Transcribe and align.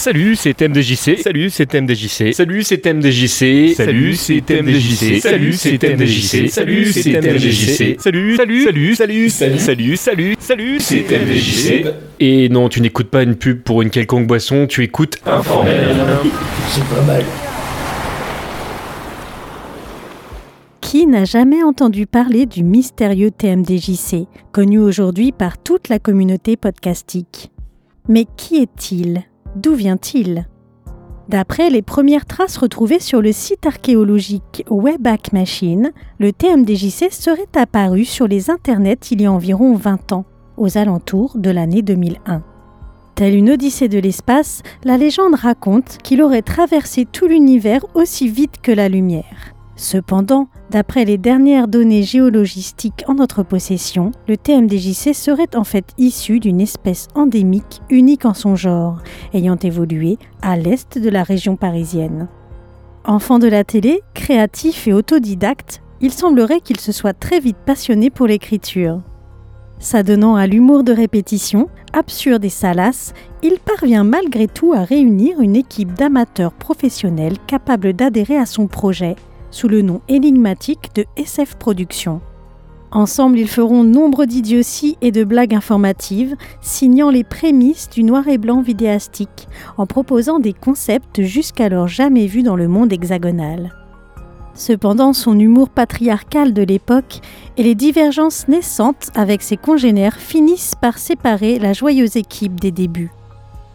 Salut, 0.00 0.34
c'est 0.34 0.54
TMDJC. 0.54 1.18
Salut, 1.18 1.50
c'est 1.50 1.66
TMDJC. 1.66 2.32
Salut, 2.32 2.62
c'est 2.62 2.78
TMDJC. 2.78 3.74
Salut, 3.74 4.14
c'est 4.16 4.40
TMDJC. 4.40 5.20
Salut, 5.20 5.52
c'est 5.52 5.76
TMDJC. 5.76 6.48
Salut, 6.48 6.86
c'est 6.90 7.02
TMDJC. 7.02 8.00
Salut, 8.00 8.34
salut, 8.34 8.64
salut, 8.64 8.94
salut, 8.94 9.28
salut, 9.28 9.58
salut, 9.58 9.96
salut, 9.98 10.36
salut, 10.40 10.80
c'est 10.80 11.02
TMDJC. 11.02 11.84
Et 12.18 12.48
non, 12.48 12.70
tu 12.70 12.80
n'écoutes 12.80 13.10
pas 13.10 13.24
une 13.24 13.36
pub 13.36 13.60
pour 13.60 13.82
une 13.82 13.90
quelconque 13.90 14.26
boisson, 14.26 14.66
tu 14.66 14.82
écoutes 14.82 15.18
Informel. 15.26 15.94
C'est 16.70 16.84
pas 16.84 17.02
mal. 17.02 17.22
Qui 20.80 21.06
n'a 21.06 21.26
jamais 21.26 21.62
entendu 21.62 22.06
parler 22.06 22.46
du 22.46 22.64
mystérieux 22.64 23.30
TMDJC, 23.32 24.28
connu 24.50 24.78
aujourd'hui 24.78 25.30
par 25.30 25.58
toute 25.58 25.90
la 25.90 25.98
communauté 25.98 26.56
podcastique 26.56 27.50
Mais 28.08 28.24
qui 28.38 28.56
est-il 28.56 29.24
D'où 29.56 29.74
vient-il? 29.74 30.46
D'après 31.28 31.70
les 31.70 31.82
premières 31.82 32.26
traces 32.26 32.56
retrouvées 32.56 33.00
sur 33.00 33.20
le 33.20 33.32
site 33.32 33.66
archéologique 33.66 34.64
Wayback 34.68 35.32
Machine, 35.32 35.92
le 36.18 36.32
TMDJC 36.32 37.12
serait 37.12 37.46
apparu 37.56 38.04
sur 38.04 38.26
les 38.26 38.50
internets 38.50 39.10
il 39.10 39.22
y 39.22 39.26
a 39.26 39.32
environ 39.32 39.74
20 39.74 40.12
ans, 40.12 40.24
aux 40.56 40.78
alentours 40.78 41.36
de 41.36 41.50
l'année 41.50 41.82
2001. 41.82 42.42
Telle 43.14 43.34
une 43.34 43.50
odyssée 43.50 43.88
de 43.88 43.98
l'espace, 43.98 44.62
la 44.84 44.96
légende 44.96 45.34
raconte 45.34 45.98
qu'il 46.02 46.22
aurait 46.22 46.42
traversé 46.42 47.04
tout 47.04 47.26
l'univers 47.26 47.84
aussi 47.94 48.28
vite 48.28 48.60
que 48.62 48.72
la 48.72 48.88
lumière. 48.88 49.54
Cependant, 49.80 50.48
d'après 50.70 51.06
les 51.06 51.16
dernières 51.16 51.66
données 51.66 52.02
géologistiques 52.02 53.02
en 53.08 53.14
notre 53.14 53.42
possession, 53.42 54.12
le 54.28 54.36
TMDJC 54.36 55.14
serait 55.14 55.56
en 55.56 55.64
fait 55.64 55.94
issu 55.96 56.38
d'une 56.38 56.60
espèce 56.60 57.08
endémique 57.14 57.80
unique 57.88 58.26
en 58.26 58.34
son 58.34 58.56
genre, 58.56 58.98
ayant 59.32 59.56
évolué 59.56 60.18
à 60.42 60.58
l'est 60.58 60.98
de 60.98 61.08
la 61.08 61.22
région 61.22 61.56
parisienne. 61.56 62.28
Enfant 63.06 63.38
de 63.38 63.48
la 63.48 63.64
télé, 63.64 64.02
créatif 64.12 64.86
et 64.86 64.92
autodidacte, 64.92 65.80
il 66.02 66.12
semblerait 66.12 66.60
qu'il 66.60 66.78
se 66.78 66.92
soit 66.92 67.14
très 67.14 67.40
vite 67.40 67.56
passionné 67.64 68.10
pour 68.10 68.26
l'écriture. 68.26 69.00
S'adonnant 69.78 70.36
à 70.36 70.46
l'humour 70.46 70.84
de 70.84 70.92
répétition, 70.92 71.70
absurde 71.94 72.44
et 72.44 72.50
salace, 72.50 73.14
il 73.42 73.58
parvient 73.58 74.04
malgré 74.04 74.46
tout 74.46 74.74
à 74.74 74.84
réunir 74.84 75.40
une 75.40 75.56
équipe 75.56 75.94
d'amateurs 75.94 76.52
professionnels 76.52 77.38
capables 77.46 77.94
d'adhérer 77.94 78.36
à 78.36 78.44
son 78.44 78.66
projet 78.66 79.16
sous 79.50 79.68
le 79.68 79.82
nom 79.82 80.00
énigmatique 80.08 80.90
de 80.94 81.04
SF 81.16 81.56
Productions. 81.56 82.20
Ensemble, 82.92 83.38
ils 83.38 83.48
feront 83.48 83.84
nombre 83.84 84.24
d'idioties 84.24 84.96
et 85.00 85.12
de 85.12 85.22
blagues 85.22 85.54
informatives, 85.54 86.34
signant 86.60 87.10
les 87.10 87.22
prémices 87.22 87.88
du 87.88 88.02
noir 88.02 88.26
et 88.26 88.38
blanc 88.38 88.62
vidéastique, 88.62 89.46
en 89.76 89.86
proposant 89.86 90.40
des 90.40 90.52
concepts 90.52 91.22
jusqu'alors 91.22 91.86
jamais 91.86 92.26
vus 92.26 92.42
dans 92.42 92.56
le 92.56 92.66
monde 92.66 92.92
hexagonal. 92.92 93.72
Cependant, 94.54 95.12
son 95.12 95.38
humour 95.38 95.68
patriarcal 95.68 96.52
de 96.52 96.62
l'époque 96.62 97.20
et 97.56 97.62
les 97.62 97.76
divergences 97.76 98.48
naissantes 98.48 99.10
avec 99.14 99.42
ses 99.42 99.56
congénères 99.56 100.16
finissent 100.16 100.74
par 100.74 100.98
séparer 100.98 101.60
la 101.60 101.72
joyeuse 101.72 102.16
équipe 102.16 102.58
des 102.58 102.72
débuts. 102.72 103.12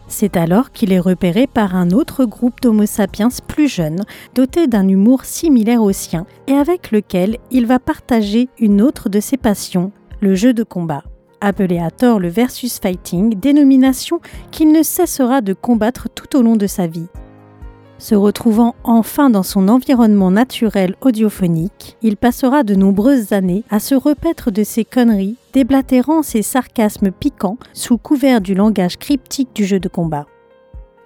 C'est 0.08 0.36
alors 0.36 0.70
qu'il 0.70 0.92
est 0.92 1.00
repéré 1.00 1.46
par 1.46 1.74
un 1.74 1.90
autre 1.90 2.24
groupe 2.24 2.60
d'Homo 2.60 2.86
sapiens 2.86 3.28
plus 3.46 3.68
jeunes, 3.68 4.04
doté 4.34 4.66
d'un 4.66 4.86
humour 4.86 5.24
similaire 5.24 5.82
au 5.82 5.92
sien, 5.92 6.26
et 6.46 6.52
avec 6.52 6.92
lequel 6.92 7.38
il 7.50 7.66
va 7.66 7.78
partager 7.78 8.48
une 8.58 8.80
autre 8.80 9.08
de 9.08 9.20
ses 9.20 9.36
passions, 9.36 9.90
le 10.20 10.34
jeu 10.34 10.54
de 10.54 10.62
combat. 10.62 11.02
Appelé 11.40 11.78
à 11.78 11.90
tort 11.90 12.20
le 12.20 12.28
versus 12.28 12.78
fighting, 12.78 13.38
dénomination 13.38 14.20
qu'il 14.50 14.72
ne 14.72 14.82
cessera 14.82 15.40
de 15.40 15.52
combattre 15.52 16.08
tout 16.08 16.36
au 16.36 16.42
long 16.42 16.56
de 16.56 16.66
sa 16.66 16.86
vie. 16.86 17.08
Se 17.98 18.14
retrouvant 18.14 18.74
enfin 18.84 19.30
dans 19.30 19.42
son 19.42 19.68
environnement 19.68 20.30
naturel 20.30 20.94
audiophonique, 21.00 21.96
il 22.02 22.16
passera 22.16 22.62
de 22.62 22.74
nombreuses 22.74 23.32
années 23.32 23.64
à 23.70 23.80
se 23.80 23.94
repaître 23.94 24.50
de 24.50 24.64
ses 24.64 24.84
conneries, 24.84 25.36
déblatérant 25.54 26.22
ses 26.22 26.42
sarcasmes 26.42 27.10
piquants 27.10 27.56
sous 27.72 27.96
couvert 27.96 28.42
du 28.42 28.54
langage 28.54 28.98
cryptique 28.98 29.54
du 29.54 29.64
jeu 29.64 29.80
de 29.80 29.88
combat. 29.88 30.26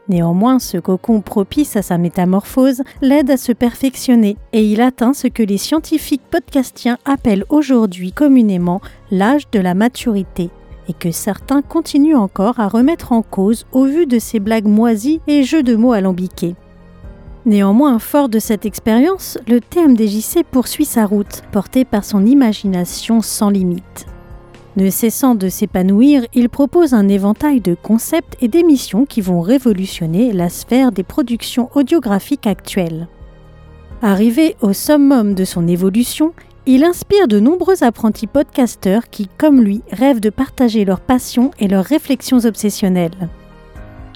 Néanmoins, 0.09 0.59
ce 0.59 0.79
cocon 0.79 1.21
propice 1.21 1.77
à 1.77 1.83
sa 1.83 1.97
métamorphose 1.97 2.83
l'aide 3.00 3.31
à 3.31 3.37
se 3.37 3.53
perfectionner 3.53 4.37
et 4.53 4.65
il 4.65 4.81
atteint 4.81 5.12
ce 5.12 5.29
que 5.29 5.45
les 5.45 5.59
scientifiques 5.59 6.29
podcastiens 6.29 6.99
appellent 7.05 7.45
aujourd'hui 7.49 8.11
communément 8.11 8.81
l'âge 9.12 9.49
de 9.53 9.61
la 9.61 9.75
maturité 9.75 10.50
et 10.89 10.93
que 10.95 11.12
certains 11.12 11.62
continuent 11.62 12.17
encore 12.17 12.59
à 12.59 12.67
remettre 12.67 13.12
en 13.12 13.23
cause 13.23 13.67
au 13.71 13.84
vu 13.84 14.06
de 14.06 14.19
ses 14.19 14.41
blagues 14.41 14.67
moisies 14.67 15.21
et 15.29 15.45
jeux 15.45 15.62
de 15.62 15.77
mots 15.77 15.93
alambiqués. 15.93 16.56
Néanmoins, 17.47 17.99
fort 17.99 18.28
de 18.28 18.39
cette 18.39 18.67
expérience, 18.67 19.39
le 19.49 19.61
TMDJC 19.61 20.45
poursuit 20.51 20.84
sa 20.84 21.06
route, 21.06 21.43
porté 21.53 21.87
par 21.87 22.05
son 22.05 22.27
imagination 22.27 23.23
sans 23.23 23.49
limite. 23.49 24.06
Ne 24.77 24.91
cessant 24.91 25.34
de 25.34 25.49
s'épanouir, 25.49 26.23
il 26.34 26.49
propose 26.49 26.95
un 26.95 27.09
éventail 27.09 27.61
de 27.61 27.75
concepts 27.75 28.37
et 28.41 28.49
d'émissions 28.49 29.06
qui 29.06 29.21
vont 29.21 29.41
révolutionner 29.41 30.33
la 30.33 30.49
sphère 30.49 30.93
des 30.93 31.03
productions 31.03 31.71
audiographiques 31.75 32.47
actuelles. 32.47 33.09
Arrivé 34.03 34.56
au 34.61 34.73
summum 34.73 35.34
de 35.34 35.45
son 35.45 35.67
évolution, 35.67 36.33
il 36.67 36.84
inspire 36.84 37.27
de 37.27 37.41
nombreux 37.41 37.83
apprentis 37.83 38.27
podcasteurs 38.27 39.09
qui, 39.11 39.29
comme 39.39 39.61
lui, 39.61 39.83
rêvent 39.91 40.21
de 40.21 40.31
partager 40.31 40.84
leurs 40.84 41.00
passions 41.00 41.50
et 41.59 41.69
leurs 41.69 41.84
réflexions 41.84 42.45
obsessionnelles. 42.45 43.29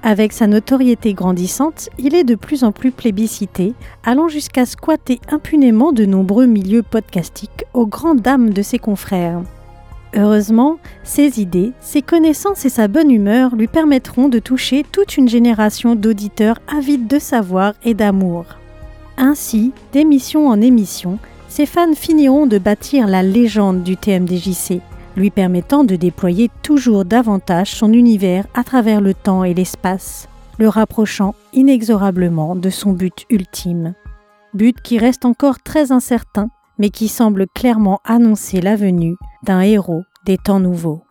Avec 0.06 0.34
sa 0.34 0.46
notoriété 0.46 1.14
grandissante, 1.14 1.88
il 1.98 2.14
est 2.14 2.24
de 2.24 2.34
plus 2.34 2.62
en 2.62 2.72
plus 2.72 2.90
plébiscité, 2.90 3.72
allant 4.04 4.28
jusqu'à 4.28 4.66
squatter 4.66 5.18
impunément 5.30 5.92
de 5.92 6.04
nombreux 6.04 6.44
milieux 6.44 6.82
podcastiques 6.82 7.64
aux 7.72 7.86
grandes 7.86 8.20
dames 8.20 8.50
de 8.50 8.60
ses 8.60 8.78
confrères. 8.78 9.40
Heureusement, 10.14 10.76
ses 11.04 11.40
idées, 11.40 11.72
ses 11.80 12.02
connaissances 12.02 12.66
et 12.66 12.68
sa 12.68 12.86
bonne 12.86 13.10
humeur 13.10 13.56
lui 13.56 13.66
permettront 13.66 14.28
de 14.28 14.38
toucher 14.38 14.84
toute 14.92 15.16
une 15.16 15.28
génération 15.28 15.94
d'auditeurs 15.94 16.60
avides 16.68 17.06
de 17.06 17.18
savoir 17.18 17.72
et 17.82 17.94
d'amour. 17.94 18.44
Ainsi, 19.16 19.72
d'émission 19.94 20.48
en 20.48 20.60
émission, 20.60 21.18
ses 21.48 21.64
fans 21.64 21.94
finiront 21.94 22.46
de 22.46 22.58
bâtir 22.58 23.06
la 23.06 23.22
légende 23.22 23.82
du 23.82 23.96
TMDJC, 23.96 24.82
lui 25.16 25.30
permettant 25.30 25.84
de 25.84 25.96
déployer 25.96 26.50
toujours 26.62 27.04
davantage 27.04 27.70
son 27.70 27.92
univers 27.92 28.46
à 28.54 28.64
travers 28.64 29.00
le 29.00 29.14
temps 29.14 29.44
et 29.44 29.54
l'espace, 29.54 30.28
le 30.58 30.68
rapprochant 30.68 31.34
inexorablement 31.52 32.56
de 32.56 32.70
son 32.70 32.92
but 32.92 33.24
ultime. 33.30 33.94
But 34.54 34.80
qui 34.80 34.98
reste 34.98 35.24
encore 35.24 35.60
très 35.60 35.92
incertain, 35.92 36.48
mais 36.78 36.90
qui 36.90 37.08
semble 37.08 37.46
clairement 37.54 38.00
annoncer 38.04 38.60
la 38.60 38.76
venue 38.76 39.16
d'un 39.44 39.60
héros 39.60 40.02
des 40.26 40.38
temps 40.38 40.60
nouveaux. 40.60 41.03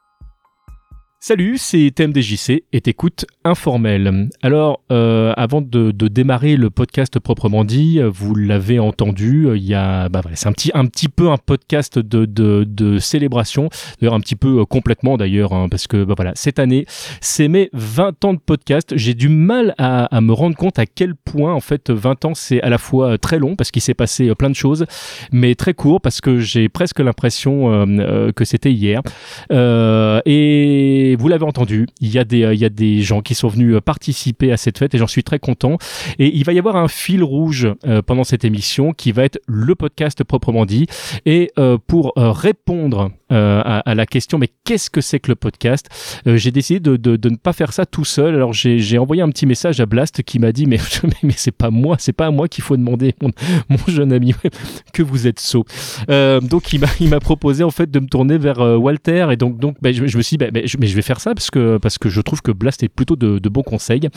Salut, 1.26 1.58
c'est 1.58 1.90
TMDJC 1.96 2.66
et 2.74 2.82
t'écoutes 2.82 3.26
Informel. 3.46 4.30
Alors, 4.42 4.82
euh, 4.92 5.32
avant 5.38 5.62
de, 5.62 5.92
démarrer 5.92 6.58
le 6.58 6.70
podcast 6.70 7.18
proprement 7.18 7.64
dit, 7.64 8.02
vous 8.04 8.36
l'avez 8.36 8.78
entendu, 8.78 9.48
il 9.56 9.64
y 9.64 9.74
a, 9.74 10.10
bah 10.10 10.20
voilà, 10.22 10.36
c'est 10.36 10.50
un 10.50 10.52
petit, 10.52 10.72
un 10.74 10.86
petit 10.86 11.08
peu 11.08 11.30
un 11.30 11.38
podcast 11.38 11.98
de, 11.98 12.26
de, 12.26 12.98
célébration, 13.00 13.70
d'ailleurs 14.02 14.16
un 14.16 14.20
petit 14.20 14.36
peu 14.36 14.60
euh, 14.60 14.66
complètement 14.66 15.16
d'ailleurs, 15.16 15.54
hein, 15.54 15.70
parce 15.70 15.88
que 15.88 16.04
bah 16.04 16.14
voilà, 16.18 16.34
cette 16.36 16.60
année, 16.60 16.86
c'est 17.22 17.48
mes 17.48 17.70
20 17.72 18.26
ans 18.26 18.34
de 18.34 18.40
podcast. 18.40 18.92
J'ai 18.98 19.14
du 19.14 19.30
mal 19.30 19.76
à, 19.78 20.20
me 20.20 20.34
rendre 20.34 20.58
compte 20.58 20.78
à 20.78 20.86
quel 20.86 21.16
point 21.16 21.54
en 21.54 21.62
fait 21.62 21.90
20 21.90 22.26
ans 22.26 22.34
c'est 22.34 22.62
à 22.62 22.70
la 22.70 22.78
fois 22.78 23.18
très 23.18 23.40
long 23.40 23.56
parce 23.56 23.72
qu'il 23.72 23.82
s'est 23.82 23.94
passé 23.94 24.36
plein 24.36 24.50
de 24.50 24.56
choses, 24.56 24.86
mais 25.32 25.56
très 25.56 25.74
court 25.74 26.02
parce 26.02 26.20
que 26.20 26.40
j'ai 26.42 26.68
presque 26.68 27.00
l'impression 27.00 27.72
euh, 27.72 28.34
que 28.34 28.44
c'était 28.44 28.74
hier. 28.74 29.02
et 29.50 31.13
vous 31.16 31.28
l'avez 31.28 31.46
entendu, 31.46 31.88
il 32.00 32.10
y, 32.10 32.20
a 32.20 32.24
des, 32.24 32.44
euh, 32.44 32.54
il 32.54 32.60
y 32.60 32.66
a 32.66 32.70
des 32.70 33.02
gens 33.02 33.22
qui 33.22 33.36
sont 33.36 33.48
venus 33.48 33.76
euh, 33.76 33.82
participer 33.82 34.52
à 34.52 34.58
cette 34.58 34.78
fête 34.78 34.94
et 34.96 34.98
j'en 34.98 35.08
suis 35.08 35.24
très 35.24 35.40
content. 35.40 35.78
Et 36.20 36.36
il 36.36 36.44
va 36.44 36.54
y 36.54 36.60
avoir 36.60 36.76
un 36.76 36.88
fil 36.88 37.24
rouge 37.24 37.68
euh, 37.86 38.02
pendant 38.02 38.24
cette 38.24 38.46
émission 38.46 38.94
qui 38.94 39.12
va 39.12 39.24
être 39.24 39.40
le 39.48 39.76
podcast 39.76 40.24
proprement 40.24 40.66
dit. 40.66 40.88
Et 41.26 41.52
pour 41.88 42.14
répondre 42.16 43.12
à, 43.34 43.96
la 43.96 44.06
question, 44.06 44.38
mais 44.38 44.50
qu'est-ce 44.64 44.90
que 44.90 45.02
c'est 45.02 45.20
que 45.20 45.32
le 45.32 45.36
podcast? 45.36 45.88
J'ai 46.26 46.52
décidé 46.52 46.80
de, 46.80 46.98
de, 46.98 47.30
ne 47.30 47.36
pas 47.36 47.54
faire 47.54 47.74
ça 47.74 47.86
tout 47.86 48.06
seul. 48.06 48.36
Alors 48.36 48.54
j'ai 48.54 48.98
envoyé 48.98 49.22
un 49.22 49.30
petit 49.30 49.46
message 49.46 49.80
à 49.80 49.86
Blast 49.86 50.24
qui 50.24 50.40
m'a 50.40 50.52
dit, 50.52 50.66
mais, 50.68 50.80
mais 51.24 51.34
c'est 51.36 51.52
pas 51.52 51.70
moi, 51.70 51.98
c'est 52.00 52.14
pas 52.14 52.28
à 52.28 52.32
moi 52.32 52.48
qu'il 52.48 52.64
faut 52.64 52.78
demander, 52.78 53.16
mon, 53.22 53.32
mon, 53.70 53.78
jeune 53.88 54.14
ami, 54.14 54.34
que 54.94 55.04
vous 55.04 55.28
êtes 55.28 55.40
sot. 55.40 55.66
donc 56.08 56.74
il 56.74 57.10
m'a 57.10 57.20
proposé 57.20 57.64
en 57.64 57.72
fait 57.72 57.90
de 57.90 58.00
me 58.00 58.08
tourner 58.08 58.38
vers 58.38 58.60
Walter 58.60 59.28
et 59.32 59.38
donc, 59.38 59.58
donc 59.60 59.78
ben, 59.82 59.94
je, 59.94 60.02
me 60.02 60.08
suis 60.08 60.38
dit, 60.38 60.38
ben, 60.38 60.52
ben, 60.52 60.68
je, 60.68 60.78
mais 60.80 60.88
je 60.88 60.96
vais 60.96 61.02
faire 61.02 61.20
ça 61.20 61.34
parce 61.34 61.50
que, 61.52 61.78
parce 61.78 61.98
que 61.98 62.10
je 62.10 62.22
trouve 62.22 62.42
que 62.42 62.52
Blast 62.52 62.84
est 62.84 62.90
plutôt 62.90 63.16
de, 63.16 63.40
de 63.40 63.50
bons 63.50 63.64
conseils. 63.64 64.10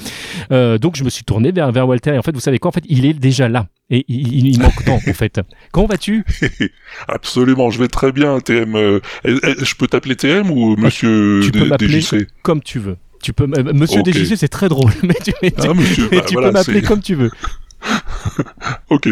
Euh, 0.53 0.79
donc 0.79 0.97
je 0.97 1.05
me 1.05 1.11
suis 1.11 1.25
tourné 1.25 1.53
vers, 1.53 1.73
vers 1.73 1.89
Walter 1.89 2.15
et 2.15 2.19
en 2.19 2.23
fait, 2.23 2.33
vous 2.33 2.41
savez 2.41 2.59
quoi? 2.59 2.69
En 2.69 2.73
fait, 2.73 2.85
il 2.89 3.05
est 3.05 3.15
déjà 3.15 3.49
là. 3.49 3.67
Et 3.89 4.05
il, 4.09 4.47
il 4.49 4.61
manque 4.61 4.85
tant, 4.85 4.97
en 4.97 5.13
fait. 5.13 5.41
Comment 5.73 5.87
vas-tu? 5.87 6.25
Absolument, 7.09 7.71
je 7.71 7.79
vais 7.79 7.87
très 7.89 8.11
bien, 8.11 8.41
TM. 8.41 8.75
Euh, 8.75 9.01
je 9.25 9.75
peux 9.77 9.87
t'appeler 9.87 10.17
TM 10.17 10.51
ou 10.51 10.77
Monsieur 10.77 11.41
Tu 11.45 11.53
peux 11.53 11.65
m'appeler 11.67 12.03
comme 12.43 12.63
tu 12.63 12.81
veux. 12.81 12.97
Tu 13.23 13.33
peux, 13.33 13.47
Monsieur 13.47 14.01
Ok. 14.01 14.13
DJC, 14.13 14.37
c'est 14.37 14.49
très 14.49 14.69
drôle, 14.69 14.93
mais 15.03 15.15
tu, 15.25 15.33
mais 15.43 15.51
tu- 15.51 15.57
Ah, 15.69 15.75
monsieur, 15.75 16.09
mais 16.11 16.19
bah, 16.19 16.25
tu 16.27 16.35
voilà, 16.35 16.49
peux 16.49 16.53
m'appeler 16.55 16.83
comme 16.83 17.01
tu 17.01 17.15
veux. 17.15 17.31
Ok, 18.91 19.09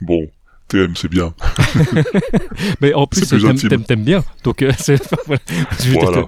bon, 0.00 0.28
TM, 0.68 0.94
c'est 0.94 1.08
bien. 1.10 1.34
Mais 2.80 2.94
en 2.94 3.06
plus, 3.06 3.26
t'aimes, 3.28 4.04
bien. 4.04 4.22
Donc, 4.44 4.62
euh, 4.62 4.72
c'est, 4.78 5.00
voilà. 5.26 5.40
Je 5.82 5.90
Voilà. 5.90 6.26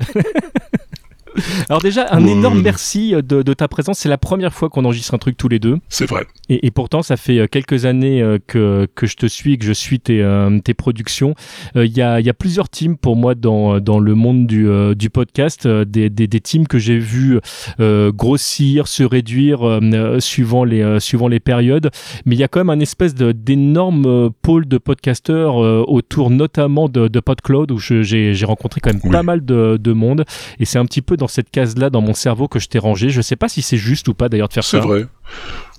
Alors 1.69 1.81
déjà, 1.83 2.07
un 2.13 2.27
énorme 2.27 2.61
merci 2.63 3.15
euh, 3.15 3.23
de, 3.23 3.43
de 3.43 3.55
ta 3.55 3.69
présence. 3.69 3.99
C'est 3.99 4.09
la 4.09 4.19
première 4.19 4.53
fois 4.55 4.69
qu'on 4.69 4.85
enregistre 4.85 5.15
un 5.15 5.19
truc 5.19 5.37
tous 5.37 5.49
les 5.49 5.59
deux. 5.59 5.79
C'est 5.89 6.09
vrai. 6.09 6.27
Et, 6.49 6.67
et 6.67 6.71
pourtant, 6.71 7.03
ça 7.03 7.17
fait 7.17 7.39
euh, 7.39 7.47
quelques 7.47 7.85
années 7.85 8.23
euh, 8.23 8.39
que, 8.47 8.87
que 8.95 9.07
je 9.07 9.17
te 9.17 9.27
suis, 9.27 9.59
que 9.59 9.65
je 9.65 9.73
suis 9.73 10.01
tes, 10.01 10.23
euh, 10.23 10.59
tes 10.61 10.75
productions. 10.75 11.35
Euh, 11.77 11.87
Il 11.87 11.97
y, 11.97 12.03
a, 12.03 12.21
il 12.21 12.27
y 12.27 12.31
a 12.31 12.35
plusieurs 12.35 12.69
teams 12.69 12.97
pour 12.97 13.17
moi 13.17 13.35
dans, 13.35 13.81
dans 13.81 13.99
le 13.99 14.15
monde 14.15 14.47
du, 14.47 14.69
euh, 14.69 14.95
du 14.95 15.11
podcast, 15.11 15.67
des, 15.67 16.11
des, 16.11 16.27
des 16.27 16.41
teams 16.41 16.67
que 16.67 16.79
j'ai 16.79 16.99
vus 16.99 17.39
euh, 17.81 18.13
grossir, 18.13 18.87
se 18.89 19.03
réduire 19.03 19.81
suivant, 20.21 20.65
les, 20.65 21.01
suivant 21.01 21.29
les 21.29 21.41
périodes. 21.41 21.91
Mais 22.27 22.35
il 22.35 22.39
y 22.39 22.45
a 22.45 22.49
quand 22.49 22.61
même 22.61 22.71
un 22.71 22.81
espèce 22.81 23.15
d'énorme 23.15 24.31
pôle 24.43 24.67
de 24.67 24.79
podcasteurs 24.79 25.57
autour 25.57 26.31
notamment 26.31 26.89
de, 26.89 27.09
de 27.09 27.21
PodCloud 27.21 27.71
où 27.71 27.79
je- 27.79 28.03
j'ai 28.03 28.35
j'ai 28.35 28.47
rencontré 28.47 28.81
quand 28.81 28.93
même 28.93 29.01
Oui. 29.05 29.11
pas 29.11 29.23
mal 29.23 29.45
de, 29.45 29.77
de 29.81 29.93
monde. 29.93 30.25
Et 30.59 30.65
c'est 30.65 30.79
un 30.79 30.87
petit 30.87 31.03
peu 31.03 31.17
dans 31.17 31.24
cette 31.31 31.51
case-là 31.51 31.91
dans 31.91 32.01
mon 32.01 32.15
cerveau 32.15 32.49
que 32.49 32.59
je 32.59 32.69
t'ai 32.69 32.79
rangé. 32.79 33.09
Je 33.11 33.21
sais 33.21 33.37
pas 33.37 33.49
si 33.49 33.63
c'est 33.63 33.77
juste 33.77 34.09
ou 34.09 34.15
pas 34.15 34.29
d'ailleurs 34.29 34.49
de 34.49 34.53
faire 34.55 34.65
C'est 34.65 34.81
ça. 34.81 34.87
vrai. 34.87 35.07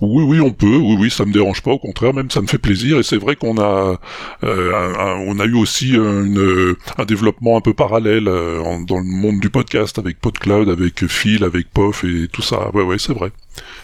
Oui, 0.02 0.24
oui, 0.24 0.40
on 0.40 0.52
peut. 0.52 0.78
Oui, 0.78 0.98
oui, 1.00 1.10
ça 1.12 1.24
me 1.26 1.32
dérange 1.32 1.62
pas. 1.62 1.72
Au 1.72 1.78
contraire, 1.80 2.14
même 2.14 2.30
ça 2.32 2.42
me 2.42 2.48
fait 2.48 2.58
plaisir. 2.58 2.98
Et 3.00 3.04
c'est 3.04 3.18
vrai 3.18 3.36
qu'on 3.36 3.58
a, 3.58 4.00
euh, 4.44 4.74
un- 4.74 5.00
un- 5.00 5.20
on 5.28 5.40
a 5.40 5.46
eu 5.46 5.54
aussi 5.56 5.96
euh, 5.98 6.26
une, 6.26 6.76
un 6.98 7.06
développement 7.06 7.58
un 7.58 7.62
peu 7.62 7.74
parallèle 7.74 8.28
euh, 8.28 8.60
en- 8.62 8.82
dans 8.82 8.98
le 8.98 9.04
monde 9.06 9.40
du 9.40 9.50
podcast 9.50 9.98
avec 10.00 10.20
PodCloud, 10.20 10.70
avec 10.70 11.06
Phil, 11.08 11.44
avec 11.44 11.70
Pof 11.72 12.04
et 12.04 12.28
tout 12.32 12.42
ça. 12.42 12.70
Ouais, 12.74 12.84
ouais, 12.84 12.98
c'est 13.00 13.14
vrai. 13.14 13.32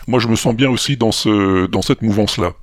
Moi, 0.07 0.19
je 0.19 0.27
me 0.27 0.35
sens 0.35 0.55
bien 0.55 0.69
aussi 0.69 0.97
dans 0.97 1.11
ce, 1.11 1.67
dans 1.67 1.81
cette 1.81 2.01
mouvance-là. 2.01 2.53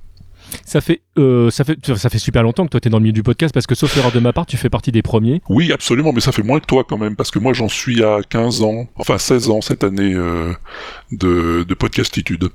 Ça 0.65 0.81
fait, 0.81 1.01
euh, 1.19 1.49
ça 1.49 1.63
fait, 1.63 1.77
ça 1.95 2.09
fait 2.09 2.17
super 2.19 2.43
longtemps 2.43 2.65
que 2.65 2.69
toi 2.69 2.79
t'es 2.79 2.89
dans 2.89 2.97
le 2.97 3.03
milieu 3.03 3.13
du 3.13 3.23
podcast 3.23 3.53
parce 3.53 3.67
que 3.67 3.75
sauf 3.75 3.95
erreur 3.97 4.11
de 4.11 4.19
ma 4.19 4.33
part, 4.33 4.45
tu 4.45 4.57
fais 4.57 4.69
partie 4.69 4.91
des 4.91 5.01
premiers. 5.01 5.41
Oui, 5.49 5.71
absolument, 5.71 6.13
mais 6.13 6.21
ça 6.21 6.31
fait 6.31 6.43
moins 6.43 6.59
que 6.59 6.65
toi 6.65 6.83
quand 6.87 6.97
même, 6.97 7.15
parce 7.15 7.31
que 7.31 7.39
moi 7.39 7.53
j'en 7.53 7.67
suis 7.69 8.03
à 8.03 8.19
15 8.27 8.61
ans, 8.63 8.87
enfin 8.95 9.17
16 9.17 9.49
ans 9.49 9.61
cette 9.61 9.83
année 9.83 10.13
euh, 10.13 10.53
de, 11.11 11.63
de 11.67 11.73
podcastitude. 11.73 12.49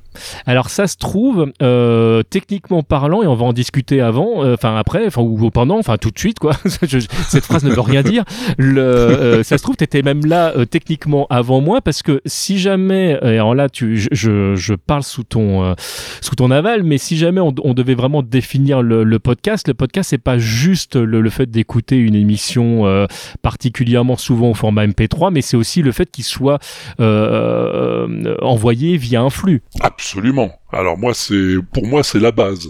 Alors 0.47 0.71
ça 0.71 0.87
se 0.87 0.97
trouve, 0.97 1.53
euh, 1.63 2.23
techniquement 2.23 2.83
parlant, 2.83 3.23
et 3.23 3.27
on 3.27 3.35
va 3.35 3.45
en 3.45 3.53
discuter 3.53 4.01
avant, 4.01 4.45
enfin 4.53 4.77
après, 4.77 5.07
enfin 5.07 5.23
ou 5.23 5.51
pendant, 5.51 5.79
enfin 5.79 5.97
tout 5.99 6.11
de 6.11 6.19
suite 6.19 6.39
quoi. 6.39 6.53
Je- 6.83 6.99
cette 7.29 7.45
phrase 7.45 7.65
ne 7.65 7.71
veut 7.71 7.81
rien 7.81 8.03
dire. 8.03 8.25
Le, 8.59 9.43
ça 9.43 9.59
se 9.59 9.63
trouve, 9.63 9.77
t'étais 9.77 10.03
même 10.03 10.25
là 10.27 10.53
techniquement 10.71 11.27
avant 11.31 11.61
moi 11.61 11.81
parce 11.81 12.03
que 12.03 12.21
si 12.27 12.59
jamais, 12.59 13.19
et 13.23 13.35
alors 13.35 13.55
là, 13.55 13.69
tu, 13.69 13.97
je, 13.99 14.09
je, 14.13 14.55
je 14.55 14.75
parle 14.75 15.03
sous 15.03 15.25
ton, 15.25 15.75
sous 16.21 16.35
ton 16.35 16.51
aval, 16.51 16.83
mais 16.83 16.99
si 16.99 17.17
jamais 17.17 17.41
on, 17.41 17.55
on 17.63 17.75
devait 17.75 17.95
vraiment 17.95 18.23
définir 18.23 18.54
le, 18.59 19.05
le 19.05 19.19
podcast, 19.19 19.69
le 19.69 19.75
podcast 19.75 20.11
c'est 20.11 20.19
pas 20.19 20.39
juste 20.39 20.97
le, 20.97 21.29
fait 21.31 21.51
d'écouter 21.51 21.97
une 21.97 22.15
émission 22.15 22.87
euh, 22.87 23.07
particulièrement 23.43 24.17
souvent 24.17 24.51
au 24.51 24.55
format 24.55 24.87
MP3, 24.87 25.33
mais 25.33 25.43
c'est 25.43 25.57
aussi 25.57 25.83
le 25.83 25.93
fait 25.93 26.11
qu'il 26.11 26.25
soit 26.25 26.59
euh, 27.01 28.07
euh, 28.27 28.37
envoyé 28.43 28.97
via 28.97 29.23
un 29.23 29.31
flux. 29.31 29.63
Absolument. 29.81 30.53
Alors 30.73 30.99
moi 30.99 31.15
c'est, 31.15 31.57
pour 31.73 31.87
moi 31.87 32.03
c'est 32.03 32.21
la 32.21 32.33
base. 32.33 32.69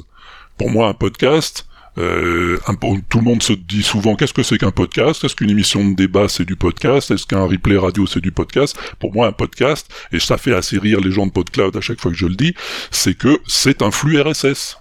Pour 0.57 0.71
moi 0.71 0.89
un 0.89 0.95
podcast. 0.95 1.67
Tout 1.97 2.01
le 2.01 3.23
monde 3.23 3.43
se 3.43 3.53
dit 3.53 3.85
souvent 3.85 4.17
qu'est-ce 4.17 4.35
que 4.35 4.43
c'est 4.43 4.59
qu'un 4.59 4.73
podcast? 4.73 5.23
Est-ce 5.23 5.37
qu'une 5.37 5.51
émission 5.51 5.89
de 5.89 5.95
débat 5.95 6.29
c'est 6.29 6.45
du 6.45 6.57
podcast? 6.57 7.13
Est-ce 7.13 7.25
qu'un 7.25 7.45
replay 7.45 7.77
radio 7.77 8.05
c'est 8.07 8.21
du 8.21 8.33
podcast? 8.33 8.77
Pour 8.99 9.15
moi 9.15 9.29
un 9.29 9.33
podcast, 9.33 9.89
et 10.11 10.19
ça 10.19 10.37
fait 10.37 10.55
assez 10.55 10.77
rire 10.79 11.01
les 11.01 11.13
gens 11.13 11.27
de 11.27 11.31
PodCloud 11.31 11.77
à 11.77 11.81
chaque 11.81 12.01
fois 12.01 12.11
que 12.11 12.17
je 12.17 12.27
le 12.27 12.35
dis, 12.35 12.55
c'est 12.91 13.17
que 13.17 13.39
c'est 13.47 13.81
un 13.81 13.93
flux 13.93 14.21
RSS. 14.21 14.79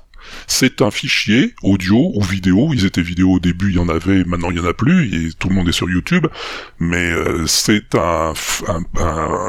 C'est 0.47 0.81
un 0.81 0.91
fichier 0.91 1.53
audio 1.63 2.11
ou 2.15 2.21
vidéo. 2.21 2.71
Ils 2.73 2.85
étaient 2.85 3.01
vidéo 3.01 3.33
au 3.33 3.39
début, 3.39 3.69
il 3.69 3.75
y 3.75 3.79
en 3.79 3.89
avait, 3.89 4.23
maintenant 4.23 4.51
il 4.51 4.57
y 4.57 4.59
en 4.59 4.65
a 4.65 4.73
plus, 4.73 5.27
et 5.27 5.33
tout 5.33 5.49
le 5.49 5.55
monde 5.55 5.67
est 5.69 5.73
sur 5.73 5.89
YouTube. 5.89 6.27
Mais 6.79 7.11
euh, 7.11 7.45
c'est 7.47 7.95
un, 7.95 8.33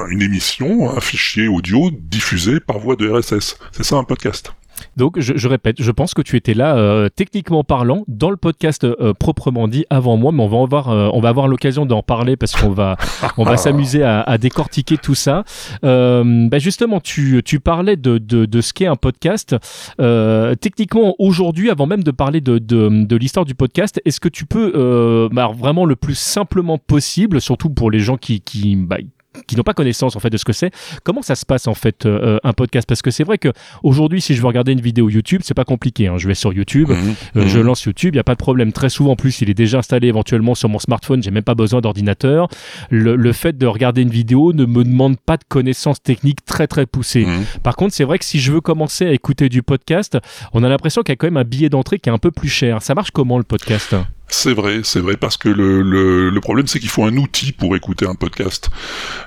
une 0.09 0.23
émission, 0.23 0.91
un 0.97 1.01
fichier 1.01 1.49
audio 1.49 1.91
diffusé 1.93 2.61
par 2.61 2.79
voie 2.79 2.97
de 2.97 3.09
RSS. 3.09 3.59
C'est 3.73 3.85
ça 3.85 3.97
un 3.97 4.05
podcast. 4.05 4.53
Donc, 4.97 5.19
je, 5.19 5.35
je 5.37 5.49
répète, 5.49 5.81
je 5.81 5.91
pense 5.91 6.15
que 6.15 6.23
tu 6.23 6.37
étais 6.37 6.55
là, 6.55 6.77
euh, 6.77 7.09
techniquement 7.09 7.65
parlant, 7.65 8.05
dans 8.09 8.31
le 8.31 8.37
podcast 8.37 8.85
euh, 8.85 9.13
proprement 9.15 9.69
dit 9.69 9.85
avant 9.91 10.17
moi, 10.17 10.33
mais 10.33 10.43
on 10.43 10.49
va 10.49 10.63
avoir, 10.63 10.91
euh, 10.91 11.09
on 11.13 11.21
va 11.21 11.29
avoir 11.29 11.49
l'occasion 11.49 11.87
d'en 11.87 12.03
parler 12.03 12.37
parce 12.37 12.55
qu'on 12.55 12.71
va, 12.71 12.97
on 13.37 13.45
va 13.45 13.57
s'amuser 13.57 14.03
à, 14.03 14.21
à 14.23 14.39
décortiquer 14.39 14.99
tout 14.99 15.15
ça. 15.15 15.45
Euh, 15.85 16.49
bah 16.49 16.59
justement, 16.59 17.01
tu, 17.01 17.43
tu 17.45 17.61
parlais 17.61 17.97
de, 17.97 18.19
de, 18.19 18.47
de 18.47 18.61
ce 18.61 18.73
qu'est 18.73 18.87
un 18.87 18.97
podcast. 18.97 19.57
Euh, 20.01 20.55
techniquement, 20.55 21.15
aujourd'hui, 21.19 21.71
avant 21.71 21.87
même 21.87 22.03
de 22.03 22.11
parler 22.11 22.41
de, 22.41 22.59
de, 22.59 23.05
de 23.05 23.17
l'histoire 23.17 23.45
du 23.45 23.55
podcast, 23.55 24.01
est-ce 24.05 24.21
que 24.21 24.29
tu 24.29 24.47
peux 24.47 24.73
euh, 24.75 25.29
bah, 25.31 25.51
vraiment 25.57 25.85
le 25.85 25.97
plus 25.97 26.17
simplement 26.17 26.79
possible, 26.79 27.41
surtout 27.41 27.71
pour 27.71 27.91
les 27.91 28.01
gens 28.01 28.17
qui, 28.17 28.41
qui, 28.41 28.77
bah, 28.77 28.99
qui 29.47 29.57
n'ont 29.57 29.63
pas 29.63 29.75
connaissance 29.75 30.17
en 30.17 30.21
fait 30.21 30.31
de 30.31 30.37
ce 30.37 30.45
que 30.45 30.53
c'est. 30.53 30.71
Comment 31.03 31.23
ça 31.23 31.35
se 31.35 31.45
passe 31.47 31.67
en 31.67 31.75
fait 31.75 32.07
euh, 32.07 32.39
un 32.45 32.53
podcast? 32.53 32.87
Parce 32.89 33.03
que 33.03 33.11
c'est 33.11 33.25
vrai 33.25 33.39
que 33.39 33.49
aujourd'hui, 33.83 34.21
si 34.21 34.35
je 34.35 34.41
veux 34.41 34.47
regarder 34.47 34.73
une 34.73 34.81
vidéo 34.81 35.09
YouTube, 35.11 35.41
c'est 35.45 35.55
pas 35.55 35.65
compliqué. 35.65 36.09
hein. 36.09 36.17
Je 36.19 36.29
vais 36.29 36.35
sur 36.35 36.53
YouTube, 36.53 36.91
Mhm. 36.91 37.15
euh, 37.37 37.43
Mhm. 37.43 37.49
je 37.49 37.59
lance 37.61 37.83
YouTube, 37.85 38.15
il 38.15 38.17
y 38.17 38.21
a 38.21 38.25
pas 38.25 38.35
de 38.35 38.39
problème. 38.39 38.73
Très 38.73 38.89
souvent, 38.89 39.13
en 39.13 39.17
plus, 39.17 39.41
il 39.41 39.51
est 39.51 39.55
déjà 39.55 39.79
installé 39.79 40.09
éventuellement 40.09 40.55
sur 40.55 40.69
mon 40.69 40.79
smartphone. 40.79 41.23
J'ai 41.23 41.31
même 41.31 41.43
pas 41.45 41.55
besoin 41.55 41.81
d'ordinateur. 41.81 42.49
Le, 42.91 43.17
le 43.17 43.33
fait 43.33 43.57
de 43.59 43.67
regarder 43.67 44.03
une 44.03 44.11
vidéo 44.11 44.53
ne 44.53 44.65
me 44.65 44.85
demande 44.85 45.19
pas 45.19 45.37
de 45.37 45.45
connaissances 45.49 46.03
techniques 46.03 46.45
très 46.45 46.67
très 46.67 46.87
poussées. 46.87 47.25
Mhm. 47.27 47.45
Par 47.63 47.77
contre, 47.77 47.95
c'est 47.95 48.05
vrai 48.05 48.19
que 48.19 48.25
si 48.25 48.39
je 48.41 48.53
veux 48.53 48.61
commencer 48.61 49.07
à 49.07 49.13
écouter 49.13 49.49
du 49.49 49.63
podcast, 49.63 50.19
on 50.53 50.63
a 50.63 50.69
l'impression 50.69 51.03
qu'il 51.03 51.13
y 51.13 51.15
a 51.15 51.17
quand 51.17 51.27
même 51.27 51.37
un 51.37 51.45
billet 51.45 51.69
d'entrée 51.69 51.99
qui 51.99 52.09
est 52.09 52.13
un 52.13 52.19
peu 52.19 52.31
plus 52.31 52.49
cher. 52.49 52.83
Ça 52.83 52.95
marche 52.95 53.11
comment 53.11 53.39
le 53.39 53.45
podcast? 53.45 53.95
C'est 54.29 54.55
vrai, 54.55 54.81
c'est 54.85 55.01
vrai, 55.01 55.17
parce 55.17 55.37
que 55.37 55.49
le, 55.49 55.83
le, 55.83 56.41
problème 56.41 56.67
c'est 56.67 56.79
qu'il 56.79 56.89
faut 56.89 57.05
un 57.05 57.17
outil 57.17 57.53
pour 57.53 57.77
écouter 57.77 58.07
un 58.07 58.15
podcast. 58.15 58.71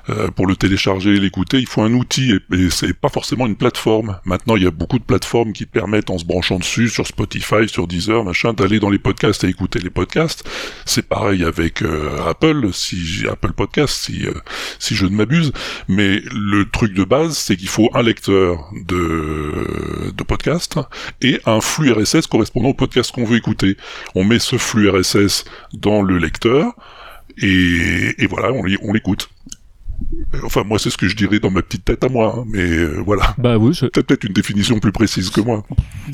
Euh, 0.10 0.30
pour 0.30 0.48
le 0.48 0.56
télécharger 0.56 1.16
et 1.16 1.20
l'écouter, 1.20 1.60
il 1.60 1.68
faut 1.68 1.82
un 1.82 1.94
outil, 1.94 2.34
et, 2.34 2.56
et 2.56 2.70
c'est 2.70 2.94
pas 2.94 3.10
forcément 3.10 3.46
une 3.46 3.56
plateforme. 3.56 4.20
Maintenant, 4.26 4.56
il 4.56 4.64
y 4.64 4.68
a 4.68 4.72
beaucoup 4.72 5.00
de 5.00 5.04
plateformes 5.04 5.54
qui 5.54 5.66
te 5.66 5.72
permettent, 5.72 6.10
en 6.10 6.18
se 6.18 6.26
branchant 6.26 6.58
dessus, 6.58 6.90
sur 6.90 7.06
Spotify, 7.08 7.68
sur 7.68 7.88
Deezer, 7.88 8.24
machin, 8.24 8.54
d'aller 8.54 8.80
dans 8.80 8.90
les 8.90 9.00
podcasts 9.00 9.44
et 9.44 9.48
écouter 9.48 9.80
les 9.80 9.90
podcasts. 9.90 10.48
C'est 10.86 11.08
pareil 11.08 11.44
avec 11.44 11.84
euh, 11.84 12.28
Apple, 12.28 12.70
si 12.74 13.26
Apple 13.30 13.54
Podcast, 13.54 14.06
si, 14.06 14.26
euh, 14.26 14.34
si 14.80 14.96
je 14.96 15.06
ne 15.06 15.16
m'abuse. 15.16 15.52
Mais 15.88 16.22
le 16.32 16.66
truc 16.70 16.94
de 16.94 17.04
base, 17.04 17.38
c'est 17.38 17.56
qu'il 17.56 17.70
faut 17.70 17.90
un 17.94 18.02
lecteur 18.02 18.72
de, 18.86 20.14
de 20.16 20.24
podcast 20.24 20.80
et 21.22 21.40
un 21.46 21.62
flux 21.62 21.92
RSS 21.92 22.28
correspondant 22.28 22.70
au 22.70 22.74
podcast 22.74 23.12
qu'on 23.12 23.26
veut 23.26 23.38
écouter. 23.38 23.78
On 24.16 24.24
met 24.24 24.40
ce 24.40 24.58
flux 24.58 24.87
RSS 24.90 25.46
dans 25.74 26.02
le 26.02 26.18
lecteur 26.18 26.74
et, 27.40 28.26
voilà, 28.28 28.52
on 28.52 28.92
l'écoute. 28.94 29.30
Enfin, 30.44 30.64
moi, 30.64 30.80
c'est 30.80 30.90
ce 30.90 30.98
que 30.98 31.08
je 31.08 31.16
dirais 31.16 31.40
dans 31.40 31.50
ma 31.52 31.62
petite 31.62 31.84
tête 31.84 32.04
à 32.04 32.10
moi, 32.10 32.36
hein, 32.38 32.44
mais 32.48 32.62
euh, 32.62 33.02
voilà. 33.06 33.36
Bah 33.38 33.58
oui, 33.58 33.74
je- 33.74 33.86
T'as 33.88 34.04
peut-être 34.04 34.24
une 34.24 34.34
définition 34.34 34.80
plus 34.80 34.92
précise 34.94 35.30
que 35.30 35.42
moi. 35.42 35.64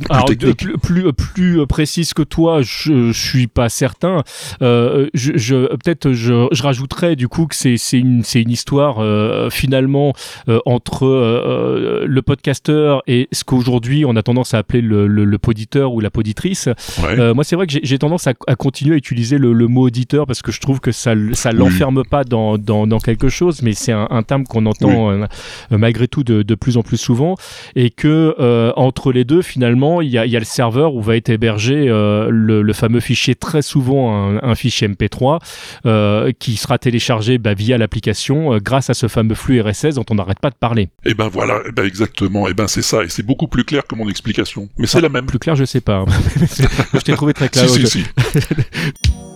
Alors, 0.10 0.26
plus, 0.26 0.78
plus, 0.78 1.14
plus 1.14 1.68
précise 1.68 2.14
que 2.14 2.24
toi, 2.24 2.62
je, 2.64 3.12
je 3.12 3.28
suis 3.28 3.48
pas 3.48 3.70
certain. 3.70 4.24
Euh, 4.62 5.08
je, 5.14 5.34
je, 5.36 5.68
Peut-être 5.76 6.14
je, 6.14 6.48
je 6.52 6.64
rajouterais 6.64 7.16
du 7.16 7.28
coup 7.28 7.46
que 7.46 7.56
c'est 7.56 7.78
c'est 7.78 8.00
une, 8.00 8.24
c'est 8.24 8.42
une 8.42 8.50
histoire 8.52 9.00
euh, 9.00 9.50
finalement 9.50 10.14
euh, 10.50 10.60
entre 10.66 11.06
euh, 11.06 12.06
le 12.08 12.22
podcasteur 12.22 13.04
et 13.08 13.28
ce 13.32 13.44
qu'aujourd'hui 13.44 14.06
on 14.06 14.16
a 14.16 14.24
tendance 14.24 14.54
à 14.54 14.60
appeler 14.60 14.82
le, 14.82 15.08
le, 15.08 15.26
le 15.26 15.38
poditeur 15.38 15.94
ou 15.94 16.00
la 16.00 16.10
poditrice. 16.10 16.68
Ouais. 17.04 17.20
Euh, 17.20 17.34
moi, 17.34 17.44
c'est 17.44 17.56
vrai 17.56 17.68
que 17.68 17.74
j'ai- 17.74 17.82
j'ai 17.84 18.00
tendance 18.00 18.28
à, 18.28 18.34
à 18.48 18.56
continuer 18.56 18.96
à 18.96 18.98
utiliser 18.98 19.38
le, 19.38 19.54
le 19.54 19.68
mot 19.68 19.82
auditeur 19.88 20.26
parce 20.26 20.42
que 20.42 20.52
je 20.52 20.60
trouve 20.62 20.80
que 20.80 20.92
ça, 20.92 21.14
ça 21.34 21.50
Oui. 21.52 21.58
l'enferme 21.58 22.04
pas 22.04 22.24
dans, 22.24 22.58
dans, 22.58 22.88
dans 22.88 23.00
quelque 23.00 23.30
chose, 23.30 23.62
mais 23.62 23.74
c'est 23.84 23.92
un, 23.92 24.08
un 24.10 24.24
terme 24.24 24.46
qu'on 24.46 24.66
entend 24.66 25.12
euh, 25.12 25.26
euh, 25.72 25.78
malgré 25.78 26.08
tout 26.08 26.24
de, 26.24 26.42
de 26.42 26.56
plus 26.56 26.78
en 26.78 26.82
plus 26.84 26.98
souvent 26.98 27.36
et 27.76 27.90
que 27.90 28.36
euh, 28.40 28.72
entre 28.76 29.12
les 29.12 29.24
deux, 29.24 29.42
finalement, 29.42 30.02
il 30.02 30.10
y 30.10 30.18
a, 30.18 30.26
il 30.26 30.32
y 30.32 30.36
a 30.36 30.40
le 30.40 30.46
serveur 30.46 30.96
où 30.96 31.02
va 31.02 31.16
être 31.16 31.30
hébergé 31.30 31.88
euh, 31.88 32.30
le, 32.30 32.62
le 32.62 32.74
fameux 32.74 33.00
fichier, 33.00 33.36
très 33.36 33.62
souvent 33.62 34.16
un, 34.16 34.42
un 34.44 34.56
fichier 34.56 34.88
MP3, 34.88 35.40
euh, 35.86 36.32
qui 36.40 36.56
sera 36.56 36.78
téléchargé 36.78 37.38
bah, 37.38 37.54
via 37.54 37.78
l'application 37.78 38.58
grâce 38.58 38.90
à 38.90 38.94
ce 38.94 39.08
fameux 39.08 39.36
flux 39.36 39.62
RSS 39.62 39.96
dont 39.96 40.06
on 40.10 40.16
n'arrête 40.16 40.40
pas 40.40 40.50
de 40.50 40.56
parler. 40.56 40.90
Et 41.06 41.14
ben 41.14 41.28
voilà, 41.28 41.60
eh 41.68 41.72
ben 41.72 41.86
exactement, 41.86 42.48
et 42.48 42.54
ben 42.54 42.68
c'est 42.68 42.82
ça, 42.82 43.04
et 43.04 43.10
c'est 43.10 43.26
beaucoup 43.26 43.48
plus 43.48 43.64
clair 43.64 43.86
que 43.88 43.96
mon 43.96 44.10
explication. 44.10 44.70
Mais 44.78 44.88
c'est 44.88 45.02
la 45.02 45.10
même. 45.10 45.26
Plus 45.26 45.40
clair, 45.40 45.56
je 45.56 45.66
sais 45.66 45.82
pas. 45.82 46.06
je 46.94 47.00
t'ai 47.00 47.14
trouvé 47.14 47.34
très 47.34 47.50
clair. 47.50 47.70
Si, 47.70 47.88
si, 47.88 48.00
si. 48.00 48.06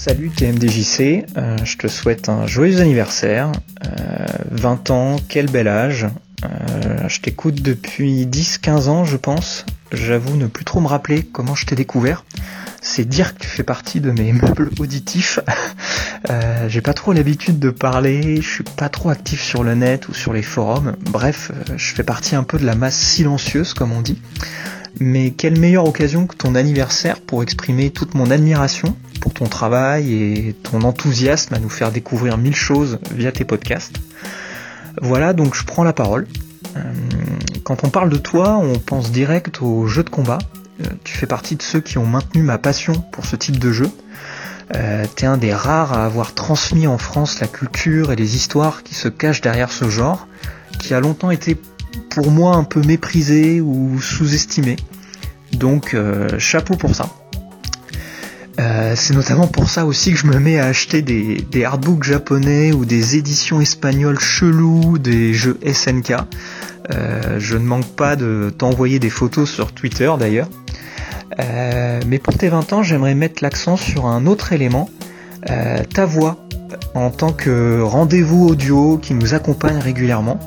Salut 0.00 0.30
TMDJC, 0.30 1.26
euh, 1.36 1.56
je 1.64 1.76
te 1.76 1.88
souhaite 1.88 2.28
un 2.28 2.46
joyeux 2.46 2.80
anniversaire. 2.80 3.50
Euh, 3.84 4.26
20 4.52 4.90
ans, 4.90 5.16
quel 5.28 5.50
bel 5.50 5.66
âge. 5.66 6.06
Euh, 6.44 7.08
je 7.08 7.20
t'écoute 7.20 7.62
depuis 7.62 8.24
10-15 8.24 8.88
ans 8.88 9.04
je 9.04 9.16
pense. 9.16 9.66
j'avoue 9.90 10.36
ne 10.36 10.46
plus 10.46 10.64
trop 10.64 10.78
me 10.78 10.86
rappeler 10.86 11.24
comment 11.24 11.56
je 11.56 11.66
t'ai 11.66 11.74
découvert. 11.74 12.24
C'est 12.80 13.06
dire 13.06 13.34
que 13.34 13.40
tu 13.40 13.48
fais 13.48 13.64
partie 13.64 14.00
de 14.00 14.12
mes 14.12 14.32
meubles 14.44 14.70
auditifs. 14.78 15.40
Euh, 16.30 16.68
j'ai 16.68 16.80
pas 16.80 16.94
trop 16.94 17.12
l'habitude 17.12 17.60
de 17.60 17.70
parler, 17.70 18.42
je 18.42 18.48
suis 18.48 18.64
pas 18.64 18.88
trop 18.88 19.08
actif 19.08 19.40
sur 19.40 19.62
le 19.62 19.76
net 19.76 20.08
ou 20.08 20.14
sur 20.14 20.32
les 20.32 20.42
forums. 20.42 20.96
Bref, 21.00 21.52
euh, 21.54 21.74
je 21.76 21.94
fais 21.94 22.02
partie 22.02 22.34
un 22.34 22.42
peu 22.42 22.58
de 22.58 22.66
la 22.66 22.74
masse 22.74 22.98
silencieuse 22.98 23.72
comme 23.72 23.92
on 23.92 24.02
dit. 24.02 24.20
Mais 25.00 25.30
quelle 25.30 25.58
meilleure 25.58 25.86
occasion 25.86 26.26
que 26.26 26.34
ton 26.34 26.54
anniversaire 26.54 27.20
pour 27.20 27.42
exprimer 27.42 27.90
toute 27.90 28.14
mon 28.14 28.30
admiration 28.30 28.96
pour 29.20 29.34
ton 29.34 29.46
travail 29.46 30.12
et 30.12 30.54
ton 30.62 30.82
enthousiasme 30.82 31.54
à 31.54 31.58
nous 31.58 31.68
faire 31.68 31.90
découvrir 31.92 32.38
mille 32.38 32.54
choses 32.54 32.98
via 33.14 33.32
tes 33.32 33.44
podcasts. 33.44 33.96
Voilà, 35.00 35.32
donc 35.32 35.54
je 35.54 35.64
prends 35.64 35.84
la 35.84 35.92
parole. 35.92 36.26
Euh, 36.76 36.80
quand 37.64 37.84
on 37.84 37.90
parle 37.90 38.10
de 38.10 38.16
toi, 38.16 38.58
on 38.58 38.78
pense 38.78 39.10
direct 39.10 39.62
aux 39.62 39.86
jeux 39.86 40.04
de 40.04 40.10
combat. 40.10 40.38
Euh, 40.80 40.88
tu 41.04 41.16
fais 41.16 41.26
partie 41.26 41.56
de 41.56 41.62
ceux 41.62 41.80
qui 41.80 41.98
ont 41.98 42.06
maintenu 42.06 42.42
ma 42.42 42.58
passion 42.58 42.94
pour 43.12 43.26
ce 43.26 43.36
type 43.36 43.58
de 43.58 43.72
jeu. 43.72 43.90
Euh, 44.74 45.06
T'es 45.16 45.26
un 45.26 45.38
des 45.38 45.54
rares 45.54 45.92
à 45.92 46.04
avoir 46.04 46.34
transmis 46.34 46.86
en 46.86 46.98
France 46.98 47.40
la 47.40 47.46
culture 47.46 48.12
et 48.12 48.16
les 48.16 48.36
histoires 48.36 48.82
qui 48.82 48.94
se 48.94 49.08
cachent 49.08 49.40
derrière 49.40 49.72
ce 49.72 49.88
genre, 49.88 50.26
qui 50.78 50.94
a 50.94 51.00
longtemps 51.00 51.30
été 51.30 51.56
pour 52.10 52.30
moi 52.30 52.56
un 52.56 52.64
peu 52.64 52.80
méprisé 52.82 53.60
ou 53.60 54.00
sous-estimé. 54.00 54.76
Donc 55.52 55.94
euh, 55.94 56.38
chapeau 56.38 56.76
pour 56.76 56.94
ça. 56.94 57.08
Euh, 58.60 58.94
c'est 58.96 59.14
notamment 59.14 59.46
pour 59.46 59.70
ça 59.70 59.86
aussi 59.86 60.12
que 60.12 60.18
je 60.18 60.26
me 60.26 60.38
mets 60.40 60.58
à 60.58 60.66
acheter 60.66 61.00
des, 61.00 61.64
hardbooks 61.64 62.02
japonais 62.02 62.72
ou 62.72 62.84
des 62.84 63.16
éditions 63.16 63.60
espagnoles 63.60 64.18
cheloues 64.18 64.98
des 64.98 65.32
jeux 65.32 65.58
SNK. 65.64 66.14
Euh, 66.90 67.38
je 67.38 67.56
ne 67.56 67.64
manque 67.64 67.86
pas 67.94 68.16
de 68.16 68.52
t'envoyer 68.56 68.98
des 68.98 69.10
photos 69.10 69.48
sur 69.48 69.72
Twitter 69.72 70.10
d'ailleurs. 70.18 70.48
Mais 72.06 72.18
pour 72.18 72.36
tes 72.36 72.48
20 72.48 72.72
ans, 72.72 72.82
j'aimerais 72.82 73.14
mettre 73.14 73.44
l'accent 73.44 73.76
sur 73.76 74.06
un 74.06 74.26
autre 74.26 74.52
élément, 74.52 74.90
ta 75.94 76.04
voix 76.04 76.47
en 76.94 77.10
tant 77.10 77.32
que 77.32 77.80
rendez-vous 77.80 78.46
audio 78.46 78.98
qui 78.98 79.14
nous 79.14 79.34
accompagne 79.34 79.78
régulièrement. 79.78 80.38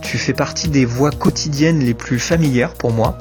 Tu 0.00 0.18
fais 0.18 0.32
partie 0.32 0.68
des 0.68 0.84
voix 0.84 1.10
quotidiennes 1.10 1.80
les 1.80 1.94
plus 1.94 2.18
familières 2.18 2.74
pour 2.74 2.92
moi. 2.92 3.16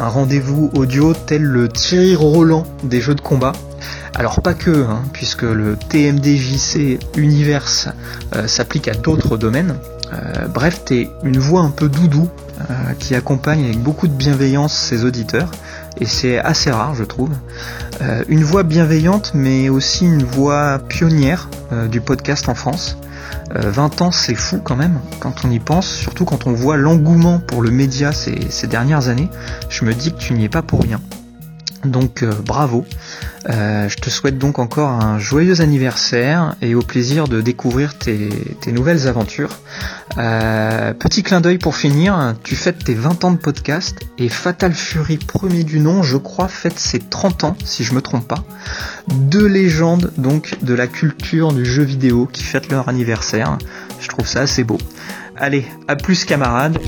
Un 0.00 0.08
rendez-vous 0.08 0.70
audio 0.74 1.12
tel 1.14 1.42
le 1.42 1.68
Thierry 1.68 2.14
Roland 2.14 2.64
des 2.82 3.00
jeux 3.00 3.14
de 3.14 3.20
combat. 3.20 3.52
Alors 4.14 4.40
pas 4.42 4.54
que, 4.54 4.84
hein, 4.84 5.02
puisque 5.12 5.42
le 5.42 5.76
TMDJC 5.76 6.98
Universe 7.16 7.88
euh, 8.34 8.46
s'applique 8.46 8.88
à 8.88 8.94
d'autres 8.94 9.36
domaines. 9.36 9.76
Euh, 10.12 10.46
bref, 10.48 10.84
t'es 10.84 11.10
une 11.22 11.38
voix 11.38 11.62
un 11.62 11.70
peu 11.70 11.88
doudou 11.88 12.28
euh, 12.60 12.92
qui 12.98 13.14
accompagne 13.14 13.64
avec 13.64 13.78
beaucoup 13.78 14.08
de 14.08 14.12
bienveillance 14.12 14.74
ses 14.74 15.04
auditeurs. 15.04 15.50
Et 15.98 16.06
c'est 16.06 16.38
assez 16.38 16.70
rare, 16.70 16.94
je 16.94 17.04
trouve. 17.04 17.30
Euh, 18.00 18.24
une 18.28 18.44
voix 18.44 18.62
bienveillante, 18.62 19.32
mais 19.34 19.68
aussi 19.68 20.06
une 20.06 20.24
voix 20.24 20.78
pionnière 20.78 21.48
euh, 21.72 21.88
du 21.88 22.00
podcast 22.00 22.48
en 22.48 22.54
France. 22.54 22.96
20 23.54 24.00
ans, 24.00 24.12
c'est 24.12 24.34
fou 24.34 24.60
quand 24.64 24.76
même, 24.76 24.98
quand 25.20 25.44
on 25.44 25.50
y 25.50 25.58
pense, 25.58 25.86
surtout 25.86 26.24
quand 26.24 26.46
on 26.46 26.52
voit 26.52 26.78
l'engouement 26.78 27.38
pour 27.38 27.60
le 27.60 27.70
média 27.70 28.10
ces 28.12 28.66
dernières 28.66 29.08
années. 29.08 29.28
Je 29.68 29.84
me 29.84 29.92
dis 29.92 30.10
que 30.12 30.18
tu 30.18 30.32
n'y 30.32 30.44
es 30.44 30.48
pas 30.48 30.62
pour 30.62 30.80
rien. 30.80 31.00
Donc 31.84 32.22
euh, 32.22 32.32
bravo. 32.32 32.84
Euh, 33.48 33.88
je 33.88 33.96
te 33.96 34.08
souhaite 34.08 34.38
donc 34.38 34.58
encore 34.58 34.90
un 34.90 35.18
joyeux 35.18 35.60
anniversaire 35.60 36.54
et 36.62 36.74
au 36.74 36.82
plaisir 36.82 37.26
de 37.26 37.40
découvrir 37.40 37.98
tes, 37.98 38.28
nouvelles 38.68 39.08
aventures. 39.08 39.50
Euh, 40.18 40.94
petit 40.94 41.22
clin 41.22 41.40
d'œil 41.40 41.58
pour 41.58 41.74
finir, 41.74 42.34
tu 42.44 42.54
fêtes 42.54 42.84
tes 42.84 42.94
20 42.94 43.24
ans 43.24 43.32
de 43.32 43.38
podcast 43.38 43.96
et 44.18 44.28
Fatal 44.28 44.72
Fury 44.72 45.16
premier 45.16 45.64
du 45.64 45.80
nom, 45.80 46.02
je 46.02 46.16
crois, 46.16 46.48
fête 46.48 46.78
ses 46.78 47.00
30 47.00 47.44
ans, 47.44 47.56
si 47.64 47.82
je 47.82 47.94
me 47.94 48.00
trompe 48.00 48.28
pas. 48.28 48.44
Deux 49.08 49.46
légendes 49.46 50.12
donc 50.16 50.56
de 50.62 50.74
la 50.74 50.86
culture 50.86 51.52
du 51.52 51.64
jeu 51.64 51.82
vidéo 51.82 52.28
qui 52.32 52.44
fêtent 52.44 52.70
leur 52.70 52.88
anniversaire. 52.88 53.58
Je 54.00 54.08
trouve 54.08 54.26
ça 54.26 54.42
assez 54.42 54.62
beau. 54.62 54.78
Allez, 55.36 55.66
à 55.88 55.96
plus 55.96 56.24
camarades. 56.24 56.78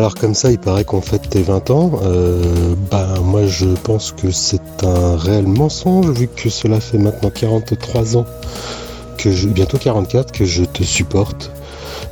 Alors 0.00 0.14
comme 0.14 0.32
ça, 0.32 0.50
il 0.50 0.58
paraît 0.58 0.86
qu'on 0.86 1.02
fête 1.02 1.28
tes 1.28 1.42
20 1.42 1.68
ans. 1.68 1.90
Euh, 2.04 2.74
ben 2.90 3.20
moi 3.22 3.44
je 3.44 3.66
pense 3.66 4.12
que 4.12 4.30
c'est 4.30 4.82
un 4.82 5.14
réel 5.18 5.46
mensonge 5.46 6.08
vu 6.08 6.26
que 6.26 6.48
cela 6.48 6.80
fait 6.80 6.96
maintenant 6.96 7.28
43 7.28 8.16
ans 8.16 8.24
que 9.18 9.30
je, 9.30 9.46
bientôt 9.46 9.76
44 9.76 10.32
que 10.32 10.46
je 10.46 10.64
te 10.64 10.84
supporte. 10.84 11.52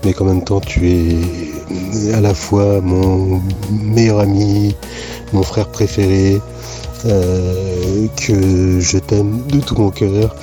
Mais 0.05 0.13
qu'en 0.13 0.27
même 0.27 0.45
temps 0.45 0.61
tu 0.61 0.91
es 0.91 2.13
à 2.13 2.21
la 2.21 2.35
fois 2.35 2.83
mon 2.83 3.41
meilleur 3.71 4.21
ami, 4.21 4.77
mon 5.33 5.43
frère 5.43 5.69
préféré, 5.69 6.43
euh, 7.07 8.07
que 8.17 8.81
je 8.81 8.99
t'aime 8.99 9.47
de 9.47 9.61
tout 9.61 9.77
mon 9.77 9.91
cœur. 9.91 10.35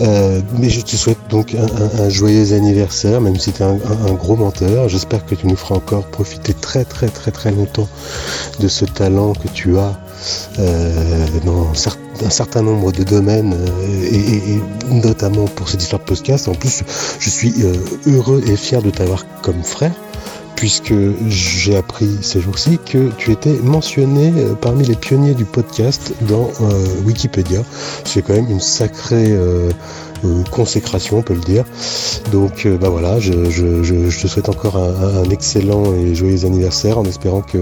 Euh, 0.00 0.40
mais 0.58 0.68
je 0.68 0.80
te 0.80 0.96
souhaite 0.96 1.18
donc 1.30 1.54
un, 1.54 2.08
joyeux 2.08 2.52
anniversaire, 2.52 3.20
même 3.20 3.36
si 3.38 3.52
tu 3.52 3.62
es 3.62 3.66
un, 3.66 4.12
gros 4.14 4.36
menteur. 4.36 4.88
J'espère 4.88 5.24
que 5.24 5.34
tu 5.34 5.46
nous 5.46 5.56
feras 5.56 5.76
encore 5.76 6.04
profiter 6.04 6.54
très 6.54 6.84
très 6.84 7.08
très 7.08 7.30
très 7.30 7.50
longtemps 7.52 7.88
de 8.60 8.68
ce 8.68 8.84
talent 8.84 9.32
que 9.32 9.48
tu 9.48 9.78
as 9.78 9.98
euh, 10.58 11.26
dans 11.44 11.72
un 12.24 12.30
certain 12.30 12.62
nombre 12.62 12.92
de 12.92 13.02
domaines, 13.02 13.54
et, 14.10 14.16
et- 14.16 14.62
notamment 14.90 15.46
pour 15.46 15.68
cette 15.68 15.82
histoire 15.82 16.02
de. 16.02 16.48
En 16.48 16.54
plus, 16.54 16.82
je 17.18 17.30
suis 17.30 17.54
heureux 18.06 18.42
et 18.46 18.56
fier 18.56 18.82
de 18.82 18.90
t'avoir 18.90 19.24
comme 19.42 19.62
frère 19.62 19.92
puisque 20.56 20.94
j'ai 21.28 21.76
appris 21.76 22.18
ces 22.22 22.40
jours-ci 22.40 22.78
que 22.84 23.10
tu 23.18 23.32
étais 23.32 23.58
mentionné 23.62 24.32
euh, 24.36 24.54
parmi 24.54 24.84
les 24.84 24.94
pionniers 24.94 25.34
du 25.34 25.44
podcast 25.44 26.12
dans 26.22 26.50
euh, 26.60 26.86
Wikipédia. 27.04 27.62
C'est 28.04 28.22
quand 28.22 28.34
même 28.34 28.50
une 28.50 28.60
sacrée 28.60 29.30
euh, 29.30 29.70
consécration, 30.50 31.18
on 31.18 31.22
peut 31.22 31.34
le 31.34 31.40
dire. 31.40 31.64
Donc 32.32 32.66
bah 32.80 32.88
voilà, 32.88 33.20
je, 33.20 33.32
te 33.32 34.26
souhaite 34.26 34.48
encore 34.48 34.76
un, 34.78 35.28
excellent 35.28 35.92
et 35.92 36.14
joyeux 36.14 36.46
anniversaire 36.46 36.98
en 36.98 37.04
espérant 37.04 37.42
que 37.42 37.58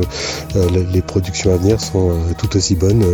les- 0.93 1.03
productions 1.03 1.53
à 1.53 1.57
venir 1.57 1.81
sont 1.81 2.13
tout 2.39 2.57
aussi 2.57 2.77
bonnes 2.77 3.05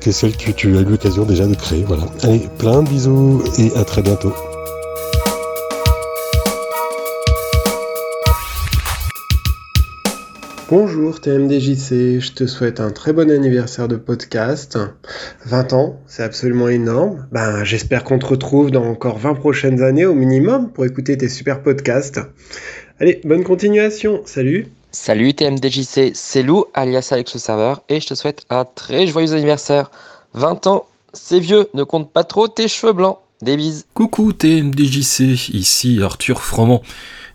que 0.00 0.12
celles 0.12 0.36
que 0.36 0.52
tu 0.52 0.76
as 0.76 0.80
eu 0.82 0.84
l'occasion 0.84 1.24
déjà 1.24 1.46
de 1.46 1.56
créer. 1.56 1.82
Voilà. 1.82 2.04
Allez, 2.22 2.48
plein 2.58 2.84
de 2.84 2.88
bisous 2.88 3.42
et 3.58 3.76
à 3.76 3.84
très 3.84 4.02
bientôt. 4.02 4.32
Bonjour 10.68 11.20
TMDJC, 11.20 12.18
je 12.18 12.32
te 12.32 12.44
souhaite 12.48 12.80
un 12.80 12.90
très 12.90 13.12
bon 13.12 13.30
anniversaire 13.30 13.86
de 13.86 13.94
podcast. 13.94 14.76
20 15.44 15.72
ans, 15.74 16.00
c'est 16.08 16.24
absolument 16.24 16.66
énorme. 16.66 17.28
Ben, 17.30 17.62
j'espère 17.62 18.02
qu'on 18.02 18.18
te 18.18 18.26
retrouve 18.26 18.72
dans 18.72 18.84
encore 18.84 19.16
20 19.16 19.34
prochaines 19.34 19.80
années 19.80 20.06
au 20.06 20.14
minimum 20.14 20.72
pour 20.72 20.84
écouter 20.84 21.16
tes 21.16 21.28
super 21.28 21.62
podcasts. 21.62 22.18
Allez, 22.98 23.20
bonne 23.22 23.44
continuation, 23.44 24.22
salut 24.24 24.66
Salut 24.90 25.34
TMDJC, 25.34 26.10
c'est 26.14 26.42
Lou 26.42 26.64
alias 26.74 27.10
Alex 27.12 27.34
le 27.34 27.38
serveur 27.38 27.82
et 27.88 28.00
je 28.00 28.08
te 28.08 28.14
souhaite 28.14 28.44
un 28.50 28.64
très 28.64 29.06
joyeux 29.06 29.34
anniversaire. 29.34 29.92
20 30.34 30.66
ans, 30.66 30.86
c'est 31.12 31.38
vieux, 31.38 31.68
ne 31.74 31.84
compte 31.84 32.12
pas 32.12 32.24
trop 32.24 32.48
tes 32.48 32.66
cheveux 32.66 32.92
blancs. 32.92 33.18
Des 33.42 33.56
bises. 33.56 33.84
Coucou 33.92 34.32
TMDJC, 34.32 35.50
ici 35.50 36.00
Arthur 36.02 36.42
Froment. 36.42 36.82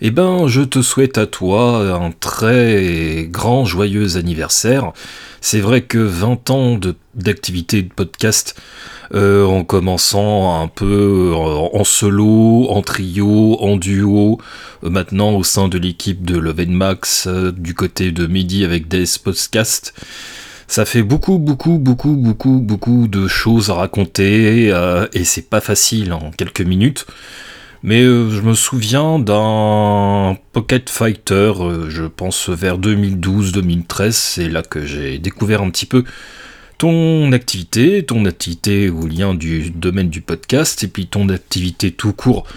Eh 0.04 0.10
ben, 0.10 0.48
je 0.48 0.62
te 0.62 0.82
souhaite 0.82 1.20
à 1.20 1.28
toi 1.28 1.94
un 1.94 2.12
très 2.12 3.28
grand 3.30 3.66
joyeux 3.66 4.18
anniversaire. 4.18 4.94
C'est 5.42 5.60
vrai 5.60 5.84
que 5.84 6.00
20 6.00 6.50
ans 6.50 6.80
d'activité 7.14 7.84
de 7.84 7.94
podcast, 7.94 8.60
euh, 9.14 9.46
en 9.46 9.64
commençant 9.64 10.60
un 10.60 10.68
peu 10.68 11.34
en, 11.36 11.70
en 11.74 11.84
solo, 11.84 12.68
en 12.72 12.82
trio, 12.82 13.58
en 13.62 13.78
duo, 13.78 14.40
euh, 14.84 14.90
maintenant 14.90 15.34
au 15.34 15.44
sein 15.44 15.68
de 15.68 15.78
l'équipe 15.78 16.26
de 16.26 16.38
Love 16.38 16.68
Max, 16.68 17.28
euh, 17.28 17.52
du 17.52 17.76
côté 17.76 18.12
de 18.12 18.26
Midi 18.26 18.66
avec 18.66 18.88
des 18.88 19.04
podcasts. 19.24 19.94
Ça 20.68 20.86
fait 20.86 21.04
beaucoup, 21.04 21.38
beaucoup, 21.38 21.78
beaucoup, 21.78 22.16
beaucoup, 22.16 22.60
beaucoup 22.60 23.08
de 23.08 23.28
choses 23.28 23.70
à 23.70 23.76
raconter 23.76 24.72
euh, 24.72 25.06
et 25.14 25.26
c'est 25.26 25.48
pas 25.48 25.62
facile 25.62 26.12
en 26.14 26.32
quelques 26.32 26.62
minutes. 26.62 27.06
Mais 27.84 28.04
euh, 28.04 28.30
je 28.30 28.42
me 28.42 28.54
souviens 28.54 29.18
d'un 29.18 30.38
Pocket 30.54 30.90
Fighter, 30.90 31.54
euh, 31.60 31.90
je 31.90 32.04
pense 32.04 32.50
vers 32.50 32.78
2012-2013, 32.78 34.12
c'est 34.12 34.50
là 34.50 34.62
que 34.62 34.86
j'ai 34.86 35.18
découvert 35.18 35.64
un 35.64 35.72
petit 35.72 35.88
peu 35.88 36.04
ton 36.78 37.32
activité, 37.32 38.04
ton 38.04 38.26
activité 38.26 38.90
au 38.90 39.06
lien 39.06 39.36
du 39.36 39.70
domaine 39.70 40.10
du 40.10 40.22
podcast, 40.22 40.84
et 40.84 40.88
puis 40.88 41.06
ton 41.06 41.30
activité 41.30 41.92
tout 41.92 42.12
court 42.12 42.48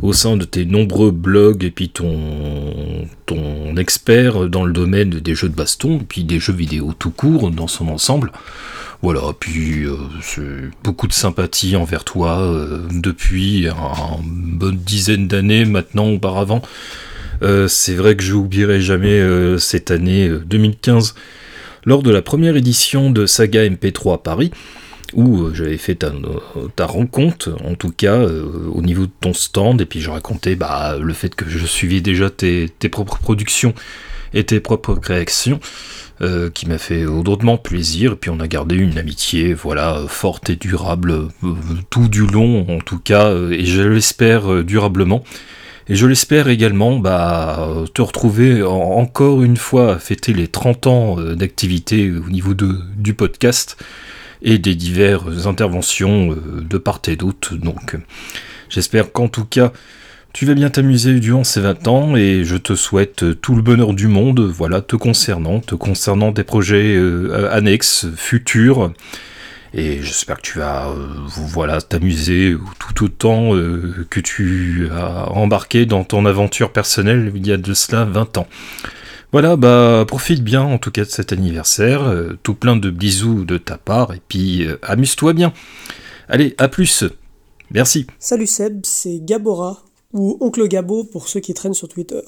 au 0.00 0.14
sein 0.14 0.38
de 0.38 0.44
tes 0.44 0.64
nombreux 0.64 1.10
blogs, 1.10 1.62
et 1.62 1.70
puis 1.70 1.90
ton, 1.90 2.16
expert 3.76 4.48
dans 4.48 4.64
le 4.64 4.72
domaine 4.72 5.10
des 5.10 5.34
jeux 5.34 5.50
de 5.50 5.54
baston, 5.54 5.98
et 6.00 6.04
puis 6.04 6.24
des 6.24 6.40
jeux 6.40 6.54
vidéo 6.54 6.94
tout 6.98 7.10
court 7.10 7.50
dans 7.50 7.66
son 7.66 7.88
ensemble. 7.88 8.32
Voilà, 9.02 9.20
puis 9.38 9.84
euh, 9.84 10.70
beaucoup 10.82 11.06
de 11.06 11.12
sympathie 11.12 11.76
envers 11.76 12.04
toi 12.04 12.40
euh, 12.40 12.80
depuis 12.90 13.66
une 13.66 14.58
bonne 14.58 14.76
dizaine 14.76 15.28
d'années 15.28 15.64
maintenant 15.64 16.08
auparavant. 16.08 16.62
Euh, 17.42 17.68
c'est 17.68 17.94
vrai 17.94 18.16
que 18.16 18.22
je 18.22 18.32
n'oublierai 18.32 18.80
jamais 18.80 19.22
cette 19.58 19.90
année 19.90 20.28
2015 20.28 21.14
lors 21.84 22.02
de 22.02 22.10
la 22.10 22.22
première 22.22 22.56
édition 22.56 23.10
de 23.10 23.26
Saga 23.26 23.68
MP3 23.68 24.14
à 24.14 24.18
Paris 24.18 24.50
où 25.12 25.54
j'avais 25.54 25.76
fait 25.76 25.94
ta, 25.94 26.86
rencontre, 26.86 27.56
en 27.64 27.76
tout 27.76 27.92
cas 27.92 28.18
au 28.18 28.82
niveau 28.82 29.06
de 29.06 29.12
ton 29.20 29.32
stand, 29.32 29.80
et 29.80 29.86
puis 29.86 30.00
je 30.00 30.10
racontais 30.10 30.56
bah, 30.56 30.96
le 31.00 31.12
fait 31.12 31.32
que 31.32 31.48
je 31.48 31.64
suivais 31.64 32.00
déjà 32.00 32.28
tes 32.28 32.68
propres 32.90 33.18
productions 33.18 33.72
et 34.36 34.44
tes 34.44 34.60
propres 34.60 34.94
créations. 34.94 35.60
Euh, 36.22 36.48
qui 36.48 36.66
m'a 36.66 36.78
fait 36.78 37.04
drôlement 37.04 37.58
plaisir, 37.58 38.12
et 38.12 38.16
puis 38.16 38.30
on 38.30 38.40
a 38.40 38.48
gardé 38.48 38.74
une 38.74 38.96
amitié, 38.96 39.52
voilà, 39.52 40.02
forte 40.08 40.48
et 40.48 40.56
durable, 40.56 41.10
euh, 41.12 41.52
tout 41.90 42.08
du 42.08 42.26
long 42.26 42.64
en 42.70 42.78
tout 42.78 42.98
cas, 42.98 43.26
euh, 43.26 43.50
et 43.50 43.66
je 43.66 43.82
l'espère 43.82 44.64
durablement. 44.64 45.22
Et 45.90 45.94
je 45.94 46.06
l'espère 46.06 46.48
également 46.48 46.98
bah, 46.98 47.68
te 47.92 48.00
retrouver 48.00 48.62
encore 48.62 49.42
une 49.42 49.58
fois 49.58 49.96
à 49.96 49.98
fêter 49.98 50.32
les 50.32 50.48
30 50.48 50.86
ans 50.86 51.16
d'activité 51.34 52.10
au 52.10 52.30
niveau 52.30 52.54
du 52.54 53.12
podcast 53.12 53.76
et 54.40 54.56
des 54.56 54.74
diverses 54.74 55.46
interventions 55.46 56.34
de 56.34 56.78
part 56.78 57.02
et 57.08 57.16
d'autre. 57.16 57.54
Donc 57.56 57.96
j'espère 58.70 59.12
qu'en 59.12 59.28
tout 59.28 59.44
cas 59.44 59.70
tu 60.36 60.44
vas 60.44 60.52
bien 60.52 60.68
t'amuser 60.68 61.18
durant 61.18 61.44
ces 61.44 61.62
20 61.62 61.88
ans 61.88 62.14
et 62.14 62.44
je 62.44 62.58
te 62.58 62.74
souhaite 62.74 63.40
tout 63.40 63.54
le 63.54 63.62
bonheur 63.62 63.94
du 63.94 64.06
monde, 64.06 64.40
voilà, 64.40 64.82
te 64.82 64.94
concernant, 64.94 65.60
te 65.60 65.74
concernant 65.74 66.30
des 66.30 66.44
projets 66.44 66.94
euh, 66.94 67.48
annexes, 67.50 68.06
futurs. 68.16 68.92
Et 69.72 70.02
j'espère 70.02 70.36
que 70.36 70.42
tu 70.42 70.58
vas 70.58 70.90
euh, 70.90 71.06
voilà, 71.26 71.80
t'amuser 71.80 72.54
tout 72.78 73.02
autant 73.02 73.56
euh, 73.56 74.06
que 74.10 74.20
tu 74.20 74.90
as 74.94 75.30
embarqué 75.30 75.86
dans 75.86 76.04
ton 76.04 76.26
aventure 76.26 76.70
personnelle 76.70 77.32
il 77.34 77.46
y 77.46 77.52
a 77.52 77.56
de 77.56 77.72
cela 77.72 78.04
20 78.04 78.36
ans. 78.36 78.46
Voilà, 79.32 79.56
bah 79.56 80.04
profite 80.06 80.44
bien 80.44 80.60
en 80.60 80.76
tout 80.76 80.90
cas 80.90 81.06
de 81.06 81.10
cet 81.10 81.32
anniversaire, 81.32 82.14
tout 82.42 82.54
plein 82.54 82.76
de 82.76 82.90
bisous 82.90 83.46
de 83.46 83.56
ta 83.56 83.78
part, 83.78 84.12
et 84.12 84.20
puis 84.28 84.68
amuse-toi 84.82 85.32
bien. 85.32 85.54
Allez, 86.28 86.54
à 86.58 86.68
plus. 86.68 87.04
Merci. 87.70 88.06
Salut 88.18 88.46
Seb, 88.46 88.80
c'est 88.84 89.18
Gabora 89.24 89.85
ou 90.16 90.36
Oncle 90.40 90.66
Gabo 90.66 91.04
pour 91.04 91.28
ceux 91.28 91.40
qui 91.40 91.54
traînent 91.54 91.74
sur 91.74 91.88
Twitter. 91.88 92.22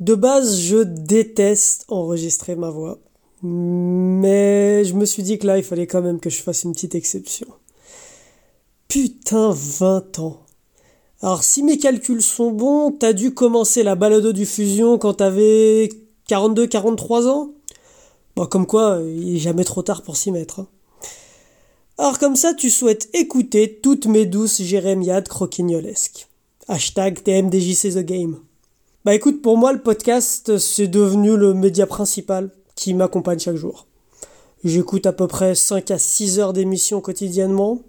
De 0.00 0.14
base, 0.14 0.58
je 0.58 0.78
déteste 0.78 1.84
enregistrer 1.88 2.56
ma 2.56 2.70
voix, 2.70 2.98
mais 3.42 4.84
je 4.84 4.94
me 4.94 5.04
suis 5.04 5.22
dit 5.22 5.38
que 5.38 5.46
là, 5.46 5.58
il 5.58 5.64
fallait 5.64 5.86
quand 5.86 6.02
même 6.02 6.20
que 6.20 6.30
je 6.30 6.42
fasse 6.42 6.64
une 6.64 6.72
petite 6.72 6.94
exception. 6.94 7.46
Putain, 8.88 9.50
20 9.54 10.18
ans. 10.18 10.40
Alors, 11.20 11.44
si 11.44 11.62
mes 11.62 11.78
calculs 11.78 12.22
sont 12.22 12.50
bons, 12.50 12.90
t'as 12.90 13.12
dû 13.12 13.32
commencer 13.32 13.84
la 13.84 13.94
balado-diffusion 13.94 14.98
quand 14.98 15.14
t'avais 15.14 15.88
42-43 16.28 17.28
ans? 17.28 17.52
Bon, 18.34 18.46
comme 18.46 18.66
quoi, 18.66 19.00
il 19.06 19.36
est 19.36 19.38
jamais 19.38 19.64
trop 19.64 19.82
tard 19.82 20.02
pour 20.02 20.16
s'y 20.16 20.32
mettre. 20.32 20.60
Hein. 20.60 20.68
Alors 21.98 22.18
comme 22.18 22.36
ça, 22.36 22.54
tu 22.54 22.70
souhaites 22.70 23.08
écouter 23.12 23.78
toutes 23.80 24.06
mes 24.06 24.26
douces 24.26 24.62
jérémiades 24.62 25.28
croquignolesques. 25.28 26.28
Hashtag 26.68 27.24
TMDJC 27.24 27.94
The 27.94 28.04
Game. 28.04 28.38
Bah 29.04 29.14
écoute, 29.14 29.42
pour 29.42 29.56
moi, 29.56 29.72
le 29.72 29.80
podcast, 29.80 30.58
c'est 30.58 30.86
devenu 30.86 31.36
le 31.36 31.54
média 31.54 31.88
principal 31.88 32.50
qui 32.76 32.94
m'accompagne 32.94 33.40
chaque 33.40 33.56
jour. 33.56 33.86
J'écoute 34.62 35.06
à 35.06 35.12
peu 35.12 35.26
près 35.26 35.56
5 35.56 35.90
à 35.90 35.98
6 35.98 36.38
heures 36.38 36.52
d'émission 36.52 37.00
quotidiennement, 37.00 37.80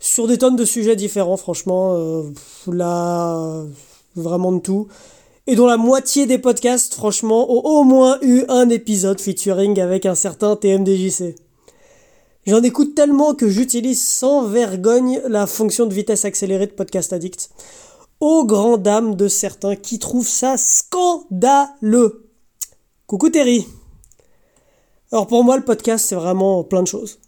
sur 0.00 0.26
des 0.26 0.38
tonnes 0.38 0.56
de 0.56 0.64
sujets 0.64 0.96
différents, 0.96 1.36
franchement, 1.36 1.94
euh, 1.94 2.24
là, 2.66 3.64
vraiment 4.16 4.50
de 4.50 4.58
tout. 4.58 4.88
Et 5.46 5.54
dont 5.54 5.66
la 5.66 5.76
moitié 5.76 6.26
des 6.26 6.38
podcasts, 6.38 6.94
franchement, 6.94 7.48
ont 7.48 7.80
au 7.80 7.84
moins 7.84 8.18
eu 8.22 8.42
un 8.48 8.70
épisode 8.70 9.20
featuring 9.20 9.80
avec 9.80 10.04
un 10.04 10.16
certain 10.16 10.56
TMDJC. 10.56 11.36
J'en 12.44 12.62
écoute 12.62 12.96
tellement 12.96 13.34
que 13.34 13.48
j'utilise 13.48 14.02
sans 14.02 14.42
vergogne 14.42 15.20
la 15.28 15.46
fonction 15.46 15.86
de 15.86 15.94
vitesse 15.94 16.24
accélérée 16.24 16.66
de 16.66 16.72
Podcast 16.72 17.12
Addict 17.12 17.50
aux 18.20 18.44
grandes 18.44 18.82
dames 18.82 19.14
de 19.16 19.28
certains 19.28 19.76
qui 19.76 19.98
trouvent 19.98 20.28
ça 20.28 20.56
scandaleux. 20.56 22.30
Coucou 23.06 23.30
Terry. 23.30 23.66
Alors 25.10 25.26
pour 25.26 25.42
moi 25.42 25.56
le 25.56 25.64
podcast 25.64 26.06
c'est 26.06 26.14
vraiment 26.14 26.62
plein 26.62 26.82
de 26.82 26.86
choses. 26.86 27.18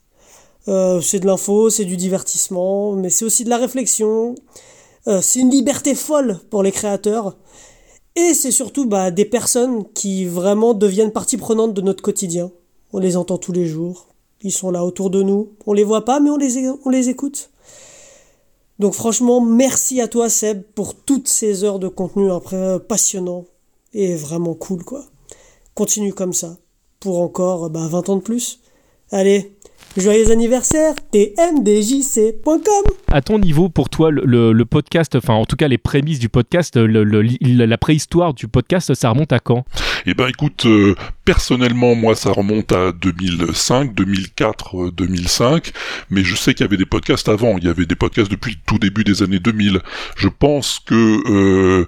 Euh, 0.69 1.01
c'est 1.01 1.19
de 1.19 1.27
l'info, 1.27 1.71
c'est 1.71 1.85
du 1.85 1.97
divertissement, 1.97 2.93
mais 2.93 3.11
c'est 3.11 3.25
aussi 3.25 3.45
de 3.45 3.51
la 3.51 3.57
réflexion. 3.57 4.35
Euh, 5.09 5.21
c'est 5.21 5.41
une 5.41 5.51
liberté 5.51 5.95
folle 5.95 6.39
pour 6.51 6.63
les 6.63 6.71
créateurs. 6.71 7.37
Et 8.15 8.35
c'est 8.35 8.51
surtout 8.51 8.87
bah, 8.87 9.11
des 9.11 9.25
personnes 9.25 9.91
qui 9.95 10.27
vraiment 10.27 10.75
deviennent 10.75 11.11
partie 11.11 11.39
prenante 11.39 11.75
de 11.75 11.81
notre 11.81 12.03
quotidien. 12.03 12.53
On 12.93 12.99
les 12.99 13.17
entend 13.17 13.39
tous 13.39 13.53
les 13.53 13.67
jours. 13.67 14.09
Ils 14.43 14.53
sont 14.53 14.71
là 14.71 14.85
autour 14.85 15.09
de 15.11 15.23
nous. 15.23 15.53
On 15.67 15.73
les 15.73 15.85
voit 15.85 16.05
pas, 16.05 16.21
mais 16.21 16.31
on 16.31 16.37
les, 16.37 16.69
on 16.85 16.91
les 16.91 17.09
écoute. 17.09 17.51
Donc 18.83 18.95
franchement, 18.95 19.41
merci 19.41 20.01
à 20.01 20.09
toi 20.09 20.29
Seb 20.29 20.65
pour 20.75 20.97
toutes 20.97 21.29
ces 21.29 21.63
heures 21.63 21.79
de 21.79 21.87
contenu 21.87 22.33
après 22.33 22.81
passionnant 22.81 23.45
et 23.95 24.17
vraiment 24.17 24.55
cool 24.55 24.83
quoi. 24.83 25.05
Continue 25.73 26.13
comme 26.13 26.33
ça 26.33 26.57
pour 26.99 27.21
encore 27.21 27.71
bah, 27.71 27.87
20 27.87 28.09
ans 28.09 28.17
de 28.17 28.23
plus. 28.23 28.59
Allez, 29.13 29.53
Joyeux 29.97 30.33
anniversaire, 30.33 30.95
tmdjc.com. 31.13 32.63
À 33.13 33.21
ton 33.21 33.39
niveau, 33.39 33.69
pour 33.69 33.89
toi, 33.89 34.11
le, 34.11 34.65
podcast, 34.65 35.15
enfin 35.15 35.35
en 35.35 35.45
tout 35.45 35.55
cas 35.55 35.69
les 35.69 35.79
prémices 35.79 36.19
du 36.19 36.29
podcast, 36.29 36.77
la 36.77 37.79
préhistoire 37.79 38.35
du 38.35 38.49
podcast, 38.49 38.95
ça 38.95 39.11
remonte 39.11 39.33
à 39.33 39.39
quand? 39.39 39.65
Eh 40.07 40.15
ben 40.15 40.27
écoute, 40.29 40.67
euh, 40.67 40.95
personnellement, 41.25 41.95
moi 41.95 42.15
ça 42.15 42.31
remonte 42.31 42.73
à 42.73 42.93
2005, 42.93 43.95
2004, 43.95 44.91
2005, 44.91 45.73
mais 46.11 46.25
je 46.25 46.35
sais 46.35 46.55
qu'il 46.55 46.65
y 46.65 46.69
avait 46.69 46.77
des 46.77 46.87
podcasts 46.87 47.29
avant, 47.29 47.57
il 47.59 47.65
y 47.65 47.69
avait 47.69 47.87
des 47.87 47.95
podcasts 47.95 48.31
depuis 48.31 48.53
le 48.53 48.59
tout 48.67 48.79
début 48.79 49.05
des 49.05 49.23
années 49.23 49.39
2000. 49.39 49.81
Je 50.17 50.29
pense 50.29 50.81
que 50.85 50.95
euh, 50.95 51.87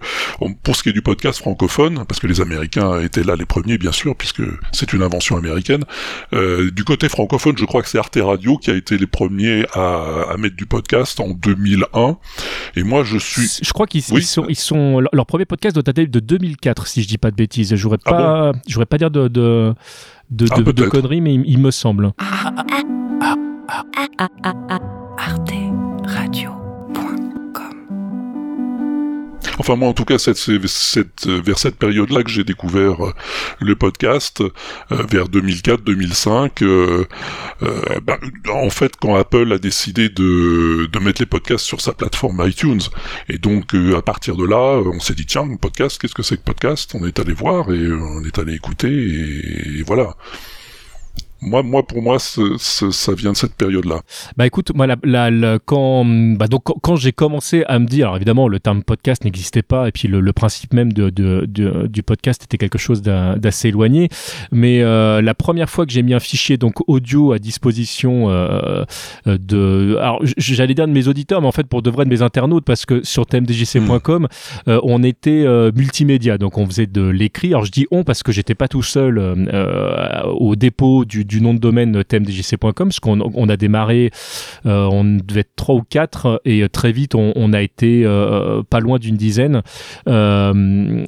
pour 0.62 0.76
ce 0.76 0.82
qui 0.82 0.90
est 0.90 0.92
du 0.92 1.02
podcast 1.02 1.40
francophone, 1.40 2.04
parce 2.06 2.20
que 2.20 2.26
les 2.26 2.40
Américains 2.40 3.00
étaient 3.00 3.24
là 3.24 3.36
les 3.36 3.46
premiers 3.46 3.78
bien 3.78 3.92
sûr, 3.92 4.14
puisque 4.16 4.42
c'est 4.72 4.92
une 4.92 5.02
invention 5.02 5.36
américaine, 5.36 5.84
euh, 6.32 6.70
du 6.70 6.84
côté 6.84 7.08
francophone, 7.08 7.58
je 7.58 7.64
crois 7.64 7.82
que 7.82 7.88
c'est 7.88 7.98
Arte 7.98 8.18
Radio 8.20 8.58
qui 8.58 8.70
a 8.70 8.74
été 8.74 8.96
les 8.98 9.06
premiers 9.06 9.66
à, 9.72 10.36
mettre 10.38 10.56
du 10.56 10.66
podcast 10.66 11.20
en 11.20 11.30
2001. 11.30 12.18
Et 12.76 12.82
moi, 12.82 13.02
je 13.02 13.18
suis. 13.18 13.48
Je 13.62 13.72
crois 13.72 13.86
qu'ils 13.86 14.02
sont, 14.02 14.46
ils 14.48 14.56
sont, 14.56 15.00
leur 15.12 15.26
premier 15.26 15.44
podcast 15.44 15.74
doit 15.74 15.82
dater 15.82 16.06
de 16.06 16.20
2004, 16.20 16.86
si 16.86 17.02
je 17.02 17.08
dis 17.08 17.18
pas 17.18 17.30
de 17.30 17.36
bêtises. 17.36 17.74
J'aurais 17.74 17.98
ah 18.06 18.10
pas, 18.10 18.52
j'aurais 18.66 18.86
pas 18.86 18.98
dire 18.98 19.10
de 19.10 19.28
de 19.28 19.74
de, 20.30 20.46
ah, 20.50 20.60
de, 20.60 20.84
conneries, 20.86 21.20
mais 21.20 21.34
il, 21.34 21.58
me 21.58 21.70
semble. 21.70 22.12
Arte 25.18 25.52
Radio. 26.06 26.53
Enfin 29.58 29.76
moi 29.76 29.88
en 29.88 29.92
tout 29.92 30.04
cas 30.04 30.18
c'est 30.18 30.34
cette, 30.36 31.26
vers 31.26 31.58
cette 31.58 31.76
période-là 31.76 32.22
que 32.22 32.30
j'ai 32.30 32.44
découvert 32.44 33.04
euh, 33.04 33.12
le 33.60 33.76
podcast, 33.76 34.40
euh, 34.40 34.50
vers 34.90 35.28
2004-2005. 35.28 36.62
Euh, 36.62 37.04
bah, 38.02 38.18
en 38.52 38.70
fait 38.70 38.96
quand 38.96 39.14
Apple 39.16 39.52
a 39.52 39.58
décidé 39.58 40.08
de, 40.08 40.86
de 40.90 40.98
mettre 40.98 41.22
les 41.22 41.26
podcasts 41.26 41.64
sur 41.64 41.80
sa 41.80 41.92
plateforme 41.92 42.42
iTunes, 42.46 42.82
et 43.28 43.38
donc 43.38 43.74
à 43.96 44.02
partir 44.02 44.36
de 44.36 44.44
là 44.44 44.80
on 44.84 45.00
s'est 45.00 45.14
dit 45.14 45.26
tiens 45.26 45.46
podcast 45.56 46.00
qu'est-ce 46.00 46.14
que 46.14 46.22
c'est 46.22 46.36
que 46.36 46.42
podcast? 46.42 46.94
On 46.94 47.06
est 47.06 47.18
allé 47.18 47.32
voir 47.32 47.72
et 47.72 47.92
on 47.92 48.24
est 48.24 48.38
allé 48.38 48.54
écouter 48.54 48.88
et 48.88 49.82
voilà 49.86 50.14
moi, 51.44 51.62
moi, 51.62 51.86
pour 51.86 52.02
moi, 52.02 52.18
ça 52.18 53.12
vient 53.14 53.32
de 53.32 53.36
cette 53.36 53.54
période-là. 53.54 54.00
Bah 54.36 54.46
écoute, 54.46 54.72
moi, 54.74 54.86
la, 54.86 55.58
quand, 55.64 56.04
bah, 56.04 56.46
donc, 56.46 56.62
quand, 56.80 56.96
j'ai 56.96 57.12
commencé 57.12 57.64
à 57.68 57.78
me 57.78 57.86
dire, 57.86 58.06
alors 58.06 58.16
évidemment, 58.16 58.48
le 58.48 58.58
terme 58.60 58.82
podcast 58.82 59.24
n'existait 59.24 59.62
pas, 59.62 59.88
et 59.88 59.92
puis 59.92 60.08
le, 60.08 60.32
principe 60.32 60.72
même 60.72 60.92
de, 60.92 61.10
de, 61.10 61.46
du 61.86 62.02
podcast 62.02 62.42
était 62.44 62.58
quelque 62.58 62.78
chose 62.78 63.02
d'assez 63.02 63.68
éloigné. 63.68 64.08
Mais 64.52 64.82
euh, 64.82 65.20
la 65.20 65.34
première 65.34 65.68
fois 65.68 65.86
que 65.86 65.92
j'ai 65.92 66.02
mis 66.02 66.14
un 66.14 66.20
fichier 66.20 66.56
donc 66.56 66.88
audio 66.88 67.32
à 67.32 67.38
disposition 67.38 68.30
euh, 68.30 68.84
de, 69.26 69.96
alors 70.00 70.20
j'allais 70.38 70.74
dire 70.74 70.86
de 70.86 70.92
mes 70.92 71.08
auditeurs, 71.08 71.40
mais 71.40 71.46
en 71.46 71.52
fait 71.52 71.66
pour 71.66 71.82
de 71.82 71.90
vrai 71.90 72.04
de 72.04 72.10
mes 72.10 72.22
internautes, 72.22 72.64
parce 72.64 72.86
que 72.86 73.04
sur 73.04 73.26
tmdjc.com, 73.26 74.22
hmm. 74.22 74.70
euh, 74.70 74.80
on 74.82 75.02
était 75.02 75.44
multimédia, 75.74 76.38
donc 76.38 76.58
on 76.58 76.66
faisait 76.66 76.86
de 76.86 77.02
l'écrit. 77.02 77.48
Alors 77.48 77.64
je 77.64 77.70
dis 77.70 77.86
on 77.90 78.02
parce 78.02 78.22
que 78.22 78.32
j'étais 78.32 78.54
pas 78.54 78.68
tout 78.68 78.82
seul 78.82 79.18
au 79.18 80.56
dépôt 80.56 81.04
du 81.04 81.24
du 81.33 81.33
nom 81.40 81.54
de 81.54 81.58
domaine 81.58 82.04
tmdjc.com, 82.04 82.72
parce 82.74 83.00
qu'on 83.00 83.20
on 83.20 83.48
a 83.48 83.56
démarré, 83.56 84.10
on 84.64 85.04
devait 85.04 85.40
être 85.40 85.56
trois 85.56 85.74
ou 85.74 85.82
quatre, 85.82 86.40
et 86.44 86.68
très 86.68 86.92
vite 86.92 87.14
on, 87.14 87.32
on 87.36 87.52
a 87.52 87.62
été 87.62 88.04
pas 88.70 88.80
loin 88.80 88.98
d'une 88.98 89.16
dizaine. 89.16 89.62
le, 90.06 91.04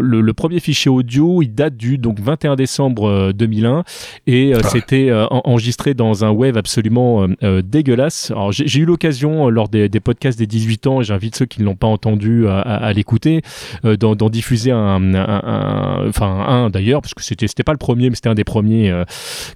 le, 0.00 0.32
premier 0.32 0.60
fichier 0.60 0.90
audio, 0.90 1.42
il 1.42 1.54
date 1.54 1.76
du 1.76 1.98
donc 1.98 2.20
21 2.20 2.56
décembre 2.56 3.32
2001, 3.32 3.84
et 4.26 4.52
ah. 4.54 4.62
c'était 4.64 5.10
enregistré 5.30 5.94
dans 5.94 6.24
un 6.24 6.30
web 6.30 6.56
absolument 6.56 7.26
dégueulasse. 7.64 8.30
Alors 8.30 8.52
j'ai 8.52 8.80
eu 8.80 8.84
l'occasion 8.84 9.48
lors 9.48 9.68
des, 9.68 9.88
des, 9.88 10.00
podcasts 10.00 10.38
des 10.38 10.46
18 10.46 10.86
ans, 10.86 11.00
et 11.00 11.04
j'invite 11.04 11.36
ceux 11.36 11.46
qui 11.46 11.60
ne 11.60 11.66
l'ont 11.66 11.76
pas 11.76 11.86
entendu 11.86 12.46
à, 12.46 12.60
à, 12.60 12.74
à 12.76 12.92
l'écouter, 12.92 13.42
d'en 13.84 14.14
diffuser 14.30 14.70
un, 14.70 15.14
un, 15.14 16.08
enfin 16.08 16.44
un 16.46 16.70
d'ailleurs, 16.70 17.00
parce 17.00 17.14
que 17.14 17.22
c'était 17.22 17.48
c'était 17.48 17.62
pas 17.62 17.72
le 17.72 17.78
premier, 17.78 18.10
mais 18.10 18.16
c'était 18.16 18.28
un 18.28 18.34
des 18.34 18.44
premiers 18.44 18.90
euh, 18.90 19.04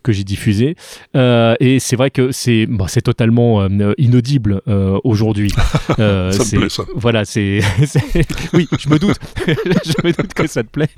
que 0.02 0.12
j'ai 0.12 0.24
diffusé. 0.24 0.76
Euh, 1.16 1.54
et 1.60 1.78
c'est 1.78 1.96
vrai 1.96 2.10
que 2.10 2.32
c'est 2.32 2.66
bon, 2.66 2.86
c'est 2.86 3.02
totalement 3.02 3.62
euh, 3.62 3.92
inaudible 3.98 4.62
aujourd'hui. 5.04 5.50
ça 5.88 5.94
me 5.96 6.58
plaît 6.58 6.68
ça. 6.68 6.84
Voilà, 6.94 7.24
c'est 7.24 7.60
oui, 8.52 8.68
je 8.78 8.88
me 8.88 8.98
doute, 8.98 9.18
je 9.46 10.06
me 10.06 10.12
doute 10.12 10.34
que 10.34 10.46
ça 10.46 10.62
te 10.62 10.68
plaît. 10.68 10.88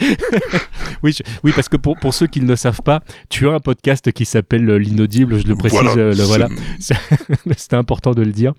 oui, 1.03 1.17
oui, 1.45 1.53
parce 1.55 1.69
que 1.69 1.77
pour 1.77 1.99
pour 1.99 2.15
ceux 2.15 2.27
qui 2.27 2.41
ne 2.41 2.49
le 2.49 2.57
savent 2.57 2.83
pas, 2.83 3.03
tu 3.29 3.49
as 3.49 3.53
un 3.53 3.61
podcast 3.61 4.13
qui 4.13 4.25
s'appelle 4.25 4.67
l'inaudible. 4.77 5.39
Je 5.39 5.47
le 5.47 5.57
précise, 5.57 5.81
voilà. 5.81 6.13
Le, 6.13 6.23
voilà. 6.23 6.49
C'était 7.57 7.77
important 7.77 8.13
de 8.13 8.23
le 8.23 8.33
dire 8.33 8.53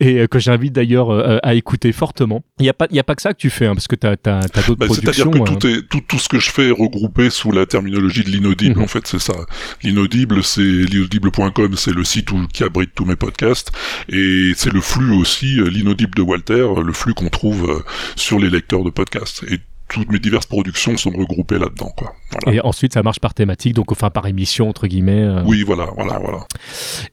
et 0.00 0.26
que 0.28 0.38
j'invite 0.38 0.72
d'ailleurs 0.72 1.10
à 1.44 1.54
écouter 1.54 1.92
fortement. 1.92 2.44
Il 2.58 2.66
y 2.66 2.68
a 2.68 2.74
pas 2.74 2.86
il 2.90 2.96
y 2.96 3.00
a 3.00 3.04
pas 3.04 3.14
que 3.14 3.22
ça 3.22 3.32
que 3.32 3.38
tu 3.38 3.50
fais, 3.50 3.66
hein, 3.66 3.74
parce 3.74 3.88
que 3.88 3.96
tu 3.96 4.06
as, 4.06 4.12
as 4.12 4.62
d'autres 4.66 4.74
bah, 4.76 4.86
C'est-à-dire 4.88 5.30
que 5.30 5.38
tout, 5.38 5.66
est, 5.66 5.88
tout, 5.88 6.00
tout 6.06 6.18
ce 6.18 6.28
que 6.28 6.38
je 6.38 6.50
fais 6.50 6.68
est 6.68 6.72
regroupé 6.72 7.30
sous 7.30 7.50
la 7.50 7.66
terminologie 7.66 8.22
de 8.22 8.30
l'inaudible, 8.30 8.76
mhm. 8.76 8.84
en 8.84 8.86
fait, 8.86 9.06
c'est 9.06 9.18
ça. 9.18 9.34
L'inaudible, 9.82 10.42
c'est 10.42 10.60
l'inaudible.com, 10.60 11.76
c'est 11.76 11.92
le 11.92 12.04
site 12.04 12.30
qui 12.52 12.64
abrite 12.64 12.90
tous 12.94 13.04
mes 13.04 13.16
podcasts, 13.16 13.72
et 14.08 14.52
c'est 14.56 14.72
le 14.72 14.80
flux 14.80 15.12
aussi, 15.12 15.60
euh, 15.60 15.68
l'inaudible 15.68 16.14
de 16.14 16.22
Walter, 16.22 16.66
le 16.84 16.92
flux 16.92 17.14
qu'on 17.14 17.28
trouve 17.28 17.70
euh, 17.70 17.84
sur 18.16 18.38
les 18.38 18.50
lecteurs 18.50 18.84
de 18.84 18.90
podcasts. 18.90 19.44
Et 19.44 19.58
toutes 19.88 20.10
mes 20.10 20.18
diverses 20.18 20.46
productions 20.46 20.96
sont 20.96 21.10
regroupées 21.10 21.58
là-dedans, 21.58 21.92
quoi. 21.96 22.14
Et 22.46 22.60
ensuite, 22.60 22.94
ça 22.94 23.02
marche 23.02 23.20
par 23.20 23.34
thématique, 23.34 23.74
donc 23.74 23.92
enfin 23.92 24.10
par 24.10 24.26
émission 24.26 24.68
entre 24.68 24.86
guillemets. 24.86 25.22
Euh. 25.22 25.42
Oui, 25.44 25.62
voilà, 25.62 25.88
voilà, 25.96 26.18
voilà. 26.18 26.46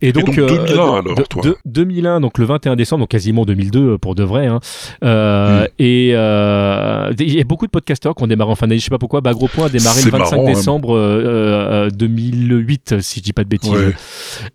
Et 0.02 0.12
donc, 0.12 0.36
2001 0.36 0.50
euh, 0.50 1.02
alors, 1.02 1.28
toi. 1.30 1.44
2001, 1.66 2.22
donc 2.22 2.38
le 2.38 2.46
21 2.46 2.76
décembre, 2.76 3.02
donc 3.02 3.10
quasiment 3.10 3.46
2002 3.46 3.80
euh, 3.80 3.98
pour 3.98 4.16
de 4.16 4.24
vrai. 4.24 4.48
Hein. 4.48 4.60
Mm. 5.02 5.68
Et 5.80 6.10
il 6.10 7.34
y 7.34 7.42
a 7.42 7.44
beaucoup 7.46 7.66
de 7.66 7.72
podcasteurs 7.72 8.16
qui 8.16 8.24
ont 8.24 8.28
démarré 8.28 8.52
en 8.52 8.56
fin 8.56 8.68
d'année. 8.68 8.80
Je 8.80 8.86
sais 8.86 8.90
pas 8.90 8.98
pourquoi. 8.98 9.22
Bah, 9.22 9.34
Gros 9.34 9.48
Point 9.48 9.66
a 9.66 9.70
démarré 9.70 10.02
le 10.04 10.12
25 10.12 10.40
hein. 10.40 10.44
décembre 10.46 11.90
2008, 11.92 13.02
si 13.02 13.20
je 13.20 13.24
dis 13.24 13.34
pas 13.34 13.44
de 13.44 13.50
bêtises. 13.50 13.94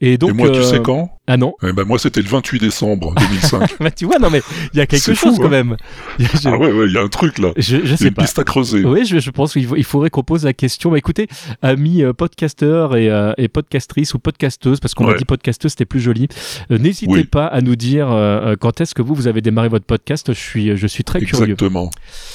Et 0.01 0.19
donc. 0.19 0.31
Et 0.31 0.35
moi, 0.35 0.51
tu 0.51 0.63
sais 0.63 0.81
quand? 0.81 1.11
Ah 1.29 1.37
non. 1.37 1.55
Eh 1.63 1.73
ben 1.73 1.85
moi, 1.85 1.99
c'était 1.99 2.23
le 2.23 2.29
28 2.29 2.61
décembre 2.61 3.13
2005. 3.17 3.77
bah 3.81 3.91
tu 3.91 4.05
vois, 4.05 4.19
non 4.19 4.31
mais 4.31 4.43
il 4.73 4.79
y 4.79 4.81
a 4.81 4.87
quelque 4.87 5.13
chose 5.13 5.39
quand 5.39 5.47
hein. 5.47 5.49
même. 5.49 5.77
Ah 6.45 6.57
ouais, 6.57 6.71
ouais, 6.71 6.87
il 6.87 6.93
y 6.93 6.99
a 6.99 7.03
un 7.03 7.09
truc 7.09 7.39
là. 7.39 7.49
Je, 7.57 7.79
je 7.85 7.97
sais 7.97 8.11
piste 8.11 8.39
à 8.39 8.45
creuser. 8.45 8.85
Oui, 8.85 9.05
je, 9.05 9.19
je 9.19 9.31
pense 9.31 9.55
qu'il 9.55 9.85
faudrait 9.85 10.11
qu'on 10.11 10.23
pose 10.23 10.45
la 10.45 10.53
question. 10.57 10.91
Bah, 10.91 10.99
écoutez, 10.99 11.29
amis 11.63 12.03
euh, 12.03 12.13
podcasteurs 12.13 12.97
et, 12.97 13.09
euh, 13.09 13.33
et, 13.39 13.49
podcastrices 13.49 14.15
ou 14.15 14.19
podcasteuses, 14.19 14.81
parce 14.81 14.95
qu'on 14.95 15.05
m'a 15.05 15.15
dit 15.15 15.25
podcasteuse, 15.25 15.73
c'était 15.73 15.85
plus 15.85 16.01
joli. 16.01 16.29
Euh, 16.71 16.79
n'hésitez 16.79 17.25
pas 17.25 17.47
à 17.47 17.61
nous 17.61 17.77
dire 17.77 18.07
quand 18.61 18.81
est-ce 18.81 18.95
que 18.95 19.03
vous, 19.03 19.15
vous 19.15 19.29
avez 19.29 19.41
démarré 19.41 19.69
votre 19.69 19.85
podcast. 19.85 20.33
Je 20.33 20.39
suis, 20.39 20.77
je 20.77 20.87
suis 20.87 21.05
très 21.05 21.21
curieux. 21.21 21.53
Exactement. 21.53 21.91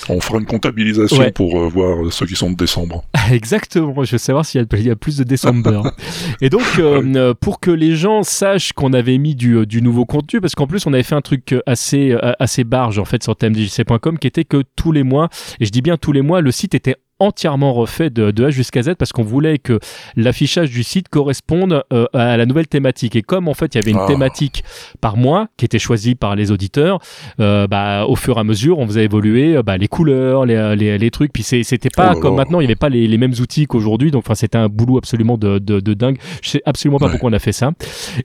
On 0.09 0.19
fera 0.21 0.39
une 0.39 0.45
comptabilisation 0.45 1.31
pour 1.31 1.67
voir 1.69 2.11
ceux 2.11 2.25
qui 2.25 2.35
sont 2.35 2.51
de 2.51 2.55
décembre. 2.55 3.03
Exactement. 3.31 4.03
Je 4.03 4.13
veux 4.13 4.17
savoir 4.17 4.45
s'il 4.45 4.61
y, 4.61 4.81
y, 4.81 4.89
a 4.89 4.95
plus 4.95 5.17
de 5.17 5.23
décembre. 5.23 5.93
et 6.41 6.49
donc, 6.49 6.63
pour 7.41 7.59
que 7.59 7.71
les 7.71 7.95
gens 7.95 8.23
sachent 8.23 8.73
qu'on 8.73 8.93
avait 8.93 9.17
mis 9.17 9.35
du, 9.35 9.65
du 9.65 9.81
nouveau 9.81 10.05
contenu, 10.05 10.39
parce 10.39 10.55
qu'en 10.55 10.67
plus, 10.67 10.85
on 10.85 10.93
avait 10.93 11.03
fait 11.03 11.15
un 11.15 11.21
truc 11.21 11.55
assez, 11.65 12.15
assez 12.39 12.63
barge 12.63 12.99
en 12.99 13.05
fait 13.05 13.23
sur 13.23 13.35
tmdjc.com 13.35 14.17
qui 14.17 14.27
était 14.27 14.45
que 14.45 14.63
tous 14.75 14.91
les 14.91 15.03
mois, 15.03 15.29
et 15.59 15.65
je 15.65 15.71
dis 15.71 15.81
bien 15.81 15.97
tous 15.97 16.11
les 16.11 16.21
mois, 16.21 16.41
le 16.41 16.51
site 16.51 16.75
était 16.75 16.95
entièrement 17.21 17.73
refait 17.73 18.09
de, 18.09 18.31
de 18.31 18.45
A 18.45 18.49
jusqu'à 18.49 18.81
Z 18.81 18.95
parce 18.97 19.11
qu'on 19.11 19.23
voulait 19.23 19.59
que 19.59 19.79
l'affichage 20.15 20.71
du 20.71 20.83
site 20.83 21.07
corresponde 21.09 21.83
euh, 21.93 22.05
à 22.13 22.35
la 22.37 22.45
nouvelle 22.45 22.67
thématique. 22.67 23.15
Et 23.15 23.21
comme 23.21 23.47
en 23.47 23.53
fait 23.53 23.75
il 23.75 23.77
y 23.77 23.81
avait 23.81 23.91
une 23.91 24.03
ah. 24.03 24.07
thématique 24.07 24.63
par 24.99 25.17
mois 25.17 25.47
qui 25.57 25.65
était 25.65 25.79
choisie 25.79 26.15
par 26.15 26.35
les 26.35 26.51
auditeurs, 26.51 26.99
euh, 27.39 27.67
bah, 27.67 28.05
au 28.07 28.15
fur 28.15 28.37
et 28.37 28.39
à 28.39 28.43
mesure 28.43 28.79
on 28.79 28.87
faisait 28.87 29.05
évoluer 29.05 29.55
euh, 29.55 29.63
bah, 29.63 29.77
les 29.77 29.87
couleurs, 29.87 30.45
les, 30.45 30.75
les, 30.75 30.97
les 30.97 31.11
trucs. 31.11 31.31
Puis 31.31 31.43
c'était 31.43 31.89
pas 31.89 32.13
oh 32.15 32.19
comme 32.19 32.35
maintenant, 32.35 32.59
il 32.59 32.63
n'y 32.63 32.67
avait 32.67 32.75
pas 32.75 32.89
les, 32.89 33.07
les 33.07 33.17
mêmes 33.17 33.33
outils 33.39 33.67
qu'aujourd'hui. 33.67 34.11
Donc 34.11 34.23
enfin 34.25 34.35
c'était 34.35 34.57
un 34.57 34.67
boulot 34.67 34.97
absolument 34.97 35.37
de, 35.37 35.59
de, 35.59 35.79
de, 35.79 35.93
dingue. 35.93 36.17
Je 36.41 36.49
sais 36.49 36.61
absolument 36.65 36.97
pas 36.97 37.09
pourquoi 37.09 37.29
on 37.29 37.33
a 37.33 37.39
fait 37.39 37.51
ça. 37.51 37.71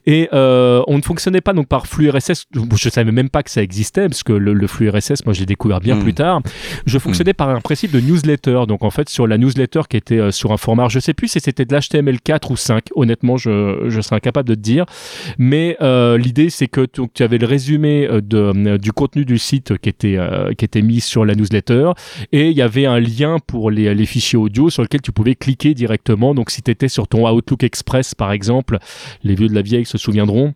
Et 0.05 0.29
euh, 0.33 0.81
on 0.87 0.97
ne 0.97 1.03
fonctionnait 1.03 1.41
pas 1.41 1.53
donc 1.53 1.67
par 1.67 1.87
flux 1.87 2.09
RSS. 2.09 2.45
Je 2.53 2.89
savais 2.89 3.11
même 3.11 3.29
pas 3.29 3.43
que 3.43 3.51
ça 3.51 3.61
existait 3.61 4.07
parce 4.07 4.23
que 4.23 4.33
le, 4.33 4.53
le 4.53 4.67
flux 4.67 4.89
RSS, 4.89 5.25
moi 5.25 5.33
je 5.33 5.39
l'ai 5.41 5.45
découvert 5.45 5.79
bien 5.79 5.95
hmm. 5.95 6.03
plus 6.03 6.13
tard. 6.13 6.41
Je 6.85 6.97
fonctionnais 6.99 7.31
hmm. 7.31 7.35
par 7.35 7.49
un 7.49 7.61
principe 7.61 7.91
de 7.91 7.99
newsletter. 7.99 8.63
Donc 8.67 8.83
en 8.87 8.91
fait 8.91 9.09
sur 9.09 9.27
la 9.27 9.37
newsletter 9.37 9.81
qui 9.89 9.97
était 9.97 10.17
euh, 10.17 10.31
sur 10.31 10.51
un 10.51 10.57
format, 10.57 10.87
je 10.89 10.99
sais 10.99 11.13
plus 11.13 11.27
si 11.27 11.39
c'était 11.39 11.65
de 11.65 11.75
l'HTML 11.75 12.19
4 12.21 12.51
ou 12.51 12.55
5, 12.55 12.85
honnêtement 12.95 13.37
je, 13.37 13.85
je 13.87 14.01
serais 14.01 14.15
incapable 14.15 14.49
de 14.49 14.55
te 14.55 14.59
dire, 14.59 14.85
mais 15.37 15.77
euh, 15.81 16.17
l'idée 16.17 16.49
c'est 16.49 16.67
que 16.67 16.85
tu 16.85 17.23
avais 17.23 17.37
le 17.37 17.45
résumé 17.45 18.07
euh, 18.07 18.21
de, 18.21 18.77
du 18.77 18.91
contenu 18.91 19.25
du 19.25 19.37
site 19.37 19.77
qui 19.77 19.89
était, 19.89 20.17
qui 20.57 20.65
était 20.65 20.81
mis 20.81 21.01
sur 21.01 21.25
la 21.25 21.35
newsletter. 21.35 21.91
Et 22.31 22.49
il 22.49 22.57
y 22.57 22.61
avait 22.61 22.85
un 22.85 22.99
lien 22.99 23.37
pour 23.45 23.69
les, 23.69 23.93
les 23.93 24.05
fichiers 24.05 24.37
audio 24.37 24.69
sur 24.69 24.81
lequel 24.83 25.01
tu 25.01 25.11
pouvais 25.11 25.35
cliquer 25.35 25.73
directement, 25.73 26.33
donc 26.33 26.49
si 26.49 26.61
tu 26.61 26.71
étais 26.71 26.87
sur 26.87 27.07
ton 27.07 27.29
Outlook 27.29 27.63
Express 27.63 28.15
par 28.15 28.31
exemple, 28.31 28.79
les 29.23 29.35
vieux 29.35 29.49
de 29.49 29.55
la 29.55 29.61
vieille 29.61 29.85
se 29.85 29.97
souviendront, 29.97 30.53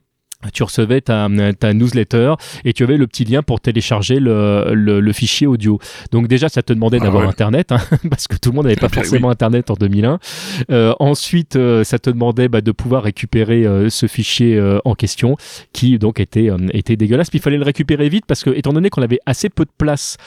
tu 0.53 0.63
recevais 0.63 1.01
ta, 1.01 1.27
ta, 1.59 1.73
newsletter 1.73 2.33
et 2.65 2.73
tu 2.73 2.83
avais 2.83 2.97
le 2.97 3.07
petit 3.07 3.25
lien 3.25 3.43
pour 3.43 3.59
télécharger 3.59 4.19
le, 4.19 4.73
le, 4.73 5.13
fichier 5.13 5.47
audio. 5.47 5.79
Donc 6.11 6.27
déjà, 6.27 6.49
ça 6.49 6.61
te 6.61 6.73
demandait 6.73 6.97
ah 7.01 7.05
d'avoir 7.05 7.27
Internet, 7.27 7.71
hein, 7.71 7.79
parce 8.09 8.27
que 8.27 8.37
tout 8.37 8.49
le 8.49 8.55
monde 8.55 8.65
n'avait 8.65 8.77
pas 8.77 8.87
eh 8.91 8.95
forcément 8.95 9.29
Internet 9.29 9.69
en 9.69 9.75
2001. 9.75 10.19
Euh, 10.71 10.93
ensuite, 10.99 11.55
euh, 11.55 11.83
ça 11.83 11.99
te 11.99 12.09
demandait 12.09 12.47
bah, 12.47 12.61
de 12.61 12.71
pouvoir 12.71 13.03
récupérer 13.03 13.65
euh, 13.65 13.89
ce 13.89 14.07
fichier 14.07 14.57
euh, 14.57 14.79
en 14.85 14.95
question, 14.95 15.35
qui 15.73 15.97
donc 15.99 16.19
était, 16.19 16.49
était 16.73 16.95
dégueulasse. 16.95 17.29
Puis 17.29 17.39
il 17.39 17.41
fallait 17.41 17.57
le 17.57 17.63
récupérer 17.63 18.09
vite, 18.09 18.25
parce 18.25 18.43
que 18.43 18.49
étant 18.51 18.73
donné 18.73 18.89
qu'on 18.89 19.01
avait 19.01 19.19
assez 19.25 19.49
peu 19.49 19.65
de 19.65 19.71
place 19.77 20.17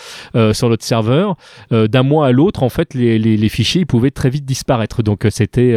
sur 0.52 0.68
notre 0.68 0.84
serveur, 0.84 1.36
d'un 1.70 2.02
mois 2.02 2.26
à 2.26 2.32
l'autre, 2.32 2.62
en 2.62 2.68
fait, 2.68 2.94
les, 2.94 3.18
les, 3.18 3.36
les, 3.36 3.48
fichiers 3.48 3.82
ils 3.82 3.86
pouvaient 3.86 4.10
très 4.10 4.30
vite 4.30 4.44
disparaître. 4.44 5.02
Donc 5.02 5.26
c'était 5.30 5.76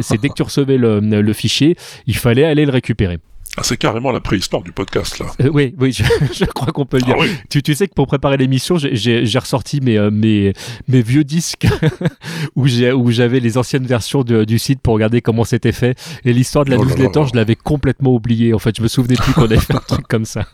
c'est 0.00 0.20
dès 0.20 0.28
que 0.28 0.34
tu 0.34 0.42
recevais 0.42 0.76
le, 0.76 1.00
le 1.00 1.32
fichier, 1.32 1.76
il 2.06 2.16
fallait 2.16 2.44
aller 2.44 2.64
le 2.64 2.72
récupérer. 2.72 3.18
Ah, 3.58 3.62
c'est 3.62 3.76
carrément 3.76 4.12
la 4.12 4.20
préhistoire 4.20 4.62
du 4.62 4.72
podcast 4.72 5.18
là. 5.18 5.26
Euh, 5.42 5.50
oui, 5.52 5.74
oui, 5.78 5.92
je, 5.92 6.02
je, 6.32 6.46
crois 6.46 6.72
qu'on 6.72 6.86
peut 6.86 6.96
le 6.96 7.02
dire. 7.02 7.16
Ah 7.20 7.24
tu, 7.50 7.62
tu, 7.62 7.74
sais 7.74 7.86
que 7.86 7.92
pour 7.92 8.06
préparer 8.06 8.38
l'émission, 8.38 8.76
j'ai 8.78 9.38
ressorti 9.38 9.82
mes, 9.82 9.98
euh, 9.98 10.10
mes, 10.10 10.54
mes 10.88 11.02
vieux 11.02 11.24
disques 11.24 11.66
où 12.56 12.66
j'avais 13.10 13.40
les 13.40 13.58
anciennes 13.58 13.86
versions 13.86 14.22
de, 14.22 14.44
du 14.44 14.58
site 14.58 14.80
pour 14.80 14.94
regarder 14.94 15.20
comment 15.20 15.44
c'était 15.44 15.72
fait. 15.72 15.98
Et 16.24 16.32
l'histoire 16.32 16.64
de 16.64 16.70
la 16.70 16.78
oh 16.78 16.84
newsletter, 16.84 17.24
je 17.30 17.36
l'avais 17.36 17.56
complètement 17.56 18.14
oublié. 18.14 18.54
En 18.54 18.58
fait, 18.58 18.74
je 18.76 18.82
me 18.82 18.88
souvenais 18.88 19.16
plus 19.16 19.34
qu'on 19.34 19.44
avait 19.44 19.58
fait 19.58 19.74
un 19.74 19.80
truc 19.80 20.08
comme 20.08 20.24
ça. 20.24 20.46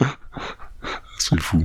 C'est 1.30 1.40
fou. 1.40 1.62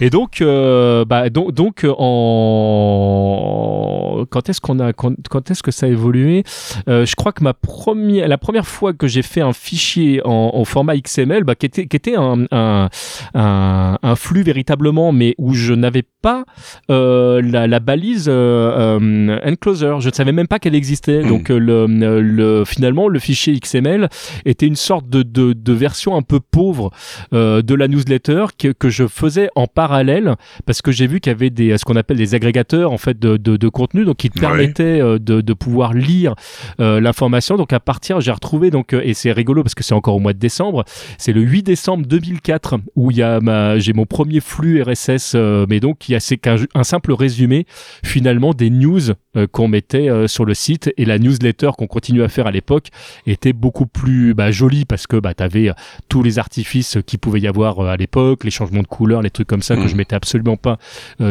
Et 0.00 0.10
donc, 0.10 0.40
euh, 0.40 1.04
bah, 1.04 1.28
donc, 1.28 1.52
donc 1.52 1.84
en 1.88 4.24
quand 4.30 4.48
est-ce 4.48 4.60
qu'on 4.60 4.78
a 4.80 4.92
quand, 4.92 5.14
quand 5.28 5.50
est-ce 5.50 5.62
que 5.62 5.70
ça 5.70 5.86
a 5.86 5.88
évolué? 5.88 6.44
Euh, 6.88 7.04
Je 7.04 7.14
crois 7.16 7.32
que 7.32 7.42
ma 7.42 7.54
première 7.54 8.28
la 8.28 8.38
première 8.38 8.66
fois 8.66 8.92
que 8.92 9.08
j'ai 9.08 9.22
fait 9.22 9.40
un 9.40 9.52
fichier 9.52 10.20
en, 10.24 10.52
en 10.54 10.64
format 10.64 10.96
XML, 10.96 11.44
bah, 11.44 11.54
qui 11.56 11.66
était 11.66 11.86
qui 11.86 11.96
était 11.96 12.16
un, 12.16 12.46
un, 12.52 12.88
un, 13.34 13.98
un 14.02 14.16
flux 14.16 14.42
véritablement, 14.42 15.12
mais 15.12 15.34
où 15.38 15.54
je 15.54 15.74
n'avais 15.74 16.04
pas 16.22 16.44
euh, 16.90 17.40
la, 17.42 17.66
la, 17.66 17.80
balise 17.80 18.26
euh, 18.28 18.98
euh, 18.98 19.38
encloser. 19.44 19.96
Je 20.00 20.08
ne 20.08 20.14
savais 20.14 20.32
même 20.32 20.48
pas 20.48 20.58
qu'elle 20.58 20.74
existait. 20.74 21.22
Hmm. 21.22 21.28
Donc 21.28 21.48
le, 21.48 21.86
le 21.86 22.64
finalement 22.64 23.08
le 23.08 23.18
fichier 23.18 23.58
XML 23.58 24.08
était 24.44 24.66
une 24.66 24.76
sorte 24.76 25.08
de, 25.08 25.22
de, 25.22 25.52
de 25.52 25.72
version 25.72 26.16
un 26.16 26.22
peu 26.22 26.40
pauvre 26.40 26.90
de 27.32 27.74
la 27.74 27.88
newsletter 27.88 28.46
que, 28.58 28.68
que 28.78 28.88
je 28.88 29.06
faisais 29.06 29.48
en 29.54 29.66
parallèle 29.66 30.36
parce 30.64 30.82
que 30.82 30.92
j'ai 30.92 31.06
vu 31.06 31.20
qu'il 31.20 31.32
y 31.32 31.34
avait 31.34 31.50
des 31.50 31.76
ce 31.78 31.84
qu'on 31.84 31.96
appelle 31.96 32.16
des 32.16 32.34
agrégateurs 32.34 32.92
en 32.92 32.98
fait 32.98 33.18
de, 33.18 33.36
de, 33.36 33.56
de 33.56 33.68
contenu 33.68 34.04
donc 34.04 34.16
qui 34.16 34.30
te 34.30 34.38
permettaient 34.38 35.00
de, 35.00 35.18
de 35.18 35.52
pouvoir 35.52 35.92
lire 35.92 36.34
l'information. 36.78 37.56
Donc 37.56 37.72
à 37.72 37.80
partir 37.80 38.20
j'ai 38.20 38.32
retrouvé 38.32 38.70
donc 38.70 38.92
et 38.92 39.14
c'est 39.14 39.32
rigolo 39.32 39.62
parce 39.62 39.74
que 39.74 39.84
c'est 39.84 39.94
encore 39.94 40.16
au 40.16 40.20
mois 40.20 40.32
de 40.32 40.38
décembre. 40.38 40.84
C'est 41.18 41.32
le 41.32 41.42
8 41.42 41.62
décembre 41.62 42.06
2004 42.06 42.78
où 42.94 43.10
il 43.10 43.18
y 43.18 43.22
a 43.22 43.40
ma 43.40 43.78
j'ai 43.78 43.92
mon 43.92 44.06
premier 44.06 44.40
flux 44.40 44.82
RSS 44.82 45.34
mais 45.68 45.80
donc 45.80 46.08
il 46.08 46.12
y 46.12 46.14
a 46.14 46.20
c'est 46.20 46.36
qu'un 46.36 46.56
un 46.74 46.84
simple 46.84 47.12
résumé 47.12 47.66
finalement 48.04 48.52
des 48.52 48.70
news 48.70 49.00
euh, 49.36 49.46
qu'on 49.46 49.68
mettait 49.68 50.08
euh, 50.08 50.26
sur 50.26 50.44
le 50.44 50.54
site 50.54 50.92
et 50.96 51.04
la 51.04 51.18
newsletter 51.18 51.70
qu'on 51.76 51.86
continue 51.86 52.22
à 52.22 52.28
faire 52.28 52.46
à 52.46 52.50
l'époque 52.50 52.88
était 53.26 53.52
beaucoup 53.52 53.86
plus 53.86 54.34
bah, 54.34 54.50
jolie 54.50 54.84
parce 54.84 55.06
que 55.06 55.16
bah, 55.16 55.34
tu 55.34 55.42
avais 55.42 55.68
euh, 55.68 55.72
tous 56.08 56.22
les 56.22 56.38
artifices 56.38 56.98
qui 57.06 57.18
pouvait 57.18 57.40
y 57.40 57.46
avoir 57.46 57.80
à 57.80 57.96
l'époque, 57.96 58.44
les 58.44 58.50
changements 58.50 58.65
de 58.70 58.86
couleur, 58.86 59.22
les 59.22 59.30
trucs 59.30 59.48
comme 59.48 59.62
ça 59.62 59.76
que 59.76 59.82
mmh. 59.82 59.88
je 59.88 59.96
mettais 59.96 60.16
absolument 60.16 60.56
pas 60.56 60.78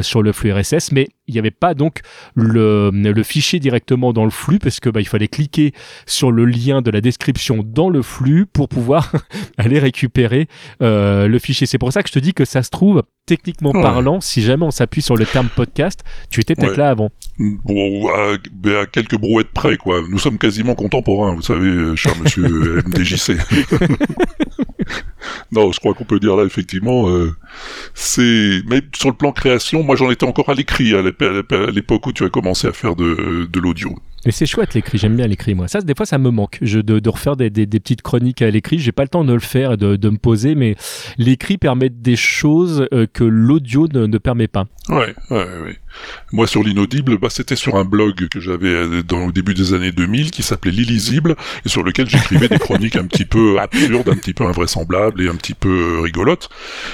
sur 0.01 0.21
le 0.21 0.31
flux 0.31 0.51
RSS, 0.51 0.91
mais 0.91 1.07
il 1.27 1.33
n'y 1.33 1.39
avait 1.39 1.51
pas 1.51 1.73
donc 1.73 2.01
le, 2.35 2.91
le 2.91 3.23
fichier 3.23 3.59
directement 3.59 4.13
dans 4.13 4.25
le 4.25 4.29
flux 4.31 4.59
parce 4.59 4.79
que 4.79 4.89
bah, 4.89 5.01
il 5.01 5.07
fallait 5.07 5.27
cliquer 5.27 5.73
sur 6.05 6.31
le 6.31 6.45
lien 6.45 6.81
de 6.81 6.91
la 6.91 7.01
description 7.01 7.63
dans 7.65 7.89
le 7.89 8.01
flux 8.01 8.45
pour 8.45 8.69
pouvoir 8.69 9.11
aller 9.57 9.79
récupérer 9.79 10.47
euh, 10.81 11.27
le 11.27 11.39
fichier. 11.39 11.65
C'est 11.67 11.77
pour 11.79 11.91
ça 11.91 12.03
que 12.03 12.09
je 12.09 12.13
te 12.13 12.19
dis 12.19 12.33
que 12.33 12.45
ça 12.45 12.61
se 12.63 12.69
trouve 12.69 13.03
techniquement 13.25 13.71
Ouais. 13.71 13.81
parlant, 13.81 14.21
si 14.21 14.43
jamais 14.43 14.65
on 14.65 14.71
s'appuie 14.71 15.01
sur 15.01 15.15
le 15.15 15.25
terme 15.25 15.47
podcast, 15.55 16.01
tu 16.29 16.41
étais 16.41 16.53
peut-être 16.53 16.71
Ouais. 16.71 16.77
là 16.77 16.89
avant. 16.91 17.09
Bon, 17.39 18.07
à, 18.09 18.33
à 18.79 18.85
quelques 18.85 19.17
brouettes 19.17 19.51
près, 19.51 19.77
quoi. 19.77 20.01
Nous 20.07 20.19
sommes 20.19 20.37
quasiment 20.37 20.75
contemporains, 20.75 21.33
vous 21.33 21.41
savez, 21.41 21.67
euh, 21.69 21.95
cher 21.95 22.13
monsieur 22.23 22.83
MDJC. 22.85 23.33
non, 25.51 25.71
je 25.71 25.79
crois 25.79 25.93
qu'on 25.93 26.03
peut 26.03 26.19
dire 26.19 26.35
là, 26.35 26.43
effectivement, 26.43 27.09
euh, 27.09 27.33
c'est... 27.93 28.61
Mais 28.67 28.81
sur 28.95 29.09
le 29.09 29.15
plan 29.15 29.31
création, 29.31 29.81
moi 29.83 29.95
j'en 29.95 30.11
étais 30.11 30.25
encore 30.25 30.49
à 30.49 30.53
l'écrit 30.53 30.93
à 30.95 31.01
à 31.21 31.31
l'ép- 31.31 31.51
à 31.53 31.71
l'époque 31.71 32.05
où 32.07 32.11
tu 32.13 32.23
as 32.23 32.29
commencé 32.29 32.67
à 32.67 32.71
faire 32.71 32.95
de, 32.95 33.47
de 33.51 33.59
l'audio. 33.59 33.95
Mais 34.25 34.31
c'est 34.31 34.47
chouette 34.47 34.73
l'écrit, 34.73 34.97
j'aime 34.97 35.15
bien 35.15 35.27
l'écrit 35.27 35.53
moi. 35.53 35.67
Ça, 35.67 35.81
des 35.81 35.93
fois, 35.93 36.07
ça 36.07 36.17
me 36.17 36.31
manque 36.31 36.57
je, 36.61 36.79
de, 36.79 36.97
de 36.97 37.09
refaire 37.09 37.35
des, 37.35 37.51
des, 37.51 37.67
des 37.67 37.79
petites 37.79 38.01
chroniques 38.01 38.41
à 38.41 38.49
l'écrit. 38.49 38.79
J'ai 38.79 38.91
pas 38.91 39.03
le 39.03 39.09
temps 39.09 39.23
de 39.23 39.33
le 39.33 39.39
faire 39.39 39.73
et 39.73 39.77
de, 39.77 39.97
de 39.97 40.09
me 40.09 40.17
poser, 40.17 40.55
mais 40.55 40.75
l'écrit 41.19 41.57
permet 41.59 41.89
des 41.89 42.15
choses 42.15 42.87
euh, 42.91 43.05
que 43.11 43.23
l'audio 43.23 43.87
ne, 43.93 44.07
ne 44.07 44.17
permet 44.17 44.47
pas. 44.47 44.65
Ouais, 44.89 45.13
ouais, 45.29 45.45
ouais. 45.63 45.77
Moi, 46.31 46.47
sur 46.47 46.63
l'inaudible, 46.63 47.17
bah, 47.17 47.29
c'était 47.29 47.55
sur 47.55 47.75
un 47.75 47.85
blog 47.85 48.27
que 48.27 48.39
j'avais 48.39 48.69
euh, 48.69 49.01
au 49.11 49.31
début 49.31 49.53
des 49.53 49.73
années 49.73 49.91
2000 49.91 50.31
qui 50.31 50.43
s'appelait 50.43 50.71
l'illisible 50.71 51.35
et 51.65 51.69
sur 51.69 51.83
lequel 51.83 52.09
j'écrivais 52.09 52.47
des 52.47 52.59
chroniques 52.59 52.95
un 52.95 53.05
petit 53.05 53.25
peu 53.25 53.59
absurdes, 53.59 54.09
un 54.09 54.15
petit 54.15 54.33
peu 54.33 54.45
invraisemblables 54.45 55.21
et 55.21 55.27
un 55.27 55.35
petit 55.35 55.53
peu 55.53 55.69
euh, 55.69 56.01
rigolotes. 56.01 56.49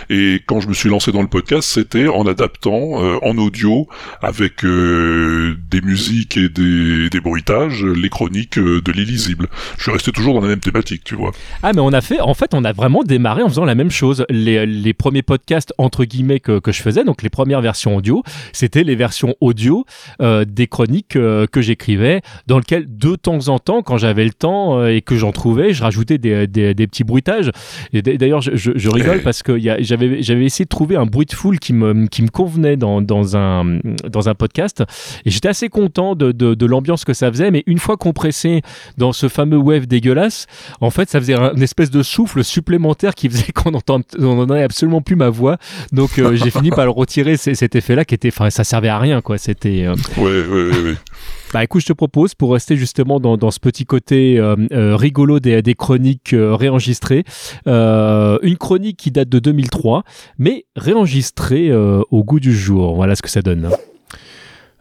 Et 0.09 0.41
quand 0.45 0.59
je 0.59 0.67
me 0.67 0.73
suis 0.73 0.89
lancé 0.89 1.11
dans 1.11 1.21
le 1.21 1.27
podcast, 1.27 1.67
c'était 1.67 2.07
en 2.07 2.27
adaptant 2.27 3.03
euh, 3.03 3.17
en 3.21 3.37
audio 3.37 3.87
avec 4.21 4.63
des 4.63 5.81
musiques 5.81 6.37
et 6.37 6.49
des, 6.49 7.09
des 7.09 7.19
bruitages 7.19 7.83
les 7.83 8.09
chroniques 8.09 8.59
de 8.59 8.91
l'illisible. 8.91 9.47
Je 9.77 9.83
suis 9.83 9.91
resté 9.91 10.11
toujours 10.11 10.35
dans 10.35 10.41
la 10.41 10.47
même 10.47 10.59
thématique, 10.59 11.03
tu 11.03 11.15
vois. 11.15 11.31
Ah, 11.63 11.71
mais 11.73 11.81
on 11.81 11.93
a 11.93 12.01
fait, 12.01 12.19
en 12.19 12.33
fait, 12.33 12.53
on 12.53 12.63
a 12.63 12.73
vraiment 12.73 13.03
démarré 13.03 13.41
en 13.43 13.49
faisant 13.49 13.65
la 13.65 13.75
même 13.75 13.91
chose. 13.91 14.25
Les, 14.29 14.65
les 14.65 14.93
premiers 14.93 15.21
podcasts, 15.21 15.73
entre 15.77 16.05
guillemets, 16.05 16.39
que, 16.39 16.59
que 16.59 16.71
je 16.71 16.81
faisais, 16.81 17.03
donc 17.03 17.23
les 17.23 17.29
premières 17.29 17.61
versions 17.61 17.95
audio, 17.95 18.23
c'était 18.53 18.83
les 18.83 18.90
versions 18.95 19.35
audio 19.41 19.85
euh, 20.21 20.45
des 20.45 20.67
chroniques 20.67 21.15
euh, 21.15 21.47
que 21.47 21.61
j'écrivais, 21.61 22.21
dans 22.47 22.57
lesquelles, 22.57 22.85
de 22.87 23.15
temps 23.15 23.47
en 23.47 23.59
temps, 23.59 23.81
quand 23.81 23.97
j'avais 23.97 24.25
le 24.25 24.33
temps 24.33 24.79
euh, 24.79 24.87
et 24.95 25.01
que 25.01 25.15
j'en 25.15 25.31
trouvais, 25.31 25.73
je 25.73 25.83
rajoutais 25.83 26.17
des, 26.17 26.47
des, 26.47 26.73
des 26.73 26.87
petits 26.87 27.03
bruitages. 27.03 27.51
Et 27.93 28.01
d'ailleurs, 28.01 28.41
je, 28.41 28.55
je, 28.55 28.71
je 28.75 28.89
rigole 28.89 29.21
parce 29.21 29.43
que 29.43 29.57
j'avais 29.59 30.21
j'avais 30.21 30.45
essayé 30.45 30.65
de 30.65 30.69
trouver 30.69 30.95
un 30.95 31.05
bruit 31.05 31.25
de 31.25 31.33
foule 31.33 31.59
qui 31.59 31.73
me, 31.73 32.07
qui 32.07 32.21
me 32.21 32.29
convenait 32.29 32.77
dans, 32.77 33.01
dans, 33.01 33.35
un, 33.35 33.79
dans 34.09 34.29
un 34.29 34.35
podcast. 34.35 34.83
Et 35.25 35.31
j'étais 35.31 35.49
assez 35.49 35.69
content 35.69 36.15
de, 36.15 36.31
de, 36.31 36.53
de 36.53 36.65
l'ambiance 36.65 37.05
que 37.05 37.13
ça 37.13 37.31
faisait, 37.31 37.51
mais 37.51 37.63
une 37.65 37.79
fois 37.79 37.97
compressé 37.97 38.61
dans 38.97 39.13
ce 39.13 39.27
fameux 39.27 39.57
wave 39.57 39.87
dégueulasse, 39.87 40.47
en 40.81 40.89
fait, 40.89 41.09
ça 41.09 41.19
faisait 41.19 41.33
un, 41.33 41.53
une 41.55 41.63
espèce 41.63 41.89
de 41.91 42.03
souffle 42.03 42.43
supplémentaire 42.43 43.15
qui 43.15 43.29
faisait 43.29 43.51
qu'on 43.51 43.73
entend- 43.73 44.01
on 44.19 44.49
absolument 44.51 45.01
plus 45.01 45.15
ma 45.15 45.29
voix. 45.29 45.57
Donc, 45.91 46.19
euh, 46.19 46.35
j'ai 46.35 46.51
fini 46.51 46.69
par 46.69 46.85
le 46.85 46.91
retirer, 46.91 47.37
cet 47.37 47.75
effet-là, 47.75 48.05
qui 48.05 48.15
était, 48.15 48.29
enfin, 48.29 48.49
ça 48.49 48.63
servait 48.63 48.80
à 48.89 48.99
rien, 48.99 49.21
quoi. 49.21 49.37
C'était. 49.37 49.85
euh, 49.85 49.95
Ouais, 50.17 50.23
ouais, 50.45 50.69
ouais. 50.71 50.83
ouais. 50.91 50.95
Bah, 51.53 51.65
écoute, 51.65 51.81
je 51.81 51.87
te 51.87 51.91
propose, 51.93 52.33
pour 52.33 52.53
rester 52.53 52.77
justement 52.77 53.19
dans, 53.19 53.35
dans 53.35 53.51
ce 53.51 53.59
petit 53.59 53.83
côté 53.85 54.39
euh, 54.39 54.55
euh, 54.71 54.95
rigolo 54.95 55.41
des, 55.41 55.61
des 55.61 55.75
chroniques 55.75 56.31
euh, 56.31 56.55
réenregistrées, 56.55 57.25
euh, 57.67 58.37
une 58.41 58.55
chronique 58.55 58.95
qui 58.95 59.11
date 59.11 59.27
de 59.27 59.39
2003, 59.39 60.03
mais 60.39 60.63
réenregistrée 60.77 61.67
euh, 61.69 62.03
au 62.09 62.23
goût 62.23 62.39
du 62.39 62.55
jour. 62.55 62.95
Voilà 62.95 63.17
ce 63.17 63.21
que 63.21 63.29
ça 63.29 63.41
donne. 63.41 63.69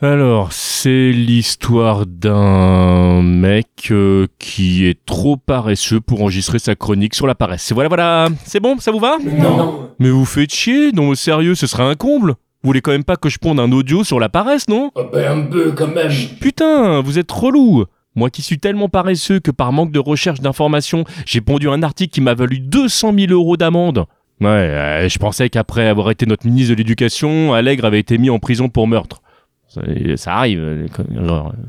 Alors, 0.01 0.53
c'est 0.53 1.11
l'histoire 1.11 2.07
d'un 2.07 3.21
mec 3.23 3.89
euh, 3.91 4.29
qui 4.39 4.87
est 4.87 4.99
trop 5.05 5.37
paresseux 5.37 6.01
pour 6.01 6.23
enregistrer 6.23 6.59
sa 6.61 6.77
chronique 6.77 7.15
sur 7.17 7.27
la 7.27 7.35
paresse. 7.35 7.73
Voilà, 7.73 7.89
voilà. 7.89 8.29
C'est 8.47 8.61
bon, 8.61 8.79
ça 8.79 8.93
vous 8.93 9.01
va? 9.01 9.19
Non. 9.23 9.91
Mais 9.99 10.09
vous 10.09 10.25
faites 10.25 10.55
chier, 10.55 10.93
non, 10.93 11.15
sérieux, 11.17 11.55
ce 11.57 11.67
serait 11.67 11.83
un 11.83 11.97
comble. 11.97 12.37
Vous 12.63 12.69
voulez 12.69 12.81
quand 12.83 12.91
même 12.93 13.05
pas 13.05 13.17
que 13.17 13.29
je 13.29 13.39
ponde 13.39 13.59
un 13.59 13.73
audio 13.73 14.05
sur 14.05 14.21
la 14.21 14.29
paresse, 14.29 14.69
non 14.69 14.91
ben 15.13 15.39
un 15.39 15.43
peu 15.47 15.73
quand 15.73 15.89
même. 15.89 16.13
Putain, 16.41 17.01
vous 17.01 17.19
êtes 17.19 17.31
relou 17.33 17.85
Moi 18.15 18.29
qui 18.29 18.43
suis 18.43 18.59
tellement 18.59 18.89
paresseux 18.89 19.41
que 19.41 19.51
par 19.51 19.73
manque 19.73 19.93
de 19.93 19.99
recherche 19.99 20.41
d'informations, 20.41 21.05
j'ai 21.25 21.41
pondu 21.41 21.69
un 21.71 21.83
article 21.83 22.13
qui 22.13 22.21
m'a 22.21 22.35
valu 22.35 22.59
200 22.59 23.15
000 23.19 23.33
euros 23.33 23.57
d'amende. 23.57 24.05
Ouais, 24.43 24.49
euh, 24.49 25.09
je 25.09 25.19
pensais 25.19 25.49
qu'après 25.51 25.87
avoir 25.89 26.11
été 26.11 26.27
notre 26.27 26.47
ministre 26.47 26.71
de 26.73 26.79
l'Éducation, 26.79 27.53
Allègre 27.55 27.85
avait 27.85 28.01
été 28.01 28.19
mis 28.19 28.31
en 28.31 28.39
prison 28.39 28.69
pour 28.69 28.87
meurtre. 28.87 29.23
Ça, 29.69 29.83
ça 30.17 30.35
arrive. 30.35 30.61
euh, 30.61 30.87
genre, 31.27 31.49
euh. 31.49 31.67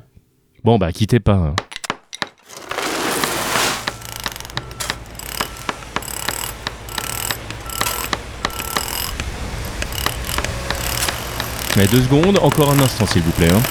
Bon, 0.63 0.77
bah, 0.77 0.91
quittez 0.91 1.19
pas. 1.19 1.55
Mais 11.77 11.87
deux 11.87 12.01
secondes, 12.01 12.37
encore 12.41 12.71
un 12.71 12.79
instant 12.79 13.05
s'il 13.05 13.21
vous 13.21 13.31
plaît. 13.31 13.49
hein. 13.51 13.61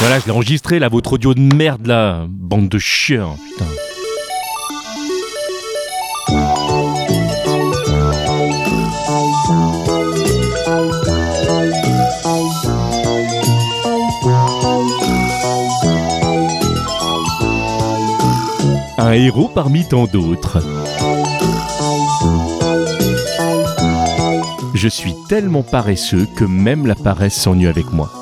Voilà, 0.00 0.18
je 0.18 0.24
l'ai 0.26 0.32
enregistré 0.32 0.78
là, 0.80 0.88
votre 0.88 1.12
audio 1.12 1.32
de 1.32 1.40
merde 1.40 1.86
là, 1.86 2.26
bande 2.28 2.68
de 2.68 2.78
chiens, 2.78 3.36
putain. 3.52 3.70
Un 19.04 19.14
héros 19.14 19.50
parmi 19.52 19.84
tant 19.84 20.04
d'autres. 20.04 20.62
Je 24.74 24.86
suis 24.86 25.14
tellement 25.28 25.64
paresseux 25.64 26.28
que 26.36 26.44
même 26.44 26.86
la 26.86 26.94
paresse 26.94 27.34
s'ennuie 27.34 27.66
avec 27.66 27.92
moi. 27.92 28.12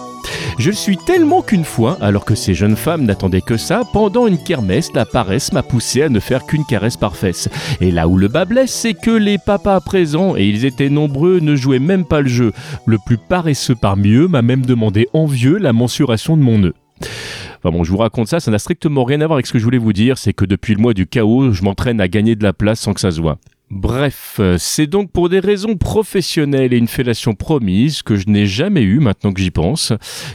Je 0.58 0.70
le 0.70 0.76
suis 0.76 0.96
tellement 0.96 1.42
qu'une 1.42 1.64
fois, 1.64 1.98
alors 2.00 2.24
que 2.24 2.34
ces 2.34 2.54
jeunes 2.54 2.76
femmes 2.76 3.04
n'attendaient 3.04 3.42
que 3.42 3.58
ça, 3.58 3.82
pendant 3.92 4.26
une 4.26 4.42
kermesse, 4.42 4.90
la 4.94 5.04
paresse 5.04 5.52
m'a 5.52 5.62
poussé 5.62 6.00
à 6.00 6.08
ne 6.08 6.18
faire 6.18 6.46
qu'une 6.46 6.64
caresse 6.64 6.96
par 6.96 7.14
fesse. 7.14 7.50
Et 7.82 7.90
là 7.90 8.08
où 8.08 8.16
le 8.16 8.28
bas 8.28 8.46
blesse, 8.46 8.72
c'est 8.72 8.94
que 8.94 9.10
les 9.10 9.36
papas 9.36 9.80
présents, 9.80 10.34
et 10.34 10.46
ils 10.46 10.64
étaient 10.64 10.88
nombreux, 10.88 11.40
ne 11.40 11.56
jouaient 11.56 11.78
même 11.78 12.06
pas 12.06 12.22
le 12.22 12.28
jeu. 12.28 12.54
Le 12.86 12.96
plus 12.96 13.18
paresseux 13.18 13.76
parmi 13.76 14.12
eux 14.12 14.28
m'a 14.28 14.40
même 14.40 14.64
demandé 14.64 15.08
envieux 15.12 15.58
la 15.58 15.74
mensuration 15.74 16.38
de 16.38 16.42
mon 16.42 16.56
nœud. 16.56 16.74
Enfin 17.00 17.70
bon, 17.70 17.84
je 17.84 17.90
vous 17.90 17.98
raconte 17.98 18.28
ça, 18.28 18.40
ça 18.40 18.50
n'a 18.50 18.58
strictement 18.58 19.04
rien 19.04 19.20
à 19.20 19.26
voir 19.26 19.36
avec 19.36 19.46
ce 19.46 19.52
que 19.52 19.58
je 19.58 19.64
voulais 19.64 19.78
vous 19.78 19.92
dire, 19.92 20.18
c'est 20.18 20.32
que 20.32 20.44
depuis 20.44 20.74
le 20.74 20.80
mois 20.80 20.94
du 20.94 21.06
chaos, 21.06 21.52
je 21.52 21.62
m'entraîne 21.62 22.00
à 22.00 22.08
gagner 22.08 22.36
de 22.36 22.42
la 22.42 22.52
place 22.52 22.80
sans 22.80 22.94
que 22.94 23.00
ça 23.00 23.10
se 23.10 23.20
voit. 23.20 23.38
Bref, 23.70 24.38
euh, 24.40 24.56
c'est 24.58 24.88
donc 24.88 25.12
pour 25.12 25.28
des 25.28 25.38
raisons 25.38 25.76
professionnelles 25.76 26.72
et 26.72 26.76
une 26.76 26.88
fellation 26.88 27.36
promise 27.36 28.02
que 28.02 28.16
je 28.16 28.28
n'ai 28.28 28.44
jamais 28.44 28.82
eu, 28.82 28.98
maintenant 28.98 29.32
que 29.32 29.40
j'y 29.40 29.52
pense, 29.52 29.92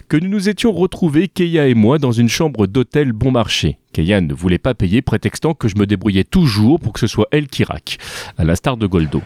que 0.08 0.16
nous 0.16 0.30
nous 0.30 0.48
étions 0.48 0.72
retrouvés, 0.72 1.28
Keia 1.28 1.68
et 1.68 1.74
moi, 1.74 1.98
dans 1.98 2.14
une 2.14 2.30
chambre 2.30 2.66
d'hôtel 2.66 3.12
bon 3.12 3.32
marché. 3.32 3.78
Keia 3.92 4.22
ne 4.22 4.34
voulait 4.34 4.58
pas 4.58 4.74
payer, 4.74 5.02
prétextant 5.02 5.54
que 5.54 5.68
je 5.68 5.76
me 5.76 5.86
débrouillais 5.86 6.24
toujours 6.24 6.80
pour 6.80 6.94
que 6.94 7.00
ce 7.02 7.08
soit 7.08 7.28
elle 7.32 7.48
qui 7.48 7.66
raque, 7.66 7.98
à 8.38 8.46
la 8.46 8.56
star 8.56 8.78
de 8.78 8.88
Goldo. 8.88 9.22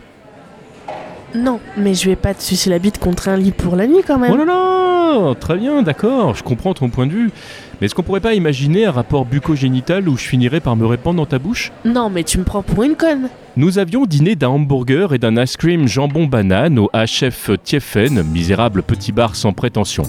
Non, 1.35 1.59
mais 1.77 1.93
je 1.93 2.09
vais 2.09 2.15
pas 2.15 2.33
te 2.33 2.41
sucer 2.41 2.69
la 2.69 2.79
bite 2.79 2.97
contre 2.99 3.29
un 3.29 3.37
lit 3.37 3.51
pour 3.51 3.75
la 3.75 3.87
nuit 3.87 4.01
quand 4.05 4.17
même. 4.17 4.31
Oh 4.33 4.37
là 4.37 4.45
là 4.45 5.35
Très 5.39 5.57
bien, 5.57 5.81
d'accord, 5.81 6.35
je 6.35 6.43
comprends 6.43 6.73
ton 6.73 6.89
point 6.89 7.07
de 7.07 7.11
vue. 7.11 7.31
Mais 7.79 7.85
est-ce 7.85 7.95
qu'on 7.95 8.03
pourrait 8.03 8.19
pas 8.19 8.33
imaginer 8.33 8.85
un 8.85 8.91
rapport 8.91 9.25
bucogénital 9.25 10.07
où 10.07 10.17
je 10.17 10.23
finirais 10.23 10.59
par 10.59 10.75
me 10.75 10.85
répandre 10.85 11.17
dans 11.17 11.25
ta 11.25 11.39
bouche? 11.39 11.71
Non, 11.85 12.09
mais 12.09 12.23
tu 12.23 12.37
me 12.37 12.43
prends 12.43 12.61
pour 12.61 12.83
une 12.83 12.95
conne. 12.95 13.29
Nous 13.57 13.79
avions 13.79 14.05
dîné 14.05 14.35
d'un 14.35 14.49
hamburger 14.49 15.13
et 15.13 15.17
d'un 15.17 15.41
ice 15.41 15.57
cream 15.57 15.88
jambon 15.88 16.27
banane 16.27 16.77
au 16.77 16.89
HF 16.93 17.51
Tiefen, 17.63 18.23
misérable 18.23 18.83
petit 18.83 19.12
bar 19.12 19.35
sans 19.35 19.53
prétention. 19.53 20.03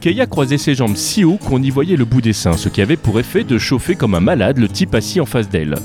Keia 0.00 0.26
croisait 0.26 0.58
ses 0.58 0.74
jambes 0.74 0.96
si 0.96 1.22
haut 1.22 1.36
qu'on 1.36 1.62
y 1.62 1.70
voyait 1.70 1.96
le 1.96 2.04
bout 2.04 2.20
des 2.20 2.32
seins, 2.32 2.56
ce 2.56 2.68
qui 2.68 2.80
avait 2.80 2.96
pour 2.96 3.20
effet 3.20 3.44
de 3.44 3.58
chauffer 3.58 3.94
comme 3.94 4.14
un 4.14 4.20
malade 4.20 4.58
le 4.58 4.68
type 4.68 4.94
assis 4.94 5.20
en 5.20 5.26
face 5.26 5.48
d'elle. 5.48 5.76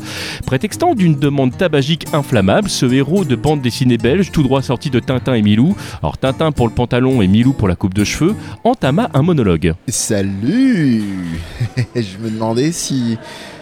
Prétextant 0.45 0.95
d'une 0.95 1.15
demande 1.15 1.55
tabagique 1.55 2.07
inflammable, 2.13 2.69
ce 2.69 2.85
héros 2.85 3.25
de 3.25 3.35
bande 3.35 3.61
dessinée 3.61 3.97
belge, 3.97 4.31
tout 4.31 4.41
droit 4.41 4.61
sorti 4.61 4.89
de 4.89 4.99
Tintin 4.99 5.35
et 5.35 5.41
Milou, 5.41 5.75
alors 6.01 6.17
Tintin 6.17 6.51
pour 6.51 6.67
le 6.67 6.73
pantalon 6.73 7.21
et 7.21 7.27
Milou 7.27 7.53
pour 7.53 7.67
la 7.67 7.75
coupe 7.75 7.93
de 7.93 8.03
cheveux, 8.03 8.35
entama 8.63 9.09
un 9.13 9.21
monologue. 9.21 9.73
Salut 9.87 11.03
Je 11.95 12.17
me 12.17 12.31
demandais 12.31 12.71
si 12.71 13.17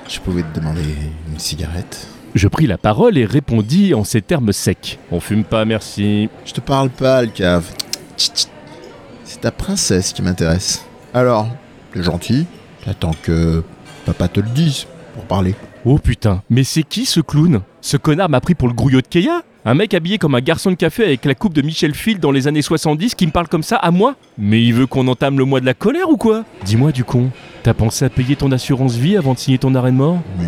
je 0.07 0.19
pouvais 0.19 0.43
te 0.43 0.59
demander 0.59 0.95
une 1.31 1.39
cigarette. 1.39 2.14
Je 2.35 2.49
pris 2.49 2.67
la 2.67 2.77
parole 2.77 3.17
et 3.17 3.23
répondis 3.23 3.93
en 3.93 4.03
ces 4.03 4.21
termes 4.21 4.51
secs. 4.51 4.99
On 5.09 5.21
fume 5.21 5.45
pas, 5.45 5.63
merci. 5.63 6.29
Je 6.45 6.51
te 6.51 6.59
parle 6.59 6.89
pas, 6.89 7.21
le 7.21 7.29
cave. 7.29 7.65
Tchit, 8.17 8.31
tchit. 8.35 8.47
C'est 9.23 9.39
ta 9.39 9.51
princesse 9.51 10.11
qui 10.11 10.21
m'intéresse. 10.21 10.85
Alors, 11.13 11.47
t'es 11.93 12.03
gentil, 12.03 12.45
T'attends 12.83 13.15
que 13.23 13.63
papa 14.05 14.27
te 14.27 14.41
le 14.41 14.49
dise 14.49 14.85
pour 15.13 15.23
parler. 15.23 15.55
Oh 15.85 15.97
putain, 15.97 16.43
mais 16.49 16.65
c'est 16.65 16.83
qui 16.83 17.05
ce 17.05 17.21
clown? 17.21 17.61
Ce 17.79 17.95
connard 17.95 18.29
m'a 18.29 18.41
pris 18.41 18.53
pour 18.53 18.67
le 18.67 18.73
grouillot 18.73 19.01
de 19.01 19.07
Keia 19.07 19.41
Un 19.67 19.73
mec 19.73 19.95
habillé 19.95 20.19
comme 20.19 20.35
un 20.35 20.41
garçon 20.41 20.69
de 20.69 20.75
café 20.75 21.05
avec 21.05 21.25
la 21.25 21.33
coupe 21.33 21.55
de 21.55 21.63
Michel 21.63 21.95
Field 21.95 22.21
dans 22.21 22.29
les 22.29 22.47
années 22.47 22.61
70 22.61 23.15
qui 23.15 23.25
me 23.25 23.31
parle 23.31 23.47
comme 23.47 23.63
ça 23.63 23.77
à 23.77 23.89
moi 23.89 24.13
Mais 24.37 24.61
il 24.61 24.75
veut 24.75 24.85
qu'on 24.85 25.07
entame 25.07 25.39
le 25.39 25.45
mois 25.45 25.59
de 25.59 25.65
la 25.65 25.73
colère 25.73 26.07
ou 26.11 26.17
quoi? 26.17 26.43
Dis-moi 26.63 26.91
du 26.91 27.03
con, 27.03 27.31
t'as 27.63 27.73
pensé 27.73 28.05
à 28.05 28.09
payer 28.09 28.35
ton 28.35 28.51
assurance 28.51 28.95
vie 28.95 29.17
avant 29.17 29.33
de 29.33 29.39
signer 29.39 29.57
ton 29.57 29.73
arrêt 29.73 29.89
de 29.89 29.97
mort? 29.97 30.19
Mais 30.37 30.45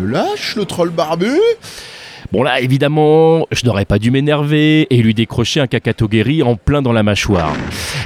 me 0.00 0.06
lâche 0.06 0.54
le 0.54 0.66
troll 0.66 0.90
barbu 0.90 1.32
Bon 2.30 2.44
là, 2.44 2.60
évidemment, 2.60 3.44
je 3.50 3.66
n'aurais 3.66 3.86
pas 3.86 3.98
dû 3.98 4.12
m'énerver 4.12 4.86
et 4.94 5.02
lui 5.02 5.14
décrocher 5.14 5.58
un 5.58 5.66
cacato 5.66 6.06
guéri 6.06 6.44
en 6.44 6.54
plein 6.54 6.80
dans 6.80 6.92
la 6.92 7.02
mâchoire. 7.02 7.52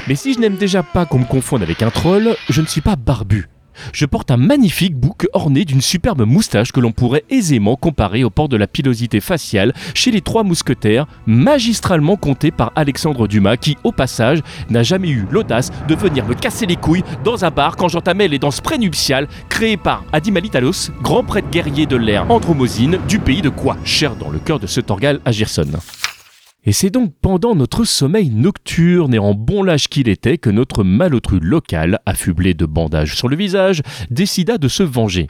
Mais 0.08 0.14
si 0.14 0.32
je 0.32 0.38
n'aime 0.38 0.56
déjà 0.56 0.82
pas 0.82 1.04
qu'on 1.04 1.18
me 1.18 1.26
confonde 1.26 1.62
avec 1.62 1.82
un 1.82 1.90
troll, 1.90 2.36
je 2.48 2.62
ne 2.62 2.66
suis 2.66 2.80
pas 2.80 2.96
barbu. 2.96 3.50
Je 3.92 4.06
porte 4.06 4.30
un 4.30 4.36
magnifique 4.36 4.96
bouc 4.96 5.26
orné 5.32 5.64
d'une 5.64 5.80
superbe 5.80 6.22
moustache 6.22 6.72
que 6.72 6.80
l'on 6.80 6.92
pourrait 6.92 7.24
aisément 7.30 7.76
comparer 7.76 8.24
au 8.24 8.30
port 8.30 8.48
de 8.48 8.56
la 8.56 8.66
pilosité 8.66 9.20
faciale 9.20 9.72
chez 9.94 10.10
les 10.10 10.20
trois 10.20 10.42
mousquetaires, 10.42 11.06
magistralement 11.26 12.16
comptés 12.16 12.50
par 12.50 12.72
Alexandre 12.76 13.28
Dumas, 13.28 13.56
qui, 13.56 13.76
au 13.84 13.92
passage, 13.92 14.40
n'a 14.70 14.82
jamais 14.82 15.10
eu 15.10 15.26
l'audace 15.30 15.70
de 15.88 15.94
venir 15.94 16.26
me 16.26 16.34
casser 16.34 16.66
les 16.66 16.76
couilles 16.76 17.04
dans 17.24 17.44
un 17.44 17.50
bar 17.50 17.76
quand 17.76 17.88
j'entamais 17.88 18.28
les 18.28 18.38
danses 18.38 18.60
prénuptiales 18.60 19.28
créées 19.48 19.76
par 19.76 20.04
Adimалitalos, 20.12 20.90
grand 21.02 21.24
prêtre 21.24 21.50
guerrier 21.50 21.86
de 21.86 21.96
l'ère 21.96 22.30
andromosine 22.30 22.98
du 23.08 23.18
pays 23.18 23.42
de 23.42 23.48
quoi, 23.48 23.76
cher 23.84 24.16
dans 24.16 24.30
le 24.30 24.38
cœur 24.38 24.60
de 24.60 24.66
ce 24.66 24.80
Torgal 24.80 25.20
à 25.24 25.32
Gerson. 25.32 25.64
Et 26.66 26.72
c'est 26.72 26.90
donc 26.90 27.12
pendant 27.20 27.54
notre 27.54 27.84
sommeil 27.84 28.30
nocturne 28.30 29.12
et 29.14 29.18
en 29.18 29.34
bon 29.34 29.62
lâche 29.62 29.88
qu'il 29.88 30.08
était 30.08 30.38
que 30.38 30.48
notre 30.48 30.82
malotru 30.82 31.38
local, 31.38 31.98
affublé 32.06 32.54
de 32.54 32.64
bandages 32.64 33.16
sur 33.16 33.28
le 33.28 33.36
visage, 33.36 33.82
décida 34.10 34.56
de 34.56 34.68
se 34.68 34.82
venger. 34.82 35.26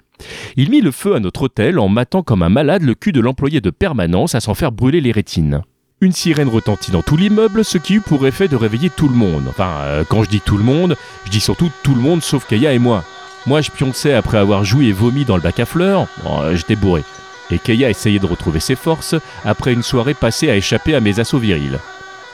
Il 0.57 0.70
mit 0.70 0.81
le 0.81 0.92
feu 0.92 1.16
à 1.16 1.20
notre 1.20 1.42
hôtel 1.42 1.81
en 1.81 1.88
matant 1.88 2.23
comme 2.23 2.44
un 2.44 2.49
malade 2.49 2.83
le 2.83 2.94
cul 2.94 3.11
de 3.11 3.20
l'employé 3.20 3.61
de 3.61 3.70
permanence 3.70 4.37
à 4.37 4.40
s'en 4.40 4.55
faire 4.55 4.70
brûler 4.70 5.01
les 5.01 5.11
rétines. 5.11 5.62
Une 6.01 6.12
sirène 6.12 6.49
retentit 6.49 6.92
dans 6.92 7.03
tout 7.03 7.16
l'immeuble, 7.16 7.64
ce 7.64 7.79
qui 7.79 7.94
eut 7.94 8.01
pour 8.01 8.27
effet 8.27 8.47
de 8.47 8.57
réveiller 8.57 8.90
tout 8.90 9.09
le 9.09 9.16
monde. 9.16 9.44
Enfin, 9.49 9.70
euh, 9.83 10.05
quand 10.09 10.23
je 10.23 10.29
dis 10.29 10.40
tout 10.40 10.57
le 10.57 10.64
monde, 10.64 10.97
je 11.25 11.31
dis 11.31 11.40
surtout 11.40 11.70
tout 11.83 11.94
le 11.94 12.01
monde 12.01 12.23
sauf 12.23 12.47
Kaya 12.47 12.73
et 12.75 12.79
moi. 12.79 13.05
Moi, 13.47 13.61
je 13.61 13.70
pionçais 13.70 14.14
après 14.14 14.38
avoir 14.38 14.64
joui 14.64 14.88
et 14.88 14.92
vomi 14.92 15.25
dans 15.25 15.37
le 15.37 15.42
bac 15.42 15.59
à 15.59 15.66
fleurs. 15.66 16.07
Euh, 16.27 16.57
J'étais 16.57 16.77
bourré 16.77 17.03
et 17.50 17.59
Keia 17.59 17.90
essayait 17.90 18.18
de 18.18 18.26
retrouver 18.26 18.61
ses 18.61 18.76
forces 18.76 19.14
après 19.44 19.72
une 19.72 19.83
soirée 19.83 20.14
passée 20.14 20.50
à 20.50 20.57
échapper 20.57 20.94
à 20.94 21.00
mes 21.00 21.20
assauts 21.20 21.38
virils. 21.38 21.78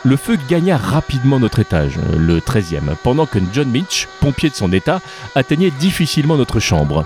Le 0.03 0.16
feu 0.16 0.38
gagna 0.49 0.79
rapidement 0.79 1.38
notre 1.38 1.59
étage, 1.59 1.99
le 2.16 2.40
13e, 2.40 2.94
pendant 3.03 3.27
que 3.27 3.38
John 3.53 3.68
Mitch, 3.68 4.09
pompier 4.20 4.49
de 4.49 4.55
son 4.55 4.73
état, 4.73 5.01
atteignait 5.35 5.70
difficilement 5.70 6.37
notre 6.37 6.59
chambre. 6.59 7.05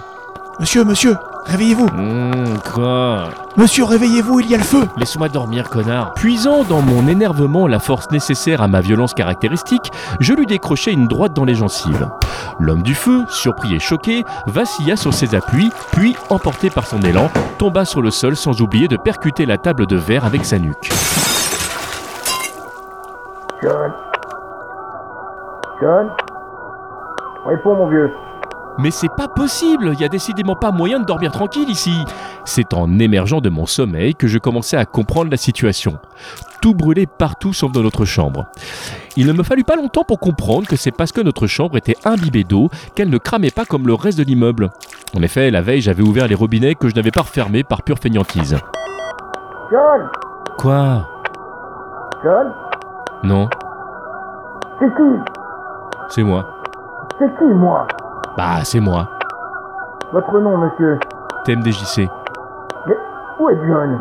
Monsieur, 0.60 0.84
monsieur, 0.84 1.16
réveillez-vous 1.46 1.86
Hum, 1.88 2.58
quoi 2.72 3.28
Monsieur, 3.56 3.84
réveillez-vous, 3.84 4.40
il 4.40 4.50
y 4.50 4.54
a 4.54 4.58
le 4.58 4.64
feu 4.64 4.82
Laisse-moi 4.96 5.28
dormir, 5.28 5.68
connard. 5.70 6.14
Puisant 6.14 6.64
dans 6.64 6.80
mon 6.82 7.06
énervement 7.06 7.66
la 7.66 7.78
force 7.78 8.10
nécessaire 8.10 8.62
à 8.62 8.68
ma 8.68 8.80
violence 8.80 9.14
caractéristique, 9.14 9.92
je 10.20 10.32
lui 10.32 10.46
décrochai 10.46 10.92
une 10.92 11.06
droite 11.06 11.32
dans 11.32 11.44
les 11.44 11.54
gencives. 11.54 12.08
L'homme 12.58 12.82
du 12.82 12.94
feu, 12.94 13.24
surpris 13.28 13.74
et 13.74 13.78
choqué, 13.80 14.24
vacilla 14.46 14.96
sur 14.96 15.14
ses 15.14 15.34
appuis, 15.34 15.70
puis, 15.92 16.16
emporté 16.30 16.70
par 16.70 16.86
son 16.86 17.00
élan, 17.02 17.30
tomba 17.58 17.84
sur 17.84 18.02
le 18.02 18.10
sol 18.10 18.36
sans 18.36 18.60
oublier 18.60 18.88
de 18.88 18.96
percuter 18.96 19.46
la 19.46 19.58
table 19.58 19.86
de 19.86 19.96
verre 19.96 20.24
avec 20.24 20.44
sa 20.44 20.58
nuque. 20.58 20.90
John 23.62 23.92
John 25.80 26.10
Réponds, 27.46 27.76
mon 27.76 27.88
vieux. 27.88 28.10
Mais 28.78 28.90
c'est 28.90 29.08
pas 29.16 29.28
possible, 29.28 29.92
il 29.94 30.00
y 30.00 30.04
a 30.04 30.08
décidément 30.08 30.56
pas 30.56 30.72
moyen 30.72 30.98
de 30.98 31.04
dormir 31.04 31.30
tranquille 31.30 31.70
ici. 31.70 31.94
C'est 32.44 32.74
en 32.74 32.98
émergeant 32.98 33.40
de 33.40 33.48
mon 33.48 33.66
sommeil 33.66 34.14
que 34.14 34.26
je 34.26 34.38
commençais 34.38 34.76
à 34.76 34.84
comprendre 34.84 35.30
la 35.30 35.36
situation. 35.36 35.98
Tout 36.60 36.74
brûlait 36.74 37.06
partout 37.06 37.52
sauf 37.52 37.70
dans 37.72 37.82
notre 37.82 38.04
chambre. 38.04 38.46
Il 39.16 39.26
ne 39.26 39.32
me 39.32 39.42
fallut 39.44 39.64
pas 39.64 39.76
longtemps 39.76 40.02
pour 40.02 40.18
comprendre 40.18 40.66
que 40.66 40.76
c'est 40.76 40.90
parce 40.90 41.12
que 41.12 41.20
notre 41.20 41.46
chambre 41.46 41.76
était 41.76 41.96
imbibée 42.04 42.42
d'eau 42.42 42.68
qu'elle 42.96 43.10
ne 43.10 43.18
cramait 43.18 43.50
pas 43.50 43.64
comme 43.64 43.86
le 43.86 43.94
reste 43.94 44.18
de 44.18 44.24
l'immeuble. 44.24 44.70
En 45.16 45.22
effet, 45.22 45.50
la 45.50 45.60
veille, 45.60 45.80
j'avais 45.80 46.02
ouvert 46.02 46.26
les 46.26 46.34
robinets 46.34 46.74
que 46.74 46.88
je 46.88 46.94
n'avais 46.94 47.10
pas 47.12 47.22
refermés 47.22 47.62
par 47.62 47.82
pure 47.82 47.98
feignantise. 47.98 48.56
John 49.70 50.08
Quoi? 50.58 51.06
John 52.24 52.52
Non, 53.22 53.48
C'est 54.80 54.86
qui? 54.96 55.30
C'est 56.08 56.22
moi. 56.22 56.44
C'est 57.18 57.28
qui, 57.38 57.44
moi? 57.44 57.86
Bah, 58.36 58.64
c'est 58.64 58.80
moi. 58.80 59.08
Votre 60.12 60.38
nom, 60.40 60.56
monsieur 60.58 60.98
TMDJC. 61.44 62.08
Mais 62.86 62.94
où 63.38 63.50
est 63.50 63.58
John? 63.66 63.98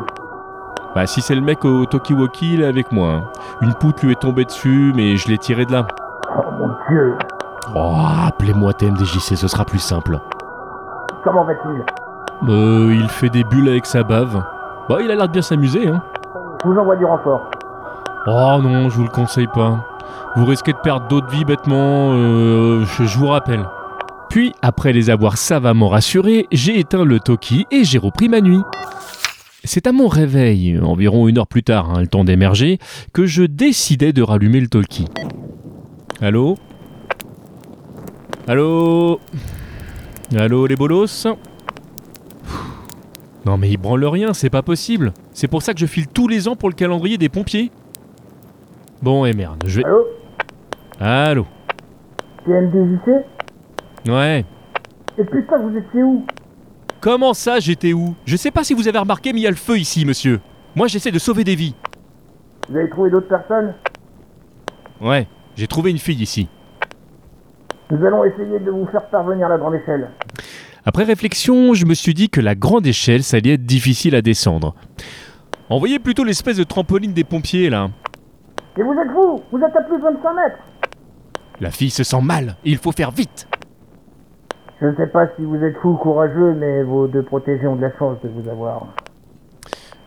Bah, 0.95 1.05
si 1.07 1.21
c'est 1.21 1.35
le 1.35 1.41
mec 1.41 1.65
au 1.65 1.85
Tokiwoki, 1.85 2.55
il 2.55 2.61
est 2.61 2.65
avec 2.67 2.91
moi. 2.91 3.09
hein. 3.13 3.23
Une 3.61 3.73
poutre 3.73 4.05
lui 4.05 4.11
est 4.13 4.19
tombée 4.21 4.45
dessus, 4.45 4.91
mais 4.95 5.15
je 5.15 5.27
l'ai 5.27 5.37
tiré 5.37 5.65
de 5.65 5.71
là. 5.71 5.85
Oh, 6.37 6.41
mon 6.59 6.67
Dieu 6.89 7.15
Oh, 7.75 7.95
appelez-moi 8.27 8.73
TMDJC, 8.73 9.35
ce 9.37 9.47
sera 9.47 9.65
plus 9.65 9.79
simple. 9.79 10.19
Comment 11.23 11.45
va-t-il? 11.45 12.49
Euh, 12.49 12.93
il 12.93 13.07
fait 13.09 13.29
des 13.29 13.43
bulles 13.43 13.69
avec 13.69 13.85
sa 13.85 14.03
bave. 14.03 14.43
Bah, 14.89 14.97
il 15.01 15.09
a 15.09 15.15
l'air 15.15 15.27
de 15.27 15.31
bien 15.31 15.41
s'amuser, 15.41 15.87
hein. 15.87 16.01
Je 16.63 16.69
vous 16.69 16.77
envoie 16.77 16.95
du 16.95 17.05
renfort. 17.05 17.49
Oh 18.27 18.59
non, 18.61 18.89
je 18.89 18.97
vous 18.97 19.03
le 19.03 19.09
conseille 19.09 19.47
pas. 19.47 19.77
Vous 20.35 20.45
risquez 20.45 20.73
de 20.73 20.77
perdre 20.77 21.07
d'autres 21.07 21.27
vies 21.27 21.45
bêtement, 21.45 22.11
euh, 22.13 22.83
je, 22.85 23.03
je 23.03 23.17
vous 23.17 23.27
rappelle. 23.27 23.65
Puis, 24.33 24.51
après 24.63 24.93
les 24.93 25.11
avoir 25.11 25.37
savamment 25.37 25.89
rassurés, 25.89 26.47
j'ai 26.51 26.79
éteint 26.79 27.05
le 27.05 27.19
Toki 27.19 27.67
et 27.69 27.83
j'ai 27.83 27.99
repris 27.99 28.29
ma 28.29 28.41
nuit. 28.41 28.61
C'est 29.63 29.85
à 29.85 29.91
mon 29.91 30.07
réveil, 30.07 30.79
environ 30.79 31.27
une 31.27 31.37
heure 31.37 31.45
plus 31.45 31.61
tard, 31.61 31.91
hein, 31.91 32.01
le 32.01 32.07
temps 32.07 32.23
d'émerger, 32.23 32.79
que 33.13 33.27
je 33.27 33.43
décidai 33.43 34.11
de 34.11 34.23
rallumer 34.23 34.59
le 34.59 34.69
Toki. 34.69 35.05
Allô? 36.19 36.57
Allô? 38.47 39.19
Allô 40.35 40.65
les 40.65 40.77
bolos? 40.77 41.27
Non 43.45 43.57
mais 43.57 43.69
ils 43.69 43.77
branlent 43.77 44.03
rien, 44.05 44.33
c'est 44.33 44.49
pas 44.49 44.63
possible. 44.63 45.13
C'est 45.33 45.47
pour 45.47 45.61
ça 45.61 45.75
que 45.75 45.79
je 45.79 45.85
file 45.85 46.07
tous 46.07 46.27
les 46.27 46.47
ans 46.47 46.55
pour 46.55 46.69
le 46.69 46.75
calendrier 46.75 47.19
des 47.19 47.29
pompiers. 47.29 47.69
Bon 48.99 49.25
et 49.25 49.33
merde, 49.33 49.63
je 49.67 49.81
vais... 49.81 49.85
Allô? 49.85 50.07
Allô? 50.99 51.45
TMDJC 52.45 53.32
Ouais. 54.07 54.45
Et 55.17 55.23
putain, 55.23 55.59
vous 55.59 55.77
étiez 55.77 56.03
où? 56.03 56.25
Comment 56.99 57.33
ça 57.33 57.59
j'étais 57.59 57.93
où? 57.93 58.15
Je 58.25 58.35
sais 58.35 58.51
pas 58.51 58.63
si 58.63 58.73
vous 58.73 58.87
avez 58.87 58.97
remarqué 58.97 59.33
mais 59.33 59.39
il 59.39 59.43
y 59.43 59.47
a 59.47 59.51
le 59.51 59.55
feu 59.55 59.77
ici 59.77 60.05
monsieur. 60.05 60.39
Moi 60.75 60.87
j'essaie 60.87 61.11
de 61.11 61.19
sauver 61.19 61.43
des 61.43 61.55
vies. 61.55 61.75
Vous 62.69 62.77
avez 62.77 62.89
trouvé 62.89 63.09
d'autres 63.09 63.27
personnes? 63.27 63.73
Ouais, 65.01 65.27
j'ai 65.55 65.67
trouvé 65.67 65.91
une 65.91 65.97
fille 65.97 66.21
ici. 66.21 66.47
Nous 67.91 68.05
allons 68.05 68.23
essayer 68.23 68.59
de 68.59 68.71
vous 68.71 68.87
faire 68.87 69.05
parvenir 69.09 69.49
la 69.49 69.57
grande 69.57 69.75
échelle. 69.75 70.09
Après 70.85 71.03
réflexion, 71.03 71.73
je 71.73 71.85
me 71.85 71.93
suis 71.93 72.13
dit 72.13 72.29
que 72.29 72.41
la 72.41 72.55
grande 72.55 72.87
échelle, 72.87 73.23
ça 73.23 73.37
allait 73.37 73.53
être 73.53 73.65
difficile 73.65 74.15
à 74.15 74.21
descendre. 74.21 74.73
Envoyez 75.69 75.99
plutôt 75.99 76.23
l'espèce 76.23 76.57
de 76.57 76.63
trampoline 76.63 77.13
des 77.13 77.23
pompiers 77.23 77.69
là. 77.69 77.89
Et 78.77 78.81
vous 78.81 78.93
êtes 78.93 79.11
vous? 79.13 79.41
Vous 79.51 79.57
êtes 79.59 79.75
à 79.75 79.81
plus 79.83 79.97
de 79.97 80.03
25 80.03 80.33
mètres 80.33 80.57
La 81.59 81.69
fille 81.69 81.89
se 81.89 82.03
sent 82.03 82.21
mal, 82.21 82.55
il 82.63 82.77
faut 82.77 82.91
faire 82.91 83.11
vite. 83.11 83.47
Je 84.81 84.87
ne 84.87 84.95
sais 84.95 85.07
pas 85.07 85.27
si 85.35 85.43
vous 85.43 85.55
êtes 85.63 85.77
fou 85.77 85.89
ou 85.89 85.97
courageux, 85.97 86.53
mais 86.53 86.83
vos 86.83 87.07
deux 87.07 87.23
protégés 87.23 87.67
ont 87.67 87.75
de 87.75 87.81
la 87.81 87.97
chance 87.97 88.17
de 88.23 88.29
vous 88.29 88.49
avoir. 88.49 88.87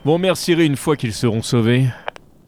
Bon, 0.05 0.19
mercierai 0.19 0.67
une 0.67 0.77
fois 0.77 0.97
qu'ils 0.97 1.13
seront 1.13 1.43
sauvés. 1.43 1.87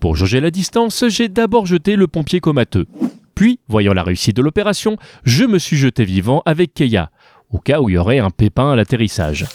Pour 0.00 0.14
jauger 0.14 0.40
la 0.40 0.50
distance, 0.50 1.04
j'ai 1.09 1.28
d'abord 1.28 1.66
jeté 1.66 1.96
le 1.96 2.07
pompier 2.07 2.40
comateux. 2.40 2.87
Puis, 3.35 3.61
voyant 3.68 3.94
la 3.94 4.02
réussite 4.02 4.37
de 4.37 4.42
l'opération, 4.42 4.96
je 5.24 5.44
me 5.44 5.59
suis 5.59 5.76
jeté 5.76 6.04
vivant 6.04 6.42
avec 6.44 6.74
Keia, 6.74 7.11
au 7.50 7.59
cas 7.59 7.81
où 7.81 7.88
il 7.88 7.94
y 7.94 7.98
aurait 7.98 8.18
un 8.18 8.31
pépin 8.31 8.72
à 8.72 8.76
l'atterrissage. 8.76 9.46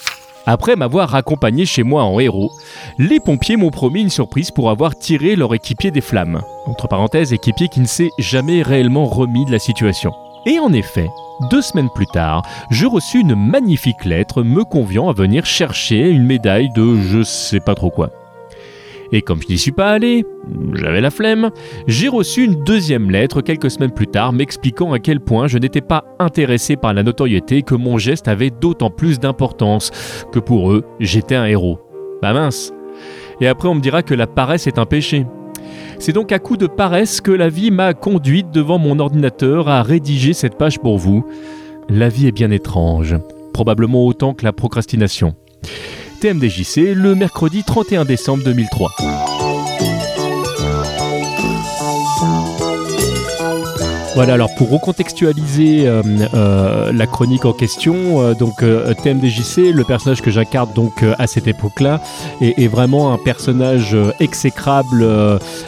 Après 0.46 0.76
m'avoir 0.76 1.14
accompagné 1.14 1.64
chez 1.64 1.82
moi 1.82 2.02
en 2.02 2.20
héros, 2.20 2.50
les 2.98 3.20
pompiers 3.20 3.56
m'ont 3.56 3.70
promis 3.70 4.02
une 4.02 4.10
surprise 4.10 4.50
pour 4.50 4.68
avoir 4.68 4.98
tiré 4.98 5.36
leur 5.36 5.54
équipier 5.54 5.90
des 5.90 6.02
flammes. 6.02 6.42
Entre 6.66 6.88
parenthèses, 6.88 7.32
équipier 7.32 7.68
qui 7.68 7.80
ne 7.80 7.86
s'est 7.86 8.10
jamais 8.18 8.62
réellement 8.62 9.06
remis 9.06 9.46
de 9.46 9.52
la 9.52 9.58
situation. 9.58 10.12
Et 10.46 10.58
en 10.58 10.72
effet, 10.72 11.08
deux 11.50 11.62
semaines 11.62 11.90
plus 11.94 12.06
tard, 12.06 12.42
je 12.70 12.86
reçus 12.86 13.20
une 13.20 13.34
magnifique 13.34 14.04
lettre 14.04 14.42
me 14.42 14.64
conviant 14.64 15.08
à 15.08 15.12
venir 15.12 15.46
chercher 15.46 16.08
une 16.08 16.26
médaille 16.26 16.70
de 16.74 16.96
je 16.96 17.22
sais 17.22 17.60
pas 17.60 17.74
trop 17.74 17.90
quoi. 17.90 18.10
Et 19.12 19.22
comme 19.22 19.40
je 19.40 19.48
n'y 19.48 19.58
suis 19.58 19.72
pas 19.72 19.90
allé, 19.90 20.24
j'avais 20.72 21.00
la 21.00 21.10
flemme, 21.10 21.50
j'ai 21.86 22.08
reçu 22.08 22.44
une 22.44 22.64
deuxième 22.64 23.10
lettre 23.10 23.42
quelques 23.42 23.70
semaines 23.70 23.92
plus 23.92 24.06
tard 24.06 24.32
m'expliquant 24.32 24.92
à 24.92 24.98
quel 24.98 25.20
point 25.20 25.46
je 25.46 25.58
n'étais 25.58 25.80
pas 25.80 26.04
intéressé 26.18 26.76
par 26.76 26.92
la 26.94 27.02
notoriété 27.02 27.62
que 27.62 27.74
mon 27.74 27.96
geste 27.96 28.28
avait 28.28 28.50
d'autant 28.50 28.90
plus 28.90 29.20
d'importance 29.20 29.90
que 30.32 30.40
pour 30.40 30.72
eux, 30.72 30.84
j'étais 31.00 31.36
un 31.36 31.46
héros. 31.46 31.78
Bah 32.22 32.32
mince. 32.32 32.72
Et 33.40 33.46
après 33.46 33.68
on 33.68 33.74
me 33.74 33.80
dira 33.80 34.02
que 34.02 34.14
la 34.14 34.26
paresse 34.26 34.66
est 34.66 34.78
un 34.78 34.86
péché. 34.86 35.26
C'est 35.98 36.12
donc 36.12 36.32
à 36.32 36.38
coup 36.38 36.56
de 36.56 36.66
paresse 36.66 37.20
que 37.20 37.30
la 37.30 37.48
vie 37.48 37.70
m'a 37.70 37.94
conduite 37.94 38.50
devant 38.50 38.78
mon 38.78 38.98
ordinateur 38.98 39.68
à 39.68 39.82
rédiger 39.82 40.32
cette 40.32 40.56
page 40.56 40.78
pour 40.78 40.98
vous. 40.98 41.24
la 41.88 42.08
vie 42.08 42.26
est 42.26 42.32
bien 42.32 42.50
étrange, 42.50 43.16
probablement 43.52 44.06
autant 44.06 44.34
que 44.34 44.44
la 44.44 44.52
procrastination. 44.52 45.34
TMDJC 46.20 46.94
le 46.94 47.14
mercredi 47.14 47.62
31 47.64 48.04
décembre 48.04 48.44
2003. 48.44 49.43
Voilà, 54.14 54.34
alors 54.34 54.54
pour 54.54 54.70
recontextualiser 54.70 55.88
euh, 55.88 56.00
euh, 56.34 56.92
la 56.92 57.06
chronique 57.08 57.44
en 57.44 57.52
question, 57.52 58.20
euh, 58.22 58.34
donc 58.34 58.62
euh, 58.62 58.94
TMDJC, 59.02 59.72
le 59.72 59.82
personnage 59.82 60.22
que 60.22 60.30
j'incarne 60.30 60.72
donc 60.72 61.02
euh, 61.02 61.14
à 61.18 61.26
cette 61.26 61.48
époque-là, 61.48 62.00
est, 62.40 62.62
est 62.62 62.68
vraiment 62.68 63.12
un 63.12 63.18
personnage 63.18 63.92
euh, 63.94 64.12
exécrable, 64.20 65.04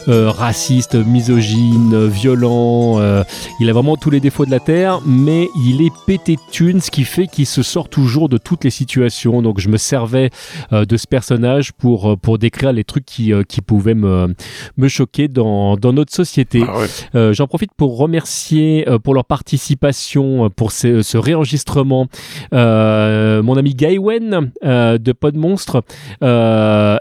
raciste, 0.07 0.95
misogyne, 0.95 2.07
violent. 2.07 3.01
euh, 3.01 3.25
il 3.59 3.69
a 3.69 3.73
vraiment 3.73 3.97
tous 3.97 4.11
les 4.11 4.21
défauts 4.21 4.47
de 4.47 4.53
la 4.53 4.61
terre, 4.61 5.01
mais 5.05 5.49
il 5.65 5.83
est 5.83 5.93
pété 6.07 6.37
de 6.37 6.41
thunes, 6.53 6.81
ce 6.81 6.93
qui 6.93 7.03
fait 7.03 7.27
qu'il 7.27 7.47
se 7.47 7.65
sort 7.65 7.89
toujours 7.89 8.29
de 8.29 8.39
toutes 8.39 8.63
les 8.63 8.71
situations. 8.71 9.43
Donc 9.43 9.59
je 9.59 9.69
me 9.69 9.77
servais 9.77 10.31
euh, 10.73 10.85
de 10.85 10.97
ce 10.97 11.09
personnage 11.09 11.73
pour 11.73 12.17
pour 12.21 12.39
décrire 12.39 12.73
les 12.73 12.85
trucs 12.85 13.07
qui 13.07 13.33
euh, 13.33 13.43
qui 13.43 13.61
pouvaient 13.61 13.95
me 13.95 14.33
me 14.77 14.87
choquer 14.89 15.27
dans 15.27 15.77
dans 15.77 15.93
notre 15.93 16.15
société. 16.15 16.63
Ah 16.69 16.79
ouais. 16.79 16.87
Euh, 17.17 17.33
J'en 17.33 17.49
profite 17.49 17.73
pour 17.77 17.99
remercier 17.99 18.36
euh, 18.53 18.99
pour 18.99 19.15
leur 19.15 19.25
participation 19.25 20.47
euh, 20.47 20.49
pour 20.49 20.73
ce, 20.73 21.17
réenregistrement 21.17 22.07
euh, 22.53 23.43
mon 23.43 23.57
ami 23.57 23.75
Gaiwen 23.75 24.53
euh, 24.65 24.99
de 24.99 25.13
Pod 25.13 25.37
Monstre, 25.37 25.83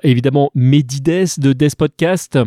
évidemment 0.03 0.51
Medides 0.55 1.27
de 1.38 1.53
Des 1.53 1.69
Podcast. 1.77 2.39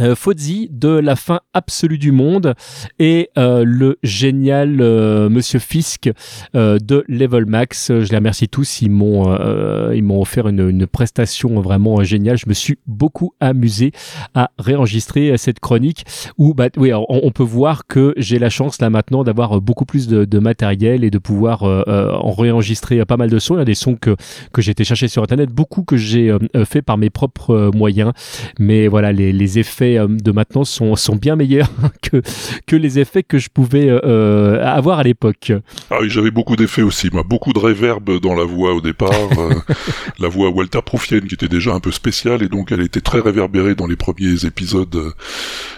Euh, 0.00 0.16
Fozzy 0.16 0.68
de 0.72 0.88
La 0.88 1.14
fin 1.14 1.38
absolue 1.52 1.98
du 1.98 2.10
monde 2.10 2.54
et 2.98 3.30
euh, 3.38 3.62
le 3.64 3.96
génial 4.02 4.80
euh, 4.80 5.28
Monsieur 5.28 5.60
Fisk 5.60 6.10
euh, 6.56 6.78
de 6.82 7.04
Level 7.06 7.46
Max. 7.46 7.92
Je 7.92 8.10
les 8.10 8.16
remercie 8.16 8.48
tous, 8.48 8.82
ils 8.82 8.90
m'ont 8.90 9.32
euh, 9.38 9.92
ils 9.94 10.02
m'ont 10.02 10.20
offert 10.20 10.48
une, 10.48 10.68
une 10.68 10.88
prestation 10.88 11.60
vraiment 11.60 12.02
géniale. 12.02 12.36
Je 12.36 12.48
me 12.48 12.54
suis 12.54 12.76
beaucoup 12.88 13.34
amusé 13.38 13.92
à 14.34 14.50
réenregistrer 14.58 15.38
cette 15.38 15.60
chronique 15.60 16.04
où 16.38 16.54
bah 16.54 16.70
oui, 16.76 16.92
on, 16.92 17.06
on 17.08 17.30
peut 17.30 17.44
voir 17.44 17.86
que 17.86 18.14
j'ai 18.16 18.40
la 18.40 18.50
chance 18.50 18.80
là 18.80 18.90
maintenant 18.90 19.22
d'avoir 19.22 19.60
beaucoup 19.60 19.84
plus 19.84 20.08
de, 20.08 20.24
de 20.24 20.38
matériel 20.40 21.04
et 21.04 21.10
de 21.10 21.18
pouvoir 21.18 21.62
euh, 21.62 22.10
en 22.10 22.32
réenregistrer 22.32 23.04
pas 23.04 23.16
mal 23.16 23.30
de 23.30 23.38
sons. 23.38 23.54
Il 23.54 23.58
y 23.58 23.62
a 23.62 23.64
des 23.64 23.74
sons 23.76 23.94
que 23.94 24.16
que 24.52 24.60
j'ai 24.60 24.72
été 24.72 24.82
chercher 24.82 25.06
sur 25.06 25.22
internet, 25.22 25.50
beaucoup 25.50 25.84
que 25.84 25.96
j'ai 25.96 26.36
fait 26.64 26.82
par 26.82 26.98
mes 26.98 27.10
propres 27.10 27.70
moyens. 27.72 28.10
Mais 28.58 28.88
voilà, 28.88 29.12
les, 29.12 29.32
les 29.32 29.58
effets 29.60 29.83
euh, 29.98 30.06
de 30.08 30.32
maintenant 30.32 30.64
sont, 30.64 30.96
sont 30.96 31.16
bien 31.16 31.36
meilleurs 31.36 31.70
que, 32.02 32.22
que 32.66 32.76
les 32.76 32.98
effets 32.98 33.22
que 33.22 33.38
je 33.38 33.48
pouvais 33.48 33.88
euh, 33.88 34.00
euh, 34.04 34.64
avoir 34.64 34.98
à 34.98 35.02
l'époque. 35.02 35.52
Ah 35.90 35.98
oui, 36.00 36.08
j'avais 36.10 36.30
beaucoup 36.30 36.56
d'effets 36.56 36.82
aussi, 36.82 37.08
moi. 37.12 37.22
Beaucoup 37.22 37.52
de 37.52 37.58
réverb 37.58 38.20
dans 38.20 38.34
la 38.34 38.44
voix 38.44 38.74
au 38.74 38.80
départ. 38.80 39.10
euh, 39.38 39.54
la 40.18 40.28
voix 40.28 40.48
Walter 40.50 40.80
Proufienne 40.84 41.26
qui 41.26 41.34
était 41.34 41.48
déjà 41.48 41.72
un 41.72 41.80
peu 41.80 41.90
spéciale 41.90 42.42
et 42.42 42.48
donc 42.48 42.72
elle 42.72 42.80
était 42.80 43.00
très 43.00 43.20
réverbérée 43.20 43.74
dans 43.74 43.86
les 43.86 43.96
premiers 43.96 44.44
épisodes 44.44 45.12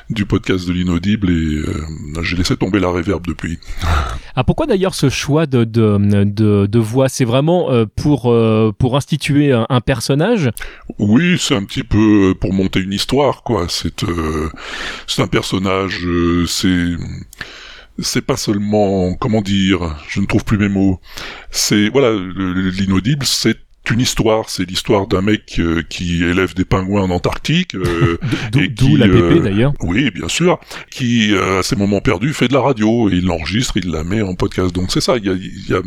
du 0.08 0.24
podcast 0.24 0.68
de 0.68 0.72
l'inaudible 0.72 1.30
et 1.30 1.34
euh, 1.34 2.22
j'ai 2.22 2.36
laissé 2.36 2.56
tomber 2.56 2.78
la 2.78 2.90
réverb 2.92 3.26
depuis. 3.26 3.58
Ah, 4.36 4.44
pourquoi 4.44 4.66
d'ailleurs 4.66 4.94
ce 4.94 5.08
choix 5.08 5.46
de, 5.46 5.64
de, 5.64 6.24
de, 6.24 6.66
de 6.66 6.78
voix? 6.78 7.08
C'est 7.08 7.24
vraiment 7.24 7.72
euh, 7.72 7.86
pour, 7.96 8.30
euh, 8.32 8.72
pour 8.78 8.96
instituer 8.96 9.52
un, 9.52 9.66
un 9.68 9.80
personnage? 9.80 10.50
Oui, 10.98 11.36
c'est 11.38 11.56
un 11.56 11.64
petit 11.64 11.82
peu 11.82 12.34
pour 12.40 12.52
monter 12.52 12.80
une 12.80 12.92
histoire, 12.92 13.42
quoi. 13.42 13.66
C'est 13.68 14.04
c'est 15.06 15.22
un 15.22 15.26
personnage, 15.26 16.06
c'est 16.46 16.94
c'est 17.98 18.20
pas 18.24 18.36
seulement 18.36 19.14
comment 19.14 19.40
dire, 19.40 19.96
je 20.08 20.20
ne 20.20 20.26
trouve 20.26 20.44
plus 20.44 20.58
mes 20.58 20.68
mots. 20.68 21.00
C'est 21.50 21.88
voilà, 21.88 22.10
le- 22.12 22.52
le- 22.52 22.70
l'inaudible, 22.70 23.24
c'est 23.24 23.56
une 23.90 24.00
histoire, 24.00 24.48
c'est 24.50 24.68
l'histoire 24.68 25.06
d'un 25.06 25.22
mec 25.22 25.56
euh, 25.58 25.82
qui 25.88 26.22
élève 26.24 26.54
des 26.54 26.64
pingouins 26.64 27.02
en 27.02 27.10
Antarctique. 27.10 27.74
euh, 27.74 28.18
D'où 28.52 28.60
qui, 28.74 28.96
la 28.96 29.06
euh, 29.06 29.34
BP 29.34 29.42
d'ailleurs. 29.42 29.72
Oui, 29.80 30.10
bien 30.10 30.28
sûr. 30.28 30.58
Qui, 30.90 31.32
euh, 31.34 31.60
à 31.60 31.62
ses 31.62 31.76
moments 31.76 32.00
perdus, 32.00 32.32
fait 32.34 32.48
de 32.48 32.54
la 32.54 32.60
radio. 32.60 33.08
Et 33.10 33.14
il 33.14 33.24
l'enregistre, 33.26 33.76
il 33.76 33.90
la 33.90 34.04
met 34.04 34.22
en 34.22 34.34
podcast. 34.34 34.74
Donc 34.74 34.90
c'est 34.92 35.00
ça, 35.00 35.16
il 35.16 35.24
y 35.26 35.30
a, 35.30 35.32
il 35.34 35.66
y 35.68 35.74
a, 35.74 35.80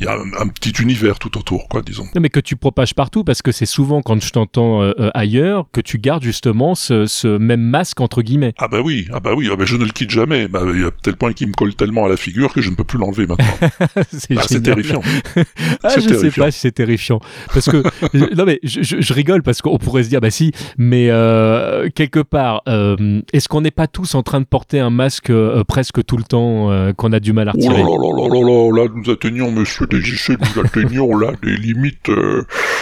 il 0.00 0.06
y 0.06 0.08
a 0.08 0.12
un, 0.14 0.42
un 0.44 0.48
petit 0.48 0.72
univers 0.82 1.18
tout 1.18 1.36
autour, 1.38 1.68
quoi, 1.68 1.82
disons. 1.82 2.04
Non, 2.14 2.20
mais 2.20 2.28
que 2.30 2.40
tu 2.40 2.56
propages 2.56 2.94
partout 2.94 3.24
parce 3.24 3.42
que 3.42 3.52
c'est 3.52 3.66
souvent 3.66 4.02
quand 4.02 4.22
je 4.22 4.30
t'entends 4.30 4.82
euh, 4.82 4.92
euh, 4.98 5.10
ailleurs 5.14 5.66
que 5.72 5.80
tu 5.80 5.98
gardes 5.98 6.22
justement 6.22 6.74
ce, 6.74 7.06
ce 7.06 7.28
même 7.38 7.60
masque 7.62 8.00
entre 8.00 8.22
guillemets. 8.22 8.52
Ah 8.58 8.68
bah 8.68 8.80
oui, 8.84 9.06
ah 9.12 9.20
bah 9.20 9.32
oui, 9.36 9.48
ah 9.52 9.56
bah 9.56 9.64
je 9.66 9.76
ne 9.76 9.84
le 9.84 9.90
quitte 9.90 10.10
jamais. 10.10 10.48
Bah, 10.48 10.62
il 10.72 10.80
y 10.80 10.84
a 10.84 10.90
tel 11.02 11.16
point 11.16 11.32
qu'il 11.32 11.48
me 11.48 11.52
colle 11.52 11.74
tellement 11.74 12.06
à 12.06 12.08
la 12.08 12.16
figure 12.16 12.52
que 12.52 12.60
je 12.62 12.70
ne 12.70 12.74
peux 12.74 12.84
plus 12.84 12.98
l'enlever 12.98 13.26
maintenant. 13.26 13.44
c'est 14.12 14.34
Bah, 14.34 14.42
génial. 14.48 14.62
terrifiant. 14.62 15.02
ah, 15.82 15.88
je 15.94 16.00
sais 16.00 16.06
terrifiant. 16.08 16.44
pas 16.44 16.50
si 16.50 16.60
c'est 16.60 16.72
terrifiant. 16.72 17.20
Parce 17.52 17.66
que, 17.70 17.82
non 18.36 18.44
mais 18.44 18.60
je, 18.62 18.82
je- 18.82 19.00
je 19.00 19.12
rigole 19.12 19.42
parce 19.42 19.62
qu'on 19.62 19.78
pourrait 19.78 20.04
se 20.04 20.08
dire, 20.08 20.20
bah 20.20 20.30
si, 20.30 20.52
mais 20.78 21.08
euh, 21.10 21.88
quelque 21.94 22.20
part, 22.20 22.62
euh, 22.68 23.20
est-ce 23.32 23.48
qu'on 23.48 23.60
n'est 23.60 23.70
pas 23.70 23.86
tous 23.86 24.14
en 24.14 24.22
train 24.22 24.40
de 24.40 24.46
porter 24.46 24.80
un 24.80 24.90
masque 24.90 25.30
euh, 25.30 25.64
presque 25.64 26.04
tout 26.04 26.16
le 26.16 26.24
temps 26.24 26.70
qu'on 26.96 27.12
a 27.12 27.20
du 27.20 27.32
mal 27.32 27.48
à 27.48 27.52
Oh 27.54 27.60
là 27.60 27.68
retirer? 27.70 27.82
Là 27.82 27.88
là 27.88 28.28
là 28.28 28.28
là 28.28 28.72
là, 28.80 28.84
là 28.84 28.90
nous 28.94 29.10
atteignons, 29.10 29.50
monsieur 29.50 29.86
DJC, 29.90 30.36
nous 30.40 30.60
atteignons 30.62 31.16
là 31.16 31.32
des 31.42 31.56
limites 31.56 32.10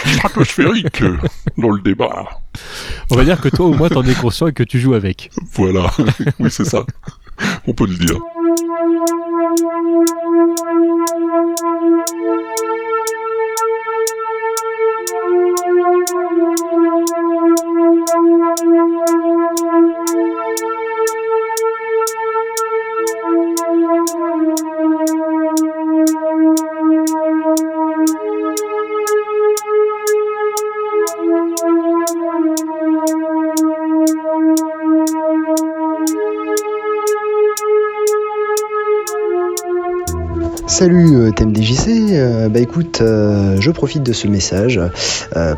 stratosphériques 0.05 1.03
dans 1.57 1.69
le 1.69 1.81
débat. 1.81 2.25
On 3.09 3.15
va 3.15 3.23
dire 3.23 3.39
que 3.41 3.49
toi 3.49 3.65
au 3.65 3.73
moins 3.73 3.89
t'en 3.89 4.03
es 4.03 4.13
conscient 4.13 4.47
et 4.47 4.53
que 4.53 4.63
tu 4.63 4.79
joues 4.79 4.93
avec. 4.93 5.29
Voilà, 5.53 5.91
oui 6.39 6.49
c'est 6.51 6.65
ça, 6.65 6.85
on 7.67 7.73
peut 7.73 7.87
le 7.87 7.95
dire. 7.95 8.19
Salut 40.83 41.15
euh, 41.15 41.31
TMDJC, 41.31 42.11
Euh, 42.11 42.49
bah 42.49 42.59
écoute, 42.59 42.99
euh, 42.99 43.55
je 43.61 43.71
profite 43.71 44.03
de 44.03 44.11
ce 44.11 44.27
message 44.27 44.81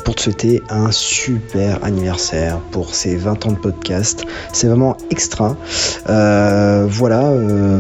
pour 0.03 0.13
te 0.13 0.21
souhaiter 0.21 0.61
un 0.69 0.91
super 0.91 1.83
anniversaire 1.83 2.59
pour 2.69 2.93
ces 2.93 3.15
20 3.15 3.47
ans 3.47 3.51
de 3.53 3.57
podcast. 3.57 4.23
C'est 4.53 4.67
vraiment 4.67 4.97
extra. 5.09 5.57
Voilà, 6.05 7.33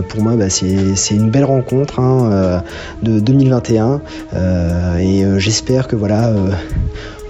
pour 0.09 0.23
moi, 0.23 0.35
bah, 0.35 0.49
c'est 0.49 1.13
une 1.13 1.29
belle 1.29 1.45
rencontre 1.45 1.99
hein, 1.99 2.63
de 3.03 3.19
2021 3.19 4.01
euh, 4.33 4.97
et 4.97 5.39
j'espère 5.39 5.87
que 5.87 5.95
voilà, 5.95 6.33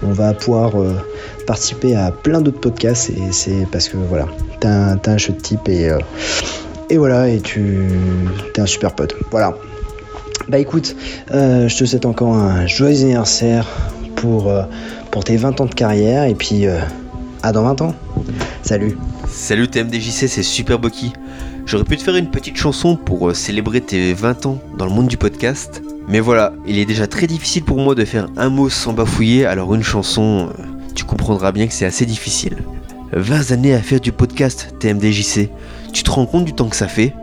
on 0.02 0.14
va 0.14 0.34
pouvoir 0.34 0.76
participer 1.46 1.94
à 1.94 2.12
plein 2.12 2.40
d'autres 2.40 2.62
podcasts 2.62 3.10
et 3.10 3.32
c'est 3.32 3.68
parce 3.70 3.90
que 3.90 3.98
voilà, 3.98 4.28
t'as 4.62 4.94
un, 4.94 5.00
un 5.06 5.18
chouette 5.18 5.42
type 5.42 5.68
et, 5.68 5.92
et 6.90 6.96
voilà, 6.96 7.28
et 7.28 7.42
tu 7.42 7.90
t'es 8.54 8.62
un 8.62 8.66
super 8.66 8.96
pote. 8.96 9.14
Voilà. 9.30 9.58
Bah 10.48 10.60
écoute, 10.60 10.96
euh, 11.32 11.68
je 11.68 11.76
te 11.76 11.86
souhaite 11.86 12.06
encore 12.06 12.36
un 12.36 12.68
joyeux 12.68 13.02
anniversaire 13.02 13.66
pour, 14.16 14.50
euh, 14.50 14.64
pour 15.10 15.24
tes 15.24 15.38
20 15.38 15.60
ans 15.62 15.66
de 15.66 15.74
carrière 15.74 16.26
et 16.26 16.36
puis 16.36 16.68
euh, 16.68 16.80
à 17.42 17.52
dans 17.52 17.64
20 17.64 17.82
ans. 17.82 17.96
Salut. 18.62 18.96
Salut 19.28 19.68
TMDJC, 19.68 20.28
c'est 20.28 20.44
Super 20.44 20.78
Bucky. 20.78 21.14
J'aurais 21.66 21.84
pu 21.84 21.98
te 21.98 22.04
faire 22.04 22.16
une 22.16 22.30
petite 22.30 22.58
chanson 22.58 22.96
pour 22.96 23.36
célébrer 23.36 23.82
tes 23.82 24.14
20 24.14 24.46
ans 24.46 24.60
dans 24.78 24.86
le 24.86 24.92
monde 24.92 25.08
du 25.08 25.18
podcast. 25.18 25.82
Mais 26.08 26.20
voilà, 26.20 26.54
il 26.68 26.78
est 26.78 26.86
déjà 26.86 27.08
très 27.08 27.26
difficile 27.26 27.64
pour 27.64 27.80
moi 27.80 27.96
de 27.96 28.06
faire 28.06 28.28
un 28.38 28.50
mot 28.50 28.70
sans 28.70 28.94
bafouiller, 28.94 29.48
alors 29.48 29.74
une 29.74 29.82
chanson, 29.82 30.50
tu 30.94 31.06
comprendras 31.06 31.52
bien 31.52 31.66
que 31.66 31.74
c'est 31.74 31.86
assez 31.86 32.06
difficile. 32.06 32.58
20 33.14 33.52
années 33.52 33.74
à 33.74 33.82
faire 33.82 34.00
du 34.00 34.12
podcast 34.12 34.76
TMDJC. 34.80 35.50
Tu 35.92 36.04
te 36.04 36.12
rends 36.12 36.28
compte 36.28 36.46
du 36.46 36.54
temps 36.54 36.70
que 36.70 36.76
ça 36.76 36.88
fait? 36.88 37.16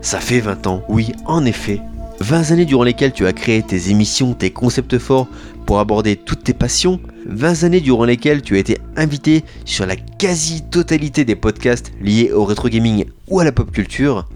Ça 0.00 0.18
fait 0.18 0.40
20 0.40 0.66
ans, 0.66 0.82
oui, 0.88 1.12
en 1.26 1.44
effet. 1.44 1.80
20 2.24 2.52
années 2.52 2.64
durant 2.64 2.84
lesquelles 2.84 3.12
tu 3.12 3.26
as 3.26 3.34
créé 3.34 3.62
tes 3.62 3.90
émissions, 3.90 4.32
tes 4.32 4.50
concepts 4.50 4.98
forts 4.98 5.28
pour 5.66 5.78
aborder 5.78 6.16
toutes 6.16 6.42
tes 6.42 6.54
passions. 6.54 6.98
20 7.26 7.64
années 7.64 7.82
durant 7.82 8.06
lesquelles 8.06 8.40
tu 8.40 8.56
as 8.56 8.60
été 8.60 8.78
invité 8.96 9.44
sur 9.66 9.84
la 9.84 9.96
quasi-totalité 9.96 11.26
des 11.26 11.36
podcasts 11.36 11.92
liés 12.00 12.32
au 12.32 12.46
rétro 12.46 12.70
gaming 12.70 13.04
ou 13.28 13.40
à 13.40 13.44
la 13.44 13.52
pop 13.52 13.70
culture. 13.70 14.26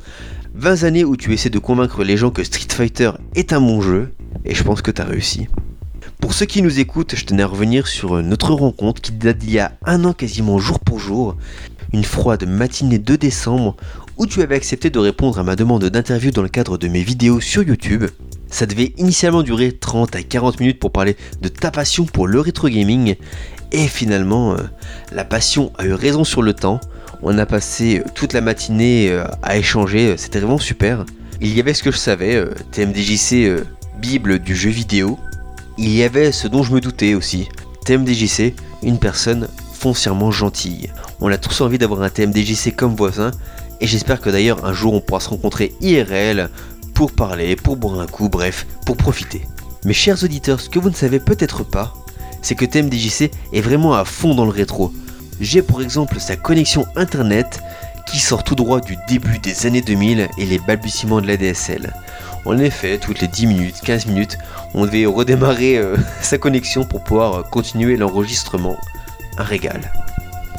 20 0.55 0.83
années 0.83 1.05
où 1.05 1.17
tu 1.17 1.33
essaies 1.33 1.49
de 1.49 1.59
convaincre 1.59 2.05
les 2.05 2.19
gens 2.19 2.31
que 2.31 2.45
Street 2.45 2.69
Fighter 2.69 3.13
est 3.35 3.55
un 3.55 3.61
bon 3.63 3.81
jeu, 3.81 4.13
et 4.45 4.55
je 4.55 4.63
pense 4.63 4.83
que 4.83 4.91
tu 4.91 5.01
as 5.01 5.07
réussi. 5.07 5.47
Pour 6.21 6.35
ceux 6.35 6.45
qui 6.45 6.61
nous 6.61 6.81
écoutent, 6.81 7.15
je 7.17 7.25
tenais 7.25 7.43
à 7.43 7.47
revenir 7.47 7.87
sur 7.87 8.23
notre 8.23 8.53
rencontre 8.53 9.01
qui 9.01 9.13
date 9.13 9.39
d'il 9.39 9.53
y 9.53 9.61
a 9.61 9.73
un 9.87 10.05
an 10.05 10.13
quasiment 10.13 10.59
jour 10.59 10.79
pour 10.79 10.99
jour, 10.99 11.39
une 11.95 12.05
froide 12.05 12.47
matinée 12.47 12.99
de 12.99 13.17
décembre 13.17 13.77
où 14.19 14.27
tu 14.27 14.43
avais 14.43 14.57
accepté 14.57 14.91
de 14.91 14.99
répondre 14.99 15.39
à 15.39 15.45
ma 15.45 15.57
demande 15.57 15.85
d'interview 15.85 16.33
dans 16.33 16.43
le 16.43 16.49
cadre 16.49 16.77
de 16.77 16.89
mes 16.89 17.03
vidéos 17.03 17.41
sur 17.41 17.63
YouTube. 17.63 18.05
Ça 18.51 18.67
devait 18.67 18.93
initialement 18.97 19.43
durer 19.43 19.73
30 19.73 20.17
à 20.17 20.23
40 20.23 20.59
minutes 20.61 20.81
pour 20.81 20.91
parler 20.91 21.17
de 21.41 21.49
ta 21.49 21.71
passion 21.71 22.05
pour 22.05 22.27
le 22.27 22.41
rétro 22.41 22.69
gaming. 22.69 23.15
Et 23.71 23.87
finalement, 23.87 24.55
euh, 24.55 24.57
la 25.13 25.25
passion 25.25 25.73
a 25.79 25.85
eu 25.85 25.93
raison 25.93 26.25
sur 26.25 26.43
le 26.43 26.53
temps. 26.53 26.81
On 27.23 27.39
a 27.39 27.47
passé 27.47 28.01
euh, 28.01 28.09
toute 28.15 28.33
la 28.33 28.41
matinée 28.41 29.11
euh, 29.11 29.25
à 29.43 29.57
échanger, 29.57 30.17
c'était 30.17 30.41
vraiment 30.41 30.59
super. 30.59 31.05
Il 31.41 31.55
y 31.57 31.61
avait 31.61 31.75
ce 31.75 31.85
que 31.85 31.93
je 31.93 31.99
savais, 31.99 32.43
TMDJC, 32.73 33.63
Bible 34.01 34.41
du 34.41 34.57
jeu 34.57 34.71
vidéo. 34.71 35.19
Il 35.77 35.95
y 35.95 36.03
avait 36.03 36.33
ce 36.33 36.49
dont 36.49 36.65
je 36.65 36.73
me 36.73 36.81
doutais 36.81 37.15
aussi. 37.15 37.49
TMDJC, 37.85 38.55
une 38.83 38.99
personne 38.99 39.47
foncièrement 39.73 40.33
gentille. 40.33 40.91
On 41.21 41.31
a 41.31 41.39
tous 41.39 41.61
envie 41.61 41.79
d'avoir 41.79 42.03
un 42.03 42.11
TMDJC 42.11 42.75
comme 42.75 42.97
voisin. 42.97 43.31
Et 43.81 43.87
j'espère 43.87 44.21
que 44.21 44.31
d'ailleurs 44.31 44.65
un 44.65 44.73
jour 44.73 44.95
on 44.95 45.01
pourra 45.01 45.21
se 45.21 45.29
rencontrer 45.29 45.75
IRL 45.81 46.51
pour 46.95 47.13
parler, 47.13 47.55
pour 47.55 47.77
boire 47.77 48.01
un 48.01 48.07
coup, 48.07 48.29
bref, 48.29 48.67
pour 48.85 48.97
profiter. 48.97 49.43
Mes 49.85 49.95
chers 49.95 50.25
auditeurs, 50.25 50.61
ce 50.61 50.69
que 50.69 50.79
vous 50.79 50.91
ne 50.91 50.95
savez 50.95 51.21
peut-être 51.21 51.63
pas, 51.63 51.95
c'est 52.43 52.55
que 52.55 52.65
TMDJC 52.65 53.31
est 53.53 53.61
vraiment 53.61 53.95
à 53.95 54.05
fond 54.05 54.35
dans 54.35 54.45
le 54.45 54.51
rétro. 54.51 54.93
J'ai 55.41 55.63
pour 55.63 55.83
exemple 55.83 56.19
sa 56.19 56.37
connexion 56.37 56.87
internet 56.97 57.61
qui 58.07 58.19
sort 58.19 58.43
tout 58.43 58.55
droit 58.55 58.81
du 58.81 58.97
début 59.07 59.39
des 59.39 59.67
années 59.67 59.83
2000 59.83 60.29
et 60.39 60.47
les 60.47 60.59
balbutiements 60.59 61.21
de 61.21 61.27
la 61.27 61.37
DSL. 61.37 61.93
En 62.45 62.59
effet, 62.59 62.99
toutes 62.99 63.21
les 63.21 63.29
10 63.29 63.47
minutes, 63.47 63.81
15 63.85 64.07
minutes, 64.07 64.39
on 64.75 64.87
devait 64.87 65.07
redémarrer 65.07 65.77
euh, 65.77 65.97
sa 66.23 66.39
connexion 66.39 66.85
pour 66.85 67.05
pouvoir 67.05 67.49
continuer 67.51 67.97
l'enregistrement. 67.97 68.77
Un 69.37 69.45
régal. 69.45 69.93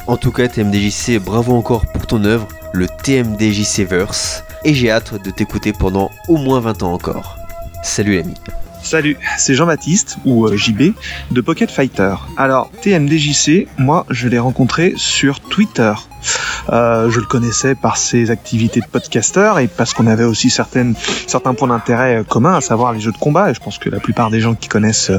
En 0.06 0.16
tout 0.16 0.32
cas, 0.32 0.48
TMDJC, 0.48 1.18
bravo 1.18 1.54
encore 1.54 1.86
pour 1.92 2.06
ton 2.06 2.24
œuvre, 2.24 2.48
le 2.72 2.86
TMDJC 3.02 3.86
Verse 3.88 4.42
et 4.64 4.74
j'ai 4.74 4.90
hâte 4.90 5.22
de 5.22 5.30
t'écouter 5.30 5.72
pendant 5.72 6.10
au 6.28 6.36
moins 6.36 6.60
20 6.60 6.82
ans 6.82 6.92
encore. 6.92 7.36
Salut 7.82 8.16
l'ami. 8.16 8.34
Salut, 8.82 9.18
c'est 9.36 9.54
Jean-Baptiste, 9.54 10.16
ou 10.24 10.46
euh, 10.46 10.56
JB, 10.56 10.94
de 11.30 11.40
Pocket 11.42 11.70
Fighter. 11.70 12.14
Alors, 12.38 12.70
TMDJC, 12.80 13.68
moi, 13.76 14.06
je 14.08 14.26
l'ai 14.26 14.38
rencontré 14.38 14.94
sur 14.96 15.40
Twitter. 15.40 15.92
Euh, 16.70 17.10
je 17.10 17.20
le 17.20 17.26
connaissais 17.26 17.74
par 17.74 17.98
ses 17.98 18.30
activités 18.30 18.80
de 18.80 18.86
podcaster 18.86 19.52
et 19.60 19.68
parce 19.68 19.92
qu'on 19.92 20.06
avait 20.06 20.24
aussi 20.24 20.48
certains 20.50 20.94
points 21.54 21.68
d'intérêt 21.68 22.16
euh, 22.20 22.24
communs, 22.24 22.54
à 22.54 22.60
savoir 22.62 22.94
les 22.94 23.00
jeux 23.00 23.12
de 23.12 23.18
combat. 23.18 23.50
Et 23.50 23.54
je 23.54 23.60
pense 23.60 23.78
que 23.78 23.90
la 23.90 24.00
plupart 24.00 24.30
des 24.30 24.40
gens 24.40 24.54
qui 24.54 24.68
connaissent 24.68 25.12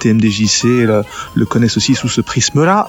TMDJC 0.00 0.64
le 0.64 1.44
connaissent 1.46 1.76
aussi 1.76 1.94
sous 1.94 2.08
ce 2.08 2.22
prisme-là 2.22 2.88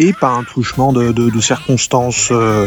et 0.00 0.14
par 0.14 0.36
un 0.36 0.44
truchement 0.44 0.92
de, 0.92 1.40
circonstances 1.40 2.28
euh, 2.32 2.66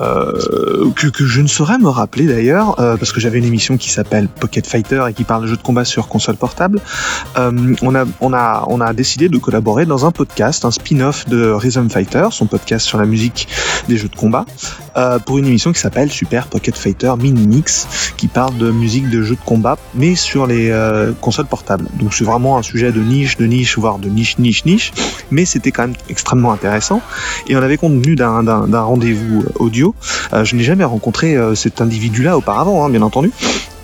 euh, 0.00 0.90
que, 0.94 1.24
je 1.24 1.40
ne 1.40 1.46
saurais 1.46 1.78
me 1.78 1.88
rappeler 1.88 2.26
d'ailleurs, 2.26 2.80
euh, 2.80 2.96
parce 2.96 3.12
que 3.12 3.20
j'avais 3.20 3.38
une 3.38 3.44
émission 3.44 3.76
qui 3.76 3.90
s'appelle 3.90 4.28
Pocket 4.28 4.66
Fighter 4.66 5.04
et 5.08 5.14
qui 5.14 5.24
parle 5.24 5.42
de 5.42 5.46
jeux 5.48 5.56
de 5.56 5.62
combat 5.62 5.84
sur 5.84 6.08
console 6.08 6.36
portable. 6.36 6.80
on, 7.36 7.94
a, 7.94 8.04
on, 8.20 8.32
a, 8.32 8.64
on 8.68 8.80
a 8.80 8.92
décidé 8.92 9.28
de 9.28 9.38
collaborer 9.38 9.86
dans 9.86 10.04
un 10.04 10.10
podcast, 10.10 10.64
un 10.64 10.70
spin-off 10.72 11.28
de 11.28 11.50
Rhythm 11.50 11.88
Fighter, 11.88 12.28
son 12.32 12.46
podcast 12.46 12.86
sur 12.86 12.98
la 12.98 13.06
musique 13.06 13.48
des 13.88 13.96
jeux 13.96 14.08
de 14.08 14.16
combat, 14.16 14.44
pour 15.26 15.38
une 15.38 15.46
émission 15.46 15.72
qui 15.72 15.80
s'appelle 15.80 16.10
Super 16.10 16.48
Pocket 16.48 16.76
Fighter 16.76 17.12
Mini 17.18 17.46
Mix, 17.46 18.12
qui 18.16 18.26
parle 18.26 18.56
de 18.56 18.70
musique 18.70 19.08
de 19.10 19.22
jeux 19.22 19.36
de 19.36 19.44
combat, 19.44 19.78
mais 19.94 20.16
sur 20.16 20.46
les 20.48 20.72
consoles 21.20 21.46
portables. 21.46 21.86
Donc 22.00 22.14
c'est 22.14 22.24
vraiment 22.24 22.58
un 22.58 22.62
sujet 22.62 22.90
de 22.90 23.00
niche, 23.00 23.36
de 23.36 23.46
niche, 23.46 23.78
voire 23.78 23.98
de 23.98 24.08
niche, 24.08 24.38
niche, 24.38 24.64
niche, 24.64 24.92
mais 25.30 25.44
c'était 25.44 25.70
quand 25.70 25.82
même 25.82 25.96
extrêmement 26.08 26.52
intéressant. 26.52 26.63
Et 27.46 27.56
on 27.56 27.62
avait 27.62 27.76
convenu 27.76 28.16
d'un 28.16 28.80
rendez-vous 28.80 29.44
audio. 29.56 29.94
Euh, 30.32 30.44
je 30.44 30.56
n'ai 30.56 30.64
jamais 30.64 30.84
rencontré 30.84 31.36
euh, 31.36 31.54
cet 31.54 31.80
individu-là 31.80 32.36
auparavant, 32.36 32.84
hein, 32.84 32.90
bien 32.90 33.02
entendu. 33.02 33.30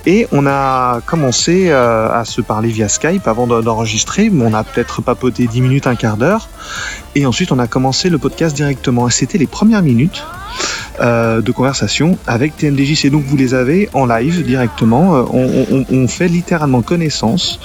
Et 0.07 0.27
on 0.33 0.47
a 0.47 1.01
commencé 1.05 1.69
euh, 1.69 2.11
à 2.11 2.25
se 2.25 2.41
parler 2.41 2.71
via 2.71 2.89
Skype 2.89 3.29
avant 3.29 3.47
d'enregistrer. 3.47 4.31
On 4.35 4.55
a 4.55 4.65
peut-être 4.65 5.03
papoté 5.03 5.47
10 5.47 5.61
minutes, 5.61 5.87
un 5.87 5.95
quart 5.95 6.17
d'heure. 6.17 6.49
Et 7.15 7.27
ensuite, 7.27 7.53
on 7.53 7.59
a 7.59 7.67
commencé 7.67 8.09
le 8.09 8.17
podcast 8.17 8.57
directement. 8.57 9.09
Et 9.09 9.11
c'était 9.11 9.39
les 9.39 9.47
premières 9.47 9.83
minutes 9.83 10.25
euh, 11.01 11.41
de 11.41 11.53
conversation 11.53 12.19
avec 12.27 12.57
TMDJC. 12.57 13.11
Donc 13.11 13.25
vous 13.25 13.37
les 13.37 13.55
avez 13.55 13.89
en 13.95 14.07
live 14.07 14.45
directement. 14.45 15.17
Euh, 15.17 15.85
on, 15.91 16.09
fait 16.09 16.29
littéralement 16.29 16.83
connaissance 16.83 17.61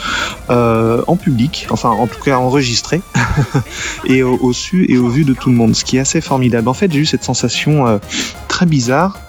en 0.49 1.15
public, 1.15 1.67
enfin 1.71 1.89
en 1.89 2.05
tout 2.05 2.21
cas 2.21 2.37
enregistré, 2.37 3.01
et 4.05 4.23
au, 4.23 4.53
su 4.53 4.85
et 4.91 4.97
au 4.97 5.07
vu 5.07 5.23
de 5.23 5.33
tout 5.33 5.49
le 5.49 5.55
monde. 5.55 5.75
Ce 5.75 5.83
qui 5.83 5.97
est 5.97 6.01
assez 6.01 6.21
formidable. 6.21 6.67
En 6.67 6.73
fait, 6.73 6.91
j'ai 6.91 6.99
eu 6.99 7.05
cette 7.05 7.23
sensation 7.23 7.99
très 8.47 8.65
bizarre 8.65 9.19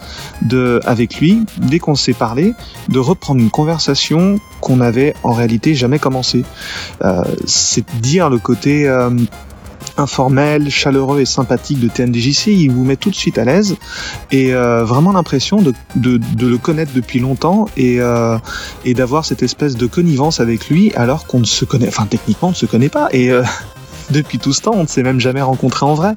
de, 0.42 0.80
avec 0.84 1.18
lui, 1.20 1.44
dès 1.58 1.78
qu'on 1.78 1.94
s'est 1.94 2.12
parlé, 2.12 2.52
de 2.88 2.98
reprendre 2.98 3.40
une 3.40 3.50
conversation 3.50 4.38
qu'on 4.60 4.80
avait 4.80 5.14
en 5.22 5.32
réalité 5.32 5.74
jamais 5.74 5.98
commencé. 5.98 6.44
Euh, 7.02 7.22
c'est 7.46 7.84
dire 8.00 8.30
le 8.30 8.38
côté 8.38 8.88
euh, 8.88 9.10
informel, 9.96 10.70
chaleureux 10.70 11.20
et 11.20 11.24
sympathique 11.24 11.80
de 11.80 11.88
TNDJC, 11.88 12.48
il 12.48 12.70
vous 12.70 12.84
met 12.84 12.96
tout 12.96 13.10
de 13.10 13.14
suite 13.14 13.38
à 13.38 13.44
l'aise. 13.44 13.76
Et 14.30 14.54
euh, 14.54 14.84
vraiment 14.84 15.12
l'impression 15.12 15.62
de, 15.62 15.72
de, 15.94 16.18
de, 16.18 16.46
le 16.46 16.58
connaître 16.58 16.92
depuis 16.94 17.18
longtemps 17.18 17.66
et, 17.76 18.00
euh, 18.00 18.38
et 18.84 18.94
d'avoir 18.94 19.24
cette 19.24 19.42
espèce 19.42 19.76
de 19.76 19.86
connivence 19.86 20.40
avec 20.40 20.68
lui 20.68 20.92
alors 20.94 21.26
qu'on 21.26 21.40
ne 21.40 21.44
se 21.44 21.64
connaît, 21.64 21.88
enfin 21.88 22.06
techniquement 22.06 22.48
on 22.48 22.52
ne 22.52 22.56
se 22.56 22.66
connaît 22.66 22.88
pas. 22.88 23.08
Et 23.12 23.30
euh, 23.30 23.42
depuis 24.10 24.38
tout 24.38 24.52
ce 24.52 24.62
temps. 24.62 24.74
On 24.74 24.82
ne 24.82 24.88
s'est 24.88 25.02
même 25.02 25.20
jamais 25.20 25.42
rencontré 25.42 25.86
en 25.86 25.94
vrai, 25.94 26.14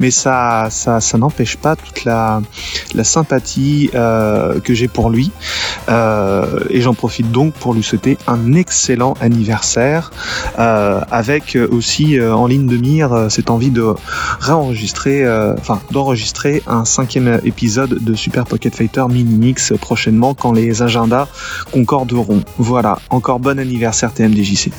mais 0.00 0.10
ça, 0.10 0.68
ça, 0.70 1.00
ça 1.00 1.18
n'empêche 1.18 1.56
pas 1.56 1.76
toute 1.76 2.04
la, 2.04 2.42
sympathie 3.02 3.90
euh, 3.94 4.60
que 4.60 4.74
j'ai 4.74 4.88
pour 4.88 5.10
lui. 5.10 5.30
Euh, 5.88 6.60
et 6.70 6.80
j'en 6.80 6.94
profite 6.94 7.30
donc 7.30 7.54
pour 7.54 7.74
lui 7.74 7.82
souhaiter 7.82 8.18
un 8.26 8.54
excellent 8.54 9.14
anniversaire, 9.20 10.12
euh, 10.58 11.00
avec 11.10 11.58
aussi 11.70 12.18
euh, 12.18 12.34
en 12.34 12.46
ligne 12.46 12.66
de 12.66 12.76
mire 12.76 13.26
cette 13.28 13.50
envie 13.50 13.70
de 13.70 13.94
réenregistrer, 14.40 15.24
enfin 15.58 15.80
d'enregistrer 15.90 16.62
un 16.66 16.84
cinquième 16.84 17.40
épisode 17.44 18.02
de 18.02 18.14
Super 18.14 18.44
Pocket 18.44 18.74
Fighter 18.74 19.04
Mini 19.08 19.34
Mix 19.36 19.72
prochainement 19.80 20.34
quand 20.34 20.52
les 20.52 20.82
agendas 20.82 21.28
concorderont. 21.72 22.42
Voilà, 22.58 22.98
encore 23.10 23.40
bon 23.40 23.58
anniversaire 23.58 24.12
TMDJC. 24.12 24.70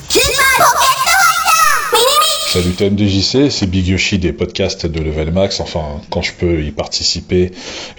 Salut 2.54 2.74
TMDJC, 2.74 3.50
c'est 3.50 3.66
Big 3.66 3.88
Yoshi 3.88 4.20
des 4.20 4.32
podcasts 4.32 4.86
de 4.86 5.00
Level 5.02 5.32
Max, 5.32 5.60
enfin 5.60 6.00
quand 6.12 6.22
je 6.22 6.34
peux 6.34 6.62
y 6.62 6.70
participer. 6.70 7.50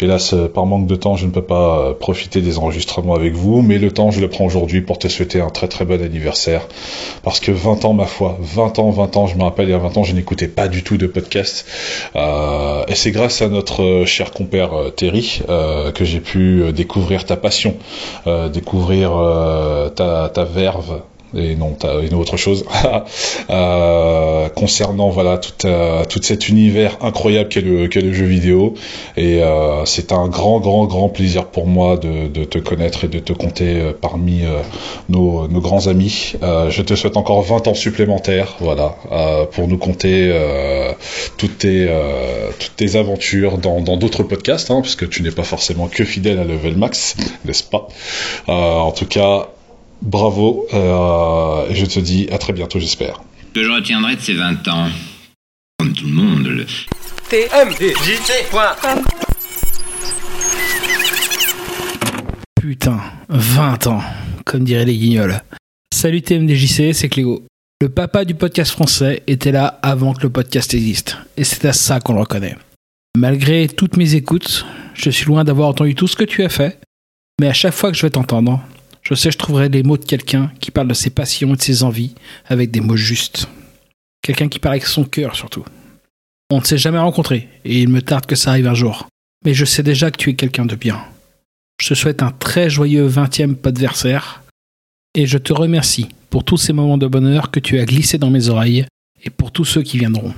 Hélas, 0.00 0.32
par 0.54 0.64
manque 0.64 0.86
de 0.86 0.94
temps, 0.94 1.16
je 1.16 1.26
ne 1.26 1.32
peux 1.32 1.42
pas 1.42 1.80
euh, 1.80 1.92
profiter 1.92 2.40
des 2.40 2.56
enregistrements 2.56 3.16
avec 3.16 3.34
vous, 3.34 3.62
mais 3.62 3.78
le 3.78 3.90
temps, 3.90 4.12
je 4.12 4.20
le 4.20 4.28
prends 4.28 4.44
aujourd'hui 4.44 4.80
pour 4.80 5.00
te 5.00 5.08
souhaiter 5.08 5.40
un 5.40 5.50
très 5.50 5.66
très 5.66 5.84
bon 5.84 6.00
anniversaire. 6.00 6.68
Parce 7.24 7.40
que 7.40 7.50
20 7.50 7.84
ans, 7.84 7.94
ma 7.94 8.06
foi, 8.06 8.38
20 8.38 8.78
ans, 8.78 8.90
20 8.90 9.16
ans, 9.16 9.26
je 9.26 9.34
me 9.34 9.42
rappelle, 9.42 9.66
il 9.66 9.72
y 9.72 9.74
a 9.74 9.78
20 9.78 9.96
ans, 9.96 10.04
je 10.04 10.14
n'écoutais 10.14 10.46
pas 10.46 10.68
du 10.68 10.84
tout 10.84 10.98
de 10.98 11.08
podcast. 11.08 11.66
Euh, 12.14 12.84
et 12.86 12.94
c'est 12.94 13.10
grâce 13.10 13.42
à 13.42 13.48
notre 13.48 13.82
euh, 13.82 14.06
cher 14.06 14.30
compère 14.30 14.70
Terry 14.94 15.42
que 15.94 16.04
j'ai 16.04 16.20
pu 16.20 16.72
découvrir 16.72 17.24
ta 17.24 17.36
passion, 17.36 17.74
découvrir 18.52 19.10
ta, 19.96 20.30
ta 20.32 20.44
verve 20.44 21.00
et 21.36 21.56
non, 21.56 21.74
t'as 21.78 22.00
une 22.02 22.14
autre 22.14 22.36
chose 22.36 22.64
euh, 23.50 24.48
concernant 24.50 25.10
voilà 25.10 25.38
tout, 25.38 25.66
euh, 25.66 26.04
cet 26.22 26.48
univers 26.48 26.98
incroyable 27.02 27.48
qu'est 27.48 27.60
le, 27.60 27.86
le 27.86 28.12
jeu 28.12 28.24
vidéo. 28.24 28.74
Et 29.16 29.42
euh, 29.42 29.84
c'est 29.84 30.12
un 30.12 30.28
grand, 30.28 30.60
grand, 30.60 30.86
grand 30.86 31.08
plaisir 31.08 31.46
pour 31.46 31.66
moi 31.66 31.96
de, 31.96 32.28
de 32.28 32.44
te 32.44 32.58
connaître 32.58 33.04
et 33.04 33.08
de 33.08 33.18
te 33.18 33.32
compter 33.32 33.80
euh, 33.80 33.92
parmi 33.98 34.42
nos, 35.08 35.48
nos, 35.48 35.60
grands 35.60 35.86
amis. 35.86 36.34
Je 36.42 36.82
te 36.82 36.94
souhaite 36.94 37.16
encore 37.16 37.42
20 37.42 37.68
ans 37.68 37.74
supplémentaires, 37.74 38.56
voilà, 38.60 38.96
pour 39.52 39.68
nous 39.68 39.78
compter 39.78 40.32
toutes 41.38 41.58
tes 41.58 41.88
toutes 42.58 42.76
tes 42.76 42.96
aventures 42.96 43.58
dans 43.58 43.80
d'autres 43.80 44.22
podcasts, 44.22 44.70
hein, 44.70 44.80
parce 44.82 44.96
que 44.96 45.04
tu 45.04 45.22
n'es 45.22 45.30
pas 45.30 45.44
forcément 45.44 45.88
que 45.88 46.04
fidèle 46.04 46.38
à 46.38 46.44
Level 46.44 46.76
Max, 46.76 47.16
n'est-ce 47.44 47.64
pas? 47.64 47.88
En 48.46 48.92
tout 48.92 49.06
cas, 49.06 49.48
Bravo, 50.04 50.66
euh, 50.74 51.66
et 51.70 51.74
je 51.74 51.86
te 51.86 51.98
dis 51.98 52.28
à 52.30 52.36
très 52.36 52.52
bientôt, 52.52 52.78
j'espère. 52.78 53.22
Que 53.54 53.64
je 53.64 53.70
retiendrai 53.70 54.16
de 54.16 54.20
ces 54.20 54.34
20 54.34 54.68
ans, 54.68 54.90
comme 55.78 55.94
tout 55.94 56.04
le 56.04 56.12
monde, 56.12 56.46
le 56.46 56.66
tmdjc.com 57.30 59.02
Putain, 62.60 63.00
20 63.30 63.86
ans, 63.86 64.02
comme 64.44 64.64
diraient 64.64 64.84
les 64.84 64.98
guignols. 64.98 65.40
Salut 65.90 66.20
TMDJC, 66.20 66.92
c'est 66.92 67.08
Clégo. 67.08 67.42
Le 67.80 67.88
papa 67.88 68.26
du 68.26 68.34
podcast 68.34 68.72
français 68.72 69.22
était 69.26 69.52
là 69.52 69.78
avant 69.82 70.12
que 70.12 70.24
le 70.24 70.28
podcast 70.28 70.74
existe, 70.74 71.16
et 71.38 71.44
c'est 71.44 71.64
à 71.64 71.72
ça 71.72 72.00
qu'on 72.00 72.12
le 72.12 72.20
reconnaît. 72.20 72.56
Malgré 73.16 73.68
toutes 73.68 73.96
mes 73.96 74.14
écoutes, 74.14 74.66
je 74.92 75.08
suis 75.08 75.24
loin 75.24 75.44
d'avoir 75.44 75.68
entendu 75.68 75.94
tout 75.94 76.08
ce 76.08 76.16
que 76.16 76.24
tu 76.24 76.44
as 76.44 76.50
fait, 76.50 76.78
mais 77.40 77.48
à 77.48 77.54
chaque 77.54 77.72
fois 77.72 77.90
que 77.90 77.96
je 77.96 78.02
vais 78.02 78.10
t'entendre, 78.10 78.62
je 79.04 79.14
sais, 79.14 79.30
je 79.30 79.38
trouverai 79.38 79.68
les 79.68 79.82
mots 79.82 79.98
de 79.98 80.04
quelqu'un 80.04 80.50
qui 80.60 80.70
parle 80.70 80.88
de 80.88 80.94
ses 80.94 81.10
passions 81.10 81.52
et 81.54 81.56
de 81.56 81.62
ses 81.62 81.82
envies 81.82 82.14
avec 82.46 82.70
des 82.70 82.80
mots 82.80 82.96
justes. 82.96 83.48
Quelqu'un 84.22 84.48
qui 84.48 84.58
parle 84.58 84.74
avec 84.74 84.86
son 84.86 85.04
cœur 85.04 85.36
surtout. 85.36 85.64
On 86.50 86.60
ne 86.60 86.64
s'est 86.64 86.78
jamais 86.78 86.98
rencontrés 86.98 87.48
et 87.64 87.82
il 87.82 87.88
me 87.88 88.00
tarde 88.00 88.26
que 88.26 88.36
ça 88.36 88.50
arrive 88.50 88.66
un 88.66 88.74
jour. 88.74 89.06
Mais 89.44 89.52
je 89.52 89.66
sais 89.66 89.82
déjà 89.82 90.10
que 90.10 90.16
tu 90.16 90.30
es 90.30 90.34
quelqu'un 90.34 90.64
de 90.64 90.74
bien. 90.74 91.04
Je 91.80 91.88
te 91.88 91.94
souhaite 91.94 92.22
un 92.22 92.30
très 92.30 92.70
joyeux 92.70 93.08
20e 93.08 93.54
podversaire 93.54 94.42
et 95.14 95.26
je 95.26 95.38
te 95.38 95.52
remercie 95.52 96.08
pour 96.30 96.44
tous 96.44 96.56
ces 96.56 96.72
moments 96.72 96.98
de 96.98 97.06
bonheur 97.06 97.50
que 97.50 97.60
tu 97.60 97.78
as 97.78 97.84
glissés 97.84 98.18
dans 98.18 98.30
mes 98.30 98.48
oreilles 98.48 98.86
et 99.22 99.30
pour 99.30 99.52
tous 99.52 99.64
ceux 99.64 99.82
qui 99.82 99.98
viendront. 99.98 100.34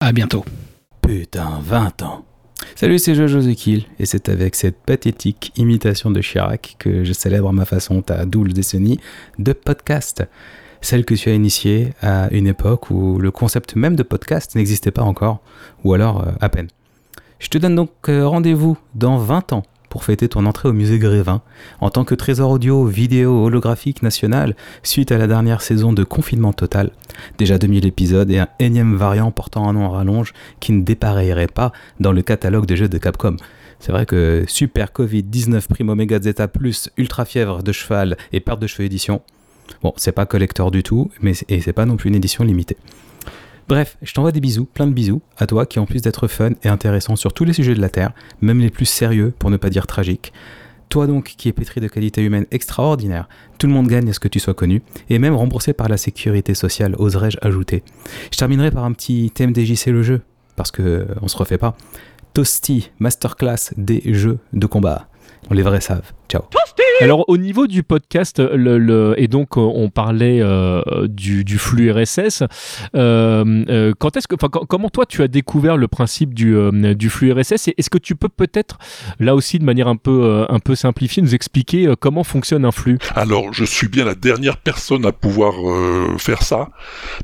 À 0.00 0.12
bientôt. 0.12 0.44
Putain, 1.02 1.60
20 1.62 2.02
ans. 2.02 2.24
Salut, 2.74 2.98
c'est 2.98 3.14
Jojo 3.14 3.40
Zekil, 3.40 3.84
et 3.98 4.06
c'est 4.06 4.30
avec 4.30 4.54
cette 4.54 4.78
pathétique 4.78 5.52
imitation 5.56 6.10
de 6.10 6.20
Chirac 6.20 6.76
que 6.78 7.04
je 7.04 7.12
célèbre 7.12 7.48
à 7.48 7.52
ma 7.52 7.66
façon 7.66 8.00
ta 8.00 8.24
double 8.24 8.54
décennie 8.54 8.98
de 9.38 9.52
podcast. 9.52 10.24
Celle 10.80 11.04
que 11.04 11.14
tu 11.14 11.28
as 11.28 11.34
initiée 11.34 11.90
à 12.00 12.28
une 12.32 12.46
époque 12.46 12.90
où 12.90 13.18
le 13.18 13.30
concept 13.30 13.76
même 13.76 13.94
de 13.94 14.02
podcast 14.02 14.56
n'existait 14.56 14.90
pas 14.90 15.02
encore, 15.02 15.40
ou 15.84 15.92
alors 15.92 16.26
euh, 16.26 16.32
à 16.40 16.48
peine. 16.48 16.68
Je 17.38 17.48
te 17.48 17.58
donne 17.58 17.74
donc 17.76 17.90
euh, 18.08 18.26
rendez-vous 18.26 18.78
dans 18.94 19.18
20 19.18 19.52
ans 19.52 19.62
pour 19.92 20.04
fêter 20.04 20.26
ton 20.26 20.46
entrée 20.46 20.70
au 20.70 20.72
musée 20.72 20.98
Grévin 20.98 21.42
en 21.82 21.90
tant 21.90 22.04
que 22.04 22.14
trésor 22.14 22.50
audio, 22.50 22.86
vidéo, 22.86 23.44
holographique 23.44 24.02
national 24.02 24.56
suite 24.82 25.12
à 25.12 25.18
la 25.18 25.26
dernière 25.26 25.60
saison 25.60 25.92
de 25.92 26.02
confinement 26.02 26.54
total. 26.54 26.92
Déjà 27.36 27.58
2000 27.58 27.84
épisodes 27.84 28.30
et 28.30 28.38
un 28.38 28.48
énième 28.58 28.96
variant 28.96 29.30
portant 29.32 29.68
un 29.68 29.74
nom 29.74 29.84
en 29.84 29.90
rallonge 29.90 30.32
qui 30.60 30.72
ne 30.72 30.82
dépareillerait 30.82 31.46
pas 31.46 31.72
dans 32.00 32.12
le 32.12 32.22
catalogue 32.22 32.64
des 32.64 32.74
jeux 32.74 32.88
de 32.88 32.96
Capcom. 32.96 33.36
C'est 33.80 33.92
vrai 33.92 34.06
que 34.06 34.44
Super 34.48 34.92
Covid-19 34.96 35.68
Primo 35.68 35.94
Mega 35.94 36.18
Zeta 36.18 36.48
Plus 36.48 36.88
Ultra 36.96 37.26
Fièvre 37.26 37.62
de 37.62 37.72
Cheval 37.72 38.16
et 38.32 38.40
Perte 38.40 38.60
de 38.60 38.66
Cheveux 38.66 38.86
édition, 38.86 39.20
bon, 39.82 39.92
c'est 39.98 40.12
pas 40.12 40.24
collector 40.24 40.70
du 40.70 40.82
tout, 40.82 41.10
mais 41.20 41.34
c'est 41.34 41.74
pas 41.74 41.84
non 41.84 41.98
plus 41.98 42.08
une 42.08 42.14
édition 42.14 42.44
limitée. 42.44 42.78
Bref, 43.72 43.96
je 44.02 44.12
t'envoie 44.12 44.32
des 44.32 44.40
bisous, 44.42 44.66
plein 44.66 44.86
de 44.86 44.92
bisous, 44.92 45.22
à 45.38 45.46
toi 45.46 45.64
qui 45.64 45.78
en 45.78 45.86
plus 45.86 46.02
d'être 46.02 46.28
fun 46.28 46.50
et 46.62 46.68
intéressant 46.68 47.16
sur 47.16 47.32
tous 47.32 47.44
les 47.44 47.54
sujets 47.54 47.74
de 47.74 47.80
la 47.80 47.88
Terre, 47.88 48.12
même 48.42 48.60
les 48.60 48.68
plus 48.68 48.84
sérieux 48.84 49.32
pour 49.38 49.48
ne 49.48 49.56
pas 49.56 49.70
dire 49.70 49.86
tragiques. 49.86 50.34
Toi 50.90 51.06
donc 51.06 51.36
qui 51.38 51.48
es 51.48 51.54
pétri 51.54 51.80
de 51.80 51.88
qualités 51.88 52.22
humaines 52.22 52.44
extraordinaires, 52.50 53.30
tout 53.56 53.66
le 53.66 53.72
monde 53.72 53.88
gagne 53.88 54.10
à 54.10 54.12
ce 54.12 54.20
que 54.20 54.28
tu 54.28 54.40
sois 54.40 54.52
connu, 54.52 54.82
et 55.08 55.18
même 55.18 55.34
remboursé 55.34 55.72
par 55.72 55.88
la 55.88 55.96
sécurité 55.96 56.52
sociale, 56.52 56.94
oserais-je 56.98 57.38
ajouter. 57.40 57.82
Je 58.30 58.36
terminerai 58.36 58.70
par 58.70 58.84
un 58.84 58.92
petit 58.92 59.30
thème 59.34 59.54
DJC 59.56 59.86
le 59.86 60.02
jeu, 60.02 60.20
parce 60.54 60.70
que 60.70 60.82
euh, 60.82 61.06
on 61.22 61.28
se 61.28 61.38
refait 61.38 61.56
pas. 61.56 61.74
Toasty, 62.34 62.90
masterclass 62.98 63.72
des 63.78 64.02
jeux 64.12 64.38
de 64.52 64.66
combat. 64.66 65.08
Les 65.50 65.62
vrais 65.62 65.80
savent. 65.80 66.12
Ciao. 66.32 66.42
Alors 67.02 67.24
au 67.28 67.36
niveau 67.36 67.66
du 67.66 67.82
podcast, 67.82 68.38
le, 68.40 68.78
le- 68.78 69.14
et 69.18 69.28
donc 69.28 69.56
euh, 69.56 69.60
on 69.60 69.90
parlait 69.90 70.38
euh, 70.40 70.80
du, 71.08 71.44
du 71.44 71.58
flux 71.58 71.90
RSS. 71.92 72.42
euh, 72.94 73.64
euh, 73.68 73.92
quand 73.98 74.16
est-ce 74.16 74.26
que, 74.28 74.34
enfin, 74.36 74.48
comment 74.48 74.88
toi 74.88 75.04
tu 75.04 75.22
as 75.22 75.28
découvert 75.28 75.76
le 75.76 75.88
principe 75.88 76.32
du, 76.32 76.54
euh, 76.56 76.94
du 76.94 77.10
flux 77.10 77.32
RSS 77.32 77.68
et 77.68 77.74
est-ce 77.76 77.90
que 77.90 77.98
tu 77.98 78.14
peux 78.14 78.28
peut-être 78.28 78.78
là 79.20 79.34
aussi 79.34 79.58
de 79.58 79.64
manière 79.64 79.88
un 79.88 79.96
peu 79.96 80.22
euh, 80.24 80.46
un 80.48 80.58
peu 80.60 80.74
simplifiée 80.74 81.22
nous 81.22 81.34
expliquer 81.34 81.86
euh, 81.88 81.96
comment 81.98 82.24
fonctionne 82.24 82.64
un 82.64 82.70
flux? 82.72 82.98
Alors, 83.14 83.52
je 83.52 83.64
suis 83.64 83.88
bien 83.88 84.04
la 84.04 84.14
dernière 84.14 84.56
personne 84.56 85.04
à 85.04 85.12
pouvoir 85.12 85.54
euh, 85.68 86.16
faire 86.18 86.42
ça, 86.42 86.70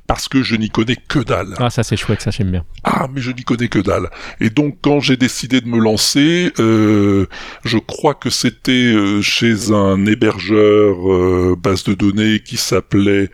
parce 0.07 0.29
que 0.29 0.43
je 0.43 0.57
n'y 0.57 0.71
connais 0.71 0.97
que 1.09 1.21
dalle. 1.21 1.55
Ah 1.59 1.71
ça 1.71 1.83
c'est 1.83 1.97
chouette, 1.97 2.21
ça 2.21 2.31
j'aime 2.31 2.51
bien. 2.51 2.65
Ah, 2.85 3.07
mais 3.13 3.21
je 3.21 3.31
n'y 3.31 3.43
connais 3.45 3.69
que 3.69 3.79
dalle. 3.79 4.09
Et 4.41 4.51
donc, 4.51 4.79
quand 4.83 5.01
j'ai 5.01 5.17
décidé 5.17 5.61
de 5.61 5.69
me 5.69 5.79
lancer, 5.79 6.53
euh, 6.59 7.27
je 7.65 7.79
crois 7.79 8.15
que 8.15 8.29
c'était 8.31 8.73
euh, 8.73 8.98
chez 9.23 9.73
un 9.73 10.05
hébergeur 10.07 11.13
euh, 11.13 11.57
base 11.59 11.85
de 11.85 11.95
données 11.95 12.41
qui 12.41 12.57
s'appelait 12.57 13.31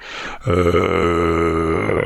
euh, 0.46 2.00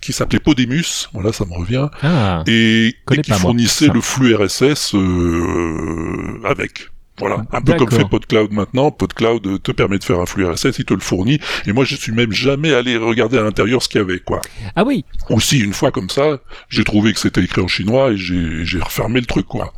qui 0.00 0.12
s'appelait 0.12 0.40
Podemus. 0.40 1.08
Voilà, 1.12 1.32
ça 1.32 1.44
me 1.44 1.54
revient. 1.54 1.88
Ah, 2.02 2.42
et, 2.46 2.94
qui 3.22 3.30
moi, 3.30 3.38
fournissait 3.38 3.88
le 3.88 4.00
flux 4.00 4.34
RSS 4.34 4.94
euh, 4.94 6.40
avec. 6.44 6.90
Voilà, 7.18 7.44
un 7.52 7.62
peu 7.62 7.74
comme 7.74 7.90
fait 7.90 8.08
PodCloud 8.08 8.52
maintenant. 8.52 8.90
PodCloud 8.90 9.46
euh, 9.46 9.58
te 9.58 9.70
permet 9.70 9.98
de 9.98 10.04
faire 10.04 10.18
un 10.18 10.26
flux 10.26 10.44
RSS, 10.44 10.78
il 10.78 10.84
te 10.84 10.94
le 10.94 11.00
fournit. 11.00 11.38
Et 11.64 11.72
moi, 11.72 11.84
je 11.84 11.94
suis 11.94 12.10
même 12.10 12.32
jamais 12.32 12.74
allé 12.74 12.96
regarder 12.96 13.38
à 13.38 13.42
l'intérieur 13.42 13.82
ce 13.82 13.88
qu'il 13.88 14.00
y 14.00 14.04
avait, 14.04 14.18
quoi. 14.18 14.40
Ah 14.74 14.82
oui. 14.84 15.04
Aussi, 15.30 15.60
une 15.60 15.74
fois 15.74 15.92
comme 15.92 16.10
ça, 16.10 16.40
j'ai 16.68 16.82
trouvé 16.82 17.12
que 17.12 17.20
c'était 17.20 17.42
écrit 17.42 17.60
en 17.60 17.68
chinois 17.68 18.10
et 18.10 18.16
j'ai 18.16 18.64
j'ai 18.64 18.80
refermé 18.80 19.20
le 19.20 19.26
truc, 19.26 19.46
quoi. 19.46 19.72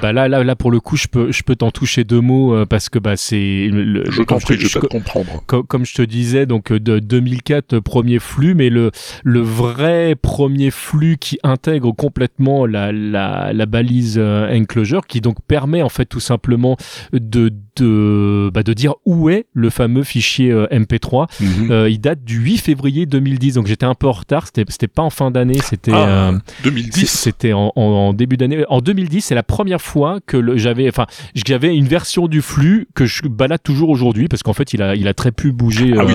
Bah 0.00 0.12
là, 0.12 0.28
là, 0.28 0.44
là 0.44 0.54
pour 0.54 0.70
le 0.70 0.78
coup, 0.80 0.96
je 0.96 1.08
peux, 1.08 1.32
je 1.32 1.42
peux 1.42 1.56
t'en 1.56 1.70
toucher 1.70 2.04
deux 2.04 2.20
mots 2.20 2.54
euh, 2.54 2.66
parce 2.66 2.88
que 2.88 2.98
bah 2.98 3.16
c'est. 3.16 3.68
le- 3.72 4.04
Je 4.10 4.22
t'en 4.22 4.38
prie, 4.38 4.56
je 4.58 4.68
te 4.72 4.78
co- 4.78 4.86
comprendre. 4.88 5.42
co- 5.46 5.62
Comme 5.64 5.84
je 5.84 5.94
te 5.94 6.02
disais, 6.02 6.46
donc 6.46 6.70
euh, 6.70 6.78
de 6.78 6.98
2004 7.00 7.74
euh, 7.74 7.80
premier 7.80 8.18
flux, 8.20 8.54
mais 8.54 8.70
le 8.70 8.90
le 9.24 9.40
vrai 9.40 10.14
premier 10.20 10.70
flux 10.70 11.16
qui 11.18 11.38
intègre 11.42 11.92
complètement 11.92 12.64
la 12.66 12.92
la, 12.92 13.52
la 13.52 13.66
balise 13.66 14.16
euh, 14.18 14.48
enclosure, 14.56 15.06
qui 15.06 15.20
donc 15.20 15.36
permet 15.46 15.82
en 15.82 15.88
fait 15.88 16.06
tout 16.06 16.20
simplement 16.20 16.76
de 17.12 17.52
de 17.80 18.50
bah, 18.52 18.62
de 18.62 18.72
dire 18.72 18.94
où 19.06 19.28
est 19.30 19.46
le 19.52 19.70
fameux 19.70 20.02
fichier 20.02 20.50
euh, 20.50 20.66
MP3. 20.70 21.26
Mhm. 21.40 21.70
Euh, 21.70 21.88
il 21.90 22.00
date 22.00 22.24
du 22.24 22.38
8 22.38 22.58
février 22.58 23.06
2010, 23.06 23.54
donc 23.54 23.66
j'étais 23.66 23.86
un 23.86 23.94
peu 23.94 24.06
en 24.06 24.12
retard. 24.12 24.46
C'était 24.46 24.64
c'était 24.68 24.88
pas 24.88 25.02
en 25.02 25.10
fin 25.10 25.30
d'année, 25.30 25.58
c'était 25.62 25.92
Ah, 25.94 26.30
euh, 26.30 26.38
2010. 26.64 27.06
c'était 27.10 27.52
en, 27.52 27.72
en- 27.76 27.82
en 27.82 28.12
début 28.12 28.36
d'année. 28.36 28.64
En 28.68 28.80
2010, 28.80 29.22
c'est 29.22 29.34
la 29.34 29.42
première 29.42 29.80
fois 29.80 30.18
que 30.26 30.56
j'avais, 30.58 30.88
enfin, 30.88 31.06
j'avais 31.34 31.74
une 31.76 31.86
version 31.86 32.26
du 32.28 32.42
flux 32.42 32.86
que 32.94 33.06
je 33.06 33.26
balade 33.28 33.62
toujours 33.62 33.88
aujourd'hui 33.90 34.28
parce 34.28 34.42
qu'en 34.42 34.52
fait, 34.52 34.72
il 34.74 34.82
a, 34.82 34.94
il 34.94 35.08
a 35.08 35.14
très 35.14 35.32
peu 35.32 35.50
bougé 35.50 35.92
Ah 35.98 36.04
oui, 36.04 36.14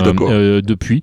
depuis. 0.62 1.00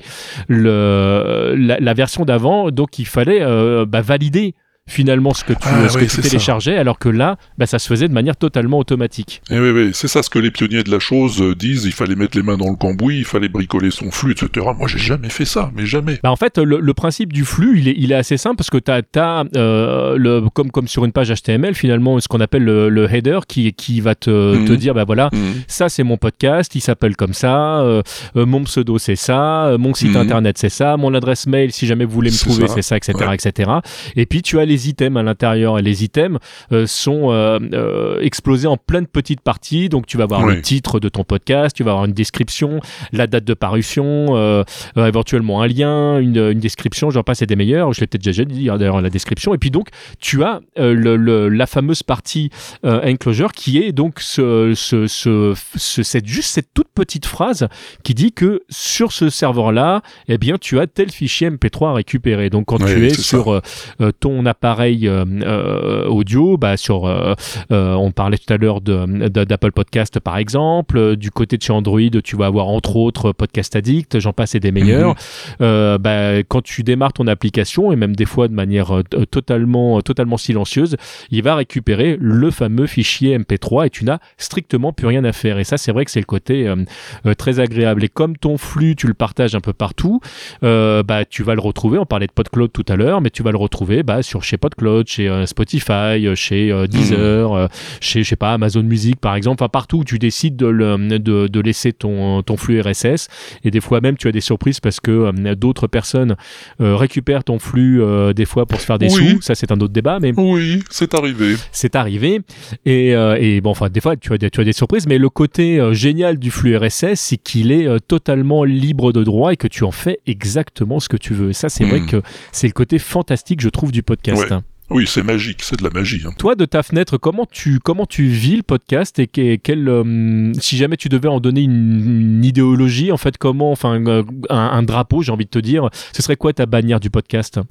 Le, 0.47 1.55
la, 1.57 1.79
la 1.79 1.93
version 1.93 2.25
d'avant, 2.25 2.69
donc 2.71 2.99
il 2.99 3.05
fallait 3.07 3.41
euh, 3.41 3.85
bah, 3.85 4.01
valider 4.01 4.53
finalement 4.89 5.33
ce 5.33 5.43
que 5.43 5.53
tu, 5.53 5.59
Ah 5.63 5.87
ce 5.87 5.95
oui, 5.97 6.01
que 6.05 6.09
tu 6.09 6.15
c'est 6.17 6.21
ça. 6.23 6.29
téléchargeais, 6.29 6.77
alors 6.77 6.99
que 6.99 7.07
là, 7.07 7.37
bah, 7.57 7.65
ça 7.65 7.79
se 7.79 7.87
faisait 7.87 8.07
de 8.07 8.13
manière 8.13 8.35
totalement 8.35 8.77
automatique. 8.79 9.41
Et 9.49 9.57
oui, 9.59 9.69
oui, 9.69 9.91
c'est 9.93 10.07
ça 10.07 10.21
ce 10.23 10.29
que 10.29 10.39
les 10.39 10.51
pionniers 10.51 10.83
de 10.83 10.91
la 10.91 10.99
chose 10.99 11.41
euh, 11.41 11.55
disent. 11.55 11.85
Il 11.85 11.91
fallait 11.93 12.15
mettre 12.15 12.35
les 12.35 12.43
mains 12.43 12.57
dans 12.57 12.69
le 12.69 12.75
cambouis, 12.75 13.19
il 13.19 13.25
fallait 13.25 13.47
bricoler 13.47 13.91
son 13.91 14.11
flux, 14.11 14.31
etc. 14.33 14.65
Moi, 14.77 14.87
j'ai 14.87 14.97
jamais 14.97 15.29
fait 15.29 15.45
ça, 15.45 15.71
mais 15.75 15.85
jamais. 15.85 16.19
Bah 16.23 16.31
en 16.31 16.35
fait, 16.35 16.57
le, 16.57 16.79
le 16.79 16.93
principe 16.93 17.31
du 17.31 17.45
flux, 17.45 17.79
il 17.79 17.87
est, 17.87 17.95
il 17.97 18.11
est 18.11 18.15
assez 18.15 18.37
simple 18.37 18.57
parce 18.57 18.69
que 18.69 18.77
tu 18.79 18.91
as, 18.91 19.43
le, 19.53 20.49
comme, 20.53 20.71
comme 20.71 20.87
sur 20.87 21.05
une 21.05 21.11
page 21.11 21.31
HTML, 21.31 21.73
finalement, 21.75 22.19
ce 22.19 22.27
qu'on 22.27 22.41
appelle 22.41 22.63
le, 22.63 22.89
le 22.89 23.11
header 23.13 23.39
qui, 23.47 23.73
qui 23.73 24.01
va 24.01 24.15
te, 24.15 24.31
Mhm. 24.57 24.65
te 24.65 24.73
dire, 24.73 24.93
bah 24.93 25.03
voilà, 25.05 25.29
Mhm. 25.31 25.61
ça 25.67 25.87
c'est 25.89 26.03
mon 26.03 26.17
podcast, 26.17 26.73
il 26.75 26.81
s'appelle 26.81 27.15
comme 27.15 27.33
ça, 27.33 27.81
euh, 27.81 28.01
euh, 28.35 28.45
mon 28.45 28.63
pseudo 28.63 28.97
c'est 28.97 29.15
ça, 29.15 29.65
euh, 29.67 29.77
mon 29.77 29.93
site 29.93 30.09
Mhm. 30.11 30.17
internet 30.17 30.57
c'est 30.57 30.69
ça, 30.69 30.97
mon 30.97 31.13
adresse 31.13 31.47
mail, 31.47 31.71
si 31.71 31.85
jamais 31.87 32.05
vous 32.05 32.11
voulez 32.13 32.31
me 32.31 32.37
trouver, 32.37 32.67
c'est 32.67 32.81
ça, 32.81 32.97
etc., 32.97 33.13
Ouais. 33.19 33.35
etc. 33.35 33.71
Et 34.15 34.25
puis 34.25 34.41
tu 34.41 34.59
as 34.59 34.65
les 34.71 34.89
items 34.89 35.19
à 35.19 35.23
l'intérieur 35.23 35.77
et 35.79 35.81
les 35.81 36.03
items 36.03 36.39
euh, 36.71 36.87
sont 36.87 37.31
euh, 37.31 37.59
euh, 37.73 38.19
explosés 38.21 38.67
en 38.67 38.77
plein 38.77 39.01
de 39.01 39.07
petites 39.07 39.41
parties. 39.41 39.89
Donc 39.89 40.05
tu 40.07 40.17
vas 40.17 40.23
avoir 40.23 40.43
Oui. 40.45 40.55
le 40.55 40.61
titre 40.61 40.99
de 40.99 41.09
ton 41.09 41.23
podcast, 41.23 41.75
tu 41.75 41.83
vas 41.83 41.91
avoir 41.91 42.05
une 42.05 42.13
description, 42.13 42.79
la 43.11 43.27
date 43.27 43.43
de 43.45 43.53
parution, 43.53 44.63
éventuellement 44.95 45.61
un 45.61 45.67
lien, 45.67 46.19
une, 46.19 46.37
une 46.37 46.59
description, 46.59 47.09
j'en 47.09 47.23
passe 47.23 47.41
et 47.41 47.45
des 47.45 47.55
meilleurs. 47.55 47.91
Je 47.93 48.01
l'ai 48.01 48.07
peut-être 48.07 48.23
déjà 48.23 48.45
dit 48.45 48.69
hein, 48.69 48.77
d'ailleurs 48.77 49.01
la 49.01 49.09
description. 49.09 49.53
Et 49.53 49.57
puis 49.57 49.71
donc 49.71 49.89
tu 50.19 50.43
as 50.43 50.61
le, 50.77 51.15
le- 51.15 51.49
la 51.49 51.65
fameuse 51.67 52.03
partie 52.03 52.49
enclosure 52.83 53.51
qui 53.51 53.79
est 53.79 53.91
donc 53.91 54.19
ce, 54.19 54.73
ce, 54.75 55.07
ce, 55.07 55.53
ce- 55.75 56.03
cette, 56.03 56.25
juste 56.27 56.49
cette 56.51 56.69
toute 56.73 56.89
petite 56.93 57.25
phrase 57.25 57.67
qui 58.03 58.13
dit 58.13 58.31
que 58.31 58.61
sur 58.69 59.11
ce 59.11 59.29
serveur-là, 59.29 60.01
eh 60.27 60.37
bien, 60.37 60.57
tu 60.57 60.79
as 60.79 60.87
tel 60.87 61.09
fichier 61.11 61.49
MP3 61.49 61.89
à 61.89 61.93
récupérer. 61.93 62.49
Donc, 62.49 62.65
quand 62.65 62.77
tu 62.77 63.05
es 63.07 63.13
sur 63.13 63.51
euh, 63.51 64.11
ton 64.19 64.45
appareil 64.61 65.07
euh, 65.07 65.25
euh, 65.41 66.05
audio, 66.05 66.55
bah, 66.55 66.77
sur, 66.77 67.07
euh, 67.07 67.33
on 67.69 68.11
parlait 68.11 68.37
tout 68.37 68.53
à 68.53 68.57
l'heure 68.57 68.79
d'Apple 68.79 69.71
Podcast 69.71 70.19
par 70.19 70.37
exemple. 70.37 71.15
Du 71.15 71.31
côté 71.31 71.57
de 71.57 71.63
chez 71.63 71.73
Android, 71.73 71.99
tu 72.23 72.35
vas 72.35 72.45
avoir 72.45 72.67
entre 72.67 72.95
autres 72.95 73.31
Podcast 73.31 73.75
Addict, 73.75 74.19
j'en 74.19 74.33
passe 74.33 74.53
et 74.53 74.59
des 74.59 74.71
meilleurs. 74.71 75.15
Mhm. 75.59 75.97
Bah, 75.97 76.43
quand 76.47 76.61
tu 76.61 76.83
démarres 76.83 77.13
ton 77.13 77.25
application 77.25 77.91
et 77.91 77.95
même 77.95 78.15
des 78.15 78.25
fois 78.25 78.47
de 78.47 78.53
manière 78.53 79.01
totalement, 79.31 80.01
totalement 80.01 80.37
silencieuse, 80.37 80.95
il 81.31 81.41
va 81.41 81.55
récupérer 81.55 82.17
le 82.19 82.51
fameux 82.51 82.85
fichier 82.85 83.37
MP3 83.37 83.87
et 83.87 83.89
tu 83.89 84.05
n'as 84.05 84.19
strictement 84.37 84.93
plus 84.93 85.07
rien 85.07 85.23
à 85.23 85.31
faire. 85.31 85.57
Et 85.57 85.63
ça, 85.63 85.77
c'est 85.77 85.91
vrai 85.91 86.05
que 86.05 86.11
c'est 86.11 86.19
le 86.19 86.25
côté 86.25 86.67
euh, 86.67 87.33
très 87.33 87.59
agréable. 87.59 88.03
Et 88.03 88.09
comme 88.09 88.37
ton 88.37 88.57
flux, 88.57 88.95
tu 88.95 89.07
le 89.07 89.13
partages 89.13 89.55
un 89.55 89.59
peu 89.59 89.73
partout, 89.73 90.21
euh, 90.63 91.03
bah, 91.03 91.25
tu 91.25 91.43
vas 91.43 91.55
le 91.55 91.61
retrouver. 91.61 91.97
On 91.97 92.05
parlait 92.05 92.27
de 92.27 92.31
PodCloud 92.31 92.71
tout 92.71 92.85
à 92.87 92.95
l'heure, 92.95 93.21
mais 93.21 93.29
tu 93.29 93.43
vas 93.43 93.51
le 93.51 93.57
retrouver 93.57 94.03
bah, 94.03 94.21
sur 94.21 94.43
chez 94.51 94.57
PodCloud, 94.57 95.07
chez 95.07 95.29
euh, 95.29 95.45
Spotify, 95.45 96.27
euh, 96.27 96.35
chez 96.35 96.71
euh, 96.73 96.85
Deezer, 96.87 97.53
euh, 97.53 97.67
chez 98.01 98.23
je 98.23 98.29
sais 98.29 98.35
pas 98.35 98.53
Amazon 98.53 98.83
Music 98.83 99.17
par 99.19 99.35
exemple, 99.35 99.63
enfin 99.63 99.69
partout 99.69 99.99
où 99.99 100.03
tu 100.03 100.19
décides 100.19 100.57
de, 100.57 100.65
le- 100.67 101.17
de, 101.19 101.47
de 101.47 101.59
laisser 101.61 101.93
ton, 101.93 102.41
ton 102.43 102.57
flux 102.57 102.81
RSS. 102.81 103.29
Et 103.63 103.71
des 103.71 103.79
fois 103.79 104.01
même, 104.01 104.17
tu 104.17 104.27
as 104.27 104.31
des 104.33 104.41
surprises 104.41 104.79
parce 104.81 104.99
que 104.99 105.31
d'autres 105.53 105.87
personnes 105.87 106.35
récupèrent 106.79 107.43
ton 107.43 107.59
flux 107.59 108.01
des 108.35 108.45
fois 108.45 108.65
pour 108.65 108.79
se 108.81 108.85
faire 108.85 108.99
des 108.99 109.07
Oui. 109.13 109.31
sous. 109.35 109.41
Ça, 109.41 109.55
c'est 109.55 109.71
un 109.71 109.79
autre 109.79 109.93
débat, 109.93 110.19
mais 110.21 110.33
Oui, 110.35 110.83
c'est 110.89 111.13
arrivé. 111.13 111.55
c'est 111.71 111.95
arrivé. 111.95 112.41
Et, 112.85 113.09
et 113.11 113.61
bon, 113.61 113.69
enfin, 113.71 113.89
des 113.89 114.01
fois, 114.01 114.15
tu 114.17 114.33
as 114.33 114.37
des, 114.37 114.49
tu 114.49 114.59
as 114.59 114.63
des 114.63 114.73
surprises, 114.73 115.07
mais 115.07 115.17
le 115.17 115.29
côté 115.29 115.79
génial 115.93 116.37
du 116.37 116.51
flux 116.51 116.75
RSS, 116.75 117.15
c'est 117.15 117.37
qu'il 117.37 117.71
est 117.71 117.87
totalement 118.07 118.63
libre 118.63 119.11
de 119.13 119.23
droit 119.23 119.53
et 119.53 119.57
que 119.57 119.67
tu 119.67 119.83
en 119.83 119.91
fais 119.91 120.19
exactement 120.27 120.99
ce 120.99 121.07
que 121.09 121.17
tu 121.17 121.33
veux. 121.33 121.49
Et 121.51 121.53
ça, 121.53 121.69
c'est 121.69 121.85
vrai 121.85 121.99
Mm. 122.01 122.05
que 122.07 122.21
c'est 122.51 122.67
le 122.67 122.73
côté 122.73 122.99
fantastique, 122.99 123.61
je 123.61 123.69
trouve, 123.69 123.91
du 123.91 124.03
podcast. 124.03 124.40
Ouais. 124.41 124.59
Oui, 124.93 125.07
c'est 125.07 125.23
magique, 125.23 125.61
c'est 125.63 125.79
de 125.79 125.85
la 125.85 125.89
magie. 125.89 126.21
hein. 126.27 126.31
Toi, 126.37 126.55
de 126.55 126.65
ta 126.65 126.83
fenêtre, 126.83 127.17
comment 127.17 127.45
tu 127.49 127.79
comment 127.79 128.05
tu 128.05 128.25
vis 128.25 128.57
le 128.57 128.63
podcast 128.63 129.19
et 129.19 129.27
que- 129.27 129.55
quel, 129.55 129.87
euh, 129.87 130.51
si 130.59 130.75
jamais 130.75 130.97
tu 130.97 131.07
devais 131.07 131.29
en 131.29 131.39
donner 131.39 131.61
une, 131.61 132.33
une 132.39 132.43
idéologie, 132.43 133.13
en 133.13 133.17
fait, 133.17 133.37
comment, 133.37 133.71
enfin, 133.71 134.05
euh, 134.05 134.23
un, 134.49 134.57
un 134.57 134.83
drapeau, 134.83 135.21
j'ai 135.21 135.31
envie 135.31 135.45
de 135.45 135.49
te 135.49 135.59
dire, 135.59 135.87
ce 136.11 136.21
serait 136.21 136.35
quoi 136.35 136.51
ta 136.51 136.65
bannière 136.65 136.99
du 136.99 137.09
podcast? 137.09 137.61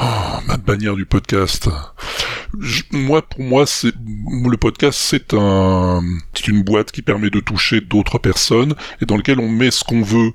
Oh, 0.00 0.04
ma 0.46 0.56
bannière 0.58 0.94
du 0.94 1.06
podcast. 1.06 1.68
Je- 2.58 2.82
moi, 2.92 3.22
pour 3.22 3.40
moi, 3.40 3.66
c'est 3.66 3.92
le 4.42 4.56
podcast, 4.56 4.98
c'est 5.00 5.34
un, 5.34 6.00
c'est 6.34 6.48
une 6.48 6.62
boîte 6.62 6.90
qui 6.92 7.02
permet 7.02 7.30
de 7.30 7.40
toucher 7.40 7.80
d'autres 7.80 8.18
personnes 8.18 8.74
et 9.02 9.06
dans 9.06 9.16
lequel 9.16 9.38
on 9.40 9.48
met 9.50 9.70
ce 9.70 9.84
qu'on 9.84 10.02
veut. 10.02 10.32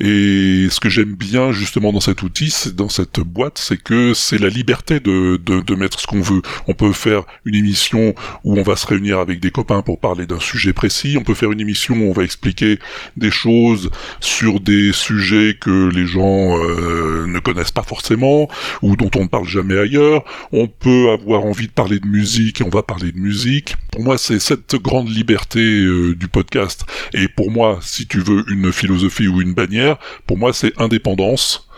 Et 0.00 0.66
ce 0.70 0.80
que 0.80 0.88
j'aime 0.88 1.14
bien 1.14 1.52
justement 1.52 1.92
dans 1.92 2.00
cet 2.00 2.22
outil, 2.22 2.50
c'est 2.50 2.74
dans 2.74 2.88
cette 2.88 3.20
boîte, 3.20 3.58
c'est 3.58 3.80
que 3.80 4.12
c'est 4.14 4.38
la 4.38 4.48
liberté 4.48 4.98
de, 5.00 5.40
de, 5.44 5.60
de 5.60 5.74
mettre 5.74 6.00
ce 6.00 6.06
qu'on 6.06 6.20
veut. 6.20 6.42
On 6.66 6.74
peut 6.74 6.92
faire 6.92 7.22
une 7.44 7.54
émission 7.54 8.14
où 8.44 8.58
on 8.58 8.62
va 8.62 8.74
se 8.76 8.86
réunir 8.86 9.18
avec 9.20 9.38
des 9.40 9.50
copains 9.50 9.82
pour 9.82 10.00
parler 10.00 10.26
d'un 10.26 10.40
sujet 10.40 10.72
précis. 10.72 11.16
On 11.18 11.22
peut 11.22 11.34
faire 11.34 11.52
une 11.52 11.60
émission 11.60 11.94
où 11.96 12.10
on 12.10 12.12
va 12.12 12.24
expliquer 12.24 12.78
des 13.16 13.30
choses 13.30 13.90
sur 14.20 14.58
des 14.60 14.92
sujets 14.92 15.56
que 15.60 15.88
les 15.90 16.06
gens 16.06 16.56
euh, 16.58 17.26
ne 17.26 17.38
connaissent 17.38 17.70
pas 17.70 17.82
forcément 17.84 18.48
ou 18.82 18.96
dont 18.96 19.10
on 19.16 19.22
ne 19.22 19.28
parle 19.28 19.46
jamais 19.46 19.78
ailleurs. 19.78 20.24
On 20.52 20.66
peut 20.66 21.10
avoir 21.10 21.46
envie 21.52 21.66
de 21.66 21.72
parler 21.72 22.00
de 22.00 22.06
musique 22.06 22.62
et 22.62 22.64
on 22.64 22.70
va 22.70 22.82
parler 22.82 23.12
de 23.12 23.18
musique. 23.18 23.76
Pour 23.90 24.02
moi, 24.02 24.16
c'est 24.16 24.38
cette 24.38 24.74
grande 24.76 25.10
liberté 25.10 25.60
euh, 25.60 26.14
du 26.14 26.26
podcast. 26.26 26.86
Et 27.12 27.28
pour 27.28 27.50
moi, 27.50 27.78
si 27.82 28.06
tu 28.06 28.20
veux 28.20 28.42
une 28.50 28.72
philosophie 28.72 29.28
ou 29.28 29.42
une 29.42 29.52
bannière, 29.52 29.98
pour 30.26 30.38
moi, 30.38 30.54
c'est 30.54 30.72
indépendance, 30.80 31.68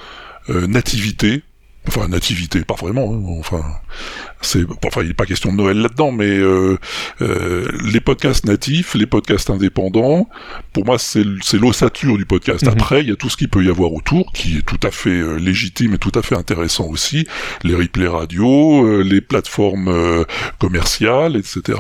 euh, 0.49 0.69
nativité. 0.69 1.43
Enfin, 1.89 2.07
nativité, 2.07 2.61
pas 2.65 2.77
vraiment. 2.77 3.13
hein, 3.13 3.37
enfin, 3.41 3.63
c'est 4.45 4.65
enfin, 4.87 5.03
il 5.03 5.09
n'est 5.09 5.15
pas 5.15 5.27
question 5.27 5.53
de 5.53 5.57
Noël 5.57 5.79
là-dedans, 5.79 6.13
mais 6.13 6.27
euh, 6.27 6.79
euh, 7.23 7.69
les 7.85 8.01
podcasts 8.01 8.47
natifs, 8.47 8.95
les 8.95 9.07
podcasts 9.07 9.51
indépendants, 9.51 10.29
pour 10.73 10.85
moi, 10.85 10.99
c'est 10.99 11.25
l'ossature 11.55 12.17
du 12.17 12.27
podcast. 12.27 12.65
Mhm. 12.65 12.73
Après, 12.73 13.01
il 13.03 13.09
y 13.09 13.13
a 13.13 13.17
tout 13.17 13.29
ce 13.29 13.37
qu'il 13.37 13.49
peut 13.49 13.65
y 13.65 13.69
avoir 13.69 13.93
autour, 13.93 14.33
qui 14.33 14.59
est 14.59 14.63
tout 14.63 14.81
à 14.83 14.91
fait 14.91 15.11
euh, 15.11 15.37
légitime 15.37 15.95
et 15.95 15.99
tout 15.99 16.13
à 16.15 16.23
fait 16.23 16.37
intéressant 16.37 16.87
aussi. 16.87 17.27
Les 17.63 17.75
replays 17.75 18.09
radio, 18.09 19.03
les 19.03 19.21
plateformes 19.21 20.25
commerciales, 20.59 21.37
etc. 21.37 21.79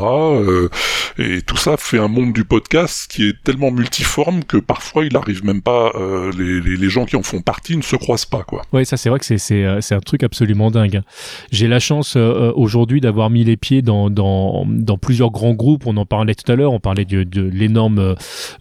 et 1.18 1.42
tout 1.42 1.56
ça 1.56 1.76
fait 1.76 1.98
un 1.98 2.08
monde 2.08 2.32
du 2.32 2.44
podcast 2.44 3.10
qui 3.10 3.28
est 3.28 3.42
tellement 3.42 3.70
multiforme 3.70 4.44
que 4.44 4.56
parfois, 4.56 5.04
il 5.04 5.16
arrive 5.16 5.44
même 5.44 5.62
pas, 5.62 5.92
les, 6.36 6.60
les, 6.60 6.76
les 6.76 6.88
gens 6.88 7.04
qui 7.04 7.16
en 7.16 7.22
font 7.22 7.40
partie 7.40 7.76
ne 7.76 7.82
se 7.82 7.96
croisent 7.96 8.26
pas, 8.26 8.42
quoi. 8.42 8.62
Oui, 8.72 8.86
ça 8.86 8.96
c'est 8.96 9.08
vrai 9.08 9.18
que 9.18 9.36
c'est 9.38 9.94
un 9.94 10.00
truc 10.00 10.22
absolument 10.22 10.70
dingue. 10.70 11.02
J'ai 11.50 11.68
la 11.68 11.80
chance 11.80 12.16
aujourd'hui 12.54 13.00
d'avoir 13.00 13.30
mis 13.30 13.44
les 13.44 13.56
pieds 13.56 13.82
dans, 13.82 14.10
dans 14.10 14.64
dans 14.66 14.98
plusieurs 14.98 15.30
grands 15.30 15.52
groupes. 15.54 15.86
On 15.86 15.96
en 15.96 16.06
parlait 16.06 16.34
tout 16.34 16.50
à 16.50 16.56
l'heure. 16.56 16.72
On 16.72 16.80
parlait 16.80 17.04
de, 17.04 17.22
de 17.24 17.42
l'énorme 17.42 17.98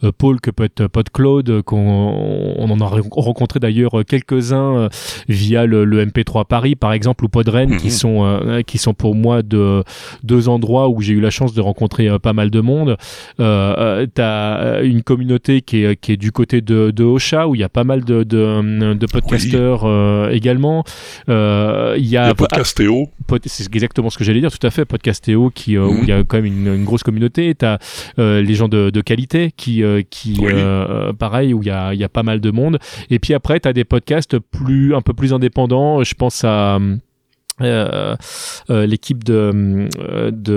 euh, 0.03 0.11
pôle 0.17 0.39
que 0.41 0.51
peut 0.51 0.65
être 0.65 0.87
PodCloud. 0.87 1.61
qu'on 1.63 2.53
on 2.57 2.69
en 2.69 2.79
a 2.81 2.85
re- 2.85 3.07
rencontré 3.11 3.59
d'ailleurs 3.59 3.99
euh, 3.99 4.03
quelques-uns 4.03 4.75
euh, 4.77 4.89
via 5.29 5.65
le, 5.65 5.85
le 5.85 6.05
MP3 6.05 6.45
Paris 6.45 6.75
par 6.75 6.93
exemple 6.93 7.25
ou 7.25 7.29
Podren 7.29 7.77
qui 7.77 7.91
sont 7.91 8.23
euh, 8.25 8.61
qui 8.61 8.77
sont 8.77 8.93
pour 8.93 9.15
moi 9.15 9.41
de 9.43 9.83
deux 10.23 10.49
endroits 10.49 10.89
où 10.89 11.01
j'ai 11.01 11.13
eu 11.13 11.21
la 11.21 11.29
chance 11.29 11.53
de 11.53 11.61
rencontrer 11.61 12.09
pas 12.19 12.33
mal 12.33 12.49
de 12.49 12.59
monde. 12.61 12.97
Euh, 13.39 14.05
T'as 14.13 14.57
euh, 14.59 14.83
une 14.83 15.03
communauté 15.03 15.61
qui 15.61 15.83
est 15.83 15.99
qui 15.99 16.11
est 16.13 16.17
du 16.17 16.31
côté 16.31 16.61
de 16.61 16.91
de 16.91 17.03
Ocha 17.03 17.47
où 17.47 17.55
il 17.55 17.61
y 17.61 17.63
a 17.63 17.69
pas 17.69 17.83
mal 17.83 18.03
de 18.03 18.23
de, 18.23 18.93
de 18.93 19.05
podcasteurs 19.07 19.81
euh, 19.85 20.29
également. 20.31 20.83
Euh, 21.29 21.95
Il 21.97 22.05
y 22.07 22.17
a, 22.17 22.23
Il 22.25 22.27
y 22.27 22.31
a 22.31 22.35
Podcastéo. 22.35 23.07
Pod- 23.27 23.41
c'est 23.45 23.69
exactement 23.83 24.09
ce 24.09 24.17
que 24.17 24.23
j'allais 24.23 24.39
dire, 24.39 24.51
tout 24.51 24.65
à 24.65 24.71
fait. 24.71 24.85
Podcastéo, 24.85 25.49
qui, 25.53 25.75
euh, 25.77 25.85
où 25.85 25.93
Mhm. 25.93 25.99
il 26.03 26.09
y 26.09 26.11
a 26.11 26.23
quand 26.23 26.37
même 26.37 26.45
une, 26.45 26.67
une 26.67 26.83
grosse 26.85 27.03
communauté. 27.03 27.53
Tu 27.55 27.65
as 27.65 27.77
les 28.17 28.53
gens 28.55 28.67
de, 28.69 28.89
de 28.89 29.01
qualité 29.01 29.51
qui, 29.55 29.83
euh, 29.83 30.01
qui 30.09 30.37
euh, 30.43 31.11
pareil, 31.13 31.53
où 31.53 31.61
il 31.61 31.67
y 31.67 31.71
a, 31.71 31.93
il 31.93 31.99
y 31.99 32.03
a 32.03 32.09
pas 32.09 32.23
mal 32.23 32.39
de 32.39 32.51
monde. 32.51 32.79
Et 33.09 33.19
puis 33.19 33.33
après, 33.33 33.59
tu 33.59 33.67
as 33.67 33.73
des 33.73 33.83
podcasts 33.83 34.39
plus, 34.39 34.95
un 34.95 35.01
peu 35.01 35.13
plus 35.13 35.33
indépendants. 35.33 36.03
Je 36.03 36.13
pense 36.15 36.43
à. 36.43 36.79
Euh, 37.61 38.15
euh, 38.69 38.85
l'équipe 38.87 39.23
de, 39.23 39.87
euh, 39.99 40.31
de 40.31 40.51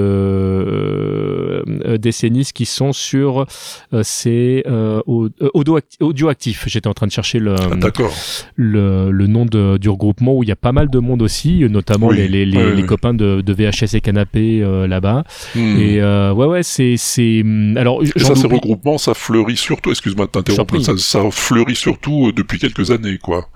euh, 1.87 1.99
Décennis 1.99 2.51
qui 2.55 2.65
sont 2.67 2.93
sur 2.93 3.47
euh, 3.93 4.01
c'est 4.03 4.63
euh, 4.67 5.01
au- 5.07 5.27
euh, 5.43 5.49
Audio, 5.55 5.79
Acti- 5.79 5.99
Audioactif 6.03 6.65
j'étais 6.69 6.89
en 6.89 6.95
train 6.95 7.07
de 7.07 7.13
chercher 7.13 7.39
le, 7.39 7.55
d'accord. 7.77 8.13
le, 8.55 9.11
le 9.11 9.27
nom 9.27 9.45
de, 9.45 9.77
du 9.79 9.89
regroupement 9.89 10.35
où 10.35 10.43
il 10.43 10.49
y 10.49 10.53
a 10.53 10.57
pas 10.57 10.73
mal 10.73 10.89
de 10.89 10.99
monde 10.99 11.23
aussi, 11.23 11.65
notamment 11.69 12.09
Oui, 12.09 12.17
les, 12.17 12.29
les, 12.29 12.47
les, 12.75 12.87
copains 12.87 13.15
de, 13.15 13.41
de 13.41 13.53
VHS 13.53 13.95
et 13.95 14.01
Canapé 14.01 14.63
euh, 14.63 14.87
là-bas. 14.87 15.25
Hmm. 15.55 15.77
Et 15.79 16.01
euh, 16.01 16.33
ouais, 16.33 16.47
ouais, 16.47 16.63
c'est. 16.63 16.95
c'est 16.97 17.41
hum, 17.43 17.77
alors, 17.77 18.03
Et 18.03 18.19
ça, 18.19 18.35
ces 18.35 18.47
regroupements, 18.47 18.99
ça 18.99 19.15
fleurit 19.15 19.57
surtout, 19.57 19.91
excuse-moi 19.91 20.27
de 20.27 20.31
t'interrompre, 20.31 20.81
ça, 20.81 20.93
ça 20.97 21.21
fleurit 21.31 21.77
surtout 21.77 22.29
euh, 22.29 22.33
depuis 22.33 22.59
quelques 22.59 22.91
années, 22.91 23.19
quoi. 23.19 23.49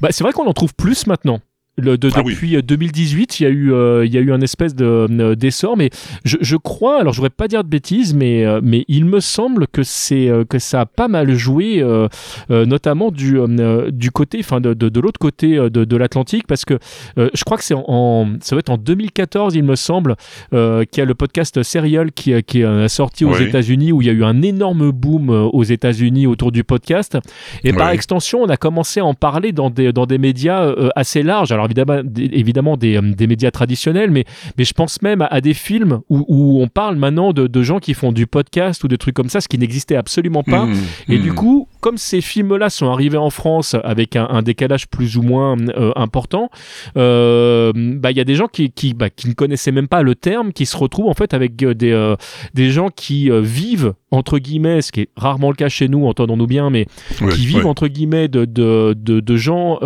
Bah, 0.00 0.08
c'est 0.10 0.24
vrai 0.24 0.32
qu'on 0.32 0.46
en 0.46 0.52
trouve 0.52 0.74
plus 0.74 1.06
maintenant. 1.06 1.40
Le, 1.80 1.98
de, 1.98 2.10
Ah 2.14 2.22
depuis 2.22 2.56
euh, 2.56 2.62
2018, 2.62 3.40
il 3.40 3.42
y 3.42 3.46
a 3.46 3.50
eu, 3.50 3.72
euh, 3.72 4.04
il 4.06 4.12
y 4.14 4.18
a 4.18 4.20
eu 4.20 4.32
un 4.32 4.40
espèce 4.40 4.74
de 4.74 4.84
euh, 4.84 5.34
d'essor, 5.34 5.76
mais 5.76 5.90
je, 6.24 6.36
je 6.40 6.56
crois, 6.56 7.00
alors 7.00 7.12
je 7.12 7.18
voudrais 7.18 7.30
pas 7.30 7.48
dire 7.48 7.64
de 7.64 7.68
bêtises, 7.68 8.14
mais 8.14 8.44
euh, 8.44 8.60
mais 8.62 8.84
il 8.88 9.04
me 9.04 9.20
semble 9.20 9.66
que 9.66 9.82
c'est 9.82 10.28
euh, 10.28 10.44
que 10.44 10.58
ça 10.58 10.82
a 10.82 10.86
pas 10.86 11.08
mal 11.08 11.32
joué, 11.34 11.80
euh, 11.82 12.08
euh, 12.50 12.66
notamment 12.66 13.10
du 13.10 13.38
euh, 13.38 13.90
du 13.90 14.10
côté, 14.10 14.38
enfin 14.40 14.60
de, 14.60 14.74
de, 14.74 14.88
de 14.88 15.00
l'autre 15.00 15.18
côté 15.20 15.56
euh, 15.56 15.70
de, 15.70 15.84
de 15.84 15.96
l'Atlantique, 15.96 16.46
parce 16.46 16.64
que 16.64 16.78
euh, 17.18 17.30
je 17.34 17.44
crois 17.44 17.56
que 17.56 17.64
c'est 17.64 17.74
en, 17.74 17.84
en- 17.88 18.28
ça 18.40 18.54
va 18.54 18.60
être 18.60 18.70
en 18.70 18.76
2014, 18.78 19.54
il 19.54 19.62
me 19.64 19.76
semble, 19.76 20.16
euh, 20.52 20.84
qu'il 20.84 21.00
y 21.00 21.02
a 21.02 21.06
le 21.06 21.14
podcast 21.14 21.62
Serial 21.62 22.12
qui 22.12 22.32
euh, 22.32 22.40
qui 22.40 22.60
est 22.62 22.88
sorti 22.88 23.24
aux. 23.24 23.30
États-Unis, 23.50 23.90
où 23.92 24.02
il 24.02 24.06
y 24.06 24.10
a 24.10 24.12
eu 24.12 24.22
un 24.24 24.42
énorme 24.42 24.90
boom 24.90 25.30
euh, 25.30 25.42
aux 25.52 25.64
États-Unis 25.64 26.26
autour 26.26 26.52
du 26.52 26.62
podcast, 26.62 27.18
et 27.64 27.72
par 27.72 27.88
extension, 27.90 28.42
on 28.42 28.48
a 28.48 28.56
commencé 28.56 29.00
à 29.00 29.04
en 29.04 29.14
parler 29.14 29.52
dans 29.52 29.70
des, 29.70 29.92
dans 29.92 30.04
des 30.06 30.18
médias 30.18 30.62
euh, 30.64 30.88
assez 30.94 31.22
larges. 31.22 31.52
Alors 31.52 31.68
évidemment, 31.70 32.02
des, 32.04 32.24
évidemment 32.32 32.76
des, 32.76 32.96
euh, 32.96 33.14
des 33.14 33.26
médias 33.26 33.50
traditionnels, 33.50 34.10
mais, 34.10 34.24
mais 34.58 34.64
je 34.64 34.72
pense 34.72 35.02
même 35.02 35.22
à, 35.22 35.26
à 35.26 35.40
des 35.40 35.54
films 35.54 36.00
où, 36.08 36.24
où 36.28 36.62
on 36.62 36.68
parle 36.68 36.96
maintenant 36.96 37.32
de, 37.32 37.46
de 37.46 37.62
gens 37.62 37.78
qui 37.78 37.94
font 37.94 38.12
du 38.12 38.26
podcast 38.26 38.82
ou 38.84 38.88
des 38.88 38.98
trucs 38.98 39.14
comme 39.14 39.28
ça, 39.28 39.40
ce 39.40 39.48
qui 39.48 39.58
n'existait 39.58 39.96
absolument 39.96 40.42
pas. 40.42 40.66
Mmh, 40.66 40.76
Et 41.08 41.18
mmh. 41.18 41.22
du 41.22 41.32
coup, 41.32 41.68
comme 41.80 41.98
ces 41.98 42.20
films-là 42.20 42.70
sont 42.70 42.90
arrivés 42.90 43.16
en 43.18 43.30
France 43.30 43.74
avec 43.84 44.16
un, 44.16 44.26
un 44.30 44.42
décalage 44.42 44.88
plus 44.88 45.16
ou 45.16 45.22
moins 45.22 45.56
euh, 45.58 45.92
important, 45.96 46.50
euh, 46.96 47.72
bah, 47.74 48.10
il 48.10 48.16
y 48.16 48.20
a 48.20 48.24
des 48.24 48.34
gens 48.34 48.46
qui, 48.48 48.70
qui, 48.70 48.94
bah, 48.94 49.10
qui 49.10 49.28
ne 49.28 49.34
connaissaient 49.34 49.72
même 49.72 49.88
pas 49.88 50.02
le 50.02 50.14
terme, 50.14 50.52
qui 50.52 50.66
se 50.66 50.76
retrouvent 50.76 51.08
en 51.08 51.14
fait 51.14 51.34
avec 51.34 51.62
euh, 51.62 51.74
des, 51.74 51.92
euh, 51.92 52.16
des 52.54 52.70
gens 52.70 52.88
qui 52.88 53.30
vivent 53.30 53.94
entre 54.12 54.38
guillemets, 54.38 54.82
ce 54.82 54.90
qui 54.90 55.02
est 55.02 55.08
rarement 55.16 55.50
le 55.50 55.56
cas 55.56 55.68
chez 55.68 55.88
nous, 55.88 56.04
entendons-nous 56.06 56.48
bien, 56.48 56.68
mais 56.68 56.86
Ouais, 57.20 57.32
qui 57.32 57.46
vivent 57.46 57.58
ouais. 57.58 57.64
entre 57.70 57.86
guillemets 57.86 58.26
de, 58.28 58.44
de, 58.44 58.92
de, 58.98 59.20
de 59.20 59.36
gens 59.36 59.78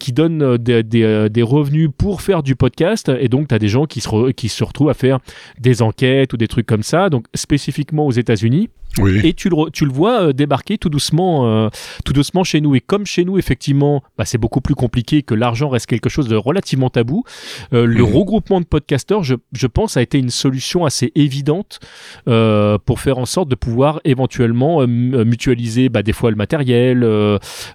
qui 0.00 0.12
donnent 0.12 0.56
des, 0.58 0.82
des, 0.82 1.28
des 1.30 1.42
revenus 1.42 1.90
pour 1.96 2.22
faire 2.22 2.42
du 2.42 2.56
podcast. 2.56 3.10
Et 3.20 3.28
donc, 3.28 3.48
tu 3.48 3.54
as 3.54 3.58
des 3.60 3.68
gens 3.68 3.86
qui 3.86 4.00
se, 4.00 4.08
re- 4.08 4.32
qui 4.32 4.48
se 4.48 4.64
retrouvent 4.64 4.90
à 4.90 4.94
faire 4.94 5.18
des 5.60 5.80
enquêtes 5.82 6.32
ou 6.32 6.36
des 6.36 6.48
trucs 6.48 6.66
comme 6.66 6.82
ça, 6.82 7.08
donc 7.08 7.26
spécifiquement 7.34 8.04
aux 8.06 8.10
États-Unis. 8.12 8.68
Oui. 8.98 9.20
Et 9.24 9.32
tu 9.32 9.48
le, 9.48 9.70
tu 9.72 9.84
le 9.84 9.92
vois 9.92 10.22
euh, 10.28 10.32
débarquer 10.32 10.78
tout 10.78 10.88
doucement, 10.88 11.46
euh, 11.46 11.68
tout 12.04 12.12
doucement 12.12 12.44
chez 12.44 12.60
nous. 12.60 12.74
Et 12.74 12.80
comme 12.80 13.06
chez 13.06 13.24
nous, 13.24 13.38
effectivement, 13.38 14.02
bah, 14.16 14.24
c'est 14.24 14.38
beaucoup 14.38 14.60
plus 14.60 14.74
compliqué 14.74 15.22
que 15.22 15.34
l'argent 15.34 15.68
reste 15.68 15.86
quelque 15.86 16.08
chose 16.08 16.28
de 16.28 16.36
relativement 16.36 16.90
tabou. 16.90 17.24
euh, 17.72 17.86
Le 17.86 18.04
Mhm. 18.04 18.14
regroupement 18.14 18.60
de 18.60 18.66
podcasteurs, 18.66 19.24
je, 19.24 19.34
je 19.52 19.66
pense, 19.66 19.96
a 19.96 20.02
été 20.02 20.18
une 20.18 20.30
solution 20.30 20.84
assez 20.84 21.10
évidente 21.14 21.80
euh, 22.28 22.78
pour 22.84 23.00
faire 23.00 23.18
en 23.18 23.26
sorte 23.26 23.48
de 23.48 23.54
pouvoir 23.54 24.00
éventuellement 24.04 24.86
mutualiser 24.86 25.88
bah, 25.88 26.02
des 26.02 26.12
fois 26.12 26.30
le 26.30 26.36
matériel, 26.36 27.00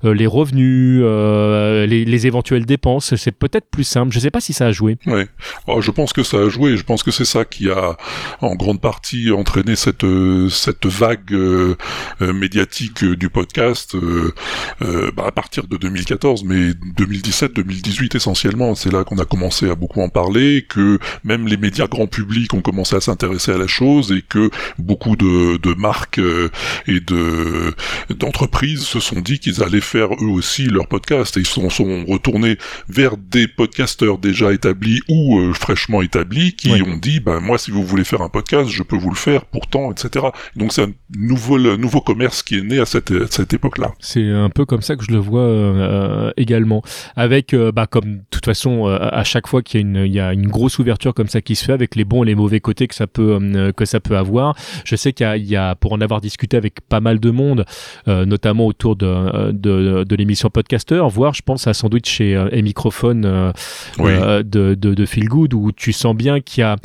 les 0.04 0.28
revenus, 0.28 1.02
les, 1.02 2.06
les 2.06 2.28
éventuelles 2.28 2.66
dépenses. 2.66 3.16
C'est 3.16 3.32
peut-être 3.32 3.68
plus 3.70 3.84
simple. 3.84 4.14
Je 4.14 4.20
sais 4.20 4.32
pas 4.32 4.42
si 4.42 4.54
ça 4.54 4.68
a 4.68 4.72
joué. 4.72 4.98
Ouais. 5.06 5.28
Oh, 5.68 5.82
je 5.82 5.92
pense 5.92 6.14
que 6.14 6.24
ça 6.24 6.38
a 6.38 6.50
joué. 6.50 6.78
Je 6.78 6.84
pense 6.84 7.04
que 7.04 7.12
c'est 7.12 7.26
ça 7.26 7.46
qui 7.46 7.70
a, 7.70 7.98
en 8.42 8.56
grande 8.56 8.80
partie, 8.82 9.32
entraîné 9.32 9.76
cette 9.76 10.06
cette 10.50 10.86
vague 10.86 11.09
euh, 11.32 11.76
euh, 12.22 12.34
médiatique 12.34 13.04
euh, 13.04 13.16
du 13.16 13.30
podcast 13.30 13.96
euh, 13.96 14.34
euh, 14.82 15.12
bah, 15.16 15.26
à 15.28 15.32
partir 15.32 15.68
de 15.68 15.78
2014, 15.78 16.44
mais 16.44 16.72
2017-2018 16.98 18.16
essentiellement. 18.16 18.76
C'est 18.76 18.92
là 18.92 19.04
qu'on 19.04 19.18
a 19.18 19.26
commencé 19.26 19.70
à 19.70 19.76
beaucoup 19.76 20.02
en 20.02 20.10
parler, 20.10 20.66
que 20.68 21.00
même 21.24 21.48
les 21.48 21.58
médias 21.58 21.88
grand 21.88 22.08
public 22.08 22.54
ont 22.54 22.62
commencé 22.62 22.96
à 22.96 23.02
s'intéresser 23.02 23.52
à 23.52 23.58
la 23.58 23.68
chose 23.68 24.12
et 24.12 24.22
que 24.22 24.50
beaucoup 24.78 25.16
de, 25.16 25.58
de 25.58 25.74
marques 25.74 26.20
euh, 26.20 26.50
et 26.88 27.00
de 27.00 27.74
d'entreprises 28.10 28.82
se 28.82 29.00
sont 29.00 29.22
dit 29.22 29.40
qu'ils 29.40 29.64
allaient 29.64 29.82
faire 29.82 30.10
eux 30.14 30.30
aussi 30.30 30.66
leur 30.66 30.88
podcast 30.88 31.38
et 31.38 31.42
ils 31.42 31.48
sont, 31.48 31.70
sont 31.70 32.06
retournés 32.06 32.58
vers 32.88 33.18
des 33.18 33.48
podcasteurs 33.48 34.18
déjà 34.18 34.52
établis 34.54 35.02
ou 35.08 35.40
euh, 35.40 35.54
fraîchement 35.54 36.02
établis 36.02 36.54
qui 36.54 36.72
ont 36.82 36.98
dit 36.98 37.20
ben 37.20 37.40
moi 37.40 37.58
si 37.58 37.72
vous 37.72 37.84
voulez 37.84 38.04
faire 38.04 38.22
un 38.22 38.30
podcast 38.30 38.70
je 38.70 38.84
peux 38.84 38.98
vous 38.98 39.10
le 39.10 39.16
faire 39.16 39.46
pourtant 39.46 39.92
etc 39.92 40.28
donc 40.56 40.74
c'est 40.74 40.84
un 40.84 40.92
nouveau 41.16 41.58
nouveau 41.78 42.02
commerce 42.02 42.44
qui 42.44 42.58
est 42.58 42.62
né 42.62 42.80
à 42.80 42.86
cette, 42.86 43.12
à 43.12 43.26
cette 43.30 43.52
époque 43.54 43.80
là 43.80 43.92
c'est 44.00 44.30
un 44.30 44.50
peu 44.50 44.66
comme 44.66 44.82
ça 44.82 44.96
que 44.96 45.04
je 45.04 45.12
le 45.12 45.18
vois 45.18 45.42
euh, 45.42 46.32
également. 46.38 46.84
Avec 47.16 47.56
bah 47.56 47.88
comme 47.88 48.18
de 48.18 48.24
toute 48.30 48.46
façon 48.46 48.86
à 48.88 49.24
chaque 49.24 49.48
fois 49.48 49.62
qu'il 49.62 49.80
y 49.80 49.84
a 49.84 49.88
une 49.88 50.06
il 50.06 50.14
y 50.14 50.20
a 50.20 50.34
une 50.34 50.48
grosse 50.48 50.78
ouverture 50.80 51.14
comme 51.14 51.28
ça 51.28 51.42
qui 51.42 51.56
se 51.56 51.66
fait 51.66 51.74
avec 51.74 51.96
les 51.96 52.06
bons 52.06 52.24
et 52.24 52.28
les 52.28 52.36
mauvais 52.36 52.60
côtés 52.60 52.88
que 52.88 52.96
ça 52.96 53.08
peut 53.08 53.40
que 53.76 53.86
ça 53.86 54.00
peut 54.00 54.18
avoir 54.18 54.56
je 54.86 54.96
sais 54.96 55.14
qu'il 55.14 55.28
y, 55.38 55.50
y 55.50 55.56
a 55.56 55.76
pour 55.76 55.94
en 55.94 56.02
avoir 56.02 56.22
discuté 56.22 56.58
avec 56.58 56.82
pas 56.82 57.00
mal 57.00 57.20
de 57.20 57.32
monde 57.32 57.66
notamment 58.08 58.68
autour 58.68 58.96
de, 58.96 59.52
de, 59.52 60.04
de 60.04 60.16
l'émission 60.16 60.50
Podcaster, 60.50 61.02
voire 61.10 61.34
je 61.34 61.42
pense 61.42 61.68
à 61.68 61.74
Sandwich 61.74 62.10
chez 62.10 62.36
euh, 62.36 62.50
et 62.52 62.62
Microphone 62.62 63.26
euh, 63.26 63.52
euh, 64.00 64.44
de, 64.44 64.76
de, 64.76 64.94
de 64.94 65.06
Feel 65.06 65.28
Good, 65.28 65.54
où 65.54 65.72
tu 65.72 65.94
sens 65.94 66.16
bien 66.16 66.42
qu'il 66.42 66.62
y 66.62 66.64
a 66.64 66.78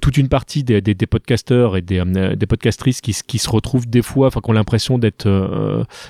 toute 0.00 0.16
une 0.16 0.28
partie 0.28 0.64
des, 0.64 0.80
des, 0.80 0.94
des 0.94 1.06
podcasteurs 1.06 1.76
et 1.76 1.82
des, 1.82 2.02
des 2.36 2.46
podcastrices 2.46 3.00
qui, 3.00 3.16
qui 3.26 3.38
se 3.38 3.48
retrouvent 3.56 3.88
des 3.88 4.02
fois, 4.02 4.28
enfin, 4.28 4.40
qui 4.40 4.50
ont 4.50 4.52
l'impression 4.52 4.98
d'être 4.98 5.26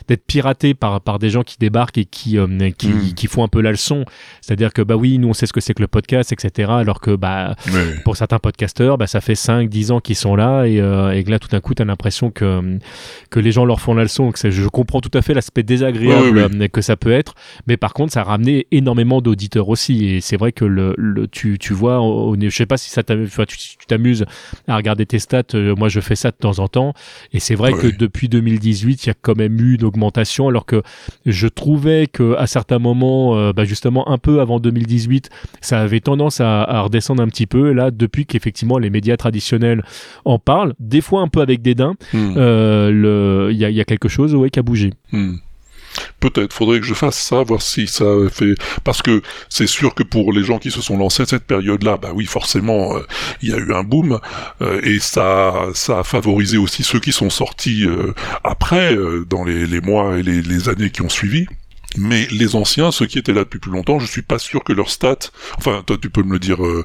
d'être 0.09 0.27
piratés 0.27 0.75
par, 0.75 1.01
par 1.01 1.19
des 1.19 1.31
gens 1.31 1.43
qui 1.43 1.57
débarquent 1.59 1.99
et 1.99 2.05
qui, 2.05 2.39
qui, 2.79 2.89
mm. 2.89 3.15
qui, 3.15 3.27
font 3.27 3.43
un 3.43 3.49
peu 3.49 3.61
la 3.61 3.71
leçon. 3.71 4.05
C'est-à-dire 4.41 4.73
que, 4.73 4.83
bah 4.83 4.97
oui, 4.97 5.19
nous, 5.19 5.29
on 5.29 5.33
sait 5.33 5.47
ce 5.47 5.53
que 5.53 5.61
c'est 5.61 5.75
que 5.75 5.83
le 5.83 5.89
podcast, 5.89 6.33
etc. 6.33 6.71
Alors 6.73 7.01
que, 7.01 7.17
bah, 7.17 7.55
pour 8.05 8.17
certains 8.17 8.39
podcasteurs, 8.39 8.99
bah, 8.99 9.07
ça 9.07 9.21
fait 9.21 9.35
5, 9.35 9.69
10 9.69 9.93
ans 9.93 10.01
qu'ils 10.01 10.17
sont 10.17 10.37
là 10.37 10.67
et, 10.67 10.77
et 10.77 11.25
que 11.25 11.31
là, 11.31 11.39
tout 11.39 11.49
d'un 11.49 11.61
coup, 11.61 11.75
tu 11.75 11.83
as 11.83 11.85
l'impression 11.85 12.31
que, 12.31 12.79
que 13.31 13.41
les 13.41 13.53
gens 13.53 13.65
leur 13.65 13.81
font 13.81 13.95
la 13.95 14.03
leçon. 14.03 14.31
Que 14.31 14.51
je 14.51 14.69
comprends 14.69 15.01
tout 15.01 15.17
à 15.17 15.23
fait 15.23 15.35
l'aspect 15.35 15.63
désagréable 15.63 16.69
que 16.69 16.81
ça 16.81 16.97
peut 16.97 17.13
être, 17.13 17.35
mais 17.67 17.77
par 17.77 17.95
contre, 17.95 18.13
ça 18.13 18.21
a 18.21 18.25
ramené 18.25 18.67
énormément 18.71 19.21
d'auditeurs 19.21 19.69
aussi. 19.69 20.07
Et 20.07 20.21
c'est 20.21 20.37
vrai 20.37 20.53
que 20.53 20.65
le, 20.65 20.95
le, 20.97 21.29
tu, 21.29 21.59
tu 21.59 21.73
vois, 21.73 22.01
au, 22.01 22.37
je 22.39 22.49
sais 22.51 22.67
pas 22.67 22.77
si 22.77 22.91
ça 22.91 23.03
tu 23.03 23.87
t'amuses 23.87 24.25
à 24.69 24.77
regarder 24.77 25.07
tes 25.07 25.19
stats. 25.19 25.43
Euh, 25.55 25.75
moi, 25.77 25.89
je 25.89 26.01
fais 26.01 26.17
ça 26.17 26.31
de 26.31 26.37
temps 26.37 26.59
en 26.59 26.69
temps. 26.69 26.95
Et 27.33 27.36
c'est 27.41 27.55
vrai 27.55 27.73
que 27.73 27.87
depuis 27.87 28.29
2018, 28.29 29.05
il 29.05 29.07
y 29.09 29.11
a 29.11 29.15
quand 29.21 29.37
même 29.37 29.61
eu 29.61 29.75
une 29.75 29.85
augmentation, 29.85 30.49
alors 30.49 30.67
que 30.67 30.83
je 31.25 31.49
trouvais 31.49 32.07
que 32.07 32.35
à 32.37 32.47
certains 32.47 32.79
moments, 32.79 33.37
euh, 33.37 33.53
bah 33.53 33.65
justement 33.65 34.09
un 34.09 34.19
peu 34.19 34.41
avant 34.41 34.61
2018, 34.61 35.31
ça 35.61 35.81
avait 35.81 36.01
tendance 36.01 36.41
à, 36.41 36.63
à 36.63 36.81
redescendre 36.83 37.23
un 37.23 37.29
petit 37.29 37.47
peu. 37.47 37.71
Et 37.71 37.75
là, 37.75 37.91
depuis 37.91 38.27
qu'effectivement 38.27 38.79
les 38.79 38.91
médias 38.91 39.17
traditionnels 39.17 39.85
en 40.25 40.39
parlent, 40.39 40.75
des 40.81 41.01
fois 41.01 41.23
un 41.23 41.29
peu 41.29 41.41
avec 41.41 41.63
dédain, 41.63 41.95
hmm. 42.13 42.35
euh, 42.37 43.49
il 43.53 43.59
y, 43.59 43.65
a, 43.65 43.71
y, 43.71 43.81
a, 43.81 43.85
quelque 43.85 44.09
chose 44.09 44.35
ouais, 44.35 44.51
qui 44.51 44.59
a 44.59 44.63
bougé. 44.63 44.93
Hmm. 45.13 45.37
Peut-être, 46.27 46.53
faudrait 46.53 46.81
que 46.81 46.87
je 46.87 46.95
fasse 46.95 47.17
ça, 47.19 47.45
voir 47.45 47.63
si 47.63 47.87
ça 47.87 48.05
fait. 48.33 48.55
Parce 48.83 49.01
que 49.01 49.23
c'est 49.49 49.69
sûr 49.69 49.95
que 49.95 50.03
pour 50.03 50.33
les 50.33 50.43
gens 50.43 50.59
qui 50.59 50.73
se 50.73 50.81
sont 50.81 50.99
lancés 50.99 51.23
à 51.23 51.27
cette 51.27 51.45
période-là, 51.45 51.99
bah 51.99 52.11
oui, 52.13 52.25
forcément, 52.25 52.97
euh, 52.97 53.07
il 53.43 53.51
y 53.51 53.53
a 53.53 53.59
eu 53.59 53.73
un 53.73 53.85
boom 53.85 54.19
euh, 54.61 54.81
et 54.83 54.99
ça, 54.99 55.55
ça 55.75 56.01
a 56.01 56.03
favorisé 56.03 56.59
aussi 56.59 56.83
ceux 56.83 56.99
qui 56.99 57.13
sont 57.13 57.31
sortis 57.31 57.85
euh, 57.85 58.13
après, 58.43 58.97
dans 59.31 59.45
les, 59.45 59.67
les, 59.67 59.81
mois 59.81 60.19
et 60.19 60.25
les, 60.25 60.43
les 60.43 60.69
années 60.69 60.91
qui 60.91 61.03
ont 61.03 61.09
suivi. 61.09 61.47
Mais 61.99 62.27
les 62.31 62.57
anciens, 62.57 62.91
ceux 62.91 63.07
qui 63.07 63.19
étaient 63.19 63.33
là 63.33 63.45
depuis 63.45 63.59
plus 63.59 63.71
longtemps, 63.71 63.99
je 63.99 64.07
suis 64.07 64.23
pas 64.23 64.39
sûr 64.39 64.65
que 64.65 64.73
leurs 64.73 64.91
stats. 64.91 65.31
Enfin, 65.59 65.83
toi, 65.87 65.97
tu 66.01 66.11
peux 66.11 66.23
me 66.23 66.33
le 66.33 66.39
dire 66.39 66.65
euh, 66.65 66.85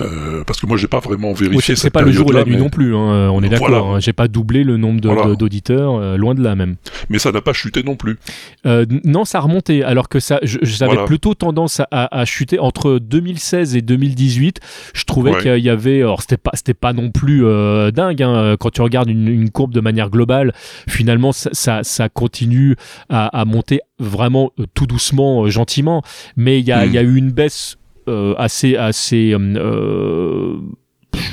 euh, 0.00 0.44
parce 0.44 0.60
que 0.60 0.66
moi, 0.66 0.76
j'ai 0.76 0.88
pas 0.88 1.00
vraiment 1.00 1.32
vérifié. 1.32 1.76
c'est 1.76 1.90
pas 1.90 2.02
le 2.02 2.12
jour 2.12 2.28
ou 2.28 2.32
la 2.32 2.44
nuit 2.44 2.56
non 2.56 2.70
plus. 2.70 2.94
Hein, 2.94 3.30
on 3.30 3.42
est 3.42 3.48
d'accord. 3.48 3.96
Hein, 3.96 4.00
j'ai 4.00 4.12
pas 4.12 4.28
doublé 4.28 4.64
le 4.64 4.76
nombre 4.76 5.34
d'auditeurs, 5.34 5.96
euh, 5.96 6.16
loin 6.16 6.34
de 6.34 6.42
là 6.42 6.54
même. 6.54 6.76
Mais 7.08 7.18
ça 7.18 7.32
n'a 7.32 7.40
pas 7.40 7.52
chuté 7.52 7.82
non 7.82 7.96
plus. 7.96 8.18
non, 8.64 9.24
ça 9.24 9.38
a 9.38 9.40
remonté. 9.42 9.82
Alors 9.84 10.08
que 10.08 10.20
ça, 10.20 10.40
j'avais 10.42 11.04
plutôt 11.04 11.34
tendance 11.34 11.80
à, 11.90 12.24
chuter 12.24 12.58
entre 12.58 12.98
2016 12.98 13.76
et 13.76 13.82
2018. 13.82 14.60
Je 14.94 15.04
trouvais 15.04 15.38
qu'il 15.38 15.64
y 15.64 15.70
avait. 15.70 16.00
Alors, 16.00 16.22
c'était 16.22 16.36
pas, 16.36 16.52
c'était 16.54 16.74
pas 16.74 16.92
non 16.92 17.10
plus 17.10 17.42
dingue. 17.92 18.22
Hein, 18.22 18.56
quand 18.58 18.70
tu 18.70 18.82
regardes 18.82 19.10
une, 19.10 19.50
courbe 19.50 19.72
de 19.72 19.80
manière 19.80 20.10
globale, 20.10 20.52
finalement, 20.88 21.32
ça, 21.32 21.50
ça, 21.82 22.08
continue 22.08 22.76
à, 23.08 23.26
à 23.26 23.44
monter 23.44 23.80
vraiment 23.98 24.52
euh, 24.58 24.64
tout 24.74 24.86
doucement, 24.86 25.44
euh, 25.44 25.50
gentiment, 25.50 26.02
mais 26.36 26.60
il 26.60 26.66
y 26.66 26.72
a, 26.72 26.86
y 26.86 26.98
a 26.98 27.02
hmm. 27.02 27.06
eu 27.06 27.16
une 27.16 27.30
baisse 27.30 27.78
euh, 28.08 28.34
assez 28.38 28.76
assez 28.76 29.34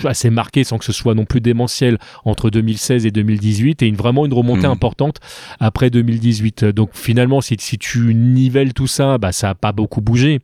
assez 0.04 0.30
marqué 0.30 0.64
sans 0.64 0.78
que 0.78 0.86
ce 0.86 0.94
soit 0.94 1.14
non 1.14 1.26
plus 1.26 1.42
démentiel 1.42 1.98
entre 2.24 2.50
2016 2.50 3.06
et 3.06 3.12
2018 3.12 3.82
et 3.82 3.88
une, 3.88 3.96
vraiment 3.96 4.26
une 4.26 4.34
remontée 4.34 4.68
hmm. 4.68 4.72
importante 4.72 5.20
après 5.60 5.90
2018. 5.90 6.66
Donc 6.66 6.92
finalement, 6.94 7.42
si, 7.42 7.56
si 7.60 7.78
tu 7.78 8.14
nivelles 8.14 8.74
tout 8.74 8.88
ça, 8.88 9.18
bah, 9.18 9.32
ça 9.32 9.48
n'a 9.48 9.56
pas 9.56 9.72
beaucoup 9.72 10.02
bougé. 10.02 10.40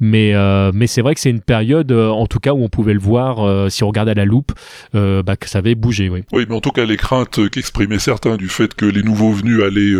Mais, 0.00 0.34
euh, 0.34 0.70
mais 0.74 0.86
c'est 0.86 1.02
vrai 1.02 1.14
que 1.14 1.20
c'est 1.20 1.30
une 1.30 1.40
période, 1.40 1.92
euh, 1.92 2.08
en 2.08 2.26
tout 2.26 2.38
cas, 2.38 2.52
où 2.52 2.62
on 2.62 2.68
pouvait 2.68 2.94
le 2.94 3.00
voir, 3.00 3.40
euh, 3.40 3.68
si 3.68 3.84
on 3.84 3.88
regardait 3.88 4.12
à 4.12 4.14
la 4.14 4.24
loupe, 4.24 4.52
bah, 4.92 5.36
que 5.36 5.48
ça 5.48 5.58
avait 5.58 5.74
bougé. 5.74 6.08
Oui. 6.08 6.22
oui, 6.32 6.46
mais 6.48 6.54
en 6.54 6.60
tout 6.60 6.70
cas, 6.70 6.84
les 6.84 6.96
craintes 6.96 7.48
qu'exprimaient 7.50 7.98
certains 7.98 8.36
du 8.36 8.48
fait 8.48 8.74
que 8.74 8.86
les 8.86 9.02
nouveaux 9.02 9.32
venus 9.32 9.62
allaient, 9.62 9.94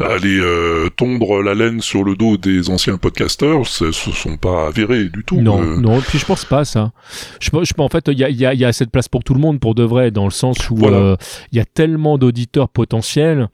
allaient 0.00 0.90
tondre 0.96 1.42
la 1.42 1.54
laine 1.54 1.80
sur 1.80 2.04
le 2.04 2.16
dos 2.16 2.36
des 2.36 2.70
anciens 2.70 2.98
podcasteurs, 2.98 3.66
ce 3.66 3.86
ne 3.86 3.90
sont 3.92 4.36
pas 4.36 4.68
avérés 4.68 5.04
du 5.04 5.24
tout. 5.24 5.40
Non, 5.40 5.62
non, 5.62 6.00
puis 6.00 6.18
je 6.18 6.26
pense 6.26 6.44
pas 6.44 6.64
ça. 6.64 6.92
Je, 7.40 7.50
je, 7.52 7.72
en 7.78 7.88
fait, 7.88 8.08
il 8.16 8.20
y 8.20 8.24
a, 8.24 8.30
y, 8.30 8.46
a, 8.46 8.54
y 8.54 8.64
a 8.64 8.72
cette 8.72 8.90
place 8.90 9.08
pour 9.08 9.22
tout 9.22 9.34
le 9.34 9.40
monde, 9.40 9.60
pour 9.60 9.74
de 9.74 9.82
vrai, 9.82 10.10
dans 10.10 10.24
le 10.24 10.30
sens 10.30 10.70
où 10.70 10.78
il 10.78 10.86
euh, 10.86 11.16
y 11.52 11.60
a 11.60 11.64
tellement 11.64 12.18
d'auditeurs 12.18 12.68
potentiels 12.68 13.48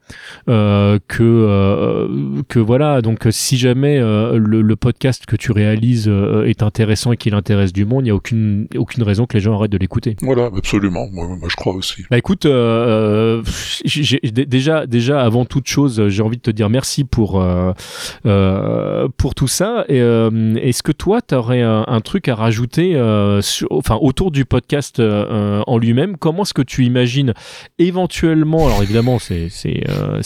euh, 0.48 0.98
que 1.08 1.22
euh, 1.22 2.42
que 2.48 2.58
voilà. 2.58 3.02
Donc, 3.02 3.26
si 3.30 3.56
jamais 3.56 3.98
le, 3.98 4.72
podcast 4.82 5.26
que 5.26 5.36
tu 5.36 5.52
réalises 5.52 6.10
est 6.46 6.62
intéressant 6.62 7.12
et 7.12 7.16
qu'il 7.16 7.34
intéresse 7.34 7.72
du 7.72 7.84
monde, 7.84 8.00
il 8.02 8.04
n'y 8.04 8.10
a 8.10 8.14
aucune 8.14 8.66
aucune 8.76 9.02
raison 9.02 9.26
que 9.26 9.34
les 9.34 9.40
gens 9.40 9.54
arrêtent 9.54 9.70
de 9.70 9.78
l'écouter. 9.78 10.16
Voilà, 10.22 10.46
absolument. 10.46 11.06
Moi, 11.12 11.26
moi, 11.26 11.48
je 11.48 11.56
crois 11.56 11.74
aussi. 11.74 12.02
Bah 12.10 12.18
écoute, 12.18 12.46
déjà 14.46 14.86
déjà 14.86 15.22
avant 15.22 15.44
toute 15.44 15.68
chose, 15.68 16.08
j'ai 16.08 16.22
envie 16.22 16.38
de 16.38 16.42
te 16.42 16.50
dire 16.50 16.70
merci 16.70 17.04
pour 17.04 17.44
pour 18.22 19.34
tout 19.34 19.48
ça. 19.48 19.84
Et 19.88 19.98
est-ce 19.98 20.82
que 20.82 20.92
toi, 20.92 21.20
tu 21.20 21.34
aurais 21.34 21.62
un, 21.62 21.84
un, 21.86 22.00
truc 22.00 22.28
à 22.28 22.34
rajouter, 22.34 22.96
enfin 23.70 23.98
autour 24.00 24.30
du 24.30 24.44
podcast 24.52 25.00
euh, 25.00 25.62
en 25.66 25.78
lui-même. 25.78 26.18
Comment 26.18 26.42
est-ce 26.42 26.52
que 26.52 26.60
tu 26.60 26.84
imagines 26.84 27.32
éventuellement, 27.78 28.66
alors 28.66 28.82
évidemment 28.82 29.18
c'est 29.18 29.48
c'est 29.48 29.82
euh, 29.88 30.20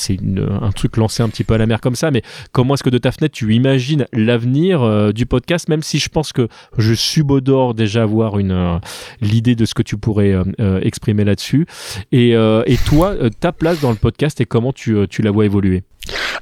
un 0.60 0.72
truc 0.72 0.96
lancé 0.96 1.22
un 1.22 1.28
petit 1.28 1.44
peu 1.44 1.54
à 1.54 1.58
la 1.58 1.66
mer 1.66 1.80
comme 1.80 1.94
ça, 1.94 2.10
mais 2.10 2.22
comment 2.50 2.74
est-ce 2.74 2.82
que 2.82 2.90
de 2.90 2.98
ta 2.98 3.12
fenêtre 3.12 3.36
tu 3.36 3.54
imagines 3.54 4.06
l'avenir 4.12 4.82
euh, 4.82 5.12
du 5.12 5.26
podcast, 5.26 5.68
même 5.68 5.82
si 5.82 6.00
je 6.00 6.08
pense 6.08 6.32
que 6.32 6.48
je 6.76 6.92
subodore 6.92 7.74
déjà 7.74 8.02
avoir 8.02 8.40
une 8.40 8.80
l'idée 9.20 9.54
de 9.54 9.64
ce 9.64 9.74
que 9.74 9.82
tu 9.82 9.96
pourrais 9.96 10.34
exprimer 10.82 11.22
là-dessus. 11.22 11.66
Et, 12.10 12.30
et 12.32 12.76
toi, 12.86 13.14
ta 13.38 13.52
place 13.52 13.80
dans 13.80 13.90
le 13.90 13.96
podcast 13.96 14.40
et 14.40 14.44
comment 14.44 14.72
tu, 14.72 14.96
tu 15.08 15.22
la 15.22 15.30
vois 15.30 15.44
évoluer? 15.44 15.84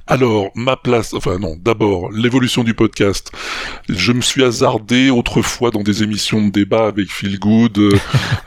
Alors, 0.07 0.51
ma 0.55 0.77
place, 0.77 1.15
enfin 1.15 1.39
non, 1.39 1.57
d'abord, 1.59 2.11
l'évolution 2.13 2.63
du 2.63 2.75
podcast. 2.75 3.33
Je 3.89 4.13
me 4.13 4.21
suis 4.21 4.45
hasardé 4.45 5.09
autrefois 5.09 5.71
dans 5.71 5.83
des 5.83 6.03
émissions 6.03 6.47
de 6.47 6.51
débat 6.51 6.87
avec 6.87 7.11
Phil 7.11 7.39
Good 7.39 7.79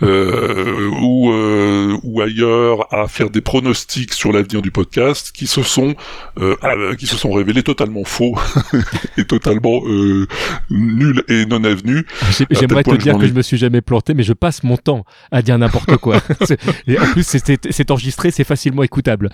euh, 0.03 0.89
ou, 1.01 1.31
euh, 1.31 1.97
ou 2.03 2.21
ailleurs 2.21 2.93
à 2.93 3.07
faire 3.07 3.31
des 3.31 3.41
pronostics 3.41 4.13
sur 4.13 4.31
l'avenir 4.31 4.61
du 4.61 4.69
podcast 4.69 5.31
qui 5.33 5.47
se 5.47 5.63
sont 5.63 5.95
euh, 6.39 6.95
qui 6.95 7.07
se 7.07 7.17
sont 7.17 7.31
révélés 7.31 7.63
totalement 7.63 8.03
faux 8.03 8.37
et 9.17 9.25
totalement 9.25 9.81
euh, 9.85 10.27
nuls 10.69 11.23
et 11.27 11.45
non 11.47 11.63
avenus. 11.63 12.03
J'aimerais 12.51 12.83
te 12.83 12.95
dire 12.95 13.17
que 13.17 13.27
je 13.27 13.33
me 13.33 13.41
suis 13.41 13.57
jamais 13.57 13.81
planté, 13.81 14.13
mais 14.13 14.23
je 14.23 14.33
passe 14.33 14.63
mon 14.63 14.77
temps 14.77 15.05
à 15.31 15.41
dire 15.41 15.57
n'importe 15.57 15.97
quoi. 15.97 16.21
et 16.87 16.99
en 16.99 17.05
plus, 17.05 17.25
c'est 17.25 17.91
enregistré, 17.91 18.29
c'est 18.29 18.43
facilement 18.43 18.83
écoutable. 18.83 19.29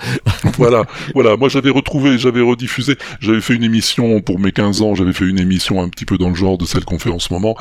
voilà, 0.57 0.85
voilà. 1.13 1.35
Moi, 1.35 1.49
j'avais 1.49 1.69
retrouvé, 1.69 2.12
j'avais 2.17 2.41
rediffusé, 2.41 2.97
j'avais 3.19 3.41
fait 3.41 3.55
une 3.55 3.63
émission 3.63 4.21
pour 4.21 4.39
mes 4.39 4.51
15 4.51 4.81
ans, 4.81 4.95
j'avais 4.95 5.13
fait 5.13 5.25
une 5.25 5.39
émission 5.39 5.81
un 5.81 5.89
petit 5.89 6.05
peu 6.05 6.17
dans 6.17 6.29
le 6.29 6.35
genre 6.35 6.57
de 6.57 6.65
celle 6.65 6.85
qu'on 6.85 6.99
fait 6.99 7.09
en 7.09 7.19
ce 7.19 7.33
moment, 7.33 7.55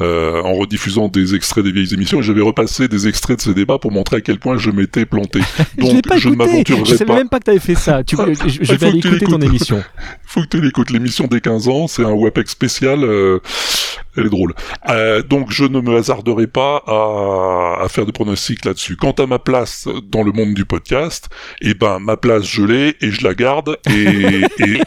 euh, 0.00 0.42
en 0.42 0.54
rediffusant 0.54 1.08
des 1.08 1.34
extraits 1.34 1.64
des 1.64 1.72
vieilles 1.72 1.94
émissions, 1.94 2.20
et 2.20 2.22
j'avais 2.22 2.42
repassé 2.42 2.88
des 2.88 3.08
extraits 3.08 3.38
de 3.38 3.42
ces 3.42 3.54
débats 3.54 3.78
pour 3.78 3.92
montrer 3.92 4.16
à 4.16 4.20
quel 4.20 4.38
point 4.38 4.56
je 4.56 4.70
m'étais 4.70 5.06
planté. 5.06 5.40
Donc, 5.78 6.02
je, 6.14 6.18
je 6.18 6.28
ne 6.28 6.36
m'aventurerai 6.36 6.82
pas. 6.82 6.90
Je 6.90 6.96
savais 6.96 7.14
même 7.14 7.28
pas 7.28 7.38
que 7.38 7.44
tu 7.44 7.50
avais 7.50 7.60
fait 7.60 7.74
ça. 7.74 8.02
Tu, 8.04 8.16
je, 8.16 8.64
je 8.64 8.72
vais 8.74 8.86
aller 8.86 8.98
écouter 8.98 9.26
ton 9.26 9.40
émission. 9.40 9.82
Faut 10.24 10.42
que 10.42 10.48
tu 10.48 10.60
l'écoutes. 10.60 10.90
L'émission 10.90 11.26
des 11.26 11.40
15 11.40 11.68
ans, 11.68 11.86
c'est 11.86 12.04
un 12.04 12.12
WAPEX 12.12 12.50
spécial. 12.50 13.04
Euh, 13.04 13.40
Elle 14.16 14.26
est 14.26 14.30
drôle. 14.30 14.54
Euh, 14.88 15.22
donc 15.22 15.50
je 15.50 15.64
ne 15.64 15.80
me 15.80 15.96
hasarderai 15.96 16.46
pas 16.46 16.82
à, 16.86 17.82
à 17.84 17.88
faire 17.88 18.06
de 18.06 18.12
pronostics 18.12 18.64
là-dessus. 18.64 18.96
Quant 18.96 19.12
à 19.12 19.26
ma 19.26 19.38
place 19.38 19.88
dans 20.10 20.22
le 20.22 20.32
monde 20.32 20.54
du 20.54 20.64
podcast, 20.64 21.28
eh 21.60 21.74
ben 21.74 21.98
ma 21.98 22.16
place 22.16 22.44
je 22.46 22.62
l'ai 22.62 22.96
et 23.00 23.10
je 23.10 23.24
la 23.24 23.34
garde 23.34 23.78
et 23.90 23.92
et, 24.60 24.80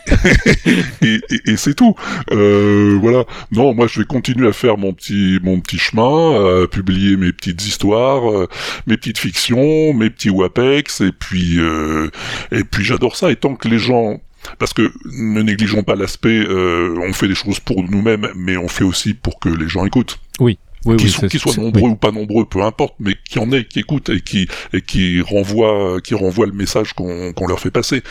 et, 1.01 1.15
et- 1.29 1.49
et 1.51 1.57
c'est 1.57 1.73
tout. 1.73 1.95
Euh, 2.31 2.97
voilà. 3.01 3.25
Non, 3.51 3.73
moi 3.73 3.87
je 3.87 3.99
vais 3.99 4.05
continuer 4.05 4.47
à 4.47 4.53
faire 4.53 4.77
mon 4.77 4.93
petit 4.93 5.39
mon 5.43 5.59
petit 5.59 5.77
chemin, 5.77 6.63
à 6.63 6.67
publier 6.67 7.17
mes 7.17 7.31
petites 7.31 7.65
histoires, 7.65 8.29
euh, 8.31 8.47
mes 8.87 8.97
petites 8.97 9.17
fictions, 9.17 9.93
mes 9.93 10.09
petits 10.09 10.29
WAPEX 10.29 11.01
et 11.01 11.11
puis 11.11 11.59
euh, 11.59 12.09
et 12.51 12.63
puis 12.63 12.83
j'adore 12.83 13.15
ça. 13.15 13.31
Et 13.31 13.35
tant 13.35 13.55
que 13.55 13.67
les 13.67 13.79
gens 13.79 14.19
parce 14.57 14.73
que 14.73 14.91
ne 15.05 15.41
négligeons 15.41 15.83
pas 15.83 15.95
l'aspect, 15.95 16.39
euh, 16.39 16.99
on 17.07 17.13
fait 17.13 17.27
des 17.27 17.35
choses 17.35 17.59
pour 17.59 17.83
nous-mêmes, 17.83 18.29
mais 18.35 18.57
on 18.57 18.67
fait 18.67 18.83
aussi 18.83 19.13
pour 19.13 19.39
que 19.39 19.49
les 19.49 19.67
gens 19.67 19.85
écoutent. 19.85 20.19
Oui. 20.39 20.57
Oui, 20.85 20.95
qu'ils 20.95 21.11
oui, 21.21 21.39
soient, 21.39 21.53
nombreux 21.55 21.81
oui. 21.81 21.89
ou 21.91 21.95
pas 21.95 22.11
nombreux, 22.11 22.45
peu 22.45 22.61
importe, 22.61 22.95
mais 22.99 23.15
qu'il 23.25 23.41
y 23.41 23.45
en 23.45 23.51
ait 23.51 23.65
qui 23.65 23.79
écoutent 23.79 24.09
et 24.09 24.21
qui 24.21 24.47
et 24.73 24.81
qui 24.81 25.21
renvoient 25.21 25.99
qui 26.01 26.15
renvoient 26.15 26.45
le 26.45 26.53
message 26.53 26.93
qu'on 26.93 27.33
qu'on 27.33 27.47
leur 27.47 27.59
fait 27.59 27.71
passer. 27.71 28.01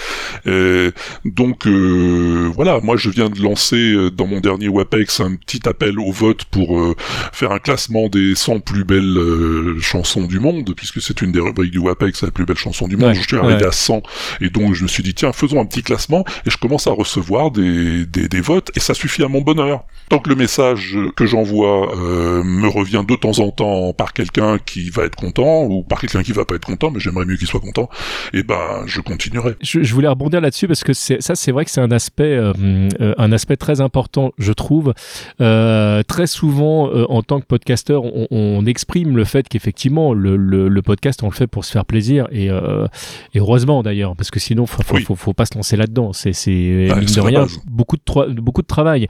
Euh, 0.47 0.91
donc 1.25 1.67
euh, 1.67 2.51
voilà, 2.55 2.81
moi 2.81 2.97
je 2.97 3.11
viens 3.11 3.31
de 3.31 3.41
lancer 3.41 3.93
euh, 3.93 4.11
dans 4.11 4.27
mon 4.27 4.41
dernier 4.41 4.69
WAPEX 4.69 5.21
un 5.21 5.35
petit 5.37 5.67
appel 5.69 5.99
au 5.99 6.13
vote 6.13 6.45
pour 6.45 6.79
euh, 6.79 6.95
faire 7.33 7.53
un 7.53 7.59
classement 7.59 8.09
des 8.09 8.35
100 8.35 8.61
plus 8.61 8.85
belles 8.85 9.17
euh, 9.17 9.81
chansons 9.81 10.25
du 10.25 10.41
monde, 10.41 10.75
puisque 10.77 11.01
c'est 11.01 11.23
une 11.23 11.33
des 11.33 11.41
rubriques 11.41 11.71
du 11.71 11.79
WAPEX, 11.79 12.23
la 12.23 12.31
plus 12.31 12.45
belle 12.45 12.57
chanson 12.57 12.87
du 12.89 12.97
monde. 12.97 13.11
Ouais, 13.11 13.15
je 13.15 13.27
suis 13.27 13.37
arrivé 13.37 13.55
ouais. 13.55 13.65
à 13.65 13.73
100 13.73 14.03
et 14.41 14.51
donc 14.51 14.75
je 14.75 14.83
me 14.83 14.89
suis 14.89 15.03
dit 15.03 15.15
tiens 15.15 15.33
faisons 15.33 15.61
un 15.61 15.67
petit 15.67 15.83
classement 15.83 16.25
et 16.47 16.51
je 16.51 16.59
commence 16.59 16.87
à 16.87 16.91
recevoir 16.91 17.51
des, 17.51 18.05
des, 18.07 18.29
des 18.29 18.41
votes 18.41 18.71
et 18.77 18.81
ça 18.81 18.95
suffit 18.95 19.23
à 19.23 19.29
mon 19.29 19.41
bonheur. 19.41 19.85
Tant 20.09 20.19
que 20.19 20.31
le 20.31 20.37
message 20.37 20.97
que 21.17 21.27
j'envoie 21.27 21.95
euh, 21.97 22.43
me 22.59 22.69
revient 22.69 23.05
de 23.09 23.15
temps 23.15 23.39
en 23.39 23.51
temps 23.51 23.93
par 23.93 24.13
quelqu'un 24.13 24.59
qui 24.59 24.91
va 24.91 25.05
être 25.05 25.17
content 25.17 25.65
ou 25.65 25.83
par 25.83 26.01
quelqu'un 26.01 26.23
qui 26.23 26.33
va 26.33 26.45
pas 26.45 26.55
être 26.57 26.67
content, 26.67 26.91
mais 26.91 27.01
j'aimerais 27.01 27.25
mieux 27.25 27.37
qu'il 27.37 27.47
soit 27.47 27.61
content, 27.61 27.89
et 28.33 28.43
ben 28.43 28.83
je 28.87 29.01
continuerai. 29.01 29.55
Je, 29.63 29.83
je 29.83 29.95
voulais 29.95 30.09
rebondir 30.09 30.41
là-dessus 30.41 30.67
parce 30.67 30.85
que 30.85 30.93
ça, 30.93 31.35
c'est 31.35 31.53
vrai 31.53 31.65
que 31.65 31.71
c'est 31.71 31.81
un 31.81 31.91
aspect, 31.91 32.37
euh, 32.37 32.53
euh, 33.01 33.15
un 33.19 33.33
aspect 33.33 33.57
très 33.57 33.81
important, 33.81 34.33
je 34.39 34.53
trouve. 34.53 34.95
Euh, 35.41 36.03
très 36.03 36.27
souvent, 36.27 36.89
euh, 36.89 37.07
en 37.09 37.23
tant 37.23 37.41
que 37.41 37.47
podcasteur, 37.47 38.05
on, 38.05 38.27
on 38.31 38.67
exprime 38.67 39.17
le 39.17 39.25
fait 39.25 39.49
qu'effectivement, 39.49 40.13
le, 40.15 40.37
le, 40.37 40.69
le 40.69 40.83
podcast, 40.83 41.23
on 41.23 41.29
le 41.29 41.35
fait 41.35 41.47
pour 41.47 41.65
se 41.65 41.73
faire 41.73 41.85
plaisir 41.85 42.27
et, 42.33 42.47
et 42.47 43.39
heureusement 43.39 43.83
d'ailleurs, 43.83 44.17
parce 44.17 44.31
que 44.31 44.41
sinon, 44.41 44.67
faut, 44.67 44.83
faut, 44.83 44.99
faut, 44.99 45.15
faut 45.15 45.33
pas 45.33 45.47
se 45.47 45.55
lancer 45.55 45.77
là-dedans. 45.77 46.13
C'est, 46.13 46.29
mine 46.47 47.09
c'est 47.09 47.21
de 47.21 47.21
rien 47.21 47.47
beaucoup 47.67 47.97
de 47.97 48.41
beaucoup 48.41 48.63
de 48.63 48.67
travail. 48.67 49.07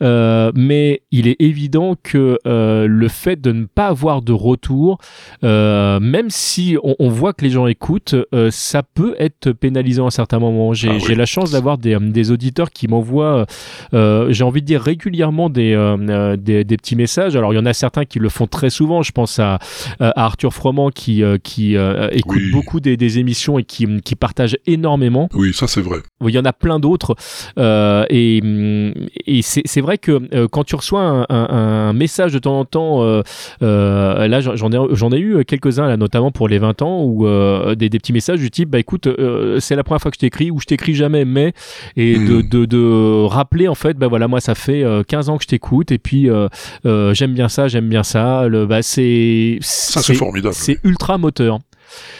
Mais 0.00 1.02
il 1.10 1.28
est 1.28 1.36
évident 1.40 1.96
que 2.02 2.38
le 2.92 3.08
fait 3.08 3.40
de 3.40 3.52
ne 3.52 3.64
pas 3.64 3.86
avoir 3.86 4.22
de 4.22 4.32
retour, 4.32 4.98
euh, 5.44 5.98
même 6.00 6.30
si 6.30 6.76
on, 6.82 6.94
on 6.98 7.08
voit 7.08 7.32
que 7.32 7.44
les 7.44 7.50
gens 7.50 7.66
écoutent, 7.66 8.14
euh, 8.34 8.50
ça 8.50 8.82
peut 8.82 9.14
être 9.18 9.52
pénalisant 9.52 10.06
à 10.06 10.10
certains 10.10 10.38
moments. 10.38 10.72
J'ai 10.74 10.90
Ah 10.90 10.98
oui. 11.08 11.14
la 11.14 11.26
chance 11.26 11.50
d'avoir 11.52 11.78
des, 11.78 11.94
euh, 11.94 11.98
des 12.00 12.30
auditeurs 12.30 12.70
qui 12.70 12.88
m'envoient, 12.88 13.46
j'ai 13.92 14.44
envie 14.44 14.60
de 14.60 14.66
dire 14.66 14.82
régulièrement 14.82 15.48
des, 15.50 15.72
des, 16.38 16.64
des 16.64 16.76
petits 16.76 16.96
messages. 16.96 17.36
Alors 17.36 17.52
il 17.52 17.56
y 17.56 17.58
en 17.58 17.66
a 17.66 17.72
certains 17.72 18.04
qui 18.04 18.18
le 18.18 18.28
font 18.28 18.46
très 18.46 18.70
souvent. 18.70 19.02
Je 19.02 19.12
pense 19.12 19.38
à, 19.38 19.58
à 20.00 20.24
Arthur 20.24 20.52
Froment 20.52 20.90
qui, 20.90 21.22
qui 21.42 21.76
écoute 22.12 22.40
Oui. 22.42 22.52
beaucoup 22.52 22.80
des, 22.80 22.96
des 22.96 23.18
émissions 23.18 23.58
et 23.58 23.64
qui, 23.64 23.86
qui 24.02 24.14
partage 24.16 24.56
énormément. 24.66 25.28
Oui, 25.34 25.52
ça 25.52 25.66
c'est 25.66 25.80
vrai. 25.80 25.98
Il 26.26 26.30
y 26.34 26.38
en 26.38 26.44
a 26.44 26.52
plein 26.52 26.78
d'autres. 26.78 27.14
Euh, 27.58 28.04
et 28.10 28.40
et 29.26 29.42
c'est 29.42 29.62
c'est 29.64 29.80
vrai 29.80 29.98
que 29.98 30.20
euh, 30.34 30.48
quand 30.50 30.64
tu 30.64 30.76
reçois 30.76 31.02
un, 31.02 31.22
un- 31.28 31.48
un 31.88 31.92
message 31.92 32.32
de 32.32 32.38
temps 32.38 32.58
en 32.58 32.64
temps, 32.64 32.81
euh, 33.02 33.22
euh, 33.62 34.26
là 34.28 34.40
j'en 34.40 34.70
ai, 34.70 34.78
j'en 34.94 35.10
ai 35.12 35.18
eu 35.18 35.44
quelques-uns, 35.44 35.86
là, 35.86 35.96
notamment 35.96 36.30
pour 36.30 36.48
les 36.48 36.58
20 36.58 36.82
ans, 36.82 37.02
où 37.02 37.26
euh, 37.26 37.74
des, 37.74 37.88
des 37.88 37.98
petits 37.98 38.12
messages 38.12 38.40
du 38.40 38.50
type 38.50 38.70
bah 38.70 38.78
écoute, 38.78 39.06
euh, 39.06 39.60
c'est 39.60 39.76
la 39.76 39.84
première 39.84 40.00
fois 40.02 40.10
que 40.10 40.16
je 40.16 40.20
t'écris, 40.20 40.50
ou 40.50 40.60
je 40.60 40.66
t'écris 40.66 40.94
jamais, 40.94 41.24
mais. 41.24 41.52
Et 41.96 42.14
de, 42.14 42.42
Mhm. 42.42 42.48
de, 42.48 42.64
de 42.66 43.24
rappeler 43.26 43.68
en 43.68 43.74
fait, 43.74 43.96
bah 43.96 44.08
voilà, 44.08 44.28
moi 44.28 44.40
ça 44.40 44.54
fait 44.54 44.82
euh, 44.82 45.02
15 45.02 45.28
ans 45.28 45.36
que 45.36 45.44
je 45.44 45.48
t'écoute, 45.48 45.92
et 45.92 45.98
puis 45.98 46.28
euh, 46.30 46.48
euh, 46.86 47.14
j'aime 47.14 47.32
bien 47.34 47.48
ça, 47.48 47.68
j'aime 47.68 47.88
bien 47.88 48.02
ça. 48.02 48.48
Le, 48.48 48.66
bah, 48.66 48.82
c'est. 48.82 49.58
c'est 49.60 50.14
formidable, 50.14 50.54
C'est 50.54 50.78
ultra 50.84 51.18
moteur. 51.18 51.58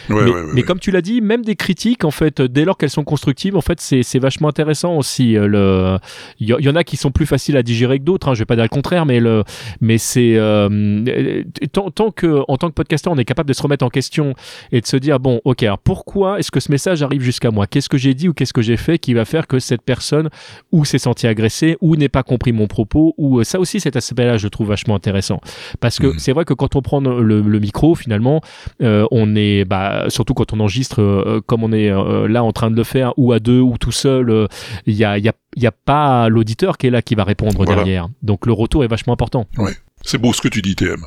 Ouais, 0.08 0.24
mais, 0.24 0.30
ouais, 0.30 0.40
ouais, 0.42 0.50
mais 0.54 0.62
comme 0.62 0.78
tu 0.78 0.90
l'as 0.90 1.02
dit, 1.02 1.20
même 1.20 1.44
des 1.44 1.56
critiques, 1.56 2.04
en 2.04 2.10
fait, 2.10 2.42
dès 2.42 2.64
lors 2.64 2.76
qu'elles 2.76 2.90
sont 2.90 3.04
constructives, 3.04 3.56
en 3.56 3.60
fait, 3.60 3.80
c'est 3.80 4.18
vachement 4.18 4.48
intéressant 4.48 4.96
aussi. 4.96 5.36
euh, 5.36 5.46
Le, 5.46 5.98
il 6.40 6.48
y, 6.48 6.68
en 6.68 6.76
a 6.76 6.84
qui 6.84 6.96
sont 6.96 7.10
plus 7.10 7.26
faciles 7.26 7.56
à 7.56 7.62
digérer 7.62 7.98
que 7.98 8.04
d'autres. 8.04 8.28
Hein, 8.28 8.34
je 8.34 8.40
vais 8.40 8.44
pas 8.46 8.54
dire 8.56 8.64
le 8.64 8.68
contraire, 8.68 9.06
mais 9.06 9.20
le, 9.20 9.44
mais 9.80 9.98
c'est 9.98 10.34
euh, 10.36 11.42
tant, 11.72 11.90
tant 11.90 12.10
que 12.10 12.42
en 12.48 12.56
tant 12.56 12.68
que 12.68 12.74
podcasteur, 12.74 13.12
on 13.12 13.16
est 13.16 13.24
capable 13.24 13.48
de 13.48 13.54
se 13.54 13.62
remettre 13.62 13.84
en 13.84 13.90
question 13.90 14.34
et 14.72 14.80
de 14.80 14.86
se 14.86 14.96
dire 14.96 15.20
bon, 15.20 15.40
ok, 15.44 15.62
alors 15.62 15.78
pourquoi 15.78 16.38
est-ce 16.38 16.50
que 16.50 16.60
ce 16.60 16.70
message 16.70 17.02
arrive 17.02 17.22
jusqu'à 17.22 17.50
moi? 17.50 17.66
Qu'est-ce 17.66 17.88
que 17.88 17.98
j'ai 17.98 18.14
dit 18.14 18.28
ou 18.28 18.32
qu'est-ce 18.32 18.52
que 18.52 18.62
j'ai 18.62 18.76
fait 18.76 18.98
qui 18.98 19.14
va 19.14 19.24
faire 19.24 19.46
que 19.46 19.58
cette 19.58 19.82
personne 19.82 20.28
ou 20.72 20.84
s'est 20.84 20.98
sentie 20.98 21.26
agressée 21.26 21.76
ou 21.80 21.96
n'est 21.96 22.08
pas 22.08 22.22
compris 22.22 22.52
mon 22.52 22.66
propos 22.66 23.14
ou 23.18 23.40
euh, 23.40 23.44
ça 23.44 23.60
aussi 23.60 23.80
cet 23.80 23.96
aspect-là, 23.96 24.36
je 24.38 24.48
trouve 24.48 24.68
vachement 24.68 24.94
intéressant 24.94 25.40
parce 25.80 25.98
que 25.98 26.18
c'est 26.18 26.32
vrai 26.32 26.44
que 26.44 26.54
quand 26.54 26.76
on 26.76 26.82
prend 26.82 27.00
le, 27.00 27.40
le 27.40 27.60
micro, 27.60 27.94
finalement, 27.94 28.40
euh, 28.82 29.06
on 29.10 29.34
est 29.36 29.61
bah, 29.64 30.06
surtout 30.08 30.34
quand 30.34 30.52
on 30.52 30.60
enregistre 30.60 31.00
euh, 31.00 31.40
comme 31.46 31.62
on 31.64 31.72
est 31.72 31.90
euh, 31.90 32.28
là 32.28 32.42
en 32.44 32.52
train 32.52 32.70
de 32.70 32.76
le 32.76 32.84
faire 32.84 33.12
ou 33.16 33.32
à 33.32 33.38
deux 33.40 33.60
ou 33.60 33.76
tout 33.78 33.92
seul, 33.92 34.30
euh, 34.30 34.46
il 34.86 34.94
y 34.94 35.04
a, 35.04 35.18
il 35.18 35.24
y 35.24 35.28
a 35.28 35.32
il 35.54 35.62
y 35.62 35.66
a 35.66 35.72
pas 35.72 36.30
l'auditeur 36.30 36.78
qui 36.78 36.86
est 36.86 36.90
là 36.90 37.02
qui 37.02 37.14
va 37.14 37.24
répondre 37.24 37.56
Voilà. 37.64 37.74
derrière. 37.74 38.08
Donc 38.22 38.46
le 38.46 38.54
retour 38.54 38.84
est 38.84 38.88
vachement 38.88 39.12
important. 39.12 39.46
Ouais. 39.58 39.72
C'est 40.04 40.16
beau 40.18 40.32
ce 40.32 40.40
que 40.40 40.48
tu 40.48 40.62
dis, 40.62 40.74
TM. 40.74 41.04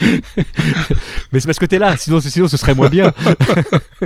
Mais 1.32 1.40
c'est 1.40 1.46
parce 1.46 1.58
que 1.58 1.64
t'es 1.66 1.78
là, 1.78 1.96
sinon, 1.96 2.20
sinon 2.20 2.48
ce 2.48 2.56
serait 2.56 2.74
moins 2.74 2.88
bien. 2.88 3.12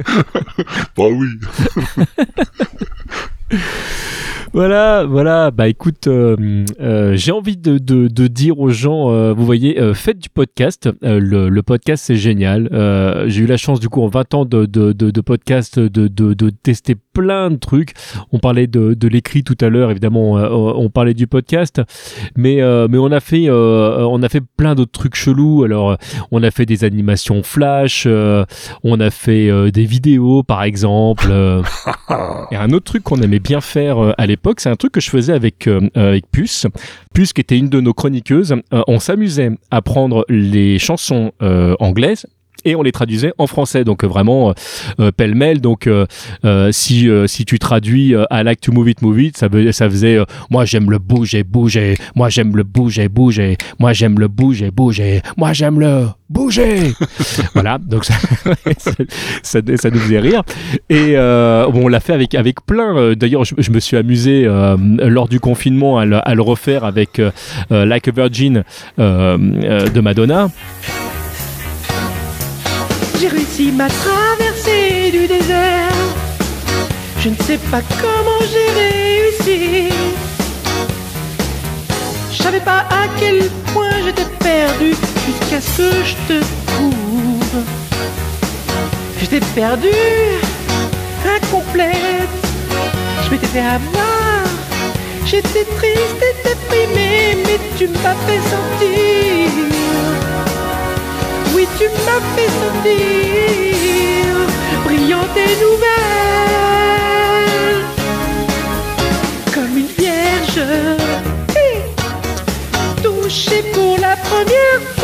bah 0.96 1.04
oui. 1.10 1.28
Voilà, 4.52 5.04
voilà. 5.04 5.52
Bah 5.52 5.68
écoute, 5.68 6.08
euh, 6.08 6.64
euh, 6.80 7.14
j'ai 7.14 7.30
envie 7.30 7.56
de, 7.56 7.78
dire 8.26 8.58
aux 8.58 8.70
gens, 8.70 9.12
euh, 9.12 9.32
vous 9.32 9.46
voyez, 9.46 9.78
faites 9.94 10.18
du 10.18 10.28
podcast. 10.28 10.88
Le, 11.02 11.60
podcast, 11.60 12.04
c'est 12.04 12.16
génial. 12.16 12.68
J'ai 13.28 13.42
eu 13.42 13.46
la 13.46 13.56
chance, 13.56 13.78
du 13.78 13.88
coup, 13.88 14.02
en 14.02 14.08
20 14.08 14.34
ans 14.34 14.44
de, 14.44 15.20
podcast, 15.20 15.78
de, 15.78 16.50
tester 16.62 16.96
plein 17.12 17.50
de 17.50 17.56
trucs. 17.56 17.92
On 18.32 18.38
parlait 18.38 18.66
de, 18.66 19.08
l'écrit 19.08 19.44
tout 19.44 19.56
à 19.60 19.68
l'heure, 19.68 19.90
évidemment, 19.90 20.38
euh, 20.38 20.48
on 20.50 20.90
parlait 20.90 21.14
du 21.14 21.26
podcast, 21.26 21.80
mais, 22.36 22.56
mais 22.88 22.98
on 22.98 23.12
a 23.12 23.20
fait, 23.20 23.48
on 23.50 24.22
a 24.22 24.28
fait 24.28 24.42
plein 24.56 24.74
d'autres 24.74 24.92
trucs 24.92 25.14
chelous. 25.14 25.62
Alors, 25.62 25.96
on 26.32 26.42
a 26.42 26.50
fait 26.50 26.66
des 26.66 26.82
animations 26.82 27.44
flash, 27.44 28.08
on 28.82 29.00
a 29.00 29.10
fait 29.10 29.70
des 29.70 29.84
vidéos, 29.84 30.42
par 30.42 30.64
exemple. 30.64 31.30
Et 32.50 32.56
un 32.56 32.70
autre 32.70 32.86
truc 32.86 33.04
qu'on 33.04 33.22
aimait 33.22 33.39
bien 33.40 33.60
faire 33.60 33.98
euh, 33.98 34.12
à 34.18 34.26
l'époque, 34.26 34.60
c'est 34.60 34.68
un 34.68 34.76
truc 34.76 34.92
que 34.92 35.00
je 35.00 35.10
faisais 35.10 35.32
avec, 35.32 35.66
euh, 35.66 35.80
euh, 35.96 36.10
avec 36.10 36.30
Puce. 36.30 36.66
Puce 37.14 37.32
qui 37.32 37.40
était 37.40 37.58
une 37.58 37.68
de 37.68 37.80
nos 37.80 37.92
chroniqueuses. 37.92 38.54
On 38.70 38.98
s'amusait 38.98 39.50
à 39.70 39.82
prendre 39.82 40.24
les 40.28 40.78
chansons 40.78 41.32
anglaises 41.40 42.26
et 42.64 42.76
on 42.76 42.82
les 42.82 42.92
traduisait 42.92 43.32
en 43.38 43.46
français. 43.46 43.84
Donc 43.84 44.04
euh, 44.04 44.06
vraiment 44.06 44.50
euh, 44.50 44.52
euh, 45.00 45.12
pêle-mêle. 45.12 45.60
Donc 45.60 45.88
si 46.70 47.08
si 47.26 47.44
tu 47.44 47.58
traduis 47.58 48.14
euh, 48.14 48.24
I 48.30 48.42
like 48.44 48.60
to 48.60 48.72
move 48.72 48.88
it 48.88 49.02
move 49.02 49.20
it 49.20 49.36
ça 49.38 49.90
faisait 49.90 50.18
moi 50.50 50.64
j'aime 50.64 50.90
le 50.90 50.98
bouger 50.98 51.42
bouger. 51.42 51.96
Moi 52.14 52.28
j'aime 52.28 52.56
le 52.56 52.62
bouger 52.62 53.08
bouger. 53.08 53.56
Moi 53.78 53.92
j'aime 53.92 54.18
le 54.18 54.28
bouger 54.28 54.70
bouger. 54.70 55.22
Moi 55.36 55.52
j'aime 55.52 55.80
le 55.80 56.06
bouger. 56.28 56.92
Voilà. 57.54 57.78
Donc 57.78 58.04
ça, 58.78 58.92
ça, 59.42 59.60
nous 59.62 59.98
faisait 59.98 60.20
rire. 60.20 60.42
Et 60.88 61.14
bon, 61.14 61.84
on 61.84 61.88
l'a 61.88 62.00
fait 62.00 62.12
avec 62.12 62.34
avec 62.34 62.64
plein 62.64 63.14
d'ailleurs 63.14 63.44
je, 63.44 63.70
me 63.70 63.80
suis 63.80 63.96
amusé 63.96 64.44
lors 64.44 65.28
du 65.28 65.40
confinement 65.40 65.98
à 65.98 66.04
le, 66.04 66.16
à 66.16 66.34
refaire 66.40 66.84
avec 66.84 67.20
Like 67.70 68.08
a 68.08 68.10
Virgin 68.10 68.64
de 68.98 70.00
Madonna 70.00 70.48
J'ai 73.20 73.28
réussi 73.28 73.70
ma 73.70 73.86
traversée 73.86 75.10
du 75.12 75.26
désert. 75.26 75.92
Je 77.18 77.28
ne 77.28 77.34
sais 77.34 77.58
pas 77.70 77.82
comment 78.00 78.40
j'ai 78.50 78.70
réussi. 78.80 79.92
Je 82.32 82.42
savais 82.42 82.60
pas 82.60 82.86
à 82.88 83.08
quel 83.18 83.50
point 83.74 83.92
j'étais 84.02 84.24
perdu 84.38 84.94
jusqu'à 85.26 85.60
ce 85.60 85.82
que 85.82 86.04
je 86.06 86.14
te 86.28 86.44
trouve. 86.66 87.62
J'étais 89.20 89.40
perdu, 89.54 89.92
incomplète. 91.36 92.38
Je 93.24 93.30
m'étais 93.32 93.48
fait 93.48 93.60
avoir. 93.60 94.44
J'étais 95.26 95.66
triste 95.76 96.22
et 96.28 96.48
déprimée, 96.48 97.36
mais 97.44 97.58
tu 97.76 97.86
m'as 97.86 98.14
fait 98.26 98.40
sentir 98.48 100.19
tu 101.78 101.84
m'as 102.06 102.22
fait 102.34 102.52
sentir 102.62 104.30
brillante 104.84 105.36
et 105.36 105.54
nouvelle 105.64 105.90
comme 109.54 109.74
une 109.76 109.92
vierge 109.98 110.60
touchée 113.02 113.62
pour 113.72 113.96
la 113.98 114.16
première 114.16 114.82
fois. 114.96 114.99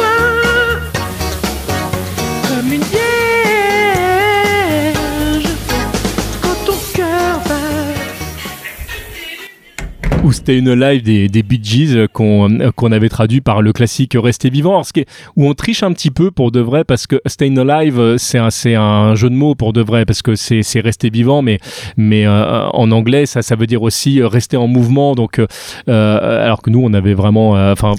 C'était 10.47 10.59
une 10.61 10.75
live 10.75 11.03
des, 11.03 11.29
des 11.29 11.43
Bee 11.43 11.59
Gees 11.61 11.97
euh, 11.97 12.07
qu'on 12.07 12.61
euh, 12.61 12.71
qu'on 12.71 12.93
avait 12.93 13.09
traduit 13.09 13.41
par 13.41 13.63
le 13.63 13.73
classique 13.73 14.17
Rester 14.17 14.49
vivant. 14.49 14.71
Alors, 14.71 14.87
ce 14.87 14.93
qui 14.93 15.01
est- 15.01 15.09
où 15.35 15.49
on 15.49 15.55
triche 15.55 15.83
un 15.83 15.93
petit 15.93 16.13
peu 16.13 16.31
pour 16.31 16.53
de 16.53 16.61
vrai 16.61 16.85
parce 16.85 17.09
que 17.09 17.21
Stayin' 17.27 17.59
Alive, 17.69 17.99
euh, 17.99 18.17
c'est 18.17 18.39
un, 18.39 18.51
c'est 18.51 18.77
un 18.77 19.17
jeu 19.17 19.29
de 19.29 19.35
mots 19.35 19.57
pour 19.57 19.73
de 19.73 19.81
vrai 19.83 20.05
parce 20.05 20.23
que 20.23 20.37
c'est 20.37 20.63
c'est 20.63 20.79
rester 20.79 21.11
vivant, 21.11 21.43
mais, 21.43 21.59
mais 21.97 22.27
euh, 22.29 22.69
en 22.69 22.93
anglais, 22.93 23.27
ça, 23.27 23.43
ça 23.43 23.57
veut 23.57 23.67
dire 23.67 23.83
aussi 23.83 24.21
euh, 24.21 24.29
rester 24.29 24.57
en 24.57 24.69
mouvement. 24.69 25.17
Donc, 25.17 25.41
euh, 25.41 25.49
euh, 25.89 26.45
alors 26.45 26.63
que 26.63 26.71
nous, 26.71 26.81
on 26.81 26.95
avait 26.95 27.15
vraiment, 27.15 27.57
euh, 27.57 27.73
enfin, 27.73 27.95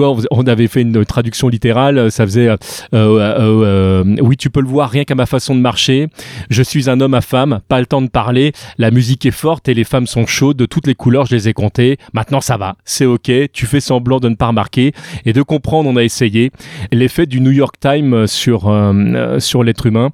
vois, 0.00 0.12
on 0.12 0.16
faisait- 0.16 0.28
on 0.30 0.44
avait 0.46 0.68
fait 0.68 0.80
une 0.80 1.04
traduction 1.04 1.48
littérale, 1.50 1.98
euh, 1.98 2.08
ça 2.08 2.24
faisait, 2.24 2.48
euh, 2.48 2.56
euh, 2.94 3.18
euh, 3.18 4.04
euh, 4.06 4.16
oui, 4.22 4.38
tu 4.38 4.48
peux 4.48 4.62
le 4.62 4.68
voir 4.68 4.88
rien 4.88 5.04
qu'à 5.04 5.14
ma 5.14 5.26
façon 5.26 5.54
de 5.54 5.60
marcher. 5.60 6.08
Je 6.48 6.62
suis 6.62 6.88
un 6.88 7.02
homme 7.02 7.12
à 7.12 7.20
femme, 7.20 7.60
pas 7.68 7.80
le 7.80 7.86
temps 7.86 8.00
de 8.00 8.08
parler. 8.08 8.52
La 8.78 8.90
musique 8.90 9.26
est 9.26 9.30
forte 9.30 9.68
et 9.68 9.74
les 9.74 9.84
femmes 9.84 10.06
sont 10.06 10.24
chaudes 10.26 10.56
de 10.56 10.64
toutes 10.64 10.86
les 10.86 10.94
couleurs, 10.94 11.26
je 11.26 11.34
les 11.34 11.50
ai 11.50 11.52
comptées. 11.52 11.81
Maintenant, 12.12 12.40
ça 12.40 12.56
va, 12.56 12.76
c'est 12.84 13.06
ok. 13.06 13.30
Tu 13.52 13.66
fais 13.66 13.80
semblant 13.80 14.20
de 14.20 14.28
ne 14.28 14.34
pas 14.34 14.48
remarquer 14.48 14.92
et 15.24 15.32
de 15.32 15.42
comprendre. 15.42 15.88
On 15.88 15.96
a 15.96 16.02
essayé 16.02 16.50
l'effet 16.90 17.26
du 17.26 17.40
New 17.40 17.50
York 17.50 17.76
Times 17.80 18.26
sur 18.26 18.68
euh, 18.68 18.92
euh, 18.94 19.40
sur 19.40 19.62
l'être 19.62 19.86
humain. 19.86 20.10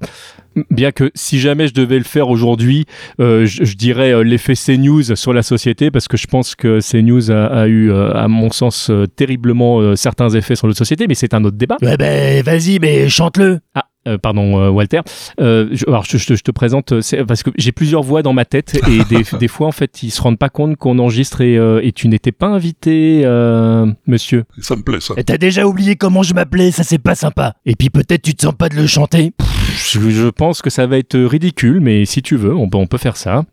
Bien 0.71 0.91
que 0.91 1.11
si 1.13 1.39
jamais 1.39 1.67
je 1.67 1.73
devais 1.73 1.99
le 1.99 2.03
faire 2.03 2.27
aujourd'hui, 2.27 2.85
euh, 3.21 3.45
je, 3.45 3.63
je 3.63 3.75
dirais 3.75 4.11
euh, 4.11 4.23
l'effet 4.23 4.55
CNews 4.55 5.15
sur 5.15 5.31
la 5.31 5.43
société 5.43 5.91
parce 5.91 6.07
que 6.07 6.17
je 6.17 6.27
pense 6.27 6.55
que 6.55 6.79
CNews 6.81 7.31
a, 7.31 7.45
a 7.45 7.67
eu, 7.67 7.91
euh, 7.91 8.11
à 8.13 8.27
mon 8.27 8.51
sens, 8.51 8.91
terriblement 9.15 9.95
certains 9.95 10.29
effets 10.29 10.55
sur 10.55 10.67
la 10.67 10.73
société, 10.73 11.05
mais 11.07 11.13
c'est 11.13 11.33
un 11.33 11.45
autre 11.45 11.55
débat. 11.55 11.77
Ouais, 11.81 11.95
ben, 11.97 12.43
vas-y, 12.43 12.79
mais 12.79 13.07
chante-le. 13.09 13.59
Ah, 13.75 13.85
euh, 14.09 14.17
pardon, 14.17 14.59
euh, 14.61 14.69
Walter. 14.69 15.01
Euh, 15.39 15.67
je, 15.71 15.85
alors, 15.87 16.03
je, 16.05 16.17
je 16.17 16.25
te- 16.27 16.35
je 16.35 16.43
te 16.43 16.51
présente, 16.51 16.91
euh, 16.91 17.01
parce 17.27 17.43
que 17.43 17.51
j'ai 17.57 17.71
plusieurs 17.71 18.03
voix 18.03 18.21
dans 18.21 18.33
ma 18.33 18.45
tête 18.45 18.79
et 18.89 19.03
des, 19.09 19.23
des 19.39 19.47
fois, 19.47 19.67
en 19.67 19.71
fait, 19.71 20.03
ils 20.03 20.11
se 20.11 20.21
rendent 20.21 20.37
pas 20.39 20.49
compte 20.49 20.75
qu'on 20.77 20.99
enregistre 20.99 21.41
et, 21.41 21.57
euh, 21.57 21.79
et 21.83 21.91
tu 21.91 22.07
n'étais 22.07 22.31
pas 22.31 22.47
invité, 22.47 23.21
euh, 23.25 23.85
monsieur. 24.07 24.43
Ça 24.61 24.75
me 24.75 24.81
plaît, 24.83 24.99
ça. 24.99 25.13
Et 25.17 25.23
T'as 25.23 25.37
déjà 25.37 25.65
oublié 25.65 25.95
comment 25.95 26.23
je 26.23 26.33
m'appelais, 26.33 26.71
ça 26.71 26.83
c'est 26.83 26.97
pas 26.99 27.15
sympa. 27.15 27.53
Et 27.65 27.75
puis 27.75 27.89
peut-être 27.89 28.21
tu 28.23 28.33
te 28.33 28.41
sens 28.43 28.53
pas 28.57 28.69
de 28.69 28.75
le 28.75 28.87
chanter. 28.87 29.31
Je 29.79 30.29
pense 30.29 30.61
que 30.61 30.69
ça 30.69 30.87
va 30.87 30.97
être 30.97 31.17
ridicule, 31.17 31.79
mais 31.79 32.05
si 32.05 32.21
tu 32.21 32.35
veux, 32.35 32.55
on 32.55 32.69
peut, 32.69 32.97
faire 32.97 33.17
ça. 33.17 33.43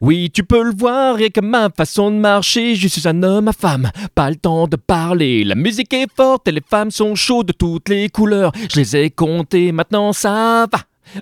Oui, 0.00 0.30
tu 0.32 0.44
peux 0.44 0.62
le 0.62 0.74
voir, 0.74 1.20
et 1.20 1.30
comme 1.30 1.48
ma 1.48 1.70
façon 1.70 2.10
de 2.10 2.16
marcher, 2.16 2.74
je 2.74 2.88
suis 2.88 3.08
un 3.08 3.22
homme 3.22 3.48
à 3.48 3.52
femme, 3.52 3.90
pas 4.14 4.30
le 4.30 4.36
temps 4.36 4.68
de 4.68 4.76
parler. 4.76 5.44
La 5.44 5.54
musique 5.54 5.92
est 5.92 6.06
forte 6.14 6.48
et 6.48 6.52
les 6.52 6.62
femmes 6.66 6.90
sont 6.90 7.14
chaudes 7.14 7.46
de 7.46 7.52
toutes 7.52 7.88
les 7.88 8.08
couleurs. 8.08 8.52
Je 8.72 8.80
les 8.80 8.96
ai 8.96 9.10
comptées, 9.10 9.72
maintenant 9.72 10.12
ça 10.12 10.66
va, 10.70 10.78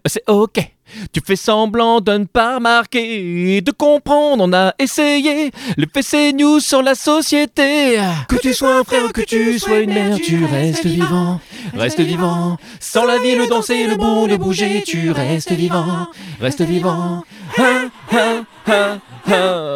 c'est 0.06 0.28
ok. 0.28 0.73
Tu 1.12 1.20
fais 1.24 1.36
semblant 1.36 2.00
de 2.00 2.12
ne 2.12 2.24
pas 2.24 2.56
remarquer, 2.56 3.60
de 3.60 3.70
comprendre, 3.72 4.44
on 4.44 4.52
a 4.52 4.74
essayé. 4.78 5.50
Le 5.76 5.86
PC 5.86 6.32
News 6.32 6.60
sur 6.60 6.82
la 6.82 6.94
société. 6.94 7.98
Que 8.28 8.36
tu 8.36 8.54
sois 8.54 8.78
un 8.78 8.84
frère 8.84 9.06
ou 9.06 9.08
que 9.08 9.22
tu 9.22 9.58
sois 9.58 9.80
une 9.80 9.94
mère, 9.94 10.18
tu 10.18 10.44
restes 10.44 10.86
vivant. 10.86 11.40
Reste 11.74 12.00
vivant, 12.00 12.58
sans 12.80 13.04
la 13.04 13.18
vie, 13.18 13.34
le 13.34 13.46
danser, 13.46 13.86
le 13.86 13.96
bout, 13.96 14.26
le 14.26 14.36
bouger, 14.36 14.82
tu 14.86 15.10
restes 15.10 15.52
vivant, 15.52 16.08
reste 16.40 16.62
vivant. 16.62 17.24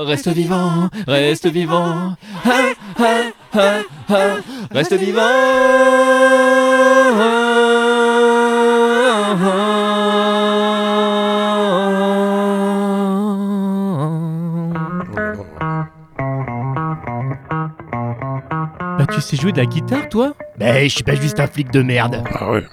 Reste 0.06 0.28
vivant, 0.28 0.88
reste 1.06 1.46
vivant. 1.48 2.14
Reste 4.72 4.94
Bah 5.14 5.32
tu 19.18 19.22
sais 19.22 19.36
jouer 19.36 19.50
de 19.50 19.58
la 19.58 19.66
guitare 19.66 20.08
toi 20.08 20.32
Ben, 20.58 20.84
je 20.84 20.94
suis 20.94 21.02
pas 21.02 21.16
juste 21.16 21.40
un 21.40 21.48
flic 21.48 21.72
de 21.72 21.82
merde. 21.82 22.22
Ah 22.32 22.52
ouais. 22.52 22.64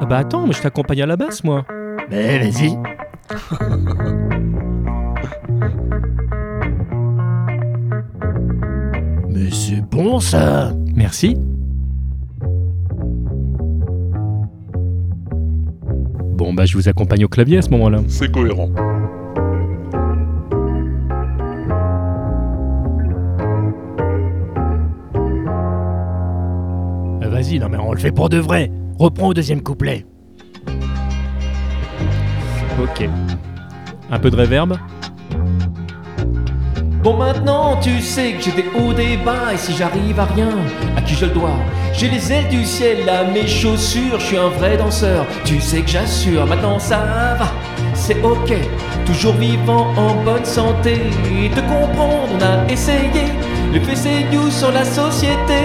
Ah 0.00 0.06
bah 0.06 0.18
attends, 0.18 0.46
mais 0.46 0.52
je 0.52 0.60
t'accompagne 0.60 1.00
à 1.02 1.06
la 1.06 1.16
basse 1.16 1.42
moi. 1.44 1.64
Ben, 2.10 2.42
vas-y. 2.42 2.76
Mais 9.30 9.50
c'est 9.50 9.80
bon 9.80 10.20
ça. 10.20 10.74
Merci. 10.94 11.36
Bon 16.36 16.52
bah 16.52 16.66
je 16.66 16.76
vous 16.76 16.86
accompagne 16.88 17.24
au 17.24 17.28
clavier 17.28 17.58
à 17.58 17.62
ce 17.62 17.70
moment-là. 17.70 18.00
C'est 18.08 18.30
cohérent. 18.30 18.68
Vas-y, 27.44 27.58
non 27.58 27.68
mais 27.68 27.76
on 27.76 27.92
le 27.92 27.98
fait 27.98 28.10
pour 28.10 28.30
de 28.30 28.38
vrai. 28.38 28.70
Reprends 28.98 29.28
au 29.28 29.34
deuxième 29.34 29.60
couplet. 29.60 30.06
Ok. 32.80 33.06
Un 34.10 34.18
peu 34.18 34.30
de 34.30 34.36
réverb 34.36 34.78
Bon 37.02 37.18
maintenant 37.18 37.78
tu 37.82 38.00
sais 38.00 38.32
que 38.32 38.42
j'ai 38.42 38.52
des 38.52 38.64
hauts 38.74 38.94
des 38.94 39.18
bas 39.18 39.52
et 39.52 39.58
si 39.58 39.74
j'arrive 39.74 40.18
à 40.18 40.24
rien, 40.24 40.48
à 40.96 41.02
qui 41.02 41.14
je 41.14 41.26
le 41.26 41.32
dois? 41.32 41.56
J'ai 41.92 42.08
les 42.08 42.32
ailes 42.32 42.48
du 42.48 42.64
ciel 42.64 43.06
à 43.10 43.24
mes 43.24 43.46
chaussures, 43.46 44.18
je 44.18 44.24
suis 44.24 44.38
un 44.38 44.48
vrai 44.48 44.78
danseur, 44.78 45.26
tu 45.44 45.60
sais 45.60 45.82
que 45.82 45.90
j'assure, 45.90 46.46
maintenant 46.46 46.78
ça 46.78 47.36
va, 47.38 47.52
c'est 47.92 48.22
ok, 48.24 48.54
toujours 49.04 49.34
vivant 49.34 49.88
en 49.98 50.14
bonne 50.24 50.46
santé, 50.46 50.94
de 50.94 51.60
comprendre 51.60 52.26
on 52.32 52.42
a 52.42 52.72
essayé, 52.72 53.26
le 53.74 53.80
PC 53.80 54.26
News 54.32 54.50
sur 54.50 54.70
la 54.70 54.84
société, 54.84 55.60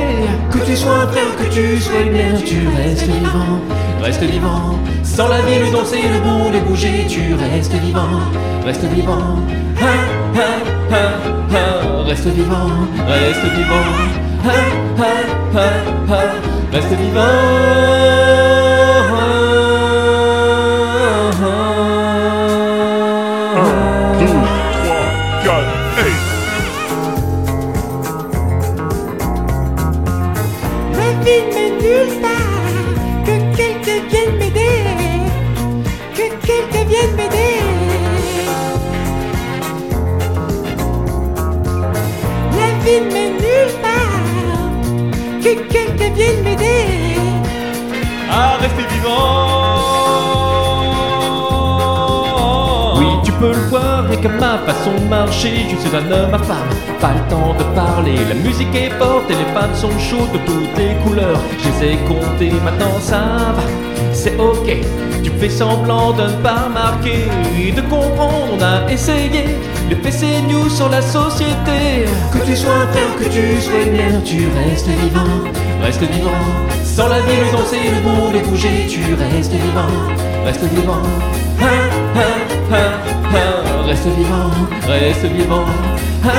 que 0.51 0.57
tu 0.65 0.75
sois 0.75 1.03
un 1.03 1.07
frère, 1.07 1.35
que 1.37 1.53
tu 1.53 1.79
sois 1.79 2.01
une 2.01 2.11
mère, 2.11 2.43
tu 2.43 2.67
restes 2.75 3.03
vivant, 3.03 3.61
reste 4.01 4.23
vivant, 4.23 4.79
sans 5.03 5.27
la 5.27 5.41
vie, 5.41 5.59
le 5.59 5.71
danser, 5.71 6.01
le 6.01 6.19
bout, 6.19 6.49
le 6.51 6.59
bouger, 6.61 7.05
tu 7.07 7.35
restes 7.35 7.73
vivant, 7.73 8.19
reste 8.65 8.83
vivant, 8.85 9.37
ha, 9.79 9.93
ha, 10.39 10.49
ha, 10.91 12.03
reste 12.03 12.27
vivant, 12.27 12.71
reste 13.07 13.45
vivant, 13.55 13.89
ha, 14.43 14.57
ha, 16.09 16.21
reste 16.73 16.93
vivant. 16.99 18.18
Peux 53.39 53.53
le 53.53 53.67
voir, 53.69 54.11
et 54.11 54.17
comme 54.17 54.37
ma 54.37 54.57
façon 54.59 54.91
de 54.99 55.07
marcher, 55.07 55.65
je 55.69 55.77
suis 55.77 55.95
un 55.95 56.11
homme 56.11 56.33
à 56.33 56.39
femme, 56.39 56.69
pas 56.99 57.13
le 57.13 57.29
temps 57.29 57.55
de 57.57 57.63
parler. 57.73 58.17
La 58.27 58.35
musique 58.35 58.75
est 58.75 58.89
forte 58.99 59.31
et 59.31 59.35
les 59.35 59.51
femmes 59.53 59.73
sont 59.73 59.97
chaudes 59.97 60.31
de 60.33 60.39
toutes 60.39 60.77
les 60.77 60.93
couleurs. 61.03 61.39
Je 61.57 61.85
les 61.85 61.93
ai 61.93 61.97
comptées, 61.99 62.51
maintenant 62.63 62.99
ça 62.99 63.53
va, 63.55 63.63
c'est 64.11 64.37
ok. 64.37 64.77
Tu 65.23 65.31
fais 65.39 65.49
semblant 65.49 66.11
de 66.11 66.23
ne 66.23 66.41
pas 66.43 66.65
remarquer, 66.67 67.27
de 67.71 67.81
comprendre, 67.81 68.57
on 68.57 68.61
a 68.61 68.91
essayé. 68.91 69.45
Le 69.89 69.95
PC 69.95 70.25
News 70.47 70.69
sur 70.69 70.89
la 70.89 71.01
société. 71.01 72.05
Que 72.31 72.45
tu 72.45 72.55
sois 72.55 72.73
un 72.73 72.87
frère, 72.87 73.15
que 73.17 73.25
tu 73.25 73.61
sois 73.61 73.81
une 73.85 73.93
mère, 73.93 74.23
tu 74.23 74.47
restes 74.55 74.87
vivant, 74.87 75.39
reste 75.81 76.01
vivant. 76.01 76.43
Sans 76.83 77.07
la 77.07 77.19
vie, 77.21 77.39
le 77.45 77.57
danser, 77.57 77.77
le 77.87 78.37
le 78.37 78.45
bouger, 78.45 78.85
tu 78.87 79.01
restes 79.15 79.53
vivant, 79.53 79.93
reste 80.45 80.63
vivant. 80.63 81.01
Ha, 81.61 81.65
ha, 82.15 82.75
ha, 82.75 83.18
ha, 83.31 83.85
reste 83.85 84.09
vivant, 84.09 84.53
reste 84.87 85.27
vivant. 85.27 85.67
Ha, 86.23 86.33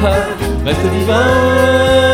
ha, 0.00 0.14
reste 0.64 0.88
vivant. 0.88 2.11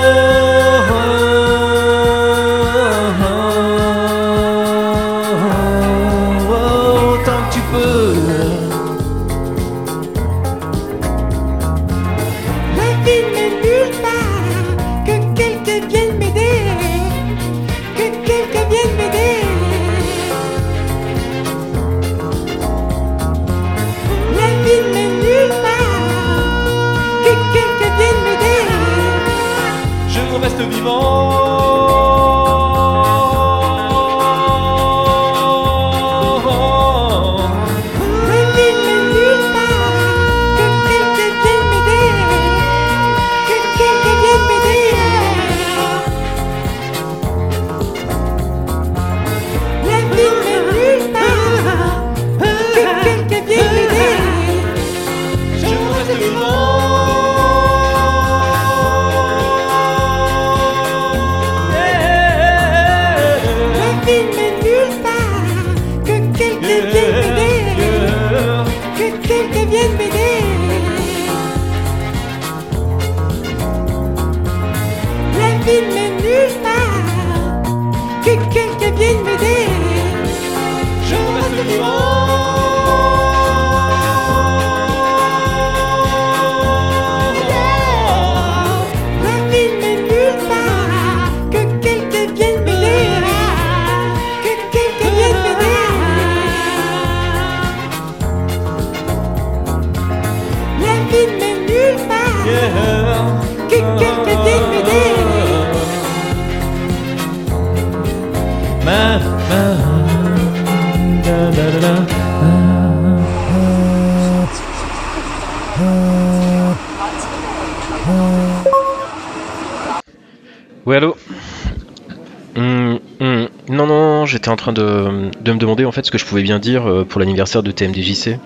J'étais 124.38 124.50
en 124.50 124.56
train 124.56 124.72
de, 124.72 125.30
de 125.40 125.52
me 125.52 125.58
demander 125.58 125.84
en 125.84 125.90
fait 125.90 126.06
ce 126.06 126.12
que 126.12 126.18
je 126.18 126.24
pouvais 126.24 126.42
bien 126.42 126.60
dire 126.60 126.88
euh, 126.88 127.04
pour 127.04 127.18
l'anniversaire 127.18 127.64
de 127.64 127.72
TMDJC. 127.72 128.38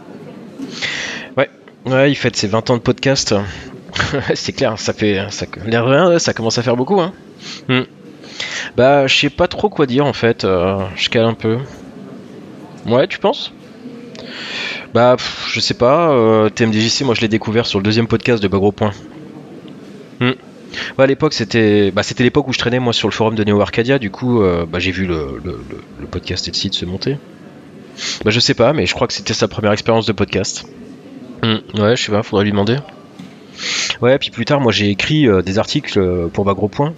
Ouais, 1.36 1.51
ouais, 1.85 2.10
il 2.10 2.14
fête 2.14 2.35
ses 2.35 2.47
20 2.47 2.70
ans 2.70 2.77
de 2.78 2.81
podcast. 2.81 3.35
C'est 4.35 4.55
clair, 4.55 4.78
ça 4.78 4.94
fait. 4.94 5.27
Ça, 5.28 5.44
l'air 5.66 5.85
rien, 5.85 6.19
ça 6.19 6.32
commence 6.32 6.56
à 6.56 6.62
faire 6.62 6.77
beaucoup, 6.77 6.98
hein. 6.98 7.12
Hum. 7.69 7.85
Bah, 8.74 9.06
je 9.06 9.14
sais 9.14 9.28
pas 9.28 9.48
trop 9.48 9.69
quoi 9.69 9.85
dire 9.85 10.06
en 10.06 10.14
fait, 10.14 10.44
euh, 10.44 10.78
je 10.97 11.10
cale 11.10 11.27
un 11.27 11.35
peu. 11.35 11.59
Ouais, 12.86 13.06
tu 13.06 13.19
penses? 13.19 13.52
Bah, 14.94 15.16
pff, 15.19 15.44
je 15.52 15.60
sais 15.60 15.74
pas, 15.74 16.10
euh, 16.12 16.48
TMDJC, 16.48 17.02
moi 17.02 17.14
je 17.14 17.20
l'ai 17.20 17.28
découvert 17.28 17.66
sur 17.66 17.78
le 17.78 17.85
deuxième 17.85 18.06
podcast 18.06 18.43
de 18.43 18.48
Bagro 18.48 18.73
Point. 18.73 18.93
Hmm. 20.93 20.98
Ouais, 20.98 21.05
à 21.05 21.06
l'époque, 21.06 21.32
c'était 21.35 21.90
bah, 21.90 22.02
c'était 22.02 22.24
l'époque 22.24 22.48
où 22.48 22.52
je 22.52 22.59
traînais 22.59 22.78
moi 22.78 22.93
sur 22.93 23.09
le 23.09 23.12
forum 23.12 23.35
de 23.35 23.44
Neo 23.44 23.60
Arcadia, 23.60 23.98
du 23.98 24.10
coup, 24.10 24.43
euh, 24.43 24.66
bah, 24.66 24.78
j'ai 24.78 24.93
vu 24.93 25.06
le, 25.06 25.40
le, 25.44 26.06
podcast 26.06 26.48
et 26.48 26.51
le 26.51 26.56
site 26.56 26.74
se 26.74 26.85
monter. 26.85 27.19
Bah, 28.24 28.31
je 28.31 28.40
sais 28.40 28.55
pas, 28.55 28.73
mais 28.73 28.86
je 28.86 28.94
crois 28.94 29.06
que 29.06 29.12
c'était 29.12 29.35
sa 29.35 29.48
première 29.48 29.73
expérience 29.73 30.06
de 30.06 30.12
podcast. 30.12 30.66
Hmm. 31.43 31.56
Ouais, 31.81 31.97
je 31.97 32.05
sais 32.05 32.12
pas, 32.12 32.23
faudrait 32.23 32.44
lui 32.44 32.52
demander. 32.52 32.77
Ouais, 34.01 34.19
puis 34.19 34.31
plus 34.31 34.44
tard, 34.44 34.60
moi 34.60 34.73
j'ai 34.73 34.90
écrit 34.90 35.28
euh, 35.28 35.43
des 35.43 35.59
articles 35.59 35.98
euh, 35.98 36.28
pour 36.28 36.44
Bagro 36.44 36.69
Point. 36.69 36.94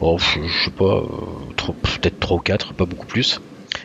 Oh, 0.00 0.18
je 0.18 0.40
je 0.46 0.64
sais 0.64 0.70
pas, 0.70 0.84
euh, 0.84 1.72
peut-être 1.82 2.18
3 2.20 2.36
ou 2.36 2.40
4, 2.40 2.74
pas 2.74 2.84
beaucoup 2.84 3.06
plus. 3.06 3.40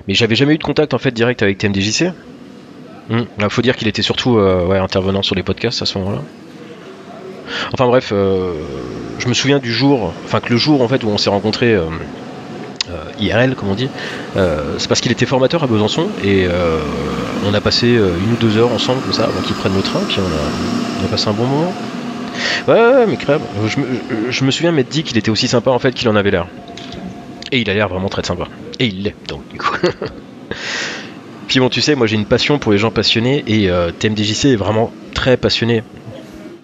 Mais 0.08 0.14
j'avais 0.14 0.36
jamais 0.36 0.56
eu 0.56 0.58
de 0.58 0.64
contact 0.64 0.94
en 0.94 0.98
fait 0.98 1.12
direct 1.12 1.42
avec 1.44 1.58
TMDJC. 1.58 2.12
Hmm. 3.10 3.24
Là, 3.38 3.50
faut 3.50 3.62
dire 3.62 3.76
qu'il 3.76 3.88
était 3.88 4.02
surtout 4.02 4.36
ouais, 4.36 4.78
intervenant 4.78 5.24
sur 5.24 5.36
les 5.36 5.44
podcasts 5.44 5.82
à 5.82 5.86
ce 5.86 5.98
moment-là. 5.98 6.22
Enfin 7.74 7.88
bref, 7.88 8.12
euh, 8.14 9.16
je 9.18 9.28
me 9.28 9.34
souviens 9.34 9.60
du 9.60 9.72
jour, 9.72 10.16
enfin 10.24 10.40
que 10.40 10.52
le 10.54 10.58
jour 10.58 10.82
en 10.82 10.88
fait 10.88 11.04
où 11.04 11.08
on 11.10 11.18
s'est 11.18 11.30
rencontrés 11.30 11.74
euh, 11.74 11.90
euh, 12.90 13.04
IRL 13.18 13.56
comme 13.56 13.70
on 13.70 13.76
dit, 13.76 13.92
c'est 14.34 14.88
parce 14.88 15.02
qu'il 15.02 15.12
était 15.12 15.26
formateur 15.26 15.64
à 15.64 15.68
Besançon 15.68 16.14
et 16.22 16.48
on 17.42 17.54
a 17.54 17.62
passé 17.62 17.88
une 17.88 18.34
ou 18.34 18.38
deux 18.38 18.58
heures 18.58 18.72
ensemble 18.72 19.02
comme 19.02 19.14
ça 19.14 19.26
avant 19.26 19.42
qu'il 19.42 19.56
prenne 19.56 19.74
le 19.74 19.84
train, 19.84 20.06
puis 20.06 20.20
on 20.22 20.32
a, 20.34 21.08
passé 21.10 21.30
un 21.30 21.34
bon 21.34 21.48
moment. 21.48 21.76
Ouais, 22.68 22.74
ouais, 22.76 23.08
mais 23.08 23.18
crème. 23.18 23.48
Je 23.66 23.80
me, 23.80 23.94
je- 24.10 24.30
je 24.32 24.44
me 24.46 24.52
souviens 24.52 24.72
m'être 24.72 24.88
dit 24.90 25.04
qu'il 25.04 25.18
était 25.18 25.32
aussi 25.32 25.48
sympa 25.48 25.72
en 25.72 25.80
fait 25.80 25.94
qu'il 25.94 26.08
en 26.10 26.16
avait 26.16 26.32
l'air. 26.32 26.48
Et 27.52 27.60
il 27.62 27.70
a 27.70 27.74
l'air 27.74 27.90
vraiment 27.90 28.10
très 28.10 28.24
sympa. 28.24 28.48
Et 28.80 28.86
il 28.88 29.04
l'est 29.04 29.16
donc 29.28 29.44
du 29.50 29.58
coup. 29.58 29.76
Puis 31.48 31.60
bon, 31.60 31.70
tu 31.70 31.82
sais, 31.82 31.96
moi 31.96 32.06
j'ai 32.08 32.16
une 32.16 32.26
passion 32.26 32.60
pour 32.60 32.72
les 32.72 32.78
gens 32.78 32.92
passionnés 32.92 33.44
et 33.48 33.70
euh, 33.70 33.92
TMDJC 33.92 34.46
est 34.50 34.56
vraiment 34.56 34.94
très 35.16 35.36
passionné. 35.38 35.84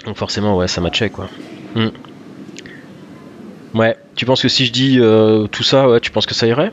Donc 0.06 0.18
forcément, 0.18 0.56
ouais, 0.58 0.68
ça 0.68 0.82
matchait 0.82 1.10
quoi. 1.10 1.30
Hmm. 1.76 1.90
Ouais, 3.74 3.98
tu 4.16 4.26
penses 4.26 4.42
que 4.42 4.48
si 4.48 4.66
je 4.66 4.72
dis 4.72 5.00
euh, 5.00 5.48
tout 5.48 5.64
ça, 5.64 5.90
ouais, 5.90 6.00
tu 6.00 6.12
penses 6.12 6.26
que 6.26 6.34
ça 6.34 6.48
irait? 6.48 6.72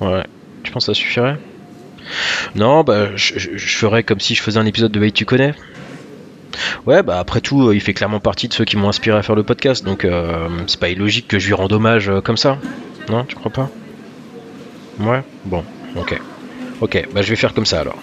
Ouais, 0.00 0.24
tu 0.62 0.72
penses 0.72 0.86
que 0.86 0.92
ça 0.92 0.98
suffirait? 0.98 1.38
Non, 2.56 2.82
bah 2.82 3.14
je, 3.14 3.56
ferais 3.58 4.02
comme 4.02 4.20
si 4.20 4.34
je 4.34 4.42
faisais 4.42 4.58
un 4.58 4.66
épisode 4.66 4.92
de 4.92 5.00
Veille 5.00 5.12
tu 5.12 5.24
connais. 5.24 5.54
Ouais, 6.86 7.02
bah 7.02 7.18
après 7.18 7.40
tout, 7.40 7.68
euh, 7.68 7.74
il 7.74 7.80
fait 7.80 7.94
clairement 7.94 8.20
partie 8.20 8.48
de 8.48 8.54
ceux 8.54 8.64
qui 8.64 8.76
m'ont 8.76 8.88
inspiré 8.88 9.16
à 9.16 9.22
faire 9.22 9.36
le 9.36 9.42
podcast, 9.42 9.84
donc 9.84 10.04
euh, 10.04 10.48
c'est 10.66 10.80
pas 10.80 10.88
illogique 10.88 11.28
que 11.28 11.38
je 11.38 11.46
lui 11.46 11.54
rende 11.54 11.72
hommage 11.72 12.10
comme 12.24 12.36
ça. 12.36 12.58
Non, 13.08 13.24
tu 13.24 13.36
crois 13.36 13.52
pas? 13.52 13.70
Ouais, 14.98 15.22
bon, 15.44 15.64
ok. 15.96 16.20
Ok, 16.80 17.08
bah 17.14 17.22
je 17.22 17.30
vais 17.30 17.36
faire 17.36 17.54
comme 17.54 17.66
ça 17.66 17.80
alors. 17.80 17.98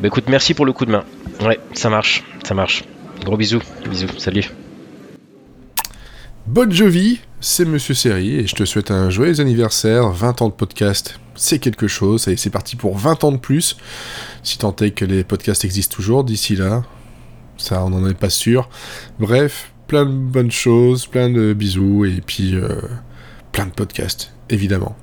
Bah 0.00 0.08
écoute, 0.08 0.24
merci 0.28 0.54
pour 0.54 0.66
le 0.66 0.72
coup 0.72 0.84
de 0.84 0.92
main. 0.92 1.04
Ouais, 1.40 1.58
ça 1.72 1.88
marche, 1.88 2.22
ça 2.44 2.54
marche. 2.54 2.84
Gros 3.24 3.36
bisous, 3.36 3.62
bisous, 3.88 4.18
salut. 4.18 4.50
Bonne 6.46 6.72
Jovi, 6.72 7.20
c'est 7.40 7.64
Monsieur 7.64 7.94
Seri 7.94 8.36
et 8.36 8.46
je 8.46 8.54
te 8.54 8.64
souhaite 8.64 8.90
un 8.90 9.10
joyeux 9.10 9.40
anniversaire, 9.40 10.10
20 10.10 10.42
ans 10.42 10.48
de 10.48 10.54
podcast, 10.54 11.18
c'est 11.34 11.58
quelque 11.58 11.88
chose, 11.88 12.28
et 12.28 12.36
c'est 12.36 12.50
parti 12.50 12.76
pour 12.76 12.96
20 12.96 13.24
ans 13.24 13.32
de 13.32 13.36
plus, 13.36 13.76
si 14.44 14.58
tant 14.58 14.74
est 14.76 14.92
que 14.92 15.04
les 15.04 15.24
podcasts 15.24 15.64
existent 15.64 15.96
toujours 15.96 16.22
d'ici 16.22 16.54
là, 16.54 16.84
ça 17.56 17.84
on 17.84 17.90
n'en 17.90 18.08
est 18.08 18.14
pas 18.14 18.30
sûr. 18.30 18.68
Bref, 19.18 19.72
plein 19.88 20.06
de 20.06 20.12
bonnes 20.12 20.52
choses, 20.52 21.06
plein 21.06 21.28
de 21.30 21.52
bisous, 21.52 22.04
et 22.04 22.20
puis 22.24 22.54
euh, 22.54 22.80
plein 23.50 23.66
de 23.66 23.72
podcasts, 23.72 24.32
évidemment. 24.50 24.96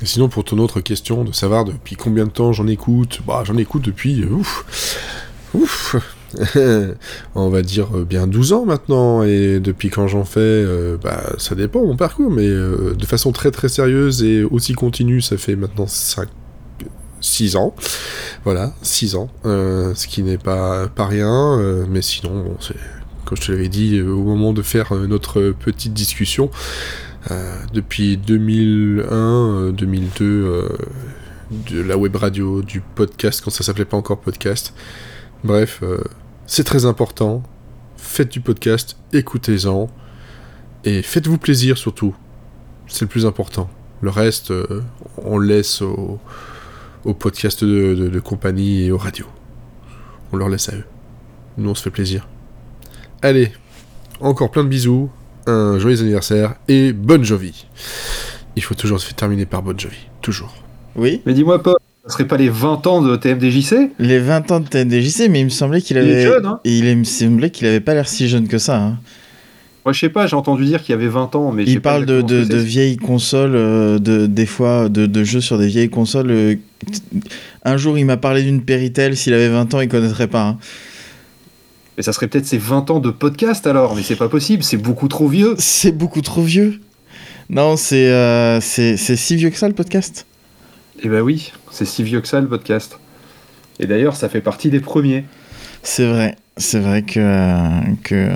Et 0.00 0.06
sinon, 0.06 0.28
pour 0.28 0.44
ton 0.44 0.58
autre 0.58 0.80
question, 0.80 1.24
de 1.24 1.32
savoir 1.32 1.64
depuis 1.64 1.96
combien 1.96 2.24
de 2.26 2.30
temps 2.30 2.52
j'en 2.52 2.68
écoute, 2.68 3.20
bah 3.26 3.42
j'en 3.44 3.56
écoute 3.56 3.82
depuis... 3.82 4.22
euh, 4.22 4.30
ouf, 4.30 5.44
ouf 5.54 5.96
on 7.34 7.48
va 7.48 7.62
dire 7.62 7.88
euh, 7.96 8.04
bien 8.04 8.26
12 8.26 8.52
ans 8.52 8.64
maintenant, 8.64 9.22
et 9.22 9.60
depuis 9.60 9.90
quand 9.90 10.08
j'en 10.08 10.24
fais, 10.24 10.40
euh, 10.40 10.96
bah, 11.02 11.22
ça 11.38 11.54
dépend 11.54 11.84
mon 11.84 11.96
parcours, 11.96 12.30
mais 12.30 12.46
euh, 12.46 12.94
de 12.94 13.06
façon 13.06 13.32
très 13.32 13.50
très 13.50 13.68
sérieuse 13.68 14.22
et 14.22 14.44
aussi 14.44 14.74
continue, 14.74 15.20
ça 15.20 15.36
fait 15.36 15.56
maintenant 15.56 15.86
5, 15.86 16.28
6 17.20 17.56
ans. 17.56 17.74
Voilà, 18.44 18.74
6 18.82 19.16
ans, 19.16 19.28
ce 19.44 20.06
qui 20.06 20.22
n'est 20.22 20.38
pas, 20.38 20.88
pas 20.88 21.06
rien, 21.06 21.58
mais 21.88 22.02
sinon, 22.02 22.56
comme 23.24 23.36
je 23.36 23.46
te 23.46 23.52
l'avais 23.52 23.68
dit 23.68 24.00
au 24.00 24.22
moment 24.22 24.52
de 24.52 24.62
faire 24.62 24.94
notre 24.94 25.50
petite 25.50 25.92
discussion, 25.92 26.50
depuis 27.72 28.16
2001, 28.16 29.04
euh, 29.10 29.72
2002, 29.72 30.24
euh, 30.24 30.68
de 31.50 31.80
la 31.80 31.96
web 31.96 32.16
radio, 32.16 32.62
du 32.62 32.80
podcast 32.80 33.40
quand 33.42 33.50
ça 33.50 33.64
s'appelait 33.64 33.84
pas 33.84 33.96
encore 33.96 34.18
podcast. 34.18 34.74
Bref, 35.44 35.80
euh, 35.82 36.02
c'est 36.46 36.64
très 36.64 36.84
important. 36.84 37.42
Faites 37.96 38.30
du 38.30 38.40
podcast, 38.40 38.96
écoutez-en. 39.12 39.88
Et 40.84 41.02
faites-vous 41.02 41.38
plaisir 41.38 41.76
surtout. 41.78 42.14
C'est 42.86 43.02
le 43.02 43.08
plus 43.08 43.26
important. 43.26 43.68
Le 44.00 44.10
reste, 44.10 44.50
euh, 44.52 44.82
on 45.24 45.38
le 45.38 45.46
laisse 45.46 45.82
aux 45.82 46.18
au 47.04 47.14
podcasts 47.14 47.64
de, 47.64 47.94
de- 47.94 48.08
de 48.08 48.20
compagnie 48.20 48.84
et 48.84 48.90
aux 48.92 48.98
radios. 48.98 49.26
On 50.32 50.36
leur 50.36 50.48
laisse 50.48 50.68
à 50.68 50.74
eux. 50.74 50.84
Nous, 51.56 51.70
on 51.70 51.74
se 51.74 51.82
fait 51.82 51.90
plaisir. 51.90 52.28
Allez, 53.22 53.52
encore 54.20 54.50
plein 54.50 54.64
de 54.64 54.68
bisous, 54.68 55.10
un 55.46 55.78
joyeux 55.78 56.00
anniversaire 56.00 56.54
et 56.68 56.92
bonne 56.92 57.24
Jovi. 57.24 57.66
Il 58.56 58.62
faut 58.62 58.74
toujours 58.74 59.00
se 59.00 59.06
faire 59.06 59.16
terminer 59.16 59.46
par 59.46 59.62
bonne 59.62 59.78
Jovi. 59.78 60.08
Toujours. 60.22 60.54
Oui. 60.96 61.22
Mais 61.26 61.34
dis-moi, 61.34 61.62
Paul, 61.62 61.76
ça 62.08 62.14
serait 62.14 62.26
pas 62.26 62.36
les 62.38 62.48
20 62.48 62.86
ans 62.86 63.02
de 63.02 63.14
TMDJC 63.16 63.90
Les 63.98 64.18
20 64.18 64.50
ans 64.50 64.60
de 64.60 64.66
TMDJC, 64.66 65.28
mais 65.28 65.40
il 65.40 65.44
me 65.44 65.50
semblait 65.50 65.80
qu'il 65.82 65.96
Il 65.98 66.04
est 66.08 66.12
avait. 66.12 66.22
jeune, 66.22 66.46
hein 66.46 66.60
il 66.64 66.96
me 66.96 67.04
semblait 67.04 67.50
qu'il 67.50 67.66
avait 67.66 67.80
pas 67.80 67.94
l'air 67.94 68.08
si 68.08 68.28
jeune 68.28 68.48
que 68.48 68.58
ça. 68.58 68.78
hein. 68.80 68.98
Moi, 69.84 69.92
je 69.92 70.00
sais 70.00 70.08
pas, 70.08 70.26
j'ai 70.26 70.36
entendu 70.36 70.64
dire 70.64 70.82
qu'il 70.82 70.92
y 70.94 70.98
avait 70.98 71.08
20 71.08 71.34
ans, 71.36 71.52
mais 71.52 71.64
Il 71.66 71.80
parle 71.80 72.04
de, 72.06 72.22
ce 72.44 72.56
vieilles 72.56 72.96
consoles, 72.96 73.54
euh, 73.54 73.98
de, 73.98 74.26
des 74.26 74.44
fois 74.46 74.88
de, 74.88 75.06
de 75.06 75.24
jeux 75.24 75.40
sur 75.40 75.58
des 75.58 75.66
vieilles 75.68 75.88
consoles. 75.88 76.30
euh, 76.30 76.54
Un 77.64 77.76
jour, 77.76 77.96
il 77.98 78.04
m'a 78.04 78.16
parlé 78.16 78.42
d'une 78.42 78.62
Péritel. 78.62 79.16
S'il 79.16 79.32
avait 79.34 79.48
20 79.48 79.74
ans, 79.74 79.80
il 79.80 79.88
connaîtrait 79.88 80.26
pas. 80.28 80.42
hein. 80.46 80.58
Mais 81.96 82.02
ça 82.02 82.12
serait 82.12 82.28
peut-être 82.28 82.46
ses 82.46 82.58
20 82.58 82.90
ans 82.90 83.00
de 83.00 83.10
podcast 83.10 83.66
alors, 83.66 83.96
mais 83.96 84.02
c'est 84.02 84.16
pas 84.16 84.28
possible, 84.28 84.62
c'est 84.62 84.76
beaucoup 84.76 85.08
trop 85.08 85.26
vieux. 85.26 85.54
C'est 85.58 85.92
beaucoup 85.92 86.22
trop 86.22 86.42
vieux. 86.42 86.80
Non, 87.50 87.76
c'est 87.76 88.08
euh, 88.10 88.60
si 88.60 89.36
vieux 89.36 89.50
que 89.50 89.56
ça 89.58 89.68
le 89.68 89.74
podcast? 89.74 90.26
Eh 91.02 91.08
ben 91.08 91.20
oui, 91.20 91.52
c'est 91.70 91.84
si 91.84 92.02
vieux 92.02 92.20
que 92.20 92.28
ça 92.28 92.40
le 92.40 92.48
podcast. 92.48 92.98
Et 93.80 93.86
d'ailleurs, 93.86 94.16
ça 94.16 94.28
fait 94.28 94.40
partie 94.40 94.70
des 94.70 94.80
premiers. 94.80 95.24
C'est 95.82 96.06
vrai, 96.06 96.36
c'est 96.56 96.80
vrai 96.80 97.02
que, 97.02 97.94
que 98.02 98.30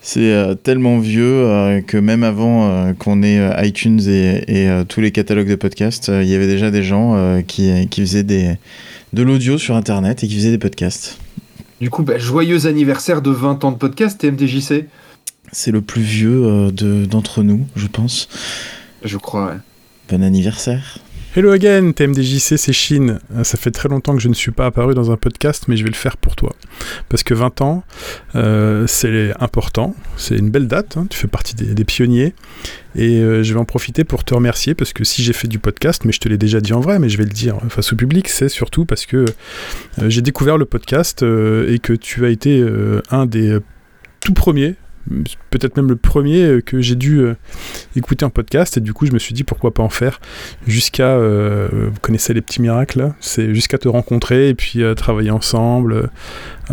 c'est 0.00 0.32
euh, 0.34 0.54
tellement 0.54 0.98
vieux 0.98 1.24
euh, 1.24 1.80
que 1.80 1.96
même 1.96 2.24
avant 2.24 2.68
euh, 2.68 2.92
qu'on 2.92 3.22
ait 3.22 3.66
iTunes 3.66 4.00
et, 4.06 4.64
et, 4.66 4.84
tous 4.88 5.00
les 5.00 5.12
catalogues 5.12 5.48
de 5.48 5.54
podcasts, 5.54 6.08
il 6.08 6.28
y 6.28 6.34
avait 6.34 6.46
déjà 6.46 6.70
des 6.70 6.82
gens 6.82 7.42
qui, 7.46 7.88
qui 7.88 8.00
faisaient 8.02 8.22
des, 8.22 8.56
de 9.12 9.22
l'audio 9.22 9.56
sur 9.56 9.76
Internet 9.76 10.22
et 10.22 10.28
qui 10.28 10.34
faisaient 10.34 10.50
des 10.50 10.58
podcasts. 10.58 11.18
Du 11.80 11.90
coup, 11.90 12.02
bah, 12.02 12.18
joyeux 12.18 12.66
anniversaire 12.66 13.22
de 13.22 13.30
20 13.30 13.64
ans 13.64 13.72
de 13.72 13.76
podcast 13.78 14.20
TMDJC. 14.20 14.86
C'est 15.52 15.70
le 15.70 15.80
plus 15.80 16.02
vieux 16.02 16.70
de- 16.72 17.04
d'entre 17.06 17.42
nous, 17.42 17.66
je 17.76 17.86
pense. 17.86 18.28
Je 19.04 19.16
crois, 19.18 19.46
ouais. 19.46 19.58
Bon 20.10 20.22
anniversaire. 20.22 20.98
Hello 21.36 21.50
again, 21.50 21.90
TMDJC, 21.90 22.56
c'est 22.56 22.72
Chine. 22.72 23.18
Euh, 23.34 23.42
Ça 23.42 23.58
fait 23.58 23.72
très 23.72 23.88
longtemps 23.88 24.14
que 24.14 24.22
je 24.22 24.28
ne 24.28 24.34
suis 24.34 24.52
pas 24.52 24.66
apparu 24.66 24.94
dans 24.94 25.10
un 25.10 25.16
podcast, 25.16 25.64
mais 25.66 25.76
je 25.76 25.82
vais 25.82 25.90
le 25.90 25.96
faire 25.96 26.16
pour 26.16 26.36
toi. 26.36 26.54
Parce 27.08 27.24
que 27.24 27.34
20 27.34 27.60
ans, 27.60 27.82
euh, 28.36 28.86
c'est 28.86 29.32
important, 29.40 29.96
c'est 30.16 30.36
une 30.36 30.50
belle 30.50 30.68
date, 30.68 30.96
hein, 30.96 31.08
tu 31.10 31.18
fais 31.18 31.26
partie 31.26 31.56
des, 31.56 31.84
pionniers. 31.84 32.34
Et 32.94 33.16
euh, 33.16 33.42
je 33.42 33.52
vais 33.52 33.58
en 33.58 33.64
profiter 33.64 34.04
pour 34.04 34.22
te 34.22 34.32
remercier, 34.32 34.76
parce 34.76 34.92
que 34.92 35.02
si 35.02 35.24
j'ai 35.24 35.32
fait 35.32 35.48
du 35.48 35.58
podcast, 35.58 36.04
mais 36.04 36.12
je 36.12 36.20
te 36.20 36.28
l'ai 36.28 36.38
déjà 36.38 36.60
dit 36.60 36.72
en 36.72 36.78
vrai, 36.78 37.00
mais 37.00 37.08
je 37.08 37.18
vais 37.18 37.24
le 37.24 37.30
dire 37.30 37.58
face 37.68 37.92
au 37.92 37.96
public, 37.96 38.28
c'est 38.28 38.48
surtout 38.48 38.84
parce 38.84 39.04
que 39.04 39.24
j'ai 40.06 40.22
découvert 40.22 40.56
le 40.56 40.66
podcast 40.66 41.24
et 41.24 41.80
que 41.80 41.94
tu 41.94 42.24
as 42.24 42.28
été 42.28 42.64
un 43.10 43.26
des 43.26 43.58
tout 44.20 44.34
premiers 44.34 44.76
peut-être 45.50 45.76
même 45.76 45.88
le 45.88 45.96
premier 45.96 46.44
euh, 46.44 46.60
que 46.60 46.80
j'ai 46.80 46.94
dû 46.94 47.20
euh, 47.20 47.34
écouter 47.96 48.24
en 48.24 48.30
podcast. 48.30 48.76
Et 48.76 48.80
du 48.80 48.92
coup 48.92 49.06
je 49.06 49.12
me 49.12 49.18
suis 49.18 49.34
dit 49.34 49.44
pourquoi 49.44 49.72
pas 49.72 49.82
en 49.82 49.88
faire 49.88 50.20
jusqu'à 50.66 51.08
euh, 51.08 51.88
vous 51.92 52.00
connaissez 52.00 52.34
les 52.34 52.40
petits 52.40 52.62
miracles 52.62 53.12
c'est 53.20 53.54
jusqu'à 53.54 53.78
te 53.78 53.88
rencontrer 53.88 54.48
et 54.48 54.54
puis 54.54 54.82
travailler 54.96 55.30
ensemble 55.30 56.10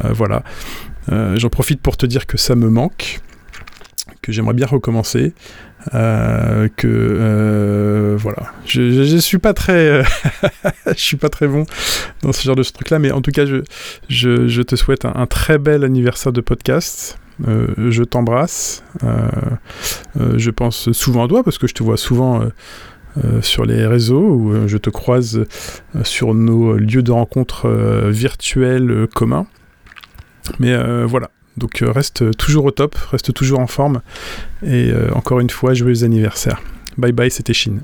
voilà. 0.03 0.43
J'en 1.09 1.49
profite 1.49 1.81
pour 1.81 1.97
te 1.97 2.05
dire 2.05 2.25
que 2.25 2.37
ça 2.37 2.55
me 2.55 2.69
manque 2.69 3.19
que 4.21 4.31
j'aimerais 4.31 4.53
bien 4.53 4.67
recommencer 4.67 5.33
que 5.91 8.15
voilà. 8.17 8.53
Je, 8.65 9.17
suis 9.17 9.39
pas 9.39 9.53
très 9.53 10.03
je 10.87 11.01
suis 11.01 11.17
pas 11.17 11.29
très 11.29 11.47
bon 11.47 11.65
dans 12.21 12.31
ce 12.31 12.43
genre 12.43 12.55
de 12.55 12.63
truc 12.63 12.89
là 12.89 12.99
mais 12.99 13.11
en 13.11 13.21
tout 13.21 13.31
cas 13.31 13.45
je, 13.45 13.63
je, 14.09 14.61
te 14.61 14.75
souhaite 14.75 15.05
un, 15.05 15.25
très 15.25 15.57
bel 15.57 15.83
anniversaire 15.83 16.31
de 16.31 16.41
podcast 16.41 17.17
je 17.39 18.03
t'embrasse. 18.03 18.83
Euh, 19.03 19.27
euh, 20.19 20.33
je 20.37 20.49
pense 20.51 20.91
souvent 20.91 21.25
à 21.25 21.27
toi 21.27 21.43
parce 21.43 21.57
que 21.57 21.67
je 21.67 21.73
te 21.73 21.83
vois 21.83 21.97
souvent 21.97 22.41
euh, 22.41 22.49
euh, 23.23 23.41
sur 23.41 23.65
les 23.65 23.85
réseaux 23.85 24.21
ou 24.21 24.53
euh, 24.53 24.67
je 24.67 24.77
te 24.77 24.89
croise 24.89 25.45
euh, 25.95 26.03
sur 26.03 26.33
nos 26.33 26.77
lieux 26.77 27.03
de 27.03 27.11
rencontre 27.11 27.67
euh, 27.67 28.09
virtuels 28.11 28.89
euh, 28.91 29.07
communs. 29.07 29.47
Mais 30.59 30.71
euh, 30.73 31.05
voilà. 31.05 31.29
Donc 31.57 31.81
euh, 31.81 31.91
reste 31.91 32.35
toujours 32.37 32.65
au 32.65 32.71
top, 32.71 32.95
reste 32.95 33.33
toujours 33.33 33.59
en 33.59 33.67
forme. 33.67 34.01
Et 34.63 34.91
euh, 34.91 35.09
encore 35.13 35.39
une 35.39 35.49
fois, 35.49 35.73
joyeux 35.73 36.03
anniversaire. 36.03 36.61
Bye 36.97 37.11
bye, 37.11 37.31
c'était 37.31 37.53
Chine. 37.53 37.81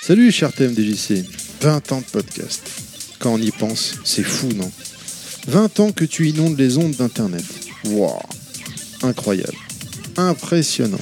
Salut 0.00 0.32
cher 0.32 0.52
TMDJC, 0.52 1.24
20 1.60 1.92
ans 1.92 2.00
de 2.00 2.04
podcast. 2.06 2.81
Quand 3.22 3.34
on 3.34 3.38
y 3.38 3.52
pense, 3.52 3.94
c'est 4.02 4.24
fou, 4.24 4.48
non? 4.56 4.68
20 5.46 5.78
ans 5.78 5.92
que 5.92 6.04
tu 6.04 6.28
inondes 6.28 6.58
les 6.58 6.76
ondes 6.76 6.96
d'Internet. 6.96 7.44
Waouh 7.84 8.18
Incroyable. 9.02 9.56
Impressionnant. 10.16 10.98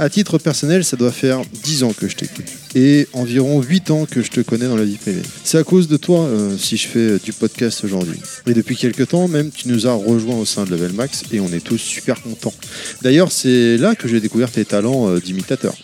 À 0.00 0.10
titre 0.10 0.38
personnel, 0.38 0.84
ça 0.84 0.96
doit 0.96 1.12
faire 1.12 1.42
10 1.62 1.84
ans 1.84 1.92
que 1.92 2.08
je 2.08 2.16
t'écoute. 2.16 2.46
Et 2.74 3.06
environ 3.12 3.62
8 3.62 3.90
ans 3.92 4.04
que 4.04 4.20
je 4.20 4.30
te 4.30 4.40
connais 4.40 4.66
dans 4.66 4.76
la 4.76 4.84
vie 4.84 4.96
privée. 4.96 5.22
C'est 5.44 5.58
à 5.58 5.62
cause 5.62 5.86
de 5.86 5.96
toi 5.96 6.22
euh, 6.22 6.58
si 6.58 6.76
je 6.76 6.88
fais 6.88 6.98
euh, 6.98 7.20
du 7.22 7.32
podcast 7.32 7.84
aujourd'hui. 7.84 8.18
Et 8.48 8.52
depuis 8.52 8.76
quelques 8.76 9.06
temps, 9.06 9.28
même, 9.28 9.52
tu 9.52 9.68
nous 9.68 9.86
as 9.86 9.92
rejoints 9.92 10.38
au 10.38 10.44
sein 10.44 10.64
de 10.64 10.70
Level 10.70 10.92
Max 10.92 11.22
et 11.30 11.38
on 11.38 11.52
est 11.52 11.64
tous 11.64 11.78
super 11.78 12.20
contents. 12.20 12.54
D'ailleurs, 13.02 13.30
c'est 13.30 13.76
là 13.76 13.94
que 13.94 14.08
j'ai 14.08 14.18
découvert 14.18 14.50
tes 14.50 14.64
talents 14.64 15.08
euh, 15.08 15.20
d'imitateur. 15.20 15.76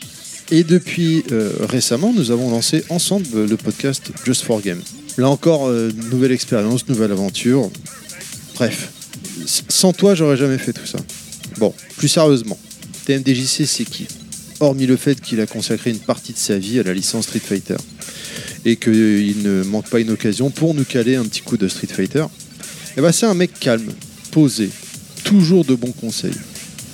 Et 0.51 0.65
depuis 0.65 1.25
récemment, 1.71 2.13
nous 2.15 2.31
avons 2.31 2.51
lancé 2.51 2.85
ensemble 2.91 3.47
le 3.47 3.57
podcast 3.57 4.11
Just 4.27 4.43
for 4.43 4.61
Game. 4.61 4.83
Là 5.17 5.29
encore, 5.29 5.69
euh, 5.69 5.91
nouvelle 6.11 6.33
expérience, 6.33 6.89
nouvelle 6.89 7.13
aventure. 7.13 7.71
Bref, 8.55 8.91
sans 9.69 9.93
toi, 9.93 10.15
j'aurais 10.15 10.37
jamais 10.37 10.59
fait 10.59 10.73
tout 10.73 10.87
ça. 10.87 10.99
Bon, 11.59 11.73
plus 11.97 12.09
sérieusement, 12.09 12.59
TMDJC, 13.07 13.67
c'est 13.67 13.85
qui? 13.85 14.09
Hormis 14.61 14.87
le 14.87 14.97
fait 14.97 15.21
qu'il 15.21 15.41
a 15.41 15.47
consacré 15.47 15.91
une 15.91 15.99
partie 15.99 16.33
de 16.33 16.39
sa 16.39 16.59
vie 16.59 16.81
à 16.81 16.83
la 16.83 16.95
licence 16.95 17.27
Street 17.27 17.41
Fighter 17.41 17.77
et 18.65 18.77
qu'il 18.77 19.43
ne 19.43 19.63
manque 19.63 19.89
pas 19.89 20.01
une 20.01 20.11
occasion 20.11 20.51
pour 20.51 20.75
nous 20.75 20.85
caler 20.85 21.17
un 21.17 21.25
petit 21.25 21.43
coup 21.43 21.57
de 21.57 21.69
Street 21.69 21.87
Fighter, 21.87 22.25
eh 22.97 23.01
ben 23.01 23.13
c'est 23.13 23.27
un 23.27 23.35
mec 23.35 23.53
calme, 23.59 23.93
posé, 24.31 24.71
toujours 25.23 25.65
de 25.65 25.75
bons 25.75 25.93
conseils, 25.93 26.35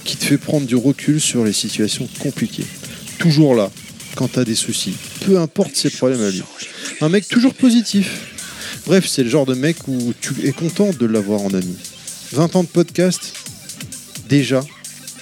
qui 0.05 0.17
te 0.17 0.25
fait 0.25 0.39
prendre 0.39 0.67
du 0.67 0.77
recul 0.77 1.21
sur 1.21 1.45
les 1.45 1.53
situations 1.53 2.09
compliquées. 2.19 2.67
Toujours 3.19 3.55
là, 3.55 3.71
quand 4.15 4.29
t'as 4.29 4.45
des 4.45 4.55
soucis, 4.55 4.95
peu 5.25 5.39
importe 5.39 5.77
ses 5.77 5.91
problèmes 5.91 6.23
à 6.23 6.31
lui. 6.31 6.43
Un 7.01 7.09
mec 7.09 7.29
toujours 7.29 7.55
positif. 7.55 8.37
Bref, 8.87 9.07
c'est 9.07 9.23
le 9.23 9.31
genre 9.31 9.47
de 9.47 9.55
mec 9.55 9.77
où 9.89 10.13
tu 10.21 10.47
es 10.47 10.53
content 10.53 10.91
de 10.91 11.07
l'avoir 11.07 11.43
en 11.43 11.53
ami. 11.53 11.77
20 12.33 12.57
ans 12.57 12.63
de 12.63 12.69
podcast, 12.69 13.35
déjà, 14.29 14.63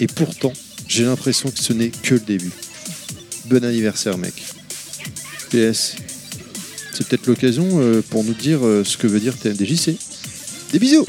et 0.01 0.07
pourtant, 0.07 0.53
j'ai 0.87 1.05
l'impression 1.05 1.51
que 1.51 1.59
ce 1.59 1.73
n'est 1.73 1.91
que 1.91 2.15
le 2.15 2.21
début. 2.21 2.53
Bon 3.47 3.65
anniversaire, 3.65 4.19
mec. 4.19 4.35
PS, 5.51 5.97
c'est 6.93 7.09
peut-être 7.09 7.27
l'occasion 7.27 7.67
euh, 7.75 8.03
pour 8.11 8.25
nous 8.25 8.35
dire 8.35 8.67
euh, 8.67 8.85
ce 8.85 8.97
que 8.97 9.07
veut 9.07 9.21
dire 9.21 9.37
TMDJC. 9.39 9.97
Des 10.73 10.79
bisous 10.79 11.07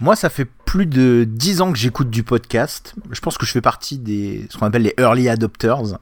Moi, 0.00 0.16
ça 0.16 0.30
fait 0.30 0.46
plus 0.64 0.86
de 0.86 1.26
10 1.28 1.60
ans 1.60 1.72
que 1.72 1.78
j'écoute 1.78 2.08
du 2.08 2.22
podcast. 2.22 2.94
Je 3.10 3.20
pense 3.20 3.36
que 3.36 3.44
je 3.44 3.52
fais 3.52 3.60
partie 3.60 3.98
des 3.98 4.46
ce 4.48 4.56
qu'on 4.56 4.66
appelle 4.66 4.82
les 4.82 4.94
early 4.98 5.28
adopters. 5.28 5.98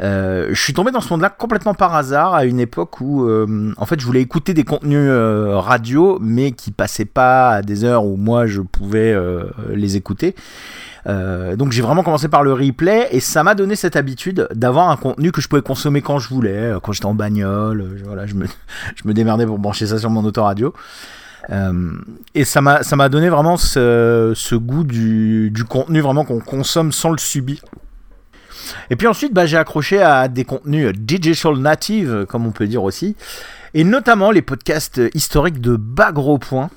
Euh, 0.00 0.48
je 0.50 0.62
suis 0.62 0.72
tombé 0.72 0.90
dans 0.92 1.00
ce 1.00 1.12
monde-là 1.12 1.28
complètement 1.28 1.74
par 1.74 1.94
hasard 1.94 2.34
à 2.34 2.44
une 2.44 2.60
époque 2.60 3.00
où, 3.00 3.24
euh, 3.24 3.72
en 3.76 3.86
fait, 3.86 4.00
je 4.00 4.06
voulais 4.06 4.20
écouter 4.20 4.54
des 4.54 4.64
contenus 4.64 5.08
euh, 5.10 5.58
radio, 5.58 6.18
mais 6.20 6.52
qui 6.52 6.70
passaient 6.70 7.04
pas 7.04 7.50
à 7.50 7.62
des 7.62 7.84
heures 7.84 8.04
où 8.04 8.16
moi 8.16 8.46
je 8.46 8.60
pouvais 8.60 9.16
les 9.72 9.96
écouter. 9.96 10.34
Donc 11.06 11.72
j'ai 11.72 11.80
vraiment 11.80 12.02
commencé 12.02 12.28
par 12.28 12.42
le 12.42 12.52
replay 12.52 13.08
et 13.12 13.20
ça 13.20 13.42
m'a 13.42 13.54
donné 13.54 13.76
cette 13.76 13.96
habitude 13.96 14.46
d'avoir 14.54 14.90
un 14.90 14.96
contenu 14.96 15.32
que 15.32 15.40
je 15.40 15.48
pouvais 15.48 15.62
consommer 15.62 16.02
quand 16.02 16.18
je 16.18 16.28
voulais, 16.28 16.74
quand 16.82 16.92
j'étais 16.92 17.06
en 17.06 17.14
bagnole, 17.14 17.80
euh, 17.80 18.02
voilà, 18.04 18.26
je 18.26 18.34
me, 18.34 18.46
je 18.94 19.08
me 19.08 19.14
démerdais 19.14 19.46
pour 19.46 19.58
brancher 19.58 19.86
ça 19.86 19.98
sur 19.98 20.10
mon 20.10 20.24
autoradio. 20.24 20.74
Et 22.34 22.44
ça 22.44 22.60
m'a 22.60 22.82
ça 22.82 22.94
m'a 22.94 23.08
donné 23.08 23.30
vraiment 23.30 23.56
ce, 23.56 24.34
ce 24.36 24.54
goût 24.54 24.84
du, 24.84 25.50
du 25.50 25.64
contenu 25.64 26.00
vraiment 26.00 26.24
qu'on 26.26 26.40
consomme 26.40 26.92
sans 26.92 27.10
le 27.10 27.16
subir. 27.16 27.60
Et 28.90 28.96
puis 28.96 29.06
ensuite, 29.06 29.32
bah, 29.32 29.46
j'ai 29.46 29.56
accroché 29.56 30.00
à 30.00 30.28
des 30.28 30.44
contenus 30.44 30.92
digital 30.96 31.56
native, 31.56 32.26
comme 32.28 32.46
on 32.46 32.52
peut 32.52 32.66
dire 32.66 32.82
aussi, 32.82 33.16
et 33.74 33.84
notamment 33.84 34.30
les 34.30 34.42
podcasts 34.42 35.00
historiques 35.14 35.60
de 35.60 35.76
bas 35.76 36.12
gros 36.12 36.38
points. 36.38 36.70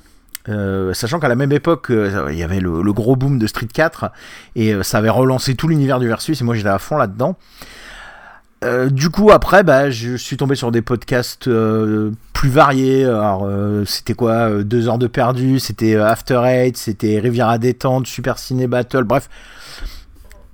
Euh, 0.48 0.92
sachant 0.92 1.20
qu'à 1.20 1.28
la 1.28 1.36
même 1.36 1.52
époque, 1.52 1.90
euh, 1.90 2.28
il 2.30 2.38
y 2.38 2.42
avait 2.42 2.60
le, 2.60 2.92
gros 2.92 3.16
boom 3.16 3.38
de 3.38 3.46
Street 3.46 3.68
4 3.72 4.10
et 4.56 4.74
euh, 4.74 4.82
ça 4.82 4.98
avait 4.98 5.08
relancé 5.08 5.54
tout 5.54 5.68
l'univers 5.68 6.00
du 6.00 6.08
versus 6.08 6.40
et 6.40 6.44
moi 6.44 6.56
j'étais 6.56 6.68
à 6.68 6.78
fond 6.78 6.96
là-dedans. 6.96 7.36
Du 8.92 9.10
coup, 9.10 9.32
après, 9.32 9.64
bah, 9.64 9.90
je 9.90 10.14
suis 10.14 10.36
tombé 10.36 10.54
sur 10.54 10.70
des 10.70 10.82
podcasts 10.82 11.50
plus 12.32 12.48
variés. 12.48 13.04
Alors, 13.04 13.50
c'était 13.86 14.14
quoi 14.14 14.62
Deux 14.62 14.86
heures 14.86 14.98
de 14.98 15.08
perdu, 15.08 15.58
c'était 15.58 15.96
After 15.96 16.40
Eight, 16.44 16.76
c'était 16.76 17.18
Riviera 17.18 17.58
détente, 17.58 18.06
Super 18.06 18.38
Ciné 18.38 18.68
Battle, 18.68 19.02
bref. 19.02 19.28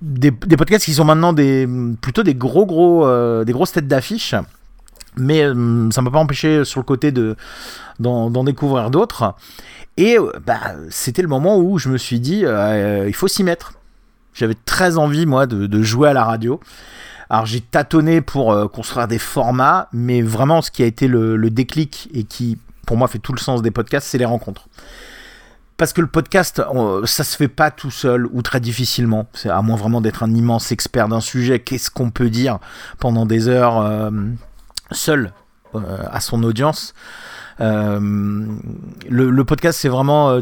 Des, 0.01 0.31
podcasts 0.31 0.85
qui 0.85 0.95
sont 0.95 1.05
maintenant 1.05 1.33
des, 1.33 1.69
plutôt 2.01 2.23
des 2.23 2.35
gros, 2.35 2.66
gros, 2.66 3.05
euh, 3.07 3.45
des 3.45 3.53
grosses 3.53 3.73
têtes 3.73 3.89
d'affiche. 3.89 4.35
Mais 5.19 5.43
euh, 5.43 5.91
ça 5.91 6.03
m'a 6.03 6.11
pas 6.11 6.19
empêché 6.19 6.65
sur 6.65 6.81
le 6.81 6.85
côté 6.85 7.12
de 7.12 7.37
d'en 7.99 8.45
découvrir 8.45 8.91
d'autres. 8.91 9.35
Et 9.97 10.16
euh, 10.16 10.31
bah, 10.47 10.75
c'était 10.91 11.23
le 11.23 11.29
moment 11.29 11.59
où 11.59 11.79
je 11.79 11.89
me 11.89 11.99
suis 11.99 12.20
dit, 12.20 12.43
euh, 12.45 13.07
il 13.09 13.15
faut 13.15 13.29
s'y 13.29 13.43
mettre. 13.43 13.73
J'avais 14.35 14.55
très 14.65 14.99
envie, 14.99 15.27
moi, 15.27 15.47
de, 15.47 15.83
jouer 15.83 16.09
à 16.09 16.12
la 16.12 16.25
radio. 16.25 16.61
Alors 17.29 17.45
j'ai 17.45 17.61
tâtonné 17.61 18.20
pour 18.20 18.70
construire 18.70 19.09
des 19.09 19.19
formats, 19.19 19.89
mais 19.93 20.23
vraiment 20.23 20.62
ce 20.62 20.70
qui 20.70 20.83
a 20.83 20.87
été 20.87 21.09
le, 21.09 21.37
le 21.37 21.51
déclic 21.51 22.09
et 22.15 22.23
qui 22.23 22.57
pour 22.87 22.97
moi 22.97 23.07
fait 23.09 23.19
tout 23.19 23.33
le 23.33 23.39
sens 23.39 23.61
des 23.61 23.70
podcasts, 23.70 24.07
c'est 24.07 24.16
les 24.16 24.25
rencontres. 24.25 24.69
Parce 25.79 25.93
que 25.95 26.01
le 26.03 26.07
podcast, 26.09 26.61
on- 26.73 27.07
ça 27.07 27.25
se 27.25 27.37
fait 27.37 27.49
pas 27.49 27.71
tout 27.71 27.91
seul 27.93 28.27
ou 28.33 28.43
très 28.43 28.61
difficilement. 28.61 29.27
C'est 29.33 29.49
à 29.49 29.63
moins 29.63 29.77
vraiment 29.77 30.01
d'être 30.01 30.23
un 30.25 30.35
immense 30.35 30.73
expert 30.73 31.09
d'un 31.09 31.21
sujet. 31.21 31.61
Qu'est-ce 31.61 31.91
qu'on 31.91 32.11
peut 32.11 32.29
dire 32.31 32.59
pendant 32.99 33.25
des 33.25 33.49
heures 33.49 33.79
euh, 33.79 34.11
seul 34.91 35.33
euh, 35.75 35.81
à 36.11 36.21
son 36.21 36.43
audience 36.43 36.93
Euh, 37.61 37.99
le, 39.11 39.45
podcast, 39.45 39.81
c'est 39.81 39.89
vraiment 39.89 40.39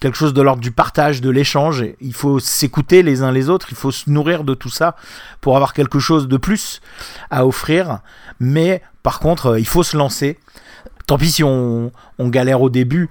quelque 0.00 0.18
chose 0.18 0.34
de 0.34 0.42
l'ordre 0.42 0.60
du 0.60 0.70
partage, 0.70 1.22
de 1.22 1.30
l'échange. 1.30 1.82
Il 2.02 2.12
faut 2.12 2.40
s'écouter 2.40 3.02
les 3.02 3.22
uns 3.22 3.32
les 3.32 3.48
autres, 3.48 3.68
il 3.70 3.76
faut 3.76 3.90
se 3.90 4.10
nourrir 4.10 4.44
de 4.44 4.52
tout 4.52 4.68
ça 4.68 4.94
pour 5.40 5.56
avoir 5.56 5.72
quelque 5.72 5.98
chose 5.98 6.28
de 6.28 6.36
plus 6.36 6.82
à 7.30 7.46
offrir. 7.46 8.00
Mais 8.38 8.82
par 9.02 9.18
contre, 9.18 9.58
il 9.58 9.66
faut 9.66 9.82
se 9.82 9.96
lancer. 9.96 10.38
Tant 11.08 11.16
pis 11.16 11.30
si 11.30 11.42
on, 11.42 11.90
galère 12.20 12.60
au 12.60 12.68
début, 12.68 13.08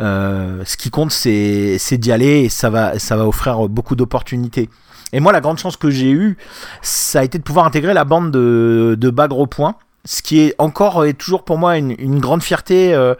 euh, 0.00 0.62
ce 0.64 0.76
qui 0.76 0.88
compte 0.88 1.10
c'est 1.10 1.98
d'y 1.98 2.12
aller 2.12 2.42
et 2.44 2.48
ça 2.48 2.70
va, 2.70 3.00
ça 3.00 3.16
va 3.16 3.26
offrir 3.26 3.68
beaucoup 3.68 3.96
d'opportunités. 3.96 4.70
Et 5.12 5.18
moi, 5.18 5.32
la 5.32 5.40
grande 5.40 5.58
chance 5.58 5.76
que 5.76 5.90
j'ai 5.90 6.12
eue, 6.12 6.36
ça 6.80 7.18
a 7.18 7.24
été 7.24 7.38
de 7.38 7.42
pouvoir 7.42 7.66
intégrer 7.66 7.92
la 7.92 8.04
bande 8.04 8.30
de, 8.30 8.96
de 8.96 9.10
Bas 9.10 9.26
Gros 9.26 9.48
Point, 9.48 9.74
ce 10.04 10.22
qui 10.22 10.38
est 10.38 10.54
encore 10.58 11.04
et 11.04 11.12
toujours 11.12 11.44
pour 11.44 11.58
moi 11.58 11.76
une, 11.76 12.20
grande 12.20 12.44
fierté. 12.44 12.94
euh, 12.94 13.16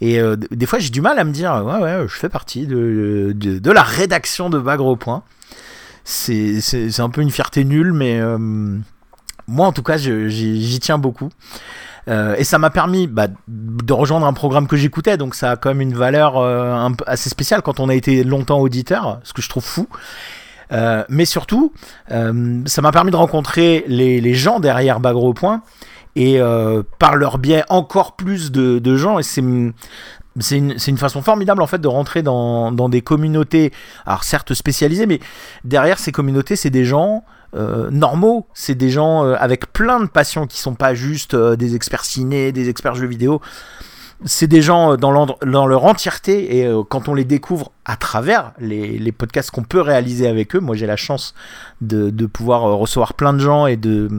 et 0.00 0.18
euh, 0.18 0.34
des 0.50 0.66
fois, 0.66 0.80
j'ai 0.80 0.90
du 0.90 1.00
mal 1.00 1.16
à 1.16 1.22
me 1.22 1.30
dire, 1.30 1.62
ouais, 1.64 1.78
ouais, 1.80 2.04
je 2.08 2.14
fais 2.14 2.28
partie 2.28 2.66
de, 2.66 3.32
de, 3.32 3.70
la 3.70 3.84
rédaction 3.84 4.50
de 4.50 4.58
Bagre 4.58 4.86
au 4.86 4.96
Point. 4.96 5.22
C'est 6.02 6.98
un 6.98 7.10
peu 7.10 7.20
une 7.20 7.30
fierté 7.30 7.62
nulle, 7.62 7.92
mais 7.92 8.20
moi, 9.46 9.68
en 9.68 9.72
tout 9.72 9.84
cas, 9.84 9.98
j'y 9.98 10.80
tiens 10.80 10.98
beaucoup. 10.98 11.30
Euh, 12.08 12.34
et 12.38 12.44
ça 12.44 12.58
m'a 12.58 12.70
permis 12.70 13.06
bah, 13.06 13.26
de 13.48 13.92
rejoindre 13.92 14.26
un 14.26 14.32
programme 14.32 14.66
que 14.66 14.76
j'écoutais, 14.76 15.16
donc 15.16 15.34
ça 15.34 15.52
a 15.52 15.56
quand 15.56 15.68
même 15.70 15.80
une 15.80 15.94
valeur 15.94 16.38
euh, 16.38 16.88
assez 17.06 17.28
spéciale 17.28 17.62
quand 17.62 17.80
on 17.80 17.88
a 17.88 17.94
été 17.94 18.24
longtemps 18.24 18.60
auditeur, 18.60 19.20
ce 19.24 19.32
que 19.32 19.42
je 19.42 19.48
trouve 19.48 19.64
fou. 19.64 19.88
Euh, 20.70 21.04
mais 21.08 21.24
surtout, 21.24 21.72
ça 22.08 22.82
m'a 22.82 22.92
permis 22.92 23.10
de 23.10 23.16
rencontrer 23.16 23.84
les, 23.88 24.34
gens 24.34 24.60
derrière 24.60 25.00
Bagre 25.00 25.24
au 25.24 25.34
Point 25.34 25.62
et 26.16 26.40
par 26.98 27.16
leur 27.16 27.38
biais 27.38 27.64
encore 27.68 28.16
plus 28.16 28.50
de, 28.50 28.78
de 28.78 28.96
gens. 28.96 29.18
Et 29.18 29.22
c'est 29.22 29.44
c'est 30.40 30.56
une, 30.56 30.98
façon 30.98 31.22
formidable 31.22 31.62
en 31.62 31.66
fait 31.66 31.78
de 31.78 31.88
rentrer 31.88 32.22
dans, 32.22 32.88
des 32.88 33.02
communautés, 33.02 33.72
certes 34.22 34.54
spécialisées, 34.54 35.06
mais 35.06 35.20
derrière 35.64 35.98
ces 35.98 36.12
communautés, 36.12 36.56
c'est 36.56 36.70
des 36.70 36.84
gens 36.84 37.24
euh, 37.54 37.90
normaux, 37.90 38.46
c'est 38.52 38.74
des 38.74 38.90
gens 38.90 39.24
euh, 39.24 39.34
avec 39.38 39.72
plein 39.72 40.00
de 40.00 40.06
passions 40.06 40.46
qui 40.46 40.58
sont 40.58 40.74
pas 40.74 40.94
juste 40.94 41.32
euh, 41.32 41.56
des 41.56 41.74
experts 41.74 42.04
ciné, 42.04 42.52
des 42.52 42.68
experts 42.68 42.94
jeux 42.94 43.06
vidéo. 43.06 43.40
C'est 44.24 44.48
des 44.48 44.62
gens 44.62 44.96
dans, 44.96 45.12
leur 45.42 45.84
entièreté 45.84 46.58
et 46.58 46.68
quand 46.88 47.06
on 47.08 47.14
les 47.14 47.24
découvre 47.24 47.70
à 47.84 47.94
travers 47.94 48.50
les, 48.58 49.12
podcasts 49.12 49.52
qu'on 49.52 49.62
peut 49.62 49.80
réaliser 49.80 50.26
avec 50.26 50.56
eux, 50.56 50.58
moi 50.58 50.74
j'ai 50.74 50.86
la 50.86 50.96
chance 50.96 51.34
de, 51.80 52.10
pouvoir 52.26 52.62
recevoir 52.62 53.14
plein 53.14 53.32
de 53.32 53.38
gens 53.38 53.68
et 53.68 53.76
de 53.76 54.10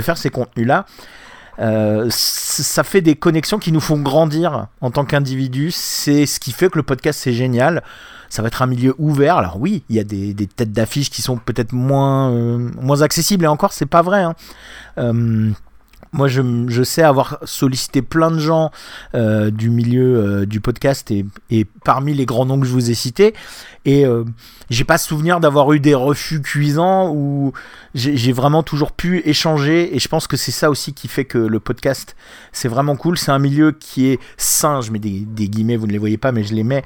faire 0.00 0.16
ces 0.16 0.30
contenus-là. 0.30 0.86
Euh, 1.60 2.06
ça 2.10 2.82
fait 2.84 3.00
des 3.00 3.14
connexions 3.16 3.58
qui 3.58 3.72
nous 3.72 3.80
font 3.80 3.98
grandir 3.98 4.66
en 4.80 4.90
tant 4.90 5.04
qu'individus. 5.04 5.70
C'est 5.70 6.26
ce 6.26 6.40
qui 6.40 6.52
fait 6.52 6.68
que 6.70 6.76
le 6.78 6.82
podcast 6.82 7.20
c'est 7.22 7.32
génial. 7.32 7.82
Ça 8.28 8.42
va 8.42 8.48
être 8.48 8.62
un 8.62 8.66
milieu 8.66 8.94
ouvert. 8.98 9.36
Alors 9.36 9.60
oui, 9.60 9.84
il 9.88 9.96
y 9.96 10.00
a 10.00 10.04
des, 10.04 10.34
des 10.34 10.46
têtes 10.46 10.72
d'affiche 10.72 11.10
qui 11.10 11.22
sont 11.22 11.36
peut-être 11.36 11.72
moins, 11.72 12.30
euh, 12.32 12.58
moins 12.80 13.02
accessibles. 13.02 13.44
Et 13.44 13.48
encore, 13.48 13.72
c'est 13.72 13.86
pas 13.86 14.02
vrai. 14.02 14.22
hein. 14.22 14.34
Moi, 16.14 16.28
je, 16.28 16.82
sais 16.84 17.02
avoir 17.02 17.40
sollicité 17.42 18.00
plein 18.00 18.30
de 18.30 18.38
gens 18.38 18.70
euh, 19.16 19.50
du 19.50 19.68
milieu 19.68 20.16
euh, 20.16 20.46
du 20.46 20.60
podcast 20.60 21.10
et, 21.10 21.26
parmi 21.84 22.14
les 22.14 22.24
grands 22.24 22.46
noms 22.46 22.60
que 22.60 22.66
je 22.66 22.72
vous 22.72 22.88
ai 22.88 22.94
cités. 22.94 23.34
Et 23.84 24.06
euh, 24.06 24.24
j'ai 24.70 24.84
pas 24.84 24.96
souvenir 24.96 25.40
d'avoir 25.40 25.72
eu 25.72 25.80
des 25.80 25.94
refus 25.94 26.40
cuisants 26.40 27.10
où 27.12 27.52
j'ai 27.94 28.32
vraiment 28.32 28.62
toujours 28.62 28.92
pu 28.92 29.22
échanger. 29.28 29.94
Et 29.94 29.98
je 29.98 30.06
pense 30.06 30.28
que 30.28 30.36
c'est 30.36 30.52
ça 30.52 30.70
aussi 30.70 30.94
qui 30.94 31.08
fait 31.08 31.24
que 31.24 31.36
le 31.36 31.58
podcast, 31.58 32.14
c'est 32.52 32.68
vraiment 32.68 32.94
cool. 32.94 33.18
C'est 33.18 33.32
un 33.32 33.40
milieu 33.40 33.72
qui 33.72 34.06
est 34.06 34.20
sain. 34.36 34.80
Je 34.82 34.92
mets 34.92 35.00
des, 35.00 35.26
guillemets, 35.48 35.76
vous 35.76 35.88
ne 35.88 35.92
les 35.92 35.98
voyez 35.98 36.16
pas, 36.16 36.30
mais 36.30 36.44
je 36.44 36.54
les 36.54 36.64
mets 36.64 36.84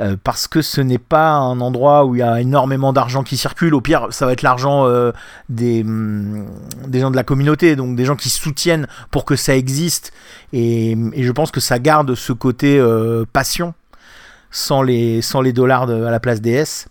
euh, 0.00 0.16
parce 0.22 0.46
que 0.48 0.60
ce 0.60 0.82
n'est 0.82 0.98
pas 0.98 1.32
un 1.32 1.60
endroit 1.60 2.04
où 2.04 2.14
il 2.14 2.18
y 2.18 2.22
a 2.22 2.42
énormément 2.42 2.92
d'argent 2.92 3.22
qui 3.22 3.38
circule. 3.38 3.74
Au 3.74 3.80
pire, 3.80 4.08
ça 4.10 4.26
va 4.26 4.32
être 4.32 4.42
l'argent 4.42 4.86
des, 5.48 5.82
hum, 5.82 6.46
des 6.86 7.00
gens 7.00 7.10
de 7.10 7.16
la 7.16 7.24
communauté, 7.24 7.74
donc 7.74 7.96
des 7.96 8.04
gens 8.04 8.16
qui 8.16 8.28
soutiennent 8.28 8.65
pour 9.10 9.24
que 9.24 9.36
ça 9.36 9.56
existe. 9.56 10.12
Et, 10.52 10.96
je 11.16 11.32
pense 11.32 11.50
que 11.50 11.60
ça 11.60 11.78
garde 11.78 12.14
ce 12.14 12.32
côté 12.32 12.78
euh, 12.78 13.24
passion 13.32 13.74
sans 14.50 14.82
les, 14.82 15.22
sans 15.22 15.40
les 15.40 15.52
dollars 15.52 15.90
à 15.90 16.10
la 16.10 16.20
place 16.20 16.40
des 16.40 16.52
S. 16.52 16.88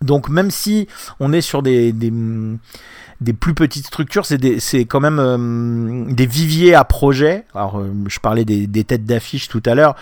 Donc 0.00 0.28
même 0.28 0.50
si 0.50 0.86
on 1.18 1.32
est 1.32 1.40
sur 1.40 1.62
des, 1.62 1.92
des, 1.92 3.32
plus 3.32 3.54
petites 3.54 3.86
structures, 3.86 4.24
c'est 4.24 4.84
quand 4.84 5.00
même 5.00 5.18
euh, 5.18 6.04
des 6.12 6.26
viviers 6.26 6.74
à 6.74 6.84
projets. 6.84 7.44
Alors 7.54 7.80
euh, 7.80 7.92
je 8.08 8.20
parlais 8.20 8.44
des, 8.44 8.84
têtes 8.84 9.04
d'affiche 9.04 9.48
tout 9.48 9.62
à 9.66 9.74
l'heure. 9.74 9.96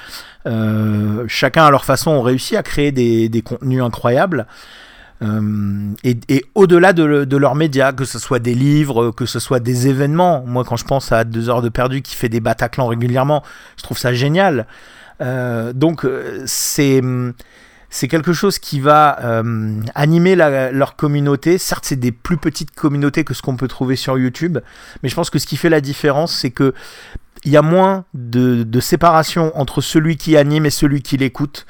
Chacun 1.29 1.65
à 1.65 1.71
leur 1.71 1.85
façon 1.85 2.11
ont 2.11 2.23
réussi 2.23 2.57
à 2.57 2.63
créer 2.63 2.93
des 2.93 3.43
contenus 3.43 3.83
incroyables. 3.83 4.47
Euh, 5.23 5.93
et, 6.05 6.45
au-delà 6.55 6.93
de, 6.93 7.03
le- 7.05 7.27
de 7.27 7.37
leurs 7.37 7.55
médias, 7.55 7.93
que 7.93 8.05
ce 8.05 8.19
soit 8.19 8.39
des 8.39 8.55
livres, 8.55 9.11
que 9.11 9.27
ce 9.27 9.39
soit 9.39 9.61
des 9.61 9.89
événements, 9.89 10.45
moi 10.47 10.65
quand 10.65 10.77
je 10.77 10.85
pense 10.85 11.11
à 11.13 11.25
2 11.25 11.49
heures 11.49 11.63
de 11.63 11.69
perdu 11.71 12.03
qui 12.03 12.15
fait 12.15 12.29
des 12.29 12.41
Bataclan 12.41 12.87
régulièrement, 12.87 13.43
je 13.79 13.83
trouve 13.83 13.99
ça 13.99 14.13
génial. 14.13 14.67
Euh, 15.23 15.73
donc 15.73 16.05
euh, 16.05 16.43
c'est 16.47 18.09
quelque 18.09 18.35
chose 18.35 18.59
qui 18.59 18.81
va 18.81 19.19
euh, 19.25 19.81
animer 19.95 20.37
leur 20.37 20.97
communauté. 20.97 21.57
Certes, 21.57 21.85
c'est 21.87 21.97
des 21.97 22.13
plus 22.13 22.37
petites 22.37 22.75
communautés 22.75 23.25
que 23.25 23.33
ce 23.33 23.41
qu'on 23.41 23.57
peut 23.57 23.69
trouver 23.69 23.97
sur 23.97 24.19
YouTube, 24.19 24.59
mais 25.03 25.09
je 25.09 25.15
pense 25.15 25.31
que 25.31 25.39
ce 25.39 25.47
qui 25.47 25.57
fait 25.57 25.71
la 25.71 25.81
différence, 25.81 26.37
c'est 26.37 26.51
que 26.51 26.75
il 27.45 27.53
y 27.53 27.57
a 27.57 27.63
moins 27.63 28.05
de, 28.13 28.81
séparation 28.81 29.57
entre 29.59 29.81
celui 29.81 30.17
qui 30.17 30.37
anime 30.37 30.67
et 30.67 30.71
celui 30.71 31.01
qui 31.01 31.17
l'écoute, 31.17 31.65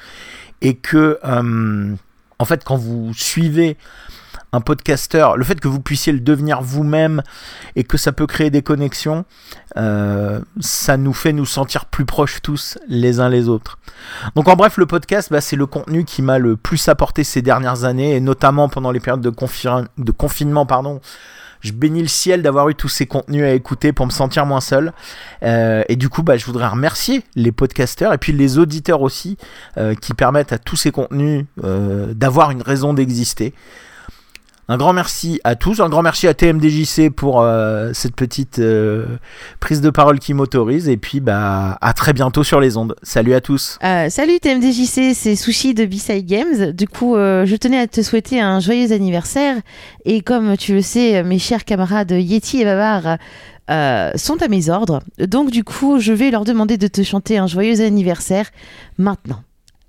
et 0.61 0.75
que 0.75 1.19
euh, 1.23 1.93
en 2.39 2.45
fait, 2.45 2.63
quand 2.63 2.77
vous 2.77 3.13
suivez 3.13 3.77
un 4.53 4.61
podcasteur, 4.61 5.35
le 5.35 5.43
fait 5.43 5.59
que 5.59 5.67
vous 5.67 5.81
puissiez 5.81 6.13
le 6.13 6.19
devenir 6.19 6.61
vous-même 6.61 7.21
et 7.75 7.83
que 7.83 7.97
ça 7.97 8.11
peut 8.11 8.27
créer 8.27 8.49
des 8.49 8.61
connexions, 8.61 9.25
euh, 9.75 10.39
ça 10.59 10.97
nous 10.97 11.13
fait 11.13 11.33
nous 11.33 11.45
sentir 11.45 11.85
plus 11.85 12.05
proches 12.05 12.41
tous 12.41 12.77
les 12.87 13.19
uns 13.19 13.29
les 13.29 13.49
autres. 13.49 13.77
Donc 14.35 14.47
en 14.47 14.55
bref, 14.55 14.77
le 14.77 14.85
podcast, 14.85 15.29
bah, 15.31 15.41
c'est 15.41 15.57
le 15.57 15.65
contenu 15.65 16.05
qui 16.05 16.21
m'a 16.21 16.39
le 16.39 16.55
plus 16.55 16.87
apporté 16.87 17.23
ces 17.23 17.41
dernières 17.41 17.83
années, 17.83 18.15
et 18.15 18.21
notamment 18.21 18.69
pendant 18.69 18.91
les 18.91 18.99
périodes 18.99 19.21
de, 19.21 19.33
de 19.97 20.11
confinement. 20.11 20.65
Pardon, 20.65 21.01
je 21.61 21.71
bénis 21.71 22.01
le 22.01 22.07
ciel 22.07 22.41
d'avoir 22.41 22.69
eu 22.69 22.75
tous 22.75 22.89
ces 22.89 23.05
contenus 23.05 23.43
à 23.43 23.51
écouter 23.51 23.93
pour 23.93 24.05
me 24.05 24.11
sentir 24.11 24.45
moins 24.45 24.61
seul. 24.61 24.93
Euh, 25.43 25.83
et 25.89 25.95
du 25.95 26.09
coup, 26.09 26.23
bah, 26.23 26.37
je 26.37 26.45
voudrais 26.45 26.67
remercier 26.67 27.23
les 27.35 27.51
podcasteurs 27.51 28.13
et 28.13 28.17
puis 28.17 28.33
les 28.33 28.57
auditeurs 28.57 29.01
aussi 29.01 29.37
euh, 29.77 29.95
qui 29.95 30.13
permettent 30.13 30.53
à 30.53 30.57
tous 30.57 30.75
ces 30.75 30.91
contenus 30.91 31.45
euh, 31.63 32.13
d'avoir 32.13 32.51
une 32.51 32.61
raison 32.61 32.93
d'exister. 32.93 33.53
Un 34.69 34.75
grand 34.75 34.91
merci 34.91 35.39
à 35.45 35.55
tous, 35.55 35.79
un 35.79 35.87
grand 35.87 36.01
merci 36.01 36.27
à 36.27 36.33
TMDJC 36.33 37.09
pour 37.09 37.39
euh, 37.39 37.91
cette 37.93 38.17
petite 38.17 38.59
euh, 38.59 39.05
prise 39.61 39.79
de 39.79 39.89
parole 39.89 40.19
qui 40.19 40.33
m'autorise 40.33 40.89
et 40.89 40.97
puis 40.97 41.21
bah 41.21 41.77
à 41.79 41.93
très 41.93 42.11
bientôt 42.11 42.43
sur 42.43 42.59
les 42.59 42.75
ondes. 42.75 42.93
Salut 43.01 43.33
à 43.33 43.39
tous. 43.39 43.79
Euh, 43.81 44.09
salut 44.09 44.41
TMDJC, 44.41 45.13
c'est 45.15 45.37
Sushi 45.37 45.73
de 45.73 45.85
B-Side 45.85 46.25
Games. 46.25 46.71
Du 46.73 46.85
coup, 46.85 47.15
je 47.15 47.55
tenais 47.55 47.79
à 47.79 47.87
te 47.87 48.01
souhaiter 48.01 48.41
un 48.41 48.59
joyeux 48.59 48.91
anniversaire. 48.91 49.55
Et 50.03 50.19
comme 50.19 50.57
tu 50.57 50.73
le 50.73 50.81
sais, 50.81 51.23
mes 51.23 51.39
chers 51.39 51.63
camarades 51.63 52.11
Yeti 52.11 52.61
et 52.61 52.65
Babar 52.65 53.17
sont 54.17 54.41
à 54.41 54.49
mes 54.49 54.69
ordres. 54.69 55.01
Donc, 55.17 55.49
du 55.49 55.63
coup, 55.63 55.99
je 55.99 56.11
vais 56.11 56.29
leur 56.29 56.43
demander 56.43 56.77
de 56.77 56.87
te 56.87 57.03
chanter 57.03 57.37
un 57.37 57.47
joyeux 57.47 57.79
anniversaire 57.79 58.49
maintenant. 58.97 59.43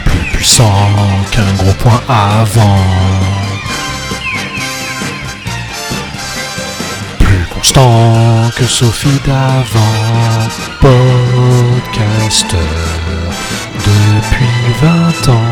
Plus 0.06 0.38
puissant 0.38 0.72
qu'un 1.32 1.54
gros 1.58 1.74
point 1.74 2.02
avant. 2.08 3.35
Constant 7.66 8.52
que 8.56 8.66
Sophie 8.66 9.20
d'avant. 9.26 9.98
Podcasteur 10.80 12.60
depuis 13.80 14.74
20 14.82 15.30
ans. 15.30 15.52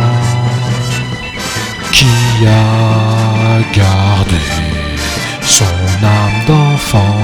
Qui 1.91 2.05
a 2.45 3.63
gardé 3.73 4.45
son 5.41 5.65
âme 6.03 6.45
d'enfant? 6.45 7.17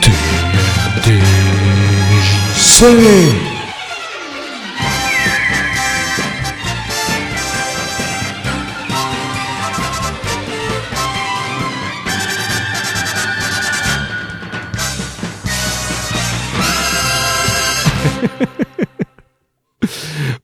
TMDJC. 0.00 1.08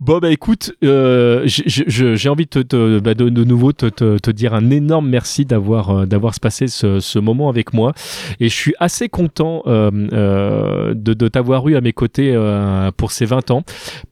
Bon 0.05 0.18
bah 0.18 0.31
écoute, 0.31 0.72
euh, 0.85 1.44
j'ai- 1.47 2.28
envie 2.28 2.44
de, 2.44 2.51
te, 2.51 2.59
te- 2.59 2.98
bah, 2.98 3.14
de, 3.14 3.31
de 3.31 3.43
nouveau 3.44 3.72
te, 3.72 3.86
te, 3.86 4.18
te 4.18 4.31
dire 4.31 4.52
un 4.52 4.68
énorme 4.68 5.09
merci 5.09 5.47
d'avoir 5.47 5.90
euh, 5.90 6.05
d'avoir 6.05 6.39
passé 6.40 6.66
ce, 6.68 7.01
ce 7.01 7.18
moment 7.18 7.48
avec 7.48 7.72
moi 7.72 7.94
et 8.39 8.51
je 8.51 8.55
suis 8.55 8.74
assez 8.81 9.09
content 9.09 9.62
euh, 9.66 9.90
euh, 10.12 10.93
de, 10.94 11.14
de 11.14 11.28
t'avoir 11.28 11.66
eu 11.68 11.76
à 11.76 11.81
mes 11.81 11.94
côtés 11.94 12.32
euh, 12.35 12.90
pour 12.94 13.12
ces 13.12 13.24
20 13.24 13.51
ans 13.51 13.62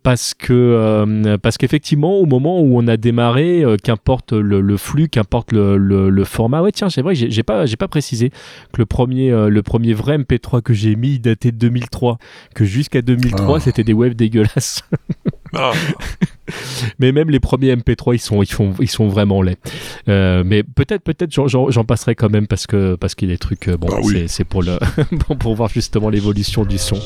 parce 0.03 0.33
que 0.33 0.55
euh, 0.55 1.37
parce 1.37 1.59
qu'effectivement 1.59 2.15
au 2.17 2.25
moment 2.25 2.63
où 2.63 2.79
on 2.79 2.89
a 2.89 2.97
démarré, 2.97 3.63
euh, 3.63 3.77
qu'importe 3.77 4.33
le, 4.33 4.63
le 4.63 4.77
flux, 4.79 5.09
qu'importe 5.09 5.53
le, 5.53 5.77
le, 5.77 6.09
le 6.09 6.25
format, 6.25 6.63
ouais 6.63 6.73
tiens 6.73 6.89
c'est 6.89 7.03
vrai 7.03 7.15
j'ai 7.15 7.31
j'ai 7.31 7.43
pas 7.43 7.67
j'ai 7.67 7.77
pas 7.77 7.89
précisé 7.89 8.31
que 8.73 8.79
le 8.79 8.87
premier 8.87 9.31
euh, 9.31 9.51
le 9.51 9.63
premier 9.63 9.93
vrai 9.93 10.17
MP3 10.17 10.63
que 10.63 10.73
j'ai 10.73 10.97
mis 10.97 11.17
il 11.17 11.21
datait 11.21 11.53
de 11.53 11.59
2003 11.59 12.17
que 12.55 12.65
jusqu'à 12.65 13.03
2003 13.03 13.57
Ah. 13.59 13.61
c'était 13.61 13.85
des 13.85 13.93
waves 13.93 14.15
dégueulasses. 14.15 14.85
Ah. 15.55 15.73
mais 16.99 17.13
même 17.13 17.31
les 17.31 17.41
premiers 17.41 17.75
MP3 17.77 18.15
ils 18.15 18.19
sont 18.19 18.43
ils 18.43 18.51
font 18.53 18.75
ils 18.81 18.91
sont 18.91 19.09
vraiment 19.09 19.43
laids 19.43 19.57
Euh, 20.09 20.43
mais 20.45 20.63
peut-être 20.63 21.03
peut-être 21.03 21.31
j'en- 21.31 21.85
passerai 21.85 22.15
quand 22.15 22.31
même 22.31 22.47
parce 22.47 22.67
que 22.67 22.95
parce 22.97 23.15
qu'il 23.15 23.29
y 23.29 23.33
a 23.33 23.35
des 23.35 23.39
trucs 23.39 23.69
euh, 23.69 23.77
bon 23.77 23.89
Bah 23.89 23.99
oui. 24.03 24.25
c'est 24.29 24.45
pour 24.45 24.63
le 24.63 24.79
pour 25.39 25.55
voir 25.55 25.69
justement 25.69 26.09
l'évolution 26.11 26.65
du 26.65 26.79
son 26.79 26.99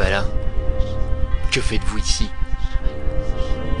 Qui 0.00 0.06
va 0.06 0.12
là. 0.12 0.24
Que 1.50 1.60
faites-vous 1.60 1.98
ici? 1.98 2.30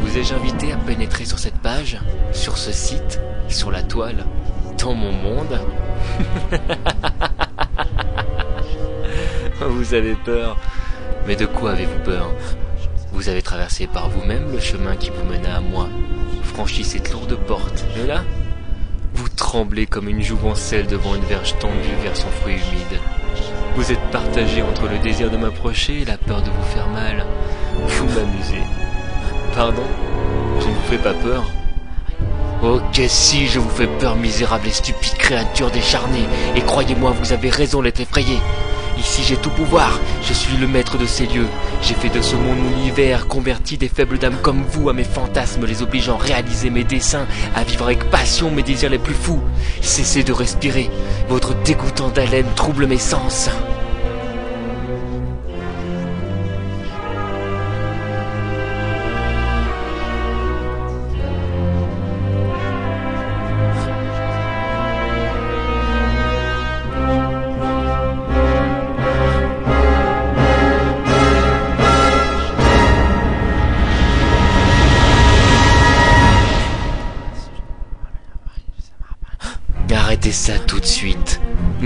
Vous 0.00 0.18
ai-je 0.18 0.34
invité 0.34 0.70
à 0.70 0.76
pénétrer 0.76 1.24
sur 1.24 1.38
cette 1.38 1.58
page, 1.60 1.96
sur 2.32 2.58
ce 2.58 2.72
site, 2.72 3.18
sur 3.48 3.70
la 3.70 3.82
toile, 3.82 4.26
dans 4.78 4.92
mon 4.92 5.12
monde? 5.12 5.58
Vous 9.60 9.94
avez 9.94 10.14
peur. 10.14 10.58
Mais 11.26 11.36
de 11.36 11.46
quoi 11.46 11.70
avez-vous 11.70 12.00
peur? 12.00 12.34
Vous 13.12 13.30
avez 13.30 13.40
traversé 13.40 13.86
par 13.86 14.10
vous-même 14.10 14.52
le 14.52 14.60
chemin 14.60 14.96
qui 14.96 15.08
vous 15.08 15.24
mena 15.24 15.56
à 15.56 15.60
moi, 15.60 15.88
franchi 16.42 16.84
cette 16.84 17.10
lourde 17.12 17.36
porte, 17.46 17.86
et 17.96 18.06
là 18.06 18.24
Vous 19.14 19.30
tremblez 19.30 19.86
comme 19.86 20.10
une 20.10 20.22
jouvencelle 20.22 20.86
devant 20.86 21.14
une 21.14 21.24
verge 21.24 21.58
tendue 21.60 21.96
vers 22.02 22.16
son 22.16 22.28
fruit 22.28 22.56
humide. 22.56 23.00
Vous 23.76 23.92
êtes 23.92 24.10
partagé 24.10 24.62
entre 24.62 24.88
le 24.88 24.98
désir 24.98 25.30
de 25.30 25.36
m'approcher 25.36 26.02
et 26.02 26.04
la 26.04 26.16
peur 26.16 26.42
de 26.42 26.50
vous 26.50 26.62
faire 26.74 26.88
mal. 26.88 27.24
Vous 27.86 28.06
m'amusez. 28.06 28.62
Pardon? 29.54 29.82
Je 30.60 30.66
ne 30.66 30.72
vous 30.72 30.82
fais 30.88 30.98
pas 30.98 31.14
peur 31.14 31.44
Ok 32.62 33.00
si, 33.08 33.46
je 33.46 33.58
vous 33.58 33.70
fais 33.70 33.86
peur, 33.86 34.16
misérable 34.16 34.66
et 34.66 34.70
stupide 34.70 35.14
créature 35.14 35.70
décharnée. 35.70 36.26
Et 36.56 36.60
croyez-moi, 36.60 37.12
vous 37.12 37.32
avez 37.32 37.48
raison 37.48 37.80
d'être 37.80 38.00
effrayé. 38.00 38.36
Ici 39.00 39.22
j'ai 39.26 39.36
tout 39.36 39.50
pouvoir, 39.50 39.98
je 40.22 40.34
suis 40.34 40.58
le 40.58 40.68
maître 40.68 40.98
de 40.98 41.06
ces 41.06 41.24
lieux. 41.26 41.46
J'ai 41.80 41.94
fait 41.94 42.10
de 42.10 42.20
ce 42.20 42.36
monde 42.36 42.58
mon 42.58 42.78
univers, 42.78 43.28
converti 43.28 43.78
des 43.78 43.88
faibles 43.88 44.18
dames 44.18 44.36
comme 44.42 44.62
vous 44.62 44.90
à 44.90 44.92
mes 44.92 45.04
fantasmes, 45.04 45.64
les 45.64 45.80
obligeant 45.80 46.18
à 46.18 46.22
réaliser 46.22 46.68
mes 46.68 46.84
desseins, 46.84 47.26
à 47.54 47.64
vivre 47.64 47.86
avec 47.86 48.10
passion 48.10 48.50
mes 48.50 48.62
désirs 48.62 48.90
les 48.90 48.98
plus 48.98 49.14
fous. 49.14 49.40
Cessez 49.80 50.22
de 50.22 50.32
respirer, 50.32 50.90
votre 51.30 51.54
dégoûtant 51.62 52.10
haleine 52.10 52.46
trouble 52.56 52.86
mes 52.86 52.98
sens. 52.98 53.48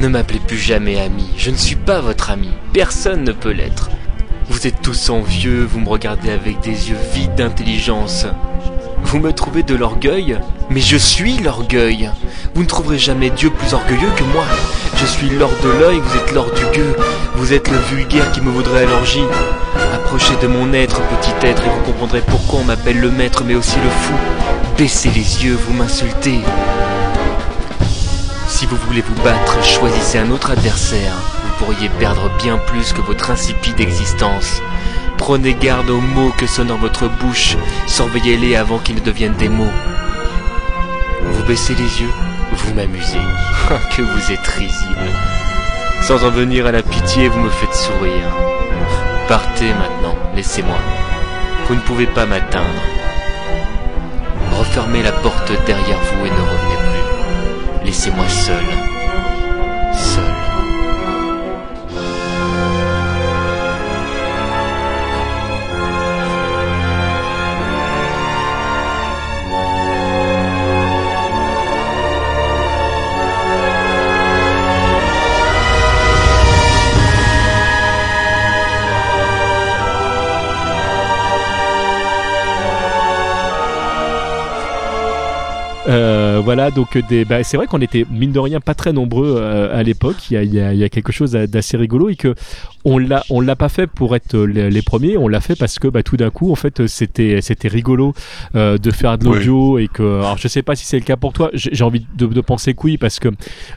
Ne 0.05 0.11
m'appelez 0.11 0.39
plus 0.39 0.59
jamais 0.59 1.01
ami. 1.01 1.31
Je 1.39 1.51
ne 1.51 1.57
suis 1.57 1.77
pas 1.77 2.03
votre 2.03 2.31
ami. 2.31 2.51
Personne 2.75 3.25
ne 3.25 3.33
peut 3.33 3.53
l'être. 3.53 3.89
Vous 4.51 4.67
êtes 4.67 4.83
tous 4.83 5.09
envieux, 5.09 5.65
vous 5.65 5.81
me 5.81 5.89
regardez 5.89 6.29
avec 6.29 6.61
des 6.61 6.91
yeux 6.91 6.99
vides 7.15 7.35
d'intelligence. 7.37 8.27
Vous 9.03 9.19
me 9.19 9.33
trouvez 9.33 9.63
de 9.63 9.75
l'orgueil 9.75 10.39
Mais 10.69 10.83
je 10.83 10.99
suis 10.99 11.39
l'orgueil. 11.39 12.11
Vous 12.55 12.65
ne 12.65 12.69
trouverez 12.69 12.99
jamais 12.99 13.31
Dieu 13.31 13.49
plus 13.49 13.73
orgueilleux 13.73 14.11
que 14.15 14.25
moi. 14.25 14.45
Je 14.99 15.07
suis 15.07 15.31
l'or 15.31 15.53
de 15.63 15.71
l'œil, 15.71 16.01
vous 16.01 16.17
êtes 16.19 16.33
l'or 16.35 16.53
du 16.53 16.79
gueux. 16.79 16.97
Vous 17.37 17.55
êtes 17.55 17.71
le 17.71 17.79
vulgaire 17.79 18.31
qui 18.33 18.43
me 18.43 18.51
vaudrait 18.51 18.83
à 18.83 18.91
l'orgie. 18.91 19.25
Approchez 19.95 20.37
de 20.43 20.49
mon 20.49 20.75
être, 20.75 21.01
petit 21.01 21.47
être, 21.47 21.63
et 21.65 21.71
vous 21.71 21.93
comprendrez 21.93 22.21
pourquoi 22.21 22.61
on 22.61 22.65
m'appelle 22.65 23.01
le 23.01 23.11
maître, 23.11 23.43
mais 23.43 23.55
aussi 23.55 23.77
le 23.77 23.89
fou. 23.89 24.13
Baissez 24.77 25.09
les 25.09 25.47
yeux, 25.47 25.57
vous 25.67 25.73
m'insultez. 25.73 26.41
Si 28.47 28.67
vous 28.67 28.77
voulez 28.77 29.03
vous 29.03 29.23
battre, 29.23 29.63
choisissez 29.65 30.19
un 30.19 30.31
autre 30.31 30.51
adversaire. 30.51 31.15
Vous 31.45 31.65
pourriez 31.65 31.89
perdre 31.89 32.31
bien 32.43 32.59
plus 32.59 32.93
que 32.93 33.01
votre 33.01 33.31
insipide 33.31 33.81
existence. 33.81 34.63
Prenez 35.19 35.55
garde 35.55 35.91
aux 35.91 36.01
mots 36.01 36.33
que 36.37 36.47
sonnent 36.47 36.69
dans 36.69 36.77
votre 36.77 37.09
bouche. 37.09 37.57
Surveillez-les 37.87 38.57
avant 38.57 38.79
qu'ils 38.79 38.97
ne 38.97 39.01
deviennent 39.01 39.37
des 39.37 39.49
mots. 39.49 39.73
Vous 41.23 41.45
baissez 41.45 41.75
les 41.75 42.03
yeux, 42.03 42.13
vous 42.53 42.75
m'amusez. 42.75 43.19
que 43.97 44.03
vous 44.03 44.33
êtes 44.33 44.47
risible. 44.47 45.11
Sans 46.03 46.25
en 46.25 46.31
venir 46.31 46.67
à 46.67 46.73
la 46.73 46.83
pitié, 46.83 47.29
vous 47.29 47.41
me 47.41 47.51
faites 47.51 47.75
sourire. 47.75 48.29
Partez 49.29 49.73
maintenant, 49.73 50.17
laissez-moi. 50.37 50.77
Vous 51.67 51.75
ne 51.75 51.81
pouvez 51.81 52.07
pas 52.07 52.27
m'atteindre. 52.27 52.83
Refermez 54.53 55.03
la 55.03 55.13
porte 55.13 55.53
derrière 55.67 55.99
vous 55.99 56.27
et 56.27 56.31
ne 56.31 56.54
revenez 57.85 58.11
plus. 58.11 58.94
Voilà, 86.45 86.71
donc 86.71 86.99
des, 87.09 87.25
bah, 87.25 87.43
c'est 87.43 87.57
vrai 87.57 87.67
qu'on 87.67 87.81
était 87.81 88.05
mine 88.11 88.31
de 88.31 88.39
rien 88.39 88.61
pas 88.61 88.75
très 88.75 88.93
nombreux 88.93 89.37
euh, 89.39 89.77
à 89.77 89.83
l'époque. 89.83 90.31
Il 90.31 90.55
y 90.55 90.85
a 90.85 90.89
quelque 90.89 91.11
chose 91.11 91.33
d'assez 91.33 91.77
rigolo 91.77 92.11
et 92.11 92.17
que 92.17 92.35
on 92.85 92.99
l'a, 92.99 93.23
on 93.31 93.41
l'a 93.41 93.57
pas 93.57 93.69
fait 93.69 93.87
pour 93.87 94.15
être 94.15 94.37
les, 94.39 94.71
les 94.71 94.83
premiers. 94.83 95.17
On 95.17 95.29
l'a 95.29 95.41
fait 95.41 95.57
parce 95.57 95.79
que 95.79 95.89
bah, 95.89 96.03
tout 96.03 96.17
d'un 96.17 96.31
coup, 96.31 96.51
en 96.53 96.55
fait, 96.55 96.87
c'était, 96.87 97.41
c'était 97.41 97.69
rigolo 97.69 98.13
euh, 98.55 98.79
de 98.79 98.91
faire 98.91 99.17
de 99.19 99.25
l'audio 99.25 99.79
et 99.79 99.89
que, 99.89 100.03
alors 100.03 100.37
je 100.39 100.49
sais 100.49 100.63
pas 100.63 100.75
si 100.77 100.85
c'est 100.85 100.99
le 100.99 101.05
cas 101.05 101.17
pour 101.17 101.33
toi. 101.33 101.51
J'ai 101.55 101.83
envie 101.85 102.07
de, 102.17 102.27
de 102.27 102.41
penser 102.41 102.75
que 102.75 102.81
oui 102.85 102.99
parce 102.99 103.19
que 103.21 103.29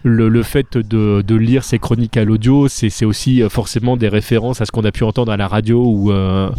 le, 0.04 0.28
le 0.30 0.44
fait 0.44 0.78
de, 0.78 1.22
de 1.26 1.36
lire 1.36 1.64
ces 1.64 1.80
chroniques 1.80 2.18
à 2.18 2.26
l'audio, 2.26 2.68
c'est, 2.68 2.90
c'est 2.90 3.06
aussi 3.06 3.42
euh, 3.42 3.50
forcément 3.50 3.98
des 3.98 4.08
références 4.10 4.62
à 4.62 4.66
ce 4.66 4.72
qu'on 4.72 4.84
a 4.84 4.92
pu 4.92 5.04
entendre 5.04 5.32
à 5.32 5.38
la 5.38 5.48
radio 5.48 5.84
ou 5.86 6.12
euh, 6.12 6.50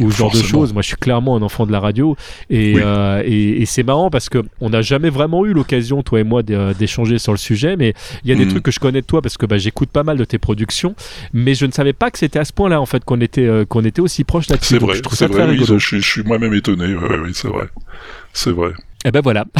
ou 0.00 0.10
ce 0.10 0.16
genre 0.16 0.30
de 0.32 0.42
choses. 0.42 0.72
Moi, 0.72 0.82
je 0.82 0.88
suis 0.88 0.96
clairement 0.96 1.36
un 1.36 1.42
enfant 1.42 1.66
de 1.66 1.72
la 1.72 1.80
radio 1.80 2.16
et, 2.50 2.74
Oui. 2.74 2.80
euh, 2.84 3.22
et, 3.24 3.62
et 3.62 3.66
c'est 3.66 3.82
marrant 3.82 4.10
parce 4.10 4.28
que 4.28 4.44
on 4.60 4.70
n'a 4.70 4.82
jamais 4.82 5.10
vraiment 5.10 5.44
eu 5.46 5.52
l'occasion, 5.52 6.02
toi 6.02 6.20
et 6.20 6.24
moi, 6.24 6.42
d'é- 6.42 6.72
d'échanger 6.78 7.18
sur 7.18 7.32
le 7.32 7.38
sujet. 7.38 7.76
Mais 7.76 7.94
il 8.24 8.30
y 8.30 8.32
a 8.32 8.36
des 8.36 8.44
Mhm. 8.44 8.50
trucs 8.50 8.62
que 8.64 8.70
je 8.70 8.80
connais 8.80 9.00
de 9.00 9.06
toi 9.06 9.22
parce 9.22 9.36
que 9.36 9.46
bah, 9.46 9.58
j'écoute 9.58 9.88
pas 9.90 10.02
mal 10.02 10.16
de 10.16 10.24
tes 10.24 10.38
productions, 10.38 10.94
mais 11.32 11.54
je 11.54 11.66
ne 11.66 11.72
savais 11.72 11.85
pas 11.92 12.10
que 12.10 12.18
c'était 12.18 12.38
à 12.38 12.44
ce 12.44 12.52
point-là 12.52 12.80
en 12.80 12.86
fait 12.86 13.04
qu'on 13.04 13.20
était 13.20 13.46
euh, 13.46 13.64
qu'on 13.64 13.84
était 13.84 14.00
aussi 14.00 14.24
proche 14.24 14.48
là-dessus. 14.48 14.74
C'est 14.74 14.78
vrai, 14.78 14.94
je 14.96 15.02
trouve 15.02 15.16
ça 15.18 15.28
très 15.28 15.44
oui, 15.44 15.50
rigolo. 15.52 15.78
je, 15.78 15.86
suis- 15.86 16.00
je 16.02 16.08
suis 16.08 16.22
moi-même 16.22 16.54
étonné, 16.54 16.94
ouais, 16.94 17.18
oui, 17.22 17.30
c'est 17.34 17.48
vrai. 17.48 17.66
C'est 18.32 18.50
vrai. 18.52 18.70
Et 19.04 19.10
ben 19.10 19.20
voilà. 19.20 19.44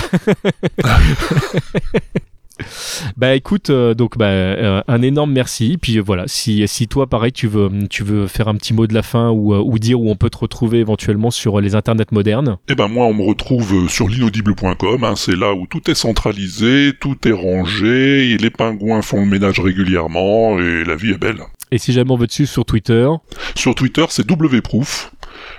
Bah 3.17 3.35
écoute, 3.35 3.71
euh, 3.71 3.95
donc 3.95 4.19
bah, 4.19 4.27
euh, 4.27 4.83
un 4.89 5.03
énorme 5.03 5.33
merci. 5.33 5.79
Puis 5.81 5.99
euh, 5.99 6.03
voilà, 6.03 6.25
si, 6.27 6.67
si 6.67 6.89
toi 6.89 7.07
pareil 7.07 7.33
tu 7.33 7.47
veux, 7.47 7.71
tu 7.91 8.03
veux 8.03 8.27
faire 8.27 8.49
un 8.49 8.55
petit 8.55 8.75
mot 8.75 8.87
de 8.87 8.95
la 8.95 9.03
fin 9.03 9.31
ou, 9.31 9.55
ou 9.55 9.79
dire 9.79 10.01
où 10.01 10.11
on 10.11 10.17
peut 10.17 10.31
te 10.31 10.39
retrouver 10.39 10.79
éventuellement 10.79 11.31
sur 11.31 11.61
les 11.61 11.75
internets 11.75 12.13
modernes. 12.13 12.59
Eh 12.69 12.75
ben 12.75 12.89
moi, 12.89 13.07
on 13.07 13.15
me 13.15 13.23
retrouve 13.23 13.89
sur 13.89 14.09
l'inaudible.com. 14.09 15.05
hein, 15.05 15.15
c'est 15.17 15.37
là 15.37 15.55
où 15.55 15.67
tout 15.67 15.91
est 15.91 15.95
centralisé, 15.95 16.93
tout 17.01 17.17
est 17.27 17.33
rangé, 17.33 18.31
et 18.31 18.39
les 18.39 18.51
pingouins 18.51 19.03
font 19.03 19.21
le 19.21 19.27
ménage 19.27 19.61
régulièrement, 19.61 20.59
et 20.59 20.85
la 20.85 20.97
vie 20.97 21.11
est 21.11 21.19
belle. 21.19 21.41
Et 21.71 21.79
si 21.79 21.93
jamais 21.93 22.11
on 22.11 22.17
veut 22.17 22.27
te 22.27 22.33
suivre 22.33 22.51
sur 22.51 22.65
Twitter, 22.65 23.09
Sur 23.55 23.75
Twitter, 23.75 24.05
c'est 24.09 24.27
wproof, 24.31 25.13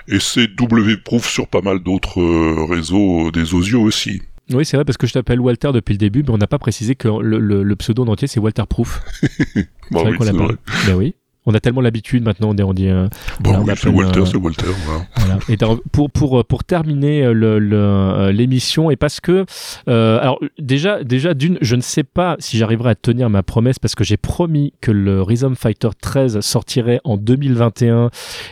et 0.07 0.19
c'est 0.19 0.49
wproof 0.59 1.27
sur 1.27 1.47
pas 1.47 1.61
mal 1.61 1.79
d'autres 1.79 2.21
réseaux 2.69 3.31
des 3.31 3.53
osios 3.53 3.81
aussi. 3.81 4.21
Oui, 4.53 4.65
c'est 4.65 4.77
vrai, 4.77 4.85
parce 4.85 4.97
que 4.97 5.07
je 5.07 5.13
t'appelle 5.13 5.39
Walter 5.41 5.71
depuis 5.73 5.93
le 5.93 5.97
début, 5.97 6.23
mais 6.23 6.29
on 6.29 6.37
n'a 6.37 6.47
pas 6.47 6.59
précisé 6.59 6.95
que 6.95 7.07
le, 7.07 7.39
le- 7.39 7.63
le 7.63 7.75
pseudo 7.75 8.03
en 8.03 8.07
entier, 8.07 8.27
c'est 8.27 8.39
Walter 8.39 8.63
Proof. 8.69 9.01
c'est 9.21 9.67
Bah 9.91 10.01
oui, 10.05 10.15
qu'on 10.17 10.23
l'appelle. 10.23 10.41
vrai. 10.41 10.55
Ben 10.87 10.95
oui. 10.95 11.15
On 11.49 11.53
a 11.53 11.59
tellement 11.59 11.81
l'habitude 11.81 12.23
maintenant, 12.23 12.49
on 12.49 12.53
dit. 12.53 12.63
On 12.63 12.73
dit 12.73 12.89
euh, 12.89 13.07
Bon, 13.39 13.51
voilà, 13.51 13.59
on 13.61 13.65
oui, 13.67 13.73
c'est 13.77 13.89
Walter, 13.89 14.19
euh, 14.19 14.25
c'est 14.25 14.37
Walter, 14.37 14.67
voilà. 14.85 15.05
voilà. 15.15 15.39
Et 15.49 15.57
pour, 15.91 16.11
pour, 16.11 16.45
pour 16.45 16.63
terminer 16.65 17.23
euh, 17.23 17.31
le- 17.33 17.57
le, 17.59 17.77
euh, 17.77 18.31
l'émission, 18.33 18.91
et 18.91 18.97
parce 18.97 19.19
que, 19.21 19.45
euh, 19.87 20.19
alors 20.19 20.39
déjà, 20.59 21.03
déjà 21.03 21.33
d'une, 21.33 21.57
je 21.61 21.75
ne 21.77 21.81
sais 21.81 22.03
pas 22.03 22.35
si 22.39 22.57
j'arriverai 22.57 22.89
à 22.91 22.95
tenir 22.95 23.29
ma 23.29 23.43
promesse, 23.43 23.79
parce 23.79 23.95
que 23.95 24.03
j'ai 24.03 24.17
promis 24.17 24.73
que 24.81 24.91
le 24.91 25.21
Rhythm 25.21 25.55
Fighter 25.55 25.89
13 26.01 26.41
sortirait 26.41 26.99
en 27.05 27.15
2021, 27.17 28.09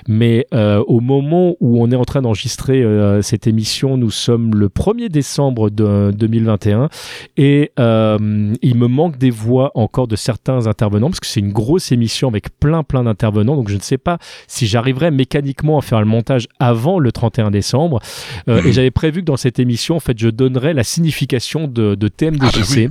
mais 0.07 0.47
euh, 0.53 0.81
au 0.87 1.01
moment 1.01 1.55
où 1.59 1.81
on 1.83 1.91
est 1.91 1.95
en 1.97 2.05
train 2.05 2.21
d'enregistrer 2.21 2.81
euh, 2.81 3.21
cette 3.21 3.45
émission, 3.45 3.97
nous 3.97 4.09
sommes 4.11 4.55
le 4.55 4.69
1er 4.69 5.09
décembre 5.09 5.69
de 5.69 6.11
2021, 6.17 6.87
et 7.35 7.71
euh, 7.79 8.53
il 8.61 8.75
me 8.77 8.87
manque 8.87 9.17
des 9.17 9.31
voix 9.31 9.71
encore 9.75 10.07
de 10.07 10.15
certains 10.15 10.67
intervenants, 10.67 11.09
parce 11.09 11.19
que 11.19 11.27
c'est 11.27 11.41
une 11.41 11.51
grosse 11.51 11.91
émission 11.91 12.29
avec 12.29 12.57
plein 12.57 12.83
plein 12.85 13.03
d'intervenants, 13.03 13.55
donc 13.55 13.69
je 13.69 13.75
ne 13.75 13.81
sais 13.81 13.97
pas 13.97 14.17
si 14.47 14.65
j'arriverai 14.67 15.11
mécaniquement 15.11 15.77
à 15.77 15.81
faire 15.81 15.99
le 15.99 16.05
montage 16.05 16.47
avant 16.59 16.99
le 16.99 17.11
31 17.11 17.51
décembre. 17.51 17.99
Euh, 18.47 18.55
Mhm. 18.61 18.67
Et 18.67 18.73
j'avais 18.73 18.91
prévu 18.91 19.21
que 19.21 19.25
dans 19.25 19.37
cette 19.37 19.59
émission, 19.59 19.95
en 19.95 19.99
fait, 19.99 20.17
je 20.17 20.29
donnerais 20.29 20.73
la 20.73 20.83
signification 20.83 21.67
de, 21.67 21.95
de 21.95 22.07
TMDJC. 22.07 22.89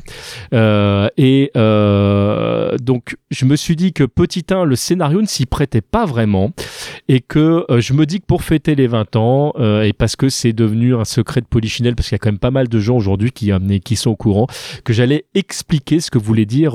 Euh, 0.53 1.09
et 1.17 1.51
euh, 1.57 2.77
donc, 2.79 3.17
je 3.31 3.45
me 3.45 3.57
suis 3.57 3.77
dit 3.77 3.93
que 3.93 4.05
petit 4.05 4.45
1, 4.51 4.65
le 4.65 4.77
scénario 4.77 5.21
ne 5.21 5.27
s'y 5.27 5.47
prêtait 5.47 5.81
pas 5.81 6.05
vraiment. 6.05 6.53
Et 7.09 7.21
que 7.21 7.65
euh, 7.71 7.81
je 7.81 7.93
me 7.93 8.07
dis 8.07 8.21
que 8.21 8.27
pour 8.27 8.43
fêter 8.43 8.75
les 8.75 8.87
20 8.87 9.17
ans, 9.17 9.53
et 9.83 9.93
parce 9.93 10.17
que 10.17 10.29
c'est 10.29 10.53
devenu 10.53 10.95
un 10.95 11.05
secret 11.05 11.41
de 11.41 11.47
Polichinelle, 11.47 11.95
parce 11.95 12.09
qu'il 12.09 12.15
y 12.15 12.17
a 12.17 12.19
quand 12.19 12.31
même 12.31 12.39
pas 12.39 12.51
mal 12.51 12.69
de 12.69 12.79
gens 12.79 12.97
aujourd'hui 12.97 13.33
qui, 13.33 13.51
qui 13.85 13.97
sont 13.97 14.11
au 14.11 14.17
courant, 14.17 14.47
que 14.85 14.93
j'allais 14.93 15.25
expliquer 15.35 16.01
ce 16.01 16.11
que 16.11 16.19
voulait 16.19 16.47
dire 16.47 16.73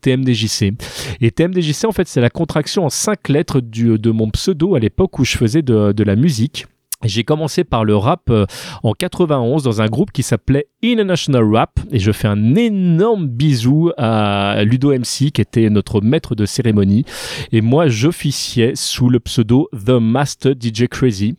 TMDJC. 0.00 0.72
Et 1.20 1.30
TMDJC, 1.30 1.84
en 1.86 1.92
fait, 1.92 2.08
c'est 2.08 2.20
la 2.20 2.30
contraction 2.30 2.61
en 2.78 2.88
cinq 2.88 3.28
lettres 3.28 3.60
du, 3.60 3.98
de 3.98 4.10
mon 4.10 4.30
pseudo 4.30 4.74
à 4.74 4.78
l'époque 4.80 5.18
où 5.18 5.24
je 5.24 5.36
faisais 5.36 5.62
de, 5.62 5.92
de 5.92 6.04
la 6.04 6.16
musique. 6.16 6.66
J'ai 7.04 7.24
commencé 7.24 7.64
par 7.64 7.84
le 7.84 7.96
rap 7.96 8.30
euh, 8.30 8.46
en 8.84 8.92
91 8.92 9.64
dans 9.64 9.82
un 9.82 9.86
groupe 9.88 10.12
qui 10.12 10.22
s'appelait 10.22 10.68
International 10.84 11.42
Rap 11.52 11.80
et 11.90 11.98
je 11.98 12.12
fais 12.12 12.28
un 12.28 12.54
énorme 12.54 13.26
bisou 13.26 13.90
à 13.98 14.62
Ludo 14.62 14.92
MC 14.96 15.32
qui 15.32 15.40
était 15.40 15.68
notre 15.68 16.00
maître 16.00 16.36
de 16.36 16.46
cérémonie 16.46 17.04
et 17.50 17.60
moi 17.60 17.88
j'officiais 17.88 18.74
sous 18.76 19.08
le 19.08 19.18
pseudo 19.18 19.68
The 19.72 19.98
Master 20.00 20.52
DJ 20.52 20.86
Crazy 20.88 21.34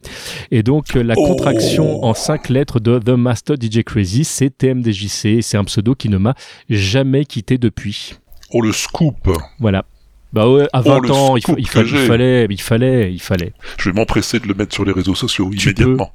et 0.51 0.63
donc 0.63 0.97
euh, 0.97 1.01
la 1.03 1.13
Oh. 1.15 1.27
contraction 1.27 2.03
en 2.03 2.13
cinq 2.13 2.49
lettres 2.49 2.81
de 2.81 2.99
The 2.99 3.11
Master 3.11 3.55
DJ 3.55 3.83
Crazy 3.85 4.25
c'est 4.25 4.49
TMDJC 4.57 5.25
et 5.27 5.41
c'est 5.41 5.55
un 5.55 5.63
pseudo 5.63 5.95
qui 5.95 6.09
ne 6.09 6.17
m'a 6.17 6.35
jamais 6.69 7.23
quitté 7.23 7.57
depuis. 7.57 8.15
Oh, 8.51 8.59
le 8.61 8.73
scoop 8.73 9.29
Voilà. 9.59 9.85
Bah 10.33 10.49
ouais, 10.49 10.67
à 10.73 10.79
Oh, 10.83 10.89
20 10.89 10.99
le 11.01 11.11
ans, 11.11 11.37
il, 11.37 11.43
fa- 11.43 11.83
fallait, 12.07 12.47
il 12.49 12.59
fallait, 12.61 13.13
il 13.13 13.21
fallait. 13.21 13.53
Je 13.77 13.89
vais 13.89 13.95
m'empresser 13.95 14.39
de 14.39 14.47
le 14.47 14.55
mettre 14.55 14.73
sur 14.73 14.83
les 14.83 14.91
réseaux 14.91 15.13
sociaux 15.13 15.51
Tu 15.55 15.65
immédiatement. 15.69 16.11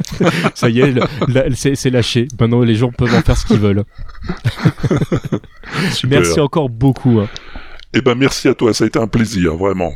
Ça 0.54 0.70
y 0.70 0.80
est, 0.80 0.94
c'est 1.54 1.74
c'est 1.74 1.90
lâché. 1.90 2.26
Maintenant, 2.40 2.62
les 2.62 2.74
gens 2.74 2.90
peuvent 2.90 3.14
en 3.14 3.20
faire 3.20 3.36
ce 3.36 3.44
qu'ils 3.46 3.58
veulent. 3.60 3.84
Super. 5.92 6.20
Merci 6.20 6.40
encore 6.40 6.70
beaucoup. 6.70 7.20
hein. 7.20 7.28
Eh 7.94 8.00
ben 8.00 8.14
merci 8.14 8.48
à 8.48 8.54
toi, 8.54 8.72
ça 8.74 8.84
a 8.84 8.86
été 8.86 8.98
un 8.98 9.06
plaisir, 9.06 9.54
vraiment. 9.56 9.92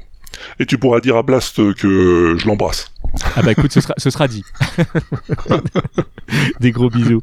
Et 0.58 0.66
tu 0.66 0.76
pourras 0.78 1.00
dire 1.00 1.16
à 1.16 1.22
Blast 1.22 1.56
que 1.74 2.36
je 2.38 2.46
l'embrasse. 2.46 2.90
Ah 3.36 3.42
bah 3.42 3.52
écoute, 3.52 3.72
ce 3.72 3.80
sera, 3.80 3.94
ce 3.96 4.10
sera 4.10 4.28
dit. 4.28 4.44
Des 6.60 6.70
gros 6.72 6.88
bisous. 6.90 7.22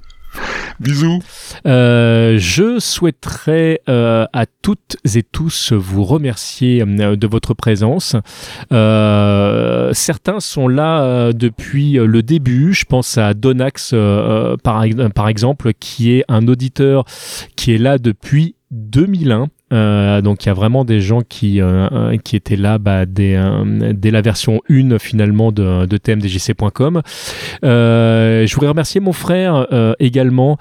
Bisous. 0.80 1.20
Euh, 1.66 2.38
je 2.38 2.80
souhaiterais 2.80 3.82
euh, 3.90 4.26
à 4.32 4.46
toutes 4.46 4.96
et 5.14 5.24
tous 5.24 5.74
vous 5.74 6.06
remercier 6.06 6.82
euh, 6.82 7.16
de 7.18 7.28
votre 7.28 7.54
présence. 7.54 8.16
Certains 8.72 10.40
sont 10.40 10.68
là 10.68 11.34
depuis 11.34 11.94
le 11.94 12.24
début. 12.24 12.74
Je 12.74 12.86
pense 12.86 13.18
à 13.18 13.34
Donax, 13.34 13.94
par, 14.64 14.86
par 15.14 15.28
exemple, 15.28 15.74
qui 15.74 16.12
est 16.12 16.24
un 16.30 16.48
auditeur 16.48 17.04
qui 17.56 17.74
est 17.74 17.78
là 17.78 17.98
depuis 17.98 18.56
2001. 18.72 19.48
Euh, 19.72 20.22
donc 20.22 20.46
il 20.46 20.48
y 20.48 20.50
a 20.50 20.54
vraiment 20.54 20.86
des 20.86 21.02
gens 21.02 21.22
qui, 21.22 21.62
euh, 21.62 22.18
qui 22.24 22.36
étaient 22.36 22.56
là 22.56 22.78
bah, 22.78 23.06
dès, 23.06 23.36
euh, 23.36 23.94
dès 23.94 24.12
la 24.12 24.22
version 24.22 24.62
1 24.70 24.98
finalement 25.00 25.52
de, 25.52 25.86
de 25.86 25.98
tmdjc.com. 25.98 27.02
Euh, 27.64 28.46
je 28.46 28.54
voudrais 28.56 28.70
remercier 28.70 29.02
mon 29.02 29.14
frère 29.14 29.68
également 30.00 30.58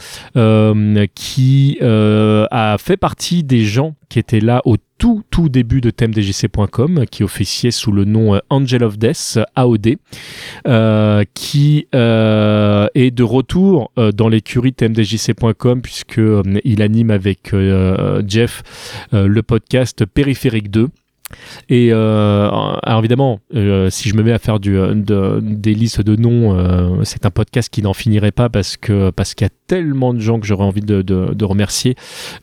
qui 1.15 1.79
a 1.81 2.77
fait 2.79 2.97
partie 2.97 3.45
des 3.45 3.65
gens 3.65 3.95
qui 4.09 4.19
étaient 4.19 4.41
là 4.41 4.63
au 4.65 4.77
tout 4.99 5.23
tout 5.31 5.49
début 5.49 5.81
de 5.81 5.91
tmdjc.com 5.91 7.05
qui 7.11 7.23
officiait 7.23 7.71
sous 7.71 7.93
le 7.93 8.05
nom 8.05 8.35
euh, 8.35 8.39
Angel 8.51 8.83
of 8.83 8.99
Death 8.99 9.39
AOD 9.55 9.97
euh, 10.67 11.25
qui 11.35 11.87
euh, 11.95 12.89
est 12.95 13.11
de 13.11 13.23
retour 13.23 13.93
euh, 13.99 14.13
dans 14.13 14.29
l'écurie 14.29 14.73
tmdjc.com 14.73 15.81
puisque 15.81 16.19
euh, 16.19 16.43
il 16.65 16.83
anime 16.83 17.11
avec 17.11 17.55
euh, 17.55 18.23
Jeff 18.27 19.07
euh, 19.15 19.27
le 19.29 19.43
podcast 19.43 20.05
Périphérique 20.05 20.71
2 20.71 20.89
et 21.69 21.91
euh, 21.93 22.49
alors 22.83 23.01
évidemment, 23.01 23.41
euh, 23.55 23.91
si 23.91 24.09
je 24.09 24.15
me 24.15 24.23
mets 24.23 24.33
à 24.33 24.39
faire 24.39 24.61
de- 24.61 25.41
des 25.43 25.75
listes 25.75 26.01
de 26.01 26.17
noms, 26.17 26.57
euh, 26.57 27.03
c'est 27.05 27.27
un 27.27 27.31
podcast 27.31 27.69
qui 27.73 27.83
n'en 27.83 27.95
finirait 27.95 28.33
pas 28.33 28.49
parce 28.49 28.77
qu'il 28.77 28.95
y 28.95 29.45
a 29.45 29.51
tellement 29.67 30.15
de 30.15 30.21
gens 30.21 30.41
que 30.41 30.47
j'aurais 30.47 30.65
envie 30.65 30.81
de, 30.81 31.45
remercier 31.45 31.95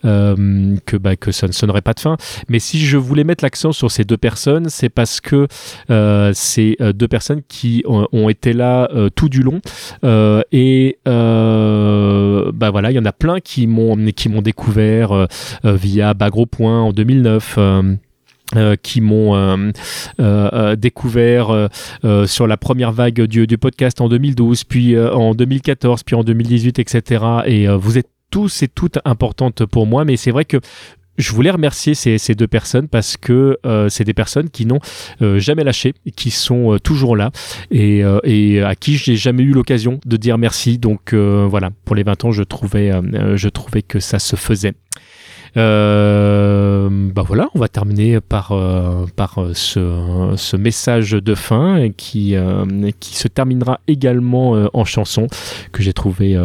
euh, 0.05 0.75
que 0.85 0.97
bah, 0.97 1.15
que 1.15 1.31
ça 1.31 1.47
ne 1.47 1.51
sonnerait 1.51 1.81
pas 1.81 1.93
de 1.93 1.99
fin. 1.99 2.17
Mais 2.49 2.59
si 2.59 2.79
je 2.79 2.97
voulais 2.97 3.23
mettre 3.23 3.43
l'accent 3.43 3.71
sur 3.71 3.91
ces 3.91 4.03
deux 4.03 4.17
personnes, 4.17 4.69
c'est 4.69 4.89
parce 4.89 5.21
que 5.21 5.47
euh, 5.89 6.33
euh, 6.57 6.93
deux 6.93 7.07
personnes 7.07 7.41
qui 7.47 7.83
ont, 7.85 8.29
été 8.29 8.53
là 8.53 8.89
euh, 8.93 9.09
tout 9.09 9.29
du 9.29 9.43
long 9.43 9.61
euh, 10.03 10.41
et 10.51 10.97
euh, 11.07 12.51
bah 12.53 12.71
voilà, 12.71 12.91
il 12.91 12.95
y 12.95 12.99
en 12.99 13.05
a 13.05 13.11
plein 13.11 13.39
qui 13.39 13.67
m'ont 13.67 13.95
découvert 14.41 15.11
euh, 15.11 15.25
euh, 15.65 15.75
via 15.75 16.13
Bagro 16.13 16.45
Point 16.45 16.81
en 16.81 16.91
2009. 16.91 17.59
Euh, 18.55 18.75
qui 18.81 19.01
m'ont 19.01 19.35
euh, 19.35 19.71
euh, 20.19 20.49
euh, 20.53 20.75
découvert 20.75 21.49
euh, 21.49 21.67
euh, 22.03 22.27
sur 22.27 22.45
la 22.45 22.57
première 22.57 22.91
vague 22.91 23.21
du, 23.21 23.47
du 23.47 23.57
podcast 23.57 23.99
en 24.01 24.07
2012, 24.07 24.65
puis 24.65 24.97
en 24.99 25.33
2014, 25.33 26.03
puis 26.03 26.15
en 26.15 26.23
2018, 26.23 26.77
etc. 26.77 27.25
Et 27.47 27.67
vous 27.67 27.97
êtes 27.97 28.09
tous 28.29 28.61
et 28.61 28.67
toutes 28.67 28.99
importantes 29.03 29.65
pour 29.65 29.87
moi, 29.87 30.05
mais 30.05 30.15
c'est 30.15 30.29
vrai 30.29 30.45
que 30.45 30.57
je 31.17 31.31
voulais 31.31 31.49
remercier 31.49 31.95
ces, 31.95 32.17
ces 32.17 32.35
deux 32.35 32.47
personnes 32.47 32.87
parce 32.87 33.17
que 33.17 33.57
euh, 33.65 33.89
c'est 33.89 34.03
des 34.03 34.13
personnes 34.13 34.49
qui 34.49 34.65
n'ont 34.65 34.81
euh, 35.21 35.39
jamais 35.39 35.63
lâché, 35.63 35.93
qui 36.15 36.29
sont 36.29 36.77
toujours 36.83 37.15
là 37.15 37.31
et, 37.71 38.03
et 38.25 38.61
à 38.61 38.75
qui 38.75 38.97
j'ai 38.97 39.15
jamais 39.15 39.43
eu 39.43 39.53
l'occasion 39.53 39.99
de 40.05 40.17
dire 40.17 40.37
merci. 40.37 40.77
Donc 40.77 41.13
voilà, 41.15 41.71
pour 41.83 41.95
les 41.95 42.03
20 42.03 42.25
ans, 42.25 42.31
je 42.31 42.43
trouvais, 42.43 42.91
je 43.35 43.49
trouvais 43.49 43.81
que 43.81 43.99
ça 43.99 44.19
se 44.19 44.35
faisait. 44.35 44.73
Euh, 45.57 46.89
bah 47.13 47.23
voilà, 47.25 47.49
on 47.55 47.59
va 47.59 47.67
terminer 47.67 48.19
par, 48.19 48.51
euh, 48.51 49.05
par 49.15 49.39
euh, 49.39 49.53
ce, 49.53 50.33
ce 50.35 50.57
message 50.57 51.11
de 51.11 51.35
fin 51.35 51.89
qui, 51.95 52.35
qui 52.99 53.15
se 53.15 53.27
terminera 53.27 53.79
également 53.87 54.51
en 54.73 54.85
chanson 54.85 55.27
que 55.71 55.81
j'ai 55.81 55.93
trouvé 55.93 56.37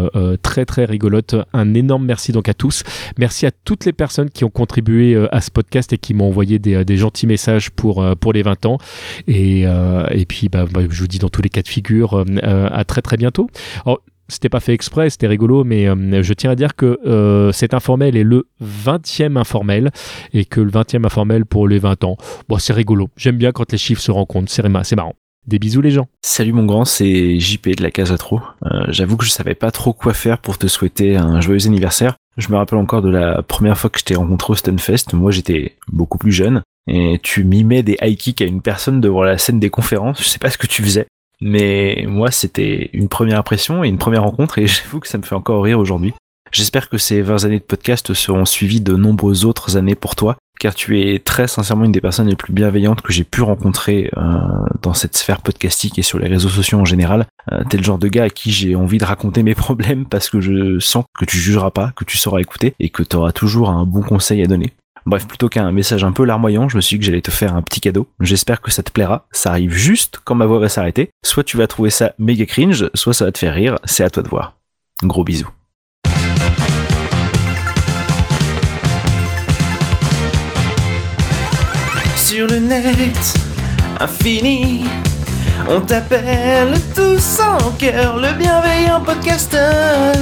très 0.42 0.64
très 0.64 0.84
rigolote. 0.84 1.34
Un 1.52 1.74
énorme 1.74 2.04
merci 2.04 2.32
donc 2.32 2.48
à 2.48 2.54
tous. 2.54 2.82
Merci 3.18 3.46
à 3.46 3.50
toutes 3.50 3.84
les 3.84 3.92
personnes 3.92 4.30
qui 4.30 4.44
ont 4.44 4.50
contribué 4.50 5.16
à 5.30 5.40
ce 5.40 5.50
podcast 5.50 5.92
et 5.92 5.98
qui 5.98 6.14
m'ont 6.14 6.26
envoyé 6.26 6.58
des, 6.58 6.84
des 6.84 6.96
gentils 6.96 7.26
messages 7.26 7.70
pour, 7.70 8.04
pour 8.18 8.32
les 8.32 8.42
20 8.42 8.66
ans. 8.66 8.78
Et, 9.26 9.62
et 9.62 10.26
puis 10.26 10.48
bah, 10.48 10.66
bah, 10.70 10.82
je 10.88 11.00
vous 11.00 11.08
dis 11.08 11.18
dans 11.18 11.28
tous 11.28 11.42
les 11.42 11.48
cas 11.50 11.62
de 11.62 11.68
figure, 11.68 12.24
à 12.42 12.84
très 12.84 13.02
très 13.02 13.16
bientôt. 13.16 13.48
C'était 14.30 14.48
pas 14.48 14.60
fait 14.60 14.72
exprès, 14.72 15.10
c'était 15.10 15.26
rigolo, 15.26 15.64
mais 15.64 15.88
euh, 15.88 16.22
je 16.22 16.32
tiens 16.32 16.50
à 16.50 16.54
dire 16.54 16.76
que 16.76 16.98
euh, 17.06 17.52
cet 17.52 17.74
informel 17.74 18.16
est 18.16 18.24
le 18.24 18.46
20e 18.62 19.36
informel 19.36 19.90
et 20.32 20.44
que 20.44 20.60
le 20.60 20.70
20e 20.70 21.04
informel 21.04 21.44
pour 21.44 21.68
les 21.68 21.78
20 21.78 22.04
ans, 22.04 22.16
bon, 22.48 22.58
c'est 22.58 22.72
rigolo. 22.72 23.08
J'aime 23.16 23.36
bien 23.36 23.52
quand 23.52 23.70
les 23.72 23.78
chiffres 23.78 24.00
se 24.02 24.10
rencontrent, 24.10 24.50
c'est 24.50 24.96
marrant. 24.96 25.14
Des 25.46 25.58
bisous 25.58 25.80
les 25.80 25.90
gens. 25.90 26.06
Salut 26.22 26.52
mon 26.52 26.66
grand, 26.66 26.84
c'est 26.84 27.40
JP 27.40 27.76
de 27.76 27.82
la 27.82 27.90
Casatro. 27.90 28.40
Euh, 28.66 28.84
J'avoue 28.88 29.16
que 29.16 29.24
je 29.24 29.30
savais 29.30 29.54
pas 29.54 29.70
trop 29.70 29.92
quoi 29.92 30.12
faire 30.12 30.38
pour 30.38 30.58
te 30.58 30.66
souhaiter 30.66 31.16
un 31.16 31.40
joyeux 31.40 31.66
anniversaire. 31.66 32.16
Je 32.36 32.48
me 32.50 32.56
rappelle 32.56 32.78
encore 32.78 33.02
de 33.02 33.08
la 33.08 33.42
première 33.42 33.76
fois 33.78 33.90
que 33.90 33.98
je 33.98 34.04
t'ai 34.04 34.14
rencontré 34.14 34.52
au 34.52 34.56
Stunfest. 34.56 35.14
Moi 35.14 35.30
j'étais 35.30 35.76
beaucoup 35.90 36.18
plus 36.18 36.32
jeune 36.32 36.62
et 36.86 37.18
tu 37.22 37.44
mimais 37.44 37.82
des 37.82 37.96
high 38.02 38.16
kicks 38.16 38.42
à 38.42 38.44
une 38.44 38.60
personne 38.60 39.00
devant 39.00 39.22
la 39.22 39.38
scène 39.38 39.60
des 39.60 39.70
conférences. 39.70 40.22
Je 40.22 40.28
sais 40.28 40.38
pas 40.38 40.50
ce 40.50 40.58
que 40.58 40.66
tu 40.66 40.82
faisais. 40.82 41.06
Mais 41.40 42.04
moi, 42.06 42.30
c'était 42.30 42.90
une 42.92 43.08
première 43.08 43.38
impression 43.38 43.82
et 43.82 43.88
une 43.88 43.98
première 43.98 44.22
rencontre 44.22 44.58
et 44.58 44.66
j'avoue 44.66 45.00
que 45.00 45.08
ça 45.08 45.18
me 45.18 45.22
fait 45.22 45.34
encore 45.34 45.62
rire 45.62 45.78
aujourd'hui. 45.78 46.14
J'espère 46.52 46.88
que 46.88 46.98
ces 46.98 47.22
20 47.22 47.44
années 47.44 47.58
de 47.60 47.64
podcast 47.64 48.12
seront 48.12 48.44
suivies 48.44 48.80
de 48.80 48.96
nombreuses 48.96 49.44
autres 49.44 49.76
années 49.76 49.94
pour 49.94 50.16
toi, 50.16 50.36
car 50.58 50.74
tu 50.74 51.00
es 51.00 51.20
très 51.20 51.46
sincèrement 51.46 51.84
une 51.84 51.92
des 51.92 52.00
personnes 52.00 52.26
les 52.26 52.34
plus 52.34 52.52
bienveillantes 52.52 53.02
que 53.02 53.12
j'ai 53.12 53.22
pu 53.22 53.42
rencontrer 53.42 54.10
euh, 54.16 54.22
dans 54.82 54.92
cette 54.92 55.16
sphère 55.16 55.42
podcastique 55.42 55.96
et 55.98 56.02
sur 56.02 56.18
les 56.18 56.26
réseaux 56.26 56.48
sociaux 56.48 56.78
en 56.80 56.84
général. 56.84 57.26
Euh, 57.52 57.62
T'es 57.70 57.76
le 57.76 57.84
genre 57.84 57.98
de 57.98 58.08
gars 58.08 58.24
à 58.24 58.30
qui 58.30 58.50
j'ai 58.50 58.74
envie 58.74 58.98
de 58.98 59.04
raconter 59.04 59.44
mes 59.44 59.54
problèmes 59.66 60.06
parce 60.06 60.28
que 60.28 60.40
je 60.40 60.80
sens 60.80 61.04
que 61.16 61.24
tu 61.24 61.36
jugeras 61.36 61.70
pas, 61.70 61.92
que 61.94 62.04
tu 62.04 62.18
sauras 62.18 62.40
écouter 62.40 62.74
et 62.80 62.90
que 62.90 63.04
tu 63.04 63.14
auras 63.14 63.30
toujours 63.30 63.70
un 63.70 63.86
bon 63.86 64.02
conseil 64.02 64.42
à 64.42 64.46
donner. 64.46 64.72
Bref, 65.06 65.26
plutôt 65.26 65.48
qu'un 65.48 65.72
message 65.72 66.04
un 66.04 66.12
peu 66.12 66.24
larmoyant, 66.24 66.68
je 66.68 66.76
me 66.76 66.80
suis 66.80 66.96
dit 66.96 67.00
que 67.00 67.06
j'allais 67.06 67.22
te 67.22 67.30
faire 67.30 67.54
un 67.54 67.62
petit 67.62 67.80
cadeau. 67.80 68.08
J'espère 68.20 68.60
que 68.60 68.70
ça 68.70 68.82
te 68.82 68.90
plaira. 68.90 69.26
Ça 69.32 69.50
arrive 69.50 69.72
juste 69.72 70.20
quand 70.24 70.34
ma 70.34 70.46
voix 70.46 70.58
va 70.58 70.68
s'arrêter. 70.68 71.10
Soit 71.24 71.44
tu 71.44 71.56
vas 71.56 71.66
trouver 71.66 71.90
ça 71.90 72.12
méga 72.18 72.46
cringe, 72.46 72.90
soit 72.94 73.14
ça 73.14 73.24
va 73.24 73.32
te 73.32 73.38
faire 73.38 73.54
rire. 73.54 73.78
C'est 73.84 74.04
à 74.04 74.10
toi 74.10 74.22
de 74.22 74.28
voir. 74.28 74.54
Gros 75.02 75.24
bisous. 75.24 75.48
Sur 82.16 82.46
le 82.46 82.58
net, 82.60 83.34
infini, 83.98 84.84
on 85.68 85.80
t'appelle 85.80 86.74
tous 86.94 87.40
en 87.40 87.72
cœur 87.72 88.18
le 88.18 88.32
bienveillant 88.38 89.00
podcasteur. 89.00 90.14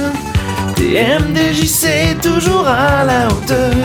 TMDJC 0.75 2.19
toujours 2.21 2.67
à 2.67 3.03
la 3.03 3.27
hauteur. 3.27 3.75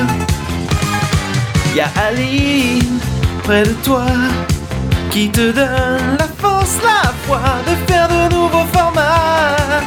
Y'a 1.75 1.91
Aline 2.07 3.01
près 3.43 3.65
de 3.65 3.73
toi 3.83 4.07
qui 5.11 5.29
te 5.29 5.51
donne 5.51 6.17
la 6.19 6.29
force, 6.39 6.79
la 6.85 7.13
foi 7.27 7.41
de 7.67 7.93
faire 7.93 8.07
de 8.07 8.33
nouveaux 8.33 8.67
formats 8.73 9.83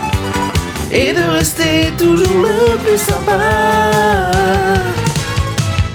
et 0.91 1.14
de 1.14 1.22
rester 1.31 1.93
toujours 1.97 2.41
le 2.41 2.77
plus 2.80 2.97
sympa. 2.97 4.31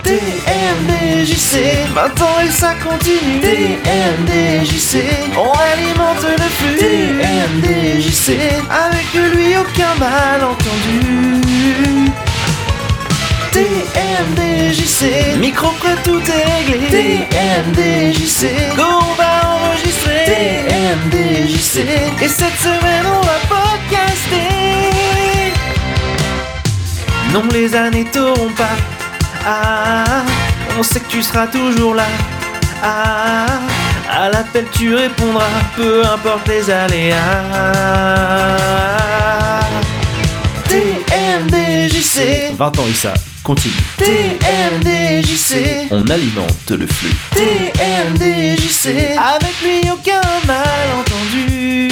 TMDJC, 0.03 1.87
20 1.95 2.23
ans 2.23 2.41
et 2.43 2.51
ça 2.51 2.73
continue. 2.83 3.41
TMDJC, 3.43 5.05
on 5.37 5.53
alimente 5.53 6.25
le 6.39 6.49
flux. 6.59 6.79
TMDJC, 6.79 8.39
avec 8.71 9.13
lui 9.35 9.59
aucun 9.59 9.95
malentendu. 9.99 11.43
TMDJC, 13.53 15.37
micro 15.39 15.69
prêt 15.81 15.97
tout 16.05 16.21
est 16.21 16.45
réglé. 16.55 17.27
TMDJC, 17.29 18.75
go 18.77 18.83
on 18.83 19.15
va 19.15 19.31
enregistrer. 19.55 20.25
TMDJC, 20.27 21.77
et 22.23 22.29
cette 22.29 22.59
semaine 22.59 23.07
on 23.07 23.21
va 23.21 23.39
podcaster. 23.49 24.49
Non, 27.33 27.45
les 27.53 27.75
années 27.75 28.05
t'auront 28.05 28.51
pas. 28.57 28.77
Ah, 29.47 30.23
on 30.79 30.83
sait 30.83 31.01
que 31.01 31.09
tu 31.09 31.23
seras 31.23 31.47
toujours 31.47 31.95
là. 31.95 32.07
Ah, 32.83 33.47
à 34.11 34.29
l'appel 34.29 34.67
tu 34.73 34.95
répondras, 34.95 35.45
peu 35.77 36.03
importe 36.05 36.49
les 36.49 36.71
aléas. 36.71 37.17
TMDJC, 40.69 42.53
20 42.57 42.79
ans 42.79 42.87
Issa, 42.89 43.15
continue. 43.43 43.75
TMDJC, 43.99 45.89
On 45.91 46.09
alimente 46.09 46.71
le 46.71 46.87
flux. 46.87 47.15
TMDJC, 47.35 49.17
avec 49.17 49.55
lui 49.63 49.91
aucun 49.91 50.21
malentendu. 50.47 51.89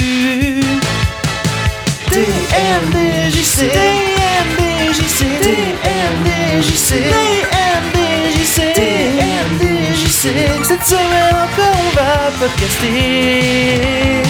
TMDJC, 2.09 3.71
TMDJC, 3.71 5.19
TMDJC, 5.41 6.89
TMDJC, 7.11 8.57
TMDJC. 8.73 10.23
Cette 10.63 10.85
semaine 10.85 11.35
encore 11.35 11.77
on 11.79 11.95
va 11.95 12.31
podcaster. 12.39 14.21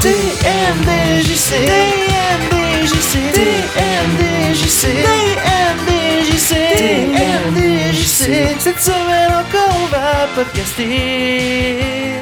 TMDJC, 0.00 1.52
TMDJC, 1.66 3.18
TMDJC, 3.34 4.82
TMDJC, 5.04 6.50
TMDJC. 6.78 8.22
Cette 8.60 8.80
semaine 8.80 9.30
encore 9.30 9.76
on 9.82 9.86
va 9.88 10.26
podcaster. 10.34 12.14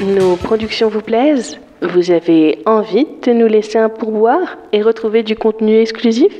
Nos 0.00 0.36
productions 0.36 0.88
vous 0.88 1.02
plaisent? 1.02 1.58
Vous 1.82 2.10
avez 2.10 2.62
envie 2.64 3.06
de 3.22 3.32
nous 3.34 3.46
laisser 3.46 3.76
un 3.76 3.90
pourboire 3.90 4.56
et 4.72 4.80
retrouver 4.80 5.22
du 5.22 5.36
contenu 5.36 5.80
exclusif? 5.80 6.32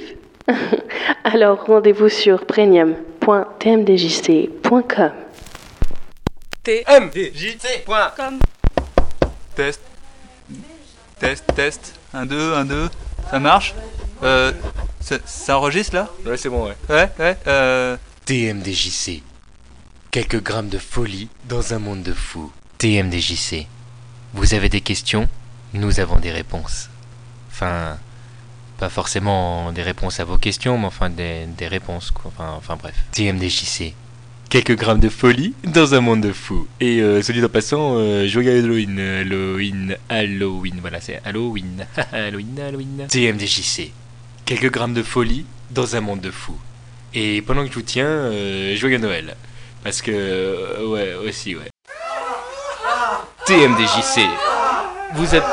Alors 1.24 1.66
rendez-vous 1.66 2.08
sur 2.08 2.46
premium.tmdjc.com. 2.46 5.10
tmdjc.com 6.64 8.38
Test. 9.54 9.91
Test, 11.22 11.44
test. 11.54 11.94
1, 12.14 12.26
2, 12.26 12.54
1, 12.54 12.64
2. 12.64 12.90
Ça 13.30 13.38
marche 13.38 13.74
Euh. 14.24 14.52
Ça, 15.00 15.16
ça 15.24 15.56
enregistre 15.56 15.94
là 15.94 16.08
Ouais, 16.26 16.36
c'est 16.36 16.48
bon, 16.48 16.66
ouais. 16.66 16.76
Ouais, 16.88 17.08
ouais. 17.20 17.38
Euh. 17.46 17.96
TMDJC. 18.24 19.22
Quelques 20.10 20.42
grammes 20.42 20.68
de 20.68 20.78
folie 20.78 21.28
dans 21.48 21.74
un 21.74 21.78
monde 21.78 22.02
de 22.02 22.12
fous. 22.12 22.52
TMDJC. 22.78 23.66
Vous 24.34 24.54
avez 24.54 24.68
des 24.68 24.80
questions 24.80 25.28
Nous 25.74 26.00
avons 26.00 26.16
des 26.18 26.32
réponses. 26.32 26.90
Enfin, 27.52 27.98
pas 28.78 28.88
forcément 28.88 29.70
des 29.70 29.82
réponses 29.82 30.18
à 30.18 30.24
vos 30.24 30.38
questions, 30.38 30.76
mais 30.76 30.86
enfin 30.86 31.08
des, 31.08 31.46
des 31.46 31.68
réponses, 31.68 32.10
quoi. 32.10 32.32
Enfin, 32.34 32.54
enfin 32.56 32.74
bref. 32.74 32.94
TMDJC. 33.12 33.94
Quelques 34.52 34.76
grammes 34.76 35.00
de 35.00 35.08
folie 35.08 35.54
dans 35.64 35.94
un 35.94 36.02
monde 36.02 36.20
de 36.20 36.30
fous. 36.30 36.68
Et 36.78 37.00
euh, 37.00 37.22
celui 37.22 37.42
en 37.42 37.48
passant, 37.48 37.94
euh, 37.96 38.28
joyeux 38.28 38.58
Halloween, 38.58 39.00
Halloween, 39.00 39.96
Halloween. 40.10 40.74
Voilà, 40.82 41.00
c'est 41.00 41.22
Halloween, 41.24 41.86
Halloween, 42.12 42.60
Halloween. 42.60 43.06
TMDJC. 43.08 43.92
Quelques 44.44 44.70
grammes 44.70 44.92
de 44.92 45.02
folie 45.02 45.46
dans 45.70 45.96
un 45.96 46.02
monde 46.02 46.20
de 46.20 46.30
fous. 46.30 46.58
Et 47.14 47.40
pendant 47.40 47.62
que 47.62 47.70
je 47.70 47.74
vous 47.76 47.80
tiens, 47.80 48.04
euh, 48.04 48.76
joyeux 48.76 48.98
Noël. 48.98 49.36
Parce 49.82 50.02
que, 50.02 50.10
euh, 50.12 50.86
ouais, 50.86 51.14
aussi, 51.26 51.56
ouais. 51.56 51.70
TMDJC. 53.46 54.20
Vous, 55.14 55.34
êtes, 55.34 55.44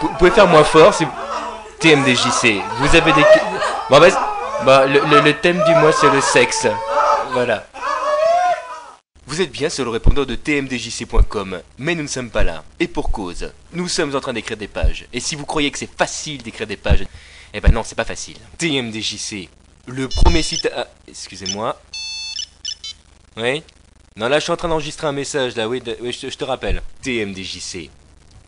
vous, 0.00 0.10
pouvez 0.16 0.30
faire 0.30 0.46
moins 0.46 0.62
fort, 0.62 0.94
c'est 0.94 1.08
TMDJC. 1.80 2.62
Vous 2.78 2.96
avez 2.96 3.12
des. 3.14 3.24
Bon, 3.90 3.98
bah, 3.98 4.06
bah, 4.64 4.86
le- 4.86 5.22
le 5.24 5.32
thème 5.32 5.60
du 5.66 5.74
mois, 5.74 5.90
c'est 5.90 6.08
le 6.08 6.20
sexe. 6.20 6.68
Voilà. 7.32 7.66
Vous 9.26 9.40
êtes 9.40 9.50
bien 9.52 9.70
sur 9.70 9.84
le 9.84 9.90
répondeur 9.90 10.26
de 10.26 10.34
tmdjc.com, 10.34 11.62
mais 11.78 11.94
nous 11.94 12.02
ne 12.02 12.08
sommes 12.08 12.30
pas 12.30 12.44
là. 12.44 12.62
Et 12.78 12.88
pour 12.88 13.10
cause, 13.10 13.50
nous 13.72 13.88
sommes 13.88 14.14
en 14.14 14.20
train 14.20 14.34
d'écrire 14.34 14.56
des 14.58 14.68
pages. 14.68 15.06
Et 15.12 15.20
si 15.20 15.34
vous 15.34 15.46
croyez 15.46 15.70
que 15.70 15.78
c'est 15.78 15.90
facile 15.96 16.42
d'écrire 16.42 16.66
des 16.66 16.76
pages, 16.76 17.04
eh 17.54 17.60
ben 17.60 17.72
non, 17.72 17.82
c'est 17.84 17.94
pas 17.94 18.04
facile. 18.04 18.36
TMDJC, 18.58 19.48
le 19.86 20.08
premier 20.08 20.42
site 20.42 20.66
à... 20.66 20.88
Excusez-moi. 21.08 21.80
Oui? 23.38 23.62
Non, 24.16 24.28
là, 24.28 24.38
je 24.38 24.44
suis 24.44 24.52
en 24.52 24.56
train 24.56 24.68
d'enregistrer 24.68 25.06
un 25.06 25.12
message, 25.12 25.56
là, 25.56 25.68
oui, 25.68 25.80
de- 25.80 25.96
oui, 26.00 26.12
je, 26.12 26.26
te- 26.26 26.30
je 26.30 26.36
te 26.36 26.44
rappelle. 26.44 26.82
TMDJC. 27.02 27.90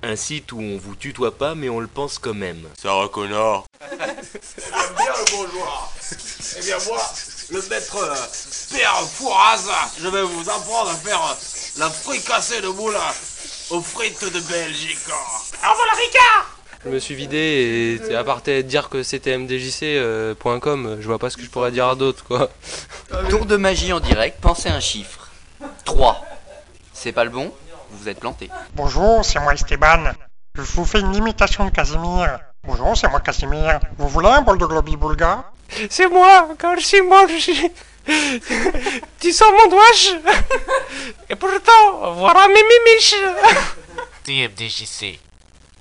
Un 0.03 0.15
site 0.15 0.53
où 0.53 0.61
on 0.61 0.77
vous 0.77 0.95
tutoie 0.95 1.37
pas, 1.37 1.55
mais 1.55 1.69
on 1.71 1.81
le 1.81 1.87
pense 1.89 2.19
quand 2.19 2.35
même. 2.35 2.69
Ça 2.81 2.95
va, 2.95 3.09
connard 3.09 3.65
bien 3.99 4.07
le 4.07 5.31
bonjour. 5.33 5.93
Eh 6.59 6.63
bien 6.65 6.77
moi, 6.87 7.01
le 7.51 7.63
maître 7.71 7.97
euh, 7.97 8.77
Père 8.77 9.01
Fouraz, 9.03 9.69
je 10.01 10.09
vais 10.09 10.23
vous 10.23 10.51
apprendre 10.51 10.91
à 10.91 10.95
faire 10.95 11.21
euh, 11.23 11.79
la 11.79 11.91
fricassée 11.91 12.61
de 12.61 12.69
moule 12.69 12.97
aux 13.71 13.81
frites 13.81 14.25
de 14.25 14.41
Belgique. 14.41 14.99
Au 15.09 15.71
revoir 15.71 15.87
la 15.93 15.99
Ricard 15.99 16.59
Je 16.85 16.91
me 16.91 16.99
suis 16.99 17.15
vidé 17.15 18.01
et 18.11 18.15
à 18.17 18.25
part 18.25 18.43
dire 18.43 18.89
que 18.89 19.03
c'était 19.03 19.37
mdjc.com, 19.39 20.99
je 21.01 21.07
vois 21.07 21.19
pas 21.19 21.31
ce 21.31 21.37
que 21.37 21.43
je 21.43 21.51
pourrais 21.51 21.71
dire 21.71 21.95
d'autre 21.97 22.25
quoi. 22.25 22.51
Tour 23.31 23.47
de 23.47 23.57
magie 23.57 23.93
en 23.93 24.01
direct, 24.01 24.41
pensez 24.41 24.69
un 24.69 24.81
chiffre. 24.81 25.29
3. 25.85 26.25
C'est 26.93 27.13
pas 27.13 27.25
le 27.25 27.31
bon 27.31 27.53
Vous 27.91 28.09
êtes 28.09 28.21
planté. 28.21 28.51
Bonjour, 28.75 29.25
c'est 29.25 29.39
moi 29.39 29.55
Esteban. 29.55 30.13
Je 30.55 30.63
vous 30.63 30.85
fais 30.85 31.01
une 31.01 31.15
imitation 31.15 31.65
de 31.65 31.71
Casimir. 31.71 32.41
Bonjour, 32.65 32.97
c'est 32.97 33.09
moi 33.09 33.21
Casimir. 33.21 33.79
Vous 33.99 34.09
voulez 34.09 34.29
un 34.29 34.43
bol 34.43 34.59
de 34.59 34.67
globi-boulga? 34.67 35.45
C'est 35.91 36.09
moi, 36.09 36.49
quand 36.59 36.77
je 36.77 36.85
suis 36.85 37.03
mangé. 37.03 37.73
tu 39.21 39.33
sens 39.33 39.53
mon 39.53 39.69
doigt 39.69 40.33
Et 41.29 41.35
pourtant, 41.35 42.13
voilà 42.15 42.47
mes 42.49 42.63
mimiches 42.63 43.17
TMDJC. 44.25 45.19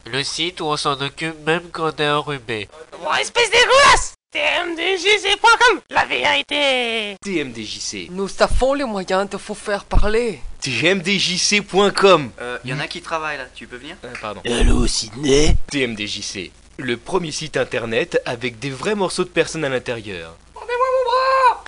Le 0.08 0.24
site 0.24 0.62
où 0.62 0.66
on 0.66 0.78
s'en 0.78 1.00
occupe 1.02 1.46
même 1.46 1.70
quand 1.72 1.92
on 2.00 2.04
est 2.04 2.10
enrhumé. 2.10 2.68
Bon, 3.04 3.14
espèce 3.14 3.50
dégueulasse 3.50 4.14
TMDJC.com 4.32 5.82
La 5.90 6.06
vérité 6.06 7.16
TMDJC. 7.24 8.10
Nous 8.12 8.30
avons 8.40 8.74
les 8.74 8.84
moyens 8.84 9.30
de 9.30 9.38
vous 9.38 9.56
faire 9.56 9.86
parler. 9.86 10.42
TMDJC.com. 10.62 12.32
Euh, 12.42 12.58
y 12.66 12.74
en 12.74 12.80
a 12.80 12.88
qui 12.88 13.02
travaillent 13.02 13.38
là, 13.38 13.46
tu 13.54 13.66
peux 13.66 13.78
venir 13.78 13.96
Pardon. 14.22 14.42
Allô, 14.46 14.86
Sydney 14.88 15.56
TMDJC. 15.72 16.52
Le 16.78 16.98
premier 16.98 17.32
site 17.32 17.56
internet 17.58 18.22
avec 18.26 18.60
des 18.60 18.70
vrais 18.70 18.96
morceaux 18.96 19.24
de 19.24 19.30
personnes 19.30 19.64
à 19.64 19.70
l'intérieur. 19.70 20.36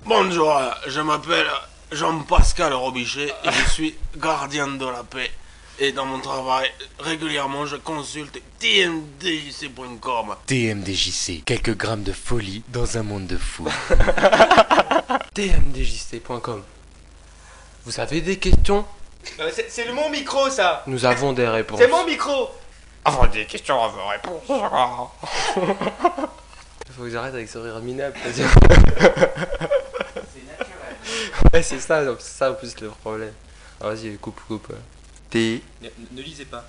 Bonjour, 0.04 0.56
euh, 0.56 0.70
je 0.86 1.00
m'appelle 1.00 1.46
Jean-Pascal 1.92 2.72
Robichet 2.74 3.28
et 3.44 3.50
je 3.50 3.70
suis 3.70 3.94
gardien 4.16 4.66
de 4.68 4.84
la 4.86 5.02
paix. 5.04 5.30
Et 5.80 5.92
dans 5.92 6.06
mon 6.06 6.18
travail, 6.20 6.68
régulièrement, 6.98 7.64
je 7.64 7.76
consulte 7.76 8.40
tmdjc.com. 8.58 10.34
TMDJC. 10.46 11.44
Quelques 11.44 11.76
grammes 11.76 12.02
de 12.02 12.12
folie 12.12 12.62
dans 12.68 12.98
un 12.98 13.02
monde 13.02 13.26
de 13.28 13.36
fous. 13.36 13.68
tmdjc.com. 15.34 16.62
Vous 17.84 18.00
avez 18.00 18.20
des 18.20 18.38
questions? 18.38 18.84
Euh, 19.40 19.50
C'est 19.68 19.84
le 19.86 19.92
mon 19.94 20.10
micro, 20.10 20.50
ça 20.50 20.82
Nous 20.86 21.04
avons 21.04 21.32
des 21.32 21.46
réponses. 21.46 21.80
micro 22.06 22.50
Avant 23.08 23.26
des 23.26 23.46
questions, 23.46 23.82
à 23.82 23.88
vos 23.88 24.06
réponses. 24.06 24.42
Faut 26.96 27.04
qu'ils 27.04 27.16
arrêtent 27.16 27.34
avec 27.34 27.48
ce 27.48 27.58
rire 27.58 27.80
minable. 27.80 28.14
ouais, 31.52 31.62
c'est 31.62 31.80
ça, 31.80 32.04
c'est 32.18 32.38
ça 32.38 32.50
en 32.50 32.54
plus 32.54 32.78
le 32.80 32.88
problème. 32.90 33.32
Ah, 33.80 33.88
vas-y, 33.90 34.16
coupe, 34.18 34.40
coupe. 34.46 34.72
T. 35.30 35.62
Ne, 35.82 35.88
ne 36.12 36.22
lisez 36.22 36.44
pas. 36.44 36.68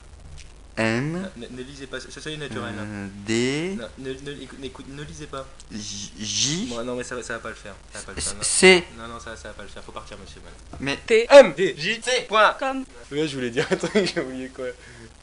N. 0.78 1.30
Ne, 1.36 1.48
ne 1.50 1.64
lisez 1.64 1.88
pas, 1.88 1.98
soyez 2.00 2.38
naturel. 2.38 2.74
euh, 2.78 3.08
D. 3.26 3.76
Non, 3.78 3.88
ne, 3.98 4.12
ne, 4.14 4.32
écoute- 4.64 4.86
ne 4.88 5.04
lisez 5.04 5.26
pas. 5.28 5.46
J. 5.72 6.14
J. 6.18 6.68
Bon, 6.70 6.84
non, 6.86 6.96
mais 6.96 7.04
ça, 7.04 7.16
va- 7.16 7.24
ça 7.24 7.34
va 7.34 7.40
pas 7.40 7.50
le 7.50 7.56
faire. 7.56 7.74
Ça 7.92 8.00
va 8.00 8.06
pas 8.06 8.12
le 8.16 8.22
faire. 8.22 8.36
non. 8.36 8.44
C. 8.44 8.84
Non, 8.98 9.08
non, 9.08 9.20
ça, 9.20 9.36
ça 9.36 9.50
va 9.50 9.56
pas 9.56 9.64
le 9.64 9.68
faire. 9.70 9.84
Faut 9.84 9.92
partir, 9.92 10.18
monsieur. 10.20 10.40
man. 10.42 10.54
Mais. 10.80 10.98
T. 11.06 11.28
M. 11.32 11.54
D. 11.58 11.76
J. 11.78 12.00
C. 12.02 12.26
Point. 12.30 12.54
Comme. 12.60 12.86
Ouais, 13.12 13.28
je 13.28 13.36
voulais 13.36 13.50
dire 13.50 13.68
un 13.70 13.76
truc, 13.76 13.92
j'ai 14.16 14.22
oublié 14.22 14.48
quoi. 14.50 14.66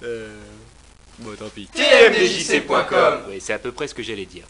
Euh. 0.02 0.36
Bon, 1.18 1.34
tant 1.34 1.48
pis. 1.48 1.68
TMDJC.com. 1.72 3.20
Oui, 3.28 3.36
c'est 3.40 3.52
à 3.54 3.58
peu 3.58 3.72
près 3.72 3.88
ce 3.88 3.94
que 3.94 4.02
j'allais 4.02 4.26
dire. 4.26 4.44